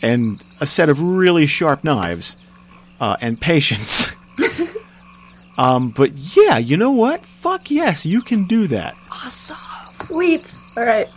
and 0.02 0.44
a 0.62 0.66
set 0.66 0.90
of 0.90 1.02
really 1.02 1.46
sharp 1.46 1.84
knives. 1.84 2.36
uh, 3.00 3.18
and 3.22 3.40
patience. 3.52 4.16
Um, 5.58 5.90
but 5.90 6.12
yeah, 6.14 6.58
you 6.58 6.78
know 6.78 6.92
what? 6.92 7.26
Fuck 7.26 7.72
yes, 7.72 8.06
you 8.06 8.22
can 8.22 8.46
do 8.46 8.68
that. 8.68 8.96
Awesome. 9.12 9.58
Sweet. 10.06 10.56
All 10.76 10.86
right. 10.86 11.08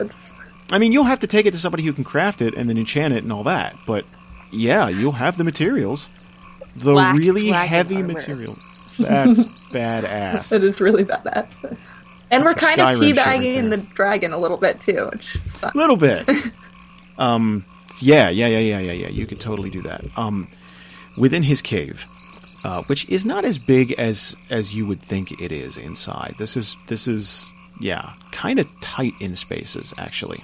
I 0.71 0.79
mean, 0.79 0.93
you'll 0.93 1.05
have 1.05 1.21
to 1.21 1.27
take 1.27 1.47
it 1.47 1.51
to 1.53 1.59
somebody 1.59 1.83
who 1.83 1.93
can 1.93 2.05
craft 2.05 2.41
it 2.43 2.55
and 2.55 2.69
then 2.69 2.79
enchant 2.79 3.15
it 3.15 3.23
and 3.23 3.33
all 3.33 3.45
that. 3.45 3.77
But 3.87 4.05
yeah, 4.51 4.89
you'll 4.89 5.13
have 5.13 5.37
the 5.37 5.45
materials. 5.45 6.11
The 6.77 6.93
Black 6.93 7.17
really 7.17 7.49
heavy 7.49 8.03
material. 8.03 8.57
That's 8.99 9.45
badass. 9.71 10.51
that 10.51 10.63
is 10.63 10.81
really 10.81 11.05
badass. 11.05 11.77
And 12.31 12.45
we're 12.45 12.55
kind 12.55 12.81
of 12.81 12.97
shit 12.97 13.17
right 13.17 13.41
teabagging 13.43 13.71
the 13.71 13.79
dragon 13.79 14.33
a 14.33 14.39
little 14.39 14.57
bit 14.57 14.81
too, 14.81 15.09
which 15.13 15.35
is 15.35 15.57
fun. 15.57 15.73
little 15.75 15.97
bit. 15.97 16.29
um, 17.19 17.65
yeah, 18.01 18.29
yeah, 18.29 18.47
yeah, 18.47 18.59
yeah, 18.59 18.79
yeah, 18.79 18.93
yeah. 18.93 19.09
You 19.09 19.27
could 19.27 19.41
totally 19.41 19.71
do 19.71 19.83
that. 19.83 20.05
Um, 20.17 20.49
within 21.19 21.43
his 21.43 21.61
cave, 21.61 22.07
uh, 22.65 22.83
which 22.85 23.09
is 23.09 23.25
not 23.25 23.45
as 23.45 23.59
big 23.59 23.93
as 23.93 24.37
as 24.51 24.75
you 24.75 24.87
would 24.87 25.01
think 25.01 25.41
it 25.41 25.53
is 25.53 25.77
inside. 25.77 26.35
This 26.39 26.57
is 26.57 26.77
this 26.87 27.09
is 27.09 27.53
yeah, 27.81 28.13
kind 28.33 28.59
of 28.59 28.69
tight 28.81 29.15
in 29.21 29.35
spaces 29.35 29.95
actually. 29.99 30.43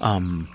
Um, 0.00 0.48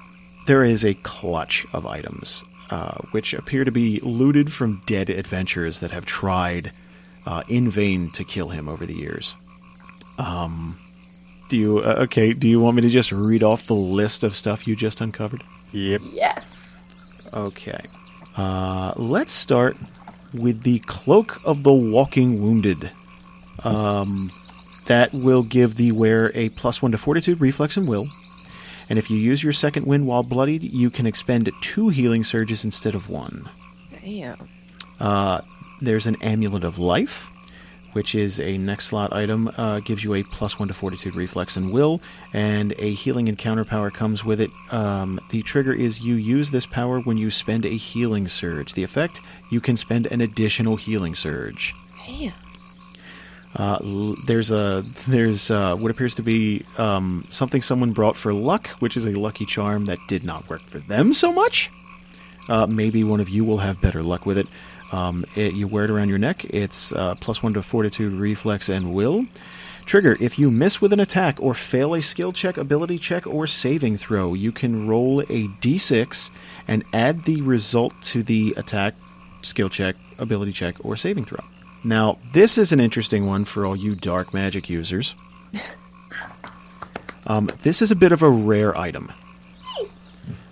there 0.48 0.64
is 0.64 0.86
a 0.86 0.94
clutch 0.96 1.66
of 1.74 1.86
items 1.86 2.44
uh, 2.70 2.98
which 3.12 3.34
appear 3.34 3.64
to 3.64 3.72
be 3.72 4.00
looted 4.00 4.52
from 4.52 4.82
dead 4.86 5.10
adventurers 5.10 5.82
that 5.82 5.92
have 5.92 6.06
tried 6.06 6.72
uh, 7.26 7.44
in 7.48 7.70
vain 7.70 8.10
to 8.12 8.24
kill 8.24 8.50
him 8.50 8.68
over 8.68 8.86
the 8.86 8.96
years. 8.96 9.36
Um, 10.18 10.80
do 11.50 11.58
you 11.58 11.80
uh, 11.80 11.96
okay? 12.04 12.34
Do 12.34 12.48
you 12.48 12.60
want 12.60 12.76
me 12.76 12.82
to 12.84 12.90
just 12.90 13.12
read 13.12 13.44
off 13.44 13.68
the 13.68 13.76
list 13.76 14.24
of 14.24 14.36
stuff 14.36 14.68
you 14.68 14.76
just 14.76 15.02
uncovered? 15.02 15.44
Yep. 15.72 16.02
Yes. 16.12 16.82
Okay. 17.34 17.80
Uh, 18.36 18.94
let's 18.96 19.34
start 19.34 19.78
with 20.34 20.64
the 20.64 20.80
Cloak 20.80 21.42
of 21.46 21.64
the 21.64 21.74
Walking 21.74 22.42
Wounded. 22.42 22.92
Um, 23.64 24.32
that 24.86 25.14
will 25.14 25.44
give 25.44 25.76
the 25.76 25.92
wearer 25.92 26.32
a 26.34 26.50
plus 26.50 26.82
one 26.82 26.92
to 26.92 26.98
Fortitude, 26.98 27.40
Reflex, 27.40 27.78
and 27.78 27.88
Will. 27.88 28.08
And 28.90 29.00
if 29.00 29.10
you 29.10 29.18
use 29.18 29.44
your 29.44 29.54
second 29.54 29.86
wind 29.86 30.08
while 30.08 30.24
bloodied, 30.24 30.64
you 30.64 30.90
can 30.90 31.06
expend 31.06 31.50
two 31.62 31.90
healing 31.90 32.24
surges 32.24 32.66
instead 32.66 32.96
of 32.96 33.10
one. 33.10 33.50
Damn. 33.90 34.38
Uh, 35.00 35.42
there's 35.82 36.06
an 36.06 36.18
Amulet 36.22 36.64
of 36.64 36.80
Life, 36.80 37.32
which 37.94 38.14
is 38.16 38.40
a 38.40 38.58
next 38.58 38.86
slot 38.88 39.14
item. 39.14 39.50
Uh, 39.58 39.80
gives 39.80 40.04
you 40.04 40.14
a 40.14 40.24
plus 40.24 40.60
one 40.60 40.68
to 40.68 40.74
Fortitude, 40.74 41.16
Reflex, 41.16 41.58
and 41.58 41.72
Will, 41.72 42.02
and 42.34 42.74
a 42.78 42.94
healing 42.94 43.28
encounter 43.28 43.66
power 43.66 43.90
comes 43.90 44.24
with 44.24 44.42
it. 44.42 44.52
Um, 44.72 45.20
the 45.30 45.42
trigger 45.42 45.74
is 45.74 46.02
you 46.02 46.16
use 46.16 46.52
this 46.52 46.66
power 46.66 47.00
when 47.00 47.18
you 47.18 47.32
spend 47.32 47.66
a 47.66 47.70
healing 47.70 48.28
surge. 48.28 48.74
The 48.74 48.84
effect 48.84 49.22
you 49.50 49.62
can 49.62 49.78
spend 49.78 50.08
an 50.08 50.22
additional 50.22 50.76
healing 50.76 51.16
surge. 51.16 51.74
Damn. 52.06 52.34
Uh, 53.56 53.78
l- 53.84 54.16
there's 54.26 54.50
a 54.50 54.84
there's 55.08 55.52
uh, 55.52 55.76
what 55.76 55.92
appears 55.92 56.16
to 56.16 56.24
be 56.24 56.66
um, 56.78 57.26
something 57.30 57.62
someone 57.62 57.92
brought 57.92 58.18
for 58.18 58.34
luck, 58.34 58.68
which 58.80 58.98
is 58.98 59.06
a 59.06 59.12
lucky 59.12 59.46
charm 59.46 59.86
that 59.86 60.00
did 60.08 60.24
not 60.24 60.50
work 60.50 60.62
for 60.64 60.80
them 60.80 61.14
so 61.14 61.32
much. 61.32 61.70
Uh, 62.50 62.66
maybe 62.66 63.04
one 63.04 63.20
of 63.20 63.30
you 63.30 63.46
will 63.46 63.60
have 63.60 63.80
better 63.80 64.02
luck 64.04 64.26
with 64.26 64.38
it. 64.38 64.48
Um, 64.94 65.26
it 65.36 65.56
you 65.56 65.68
wear 65.68 65.86
it 65.86 65.90
around 65.90 66.10
your 66.10 66.20
neck. 66.20 66.46
It's 66.46 66.94
uh, 66.94 67.16
plus 67.16 67.42
one 67.42 67.56
to 67.56 67.64
fortitude, 67.64 68.14
reflex, 68.14 68.70
and 68.70 68.94
will. 68.94 69.26
Trigger: 69.86 70.16
If 70.22 70.38
you 70.38 70.52
miss 70.52 70.80
with 70.80 70.94
an 70.94 71.00
attack 71.00 71.42
or 71.42 71.56
fail 71.56 71.96
a 71.96 72.02
skill 72.02 72.32
check, 72.32 72.58
ability 72.58 73.00
check, 73.00 73.26
or 73.26 73.48
saving 73.48 73.98
throw, 73.98 74.36
you 74.36 74.52
can 74.52 74.88
roll 74.88 75.22
a 75.22 75.48
d6 75.62 76.30
and 76.68 76.84
add 76.94 77.24
the 77.24 77.42
result 77.42 78.00
to 78.04 78.22
the 78.22 78.54
attack, 78.56 78.94
skill 79.42 79.68
check, 79.68 79.96
ability 80.20 80.54
check, 80.54 80.76
or 80.86 80.96
saving 80.96 81.26
throw. 81.26 81.44
Now, 81.84 82.20
this 82.32 82.60
is 82.60 82.72
an 82.72 82.80
interesting 82.80 83.26
one 83.26 83.46
for 83.46 83.66
all 83.66 83.76
you 83.76 83.96
dark 83.96 84.34
magic 84.34 84.70
users. 84.70 85.16
Um, 87.26 87.48
this 87.62 87.82
is 87.82 87.90
a 87.90 87.96
bit 87.96 88.12
of 88.12 88.22
a 88.22 88.30
rare 88.30 88.78
item. 88.78 89.10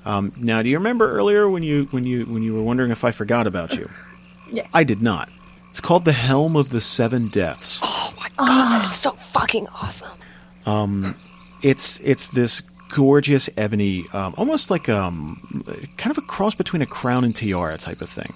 Um, 0.06 0.32
now, 0.38 0.62
do 0.62 0.70
you 0.70 0.78
remember 0.78 1.12
earlier 1.12 1.50
when 1.50 1.64
you 1.64 1.84
when 1.92 2.06
you 2.06 2.26
when 2.26 2.44
you 2.44 2.54
were 2.54 2.64
wondering 2.64 2.92
if 2.92 3.04
I 3.04 3.12
forgot 3.12 3.46
about 3.46 3.74
you? 3.74 3.90
Yeah. 4.52 4.68
I 4.74 4.84
did 4.84 5.02
not. 5.02 5.30
It's 5.70 5.80
called 5.80 6.04
the 6.06 6.12
Helm 6.12 6.56
of 6.56 6.70
the 6.70 6.82
Seven 6.82 7.30
Deaths. 7.30 7.80
Oh 7.84 8.14
my 8.18 8.28
god, 8.38 8.82
that's 8.82 8.98
so 8.98 9.12
fucking 9.34 9.68
awesome. 9.68 10.10
Um, 10.66 11.16
It's 11.64 12.00
it's 12.02 12.30
this 12.30 12.62
gorgeous 12.90 13.50
ebony, 13.56 14.06
um, 14.14 14.34
almost 14.38 14.70
like 14.70 14.90
um, 14.90 15.40
kind 15.98 16.12
of 16.12 16.18
a 16.18 16.28
cross 16.28 16.56
between 16.56 16.82
a 16.82 16.86
crown 16.86 17.24
and 17.24 17.36
tiara 17.36 17.78
type 17.78 18.02
of 18.02 18.10
thing, 18.10 18.34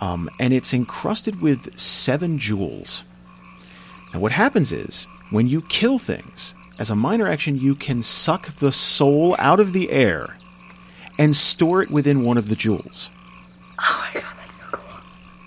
um, 0.00 0.28
and 0.40 0.52
it's 0.52 0.74
encrusted 0.74 1.40
with 1.40 1.78
seven 1.78 2.38
jewels. 2.38 3.04
Now, 4.12 4.20
what 4.20 4.32
happens 4.32 4.72
is 4.72 5.06
when 5.30 5.46
you 5.46 5.62
kill 5.62 5.98
things, 5.98 6.54
as 6.78 6.90
a 6.90 6.96
minor 6.96 7.28
action, 7.28 7.56
you 7.58 7.74
can 7.74 8.02
suck 8.02 8.46
the 8.46 8.72
soul 8.72 9.36
out 9.38 9.60
of 9.60 9.72
the 9.72 9.90
air 9.90 10.36
and 11.18 11.36
store 11.36 11.82
it 11.82 11.90
within 11.90 12.24
one 12.24 12.38
of 12.38 12.48
the 12.48 12.56
jewels. 12.56 13.10
Oh 13.78 14.10
my 14.14 14.20
god, 14.20 14.22
that's 14.22 14.42
so 14.42 14.44
cool. 14.44 14.45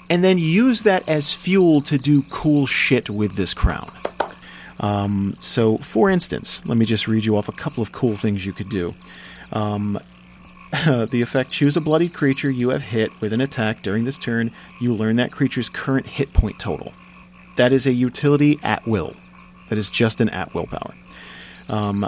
And 0.09 0.23
then 0.23 0.37
use 0.37 0.83
that 0.83 1.07
as 1.07 1.33
fuel 1.33 1.81
to 1.81 1.97
do 1.97 2.23
cool 2.29 2.65
shit 2.65 3.09
with 3.09 3.35
this 3.35 3.53
crown. 3.53 3.89
Um, 4.79 5.35
so, 5.39 5.77
for 5.77 6.09
instance, 6.09 6.65
let 6.65 6.77
me 6.77 6.85
just 6.85 7.07
read 7.07 7.25
you 7.25 7.37
off 7.37 7.49
a 7.49 7.53
couple 7.53 7.81
of 7.81 7.91
cool 7.91 8.15
things 8.15 8.45
you 8.45 8.53
could 8.53 8.69
do. 8.69 8.95
Um, 9.51 9.99
the 10.85 11.21
effect 11.21 11.51
choose 11.51 11.75
a 11.75 11.81
bloodied 11.81 12.13
creature 12.13 12.49
you 12.49 12.69
have 12.69 12.83
hit 12.83 13.11
with 13.21 13.33
an 13.33 13.41
attack 13.41 13.81
during 13.81 14.03
this 14.03 14.17
turn. 14.17 14.51
You 14.79 14.93
learn 14.93 15.15
that 15.17 15.31
creature's 15.31 15.69
current 15.69 16.05
hit 16.05 16.33
point 16.33 16.59
total. 16.59 16.93
That 17.55 17.73
is 17.73 17.87
a 17.87 17.91
utility 17.91 18.59
at 18.63 18.87
will. 18.87 19.15
That 19.67 19.77
is 19.77 19.89
just 19.89 20.21
an 20.21 20.29
at 20.29 20.53
will 20.53 20.67
power. 20.67 20.93
Um, 21.67 22.07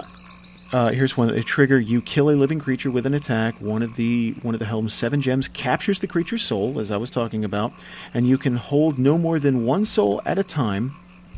uh, 0.72 0.90
here's 0.90 1.16
one. 1.16 1.30
A 1.30 1.42
trigger: 1.42 1.78
You 1.78 2.00
kill 2.00 2.30
a 2.30 2.32
living 2.32 2.58
creature 2.58 2.90
with 2.90 3.04
an 3.06 3.14
attack. 3.14 3.54
One 3.60 3.82
of 3.82 3.96
the 3.96 4.32
one 4.42 4.54
of 4.54 4.58
the 4.58 4.66
helm's 4.66 4.94
seven 4.94 5.20
gems 5.20 5.48
captures 5.48 6.00
the 6.00 6.06
creature's 6.06 6.42
soul, 6.42 6.80
as 6.80 6.90
I 6.90 6.96
was 6.96 7.10
talking 7.10 7.44
about, 7.44 7.72
and 8.14 8.26
you 8.26 8.38
can 8.38 8.56
hold 8.56 8.98
no 8.98 9.18
more 9.18 9.38
than 9.38 9.66
one 9.66 9.84
soul 9.84 10.22
at 10.24 10.38
a 10.38 10.44
time. 10.44 10.92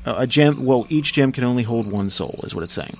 Uh, 0.07 0.17
a 0.19 0.27
gem. 0.27 0.65
Well, 0.65 0.87
each 0.89 1.13
gem 1.13 1.33
can 1.33 1.45
only 1.45 1.65
hold 1.65 1.91
one 1.91 2.11
soul, 2.11 2.41
is 2.45 2.55
what 2.55 2.63
it's 2.63 2.75
saying. 2.75 2.97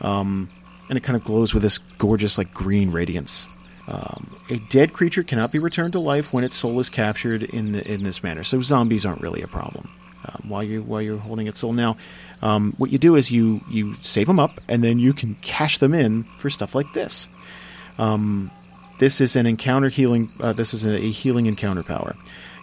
Um, 0.00 0.48
and 0.88 0.96
it 0.96 1.02
kind 1.02 1.16
of 1.16 1.24
glows 1.24 1.54
with 1.54 1.62
this 1.62 1.78
gorgeous, 1.78 2.38
like 2.38 2.52
green 2.54 2.90
radiance. 2.90 3.48
Um, 3.88 4.36
a 4.48 4.58
dead 4.70 4.92
creature 4.92 5.22
cannot 5.22 5.52
be 5.52 5.58
returned 5.58 5.92
to 5.92 6.00
life 6.00 6.32
when 6.32 6.44
its 6.44 6.56
soul 6.56 6.78
is 6.80 6.88
captured 6.88 7.42
in 7.42 7.72
the, 7.72 7.90
in 7.90 8.02
this 8.02 8.22
manner. 8.22 8.42
So 8.42 8.60
zombies 8.60 9.04
aren't 9.04 9.20
really 9.20 9.42
a 9.42 9.48
problem 9.48 9.90
um, 10.24 10.48
while 10.48 10.62
you 10.62 10.82
while 10.82 11.02
you're 11.02 11.18
holding 11.18 11.46
its 11.46 11.60
soul. 11.60 11.72
Now, 11.72 11.96
um, 12.42 12.74
what 12.78 12.90
you 12.90 12.98
do 12.98 13.16
is 13.16 13.30
you 13.30 13.60
you 13.70 13.94
save 14.02 14.26
them 14.26 14.38
up, 14.38 14.60
and 14.68 14.82
then 14.82 14.98
you 14.98 15.12
can 15.12 15.36
cash 15.42 15.78
them 15.78 15.94
in 15.94 16.24
for 16.38 16.50
stuff 16.50 16.74
like 16.74 16.92
this. 16.92 17.28
Um, 17.98 18.50
this 18.98 19.20
is 19.20 19.36
an 19.36 19.46
encounter 19.46 19.88
healing. 19.88 20.30
Uh, 20.40 20.52
this 20.52 20.74
is 20.74 20.84
a, 20.84 20.96
a 20.96 21.10
healing 21.10 21.46
encounter 21.46 21.82
power. 21.82 22.14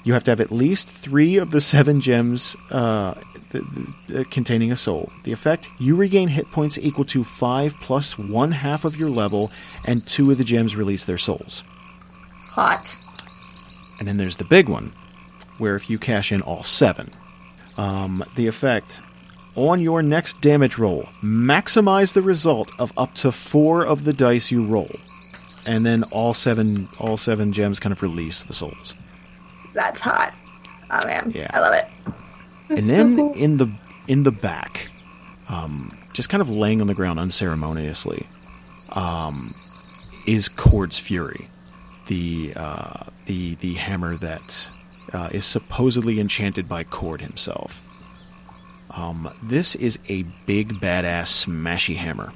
You 0.03 0.13
have 0.13 0.23
to 0.23 0.31
have 0.31 0.41
at 0.41 0.51
least 0.51 0.89
three 0.89 1.37
of 1.37 1.51
the 1.51 1.61
seven 1.61 2.01
gems 2.01 2.55
uh, 2.71 3.13
th- 3.51 3.63
th- 4.07 4.29
containing 4.31 4.71
a 4.71 4.75
soul. 4.75 5.11
The 5.23 5.31
effect: 5.31 5.69
you 5.79 5.95
regain 5.95 6.27
hit 6.27 6.49
points 6.51 6.77
equal 6.77 7.05
to 7.05 7.23
five 7.23 7.75
plus 7.81 8.17
one 8.17 8.51
half 8.51 8.85
of 8.85 8.97
your 8.97 9.09
level, 9.09 9.51
and 9.85 10.05
two 10.05 10.31
of 10.31 10.37
the 10.37 10.43
gems 10.43 10.75
release 10.75 11.05
their 11.05 11.19
souls. 11.19 11.63
Hot. 12.49 12.95
And 13.99 14.07
then 14.07 14.17
there's 14.17 14.37
the 14.37 14.45
big 14.45 14.67
one, 14.67 14.93
where 15.59 15.75
if 15.75 15.89
you 15.89 15.99
cash 15.99 16.31
in 16.31 16.41
all 16.41 16.63
seven, 16.63 17.11
um, 17.77 18.23
the 18.35 18.47
effect 18.47 19.01
on 19.55 19.79
your 19.79 20.01
next 20.01 20.41
damage 20.41 20.77
roll, 20.77 21.03
maximize 21.21 22.13
the 22.13 22.21
result 22.21 22.71
of 22.79 22.93
up 22.97 23.13
to 23.15 23.31
four 23.31 23.85
of 23.85 24.03
the 24.05 24.13
dice 24.13 24.51
you 24.51 24.65
roll, 24.65 24.91
and 25.67 25.85
then 25.85 26.03
all 26.05 26.33
seven 26.33 26.87
all 26.99 27.17
seven 27.17 27.51
gems 27.51 27.79
kind 27.79 27.91
of 27.91 28.01
release 28.01 28.43
the 28.43 28.53
souls. 28.53 28.95
That's 29.73 29.99
hot. 29.99 30.33
Oh 30.89 30.99
man. 31.07 31.31
Yeah. 31.33 31.49
I 31.53 31.59
love 31.59 31.73
it. 31.73 31.87
And 32.69 32.89
then 32.89 33.19
in 33.35 33.57
the 33.57 33.71
in 34.07 34.23
the 34.23 34.31
back, 34.31 34.89
um, 35.49 35.89
just 36.13 36.29
kind 36.29 36.41
of 36.41 36.49
laying 36.49 36.81
on 36.81 36.87
the 36.87 36.93
ground 36.93 37.19
unceremoniously, 37.19 38.25
um, 38.93 39.53
is 40.27 40.47
Cord's 40.49 40.99
Fury, 40.99 41.49
the 42.07 42.53
uh, 42.55 43.03
the 43.25 43.55
the 43.55 43.73
hammer 43.73 44.15
that 44.17 44.69
uh, 45.13 45.29
is 45.31 45.45
supposedly 45.45 46.19
enchanted 46.19 46.67
by 46.67 46.83
Cord 46.83 47.21
himself. 47.21 47.87
Um, 48.91 49.31
this 49.41 49.75
is 49.75 49.99
a 50.09 50.23
big 50.45 50.73
badass 50.75 51.45
smashy 51.45 51.95
hammer, 51.95 52.33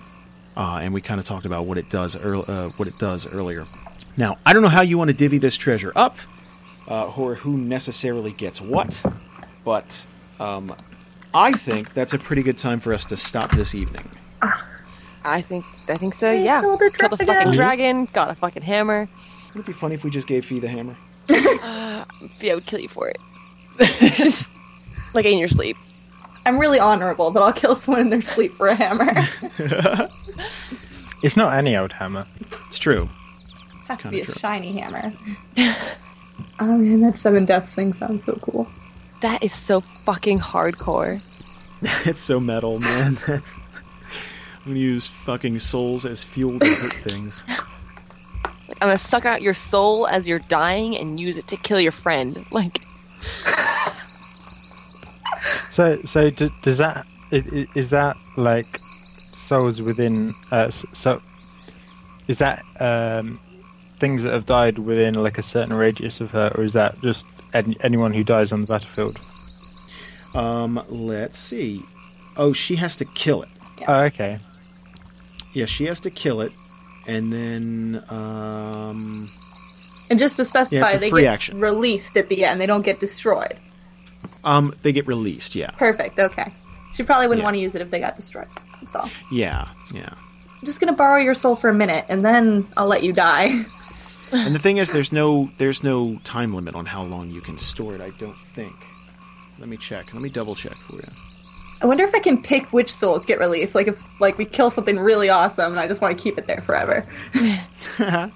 uh, 0.55 0.79
and 0.81 0.93
we 0.93 1.01
kind 1.01 1.19
of 1.19 1.25
talked 1.25 1.45
about 1.45 1.65
what 1.65 1.77
it 1.77 1.89
does 1.89 2.15
earl- 2.15 2.45
uh, 2.47 2.69
what 2.77 2.87
it 2.87 2.97
does 2.97 3.27
earlier. 3.33 3.65
Now 4.17 4.37
I 4.45 4.53
don't 4.53 4.61
know 4.61 4.69
how 4.69 4.81
you 4.81 4.97
want 4.97 5.09
to 5.09 5.15
divvy 5.15 5.37
this 5.37 5.57
treasure 5.57 5.91
up, 5.95 6.17
uh, 6.89 7.11
or 7.17 7.35
who 7.35 7.57
necessarily 7.57 8.31
gets 8.31 8.61
what, 8.61 9.03
but 9.65 10.05
um, 10.39 10.73
I 11.33 11.51
think 11.51 11.93
that's 11.93 12.13
a 12.13 12.17
pretty 12.17 12.43
good 12.43 12.57
time 12.57 12.79
for 12.79 12.93
us 12.93 13.03
to 13.05 13.17
stop 13.17 13.51
this 13.51 13.75
evening. 13.75 14.09
I 15.25 15.41
think 15.41 15.65
I 15.89 15.95
think 15.95 16.13
so. 16.13 16.31
Yeah, 16.31 16.61
kill 16.61 16.77
the 16.77 16.91
kill 16.91 17.09
the 17.09 17.17
dragon. 17.17 17.35
fucking 17.45 17.53
dragon. 17.53 18.05
Got 18.13 18.29
a 18.29 18.35
fucking 18.35 18.63
hammer. 18.63 19.09
Would 19.53 19.61
it 19.61 19.65
be 19.65 19.73
funny 19.73 19.95
if 19.95 20.03
we 20.05 20.09
just 20.09 20.27
gave 20.27 20.45
Fie 20.45 20.59
the 20.59 20.67
hammer? 20.69 20.95
Uh, 21.29 22.05
Fie, 22.37 22.51
I 22.51 22.55
would 22.55 22.65
kill 22.65 22.79
you 22.79 22.89
for 22.89 23.09
it. 23.09 23.17
like 25.13 25.25
in 25.25 25.37
your 25.37 25.47
sleep. 25.47 25.77
I'm 26.45 26.59
really 26.59 26.79
honorable, 26.79 27.31
but 27.31 27.41
I'll 27.41 27.53
kill 27.53 27.75
someone 27.75 28.01
in 28.01 28.09
their 28.09 28.21
sleep 28.21 28.53
for 28.53 28.67
a 28.67 28.75
hammer. 28.75 29.11
It's 31.25 31.35
not 31.35 31.55
any 31.55 31.75
old 31.75 31.91
hammer. 31.91 32.27
It's 32.67 32.77
true. 32.77 33.09
Has 33.87 33.97
to 33.97 34.09
be 34.09 34.21
a 34.21 34.25
true. 34.25 34.35
shiny 34.35 34.73
hammer. 34.73 35.11
oh 36.59 36.77
man, 36.77 37.01
that 37.01 37.17
seven 37.17 37.45
deaths 37.45 37.73
thing 37.73 37.93
sounds 37.93 38.23
so 38.25 38.37
cool. 38.43 38.69
That 39.21 39.41
is 39.41 39.51
so 39.51 39.81
fucking 39.81 40.37
hardcore. 40.37 41.19
it's 41.81 42.21
so 42.21 42.39
metal, 42.39 42.77
man. 42.77 43.17
That's. 43.25 43.57
I'm 43.57 44.71
gonna 44.71 44.79
use 44.79 45.07
fucking 45.07 45.57
souls 45.57 46.05
as 46.05 46.23
fuel 46.23 46.59
to 46.59 46.65
hurt 46.67 46.93
things. 46.93 47.43
Like, 48.75 48.81
I'm 48.83 48.87
gonna 48.89 48.97
suck 48.97 49.25
out 49.25 49.41
your 49.41 49.53
soul 49.53 50.07
as 50.07 50.27
you're 50.27 50.39
dying 50.39 50.97
and 50.97 51.19
use 51.19 51.37
it 51.37 51.47
to 51.47 51.57
kill 51.57 51.79
your 51.79 51.91
friend. 51.91 52.45
Like, 52.51 52.79
So, 55.71 55.99
so 56.05 56.29
d- 56.29 56.49
does 56.61 56.77
that 56.77 57.05
i- 57.31 57.43
i- 57.53 57.67
is 57.75 57.89
that 57.89 58.15
like 58.37 58.79
souls 59.33 59.81
within? 59.81 60.33
Uh, 60.51 60.71
so, 60.71 61.21
is 62.27 62.37
that 62.39 62.63
um, 62.79 63.39
things 63.99 64.23
that 64.23 64.31
have 64.33 64.45
died 64.45 64.77
within 64.79 65.15
like 65.15 65.37
a 65.37 65.43
certain 65.43 65.73
radius 65.73 66.21
of 66.21 66.31
her, 66.31 66.51
or 66.55 66.63
is 66.63 66.73
that 66.73 66.99
just 67.01 67.25
any, 67.53 67.75
anyone 67.81 68.13
who 68.13 68.23
dies 68.23 68.51
on 68.51 68.61
the 68.61 68.67
battlefield? 68.67 69.19
Um, 70.33 70.81
let's 70.89 71.37
see. 71.39 71.83
Oh, 72.37 72.53
she 72.53 72.75
has 72.77 72.95
to 72.97 73.05
kill 73.05 73.41
it. 73.43 73.49
Oh, 73.87 74.01
okay. 74.03 74.39
Yeah, 75.53 75.65
she 75.65 75.85
has 75.85 75.99
to 76.01 76.09
kill 76.09 76.39
it, 76.41 76.51
and 77.07 77.31
then 77.33 78.03
um, 78.09 79.29
And 80.09 80.19
just 80.19 80.35
to 80.37 80.45
specify, 80.45 80.91
a 80.91 80.99
they 80.99 81.09
get 81.09 81.25
action. 81.25 81.59
released 81.59 82.17
at 82.17 82.29
the 82.29 82.45
end. 82.45 82.59
They 82.61 82.65
don't 82.65 82.83
get 82.83 82.99
destroyed. 82.99 83.57
um, 84.43 84.73
they 84.83 84.91
get 84.91 85.07
released. 85.07 85.55
Yeah, 85.55 85.71
Perfect. 85.71 86.19
Okay. 86.19 86.51
She 86.95 87.03
probably 87.03 87.27
wouldn't 87.27 87.41
Yeah. 87.41 87.45
want 87.45 87.55
to 87.55 87.59
use 87.61 87.75
it 87.75 87.81
if 87.81 87.91
they 87.91 87.99
got 87.99 88.15
destroyed. 88.15 88.47
That's 88.81 88.95
all. 88.95 89.09
yeah, 89.31 89.67
yeah. 89.93 90.09
I'm 90.13 90.65
just 90.65 90.79
gonna 90.79 90.93
borrow 90.93 91.19
your 91.21 91.35
soul 91.35 91.55
for 91.55 91.69
a 91.69 91.73
minute, 91.73 92.05
and 92.09 92.23
then 92.25 92.65
I'll 92.77 92.87
let 92.87 93.03
you 93.03 93.13
die. 93.13 93.51
And 94.31 94.55
the 94.55 94.59
thing 94.59 94.77
is, 94.77 94.91
there's 94.91 95.11
no 95.21 95.49
there's 95.57 95.83
no 95.83 96.17
time 96.23 96.53
limit 96.53 96.73
on 96.75 96.85
how 96.85 97.03
long 97.03 97.29
you 97.29 97.41
can 97.41 97.57
store 97.57 97.93
it. 97.95 98.01
I 98.01 98.09
don't 98.19 98.39
think. 98.41 98.73
Let 99.59 99.69
me 99.69 99.77
check. 99.77 100.13
Let 100.13 100.21
me 100.23 100.29
double 100.29 100.55
check 100.55 100.73
for 100.75 100.95
you. 100.95 101.03
I 101.81 101.87
wonder 101.87 102.03
if 102.03 102.15
I 102.15 102.19
can 102.19 102.41
pick 102.41 102.71
which 102.71 102.91
souls 102.93 103.25
get 103.25 103.39
released. 103.39 103.75
Like 103.75 103.87
if 103.87 104.01
like 104.21 104.37
we 104.37 104.45
kill 104.45 104.69
something 104.69 104.97
really 104.97 105.29
awesome, 105.29 105.71
and 105.73 105.79
I 105.79 105.87
just 105.87 106.01
want 106.01 106.17
to 106.17 106.23
keep 106.23 106.37
it 106.37 106.47
there 106.47 106.61
forever. 106.61 107.05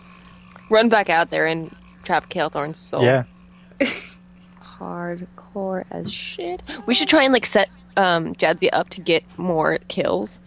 run 0.70 0.90
back 0.90 1.10
out 1.10 1.30
there 1.32 1.45
and 1.48 1.74
trap 2.03 2.30
Kael'thorn's 2.30 2.78
soul. 2.78 3.03
Yeah. 3.03 3.24
Hardcore 4.61 5.86
as 5.91 6.11
shit. 6.11 6.64
We 6.86 6.94
should 6.94 7.10
try 7.10 7.24
and 7.24 7.34
like 7.34 7.45
set 7.45 7.70
um, 7.98 8.36
Jadzia 8.36 8.70
up 8.74 8.90
to 8.90 9.02
get 9.02 9.24
more 9.38 9.80
kills. 9.88 10.41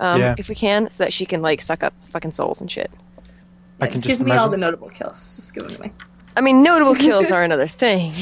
Um, 0.00 0.20
Yeah. 0.20 0.34
if 0.38 0.48
we 0.48 0.54
can, 0.54 0.90
so 0.90 1.04
that 1.04 1.12
she 1.12 1.26
can 1.26 1.42
like 1.42 1.60
suck 1.60 1.82
up 1.82 1.92
fucking 2.10 2.32
souls 2.32 2.60
and 2.60 2.70
shit. 2.70 2.90
I 3.80 3.86
Yeah, 3.86 3.86
can 3.86 3.94
just 3.94 4.06
just 4.06 4.18
give 4.18 4.26
me 4.26 4.32
all 4.32 4.48
the 4.48 4.56
notable 4.56 4.88
kills. 4.90 5.32
Just 5.34 5.54
give 5.54 5.64
them 5.64 5.74
to 5.74 5.80
me. 5.82 5.92
I 6.36 6.40
mean, 6.40 6.62
notable 6.62 6.94
kills 7.06 7.30
are 7.32 7.42
another 7.42 7.66
thing. 7.68 8.12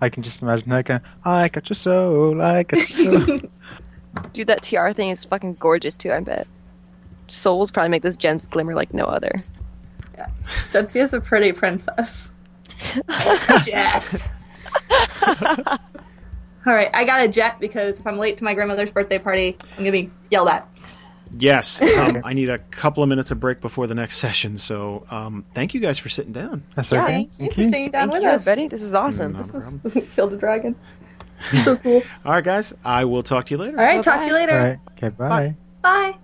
I 0.00 0.08
can 0.08 0.22
just 0.22 0.42
imagine 0.42 0.70
her 0.70 0.82
going, 0.82 1.00
"I 1.24 1.48
got 1.48 1.68
your 1.68 1.76
soul, 1.76 2.40
I 2.42 2.62
got 2.64 2.88
your 2.88 3.20
soul." 3.20 3.38
Dude, 4.32 4.46
that 4.48 4.62
TR 4.62 4.90
thing 4.90 5.10
is 5.10 5.24
fucking 5.24 5.54
gorgeous 5.54 5.96
too. 5.96 6.12
I 6.12 6.20
bet. 6.20 6.46
Souls 7.28 7.70
probably 7.70 7.90
make 7.90 8.02
those 8.02 8.16
gems 8.16 8.46
glimmer 8.46 8.74
like 8.74 8.94
no 8.94 9.04
other. 9.04 9.42
Yeah. 10.14 10.28
Jetsi 10.70 11.02
is 11.02 11.12
a 11.12 11.20
pretty 11.20 11.52
princess. 11.52 12.30
jet. 13.64 14.28
All 16.66 16.72
right, 16.74 16.90
I 16.92 17.04
got 17.04 17.20
a 17.20 17.28
jet 17.28 17.60
because 17.60 18.00
if 18.00 18.06
I'm 18.06 18.18
late 18.18 18.36
to 18.38 18.44
my 18.44 18.54
grandmother's 18.54 18.90
birthday 18.90 19.18
party, 19.18 19.56
I'm 19.72 19.78
gonna 19.78 19.92
be 19.92 20.10
yelled 20.30 20.48
at. 20.48 20.68
Yes, 21.36 21.82
um, 21.98 22.22
I 22.24 22.32
need 22.32 22.48
a 22.48 22.58
couple 22.58 23.02
of 23.02 23.08
minutes 23.08 23.30
of 23.30 23.40
break 23.40 23.60
before 23.60 23.86
the 23.86 23.94
next 23.94 24.16
session. 24.18 24.58
So, 24.58 25.06
um, 25.10 25.44
thank 25.54 25.74
you 25.74 25.80
guys 25.80 25.98
for 25.98 26.08
sitting 26.08 26.32
down. 26.32 26.62
That's 26.74 26.90
Yeah, 26.90 27.02
okay. 27.04 27.12
Thank 27.12 27.38
you 27.40 27.50
for 27.52 27.64
sitting 27.64 27.90
down 27.90 28.10
Thank 28.10 28.12
with 28.12 28.22
you, 28.22 28.28
us. 28.28 28.44
Betty. 28.44 28.68
This 28.68 28.82
was 28.82 28.94
awesome. 28.94 29.32
No 29.32 29.42
This 29.42 29.52
was 29.52 29.78
problem. 29.78 30.06
killed 30.14 30.32
a 30.32 30.36
dragon. 30.36 30.76
so 31.64 31.76
cool. 31.76 32.02
All 32.24 32.32
right, 32.32 32.44
guys. 32.44 32.72
I 32.84 33.04
will 33.04 33.22
talk 33.22 33.46
to 33.46 33.54
you 33.54 33.58
later. 33.58 33.78
All 33.78 33.84
right, 33.84 34.02
talk 34.02 34.20
to 34.20 34.26
you 34.26 34.32
later. 34.34 34.58
All 34.58 34.64
right. 34.64 34.78
Okay. 34.96 35.08
Bye. 35.10 35.54
Bye. 35.82 36.16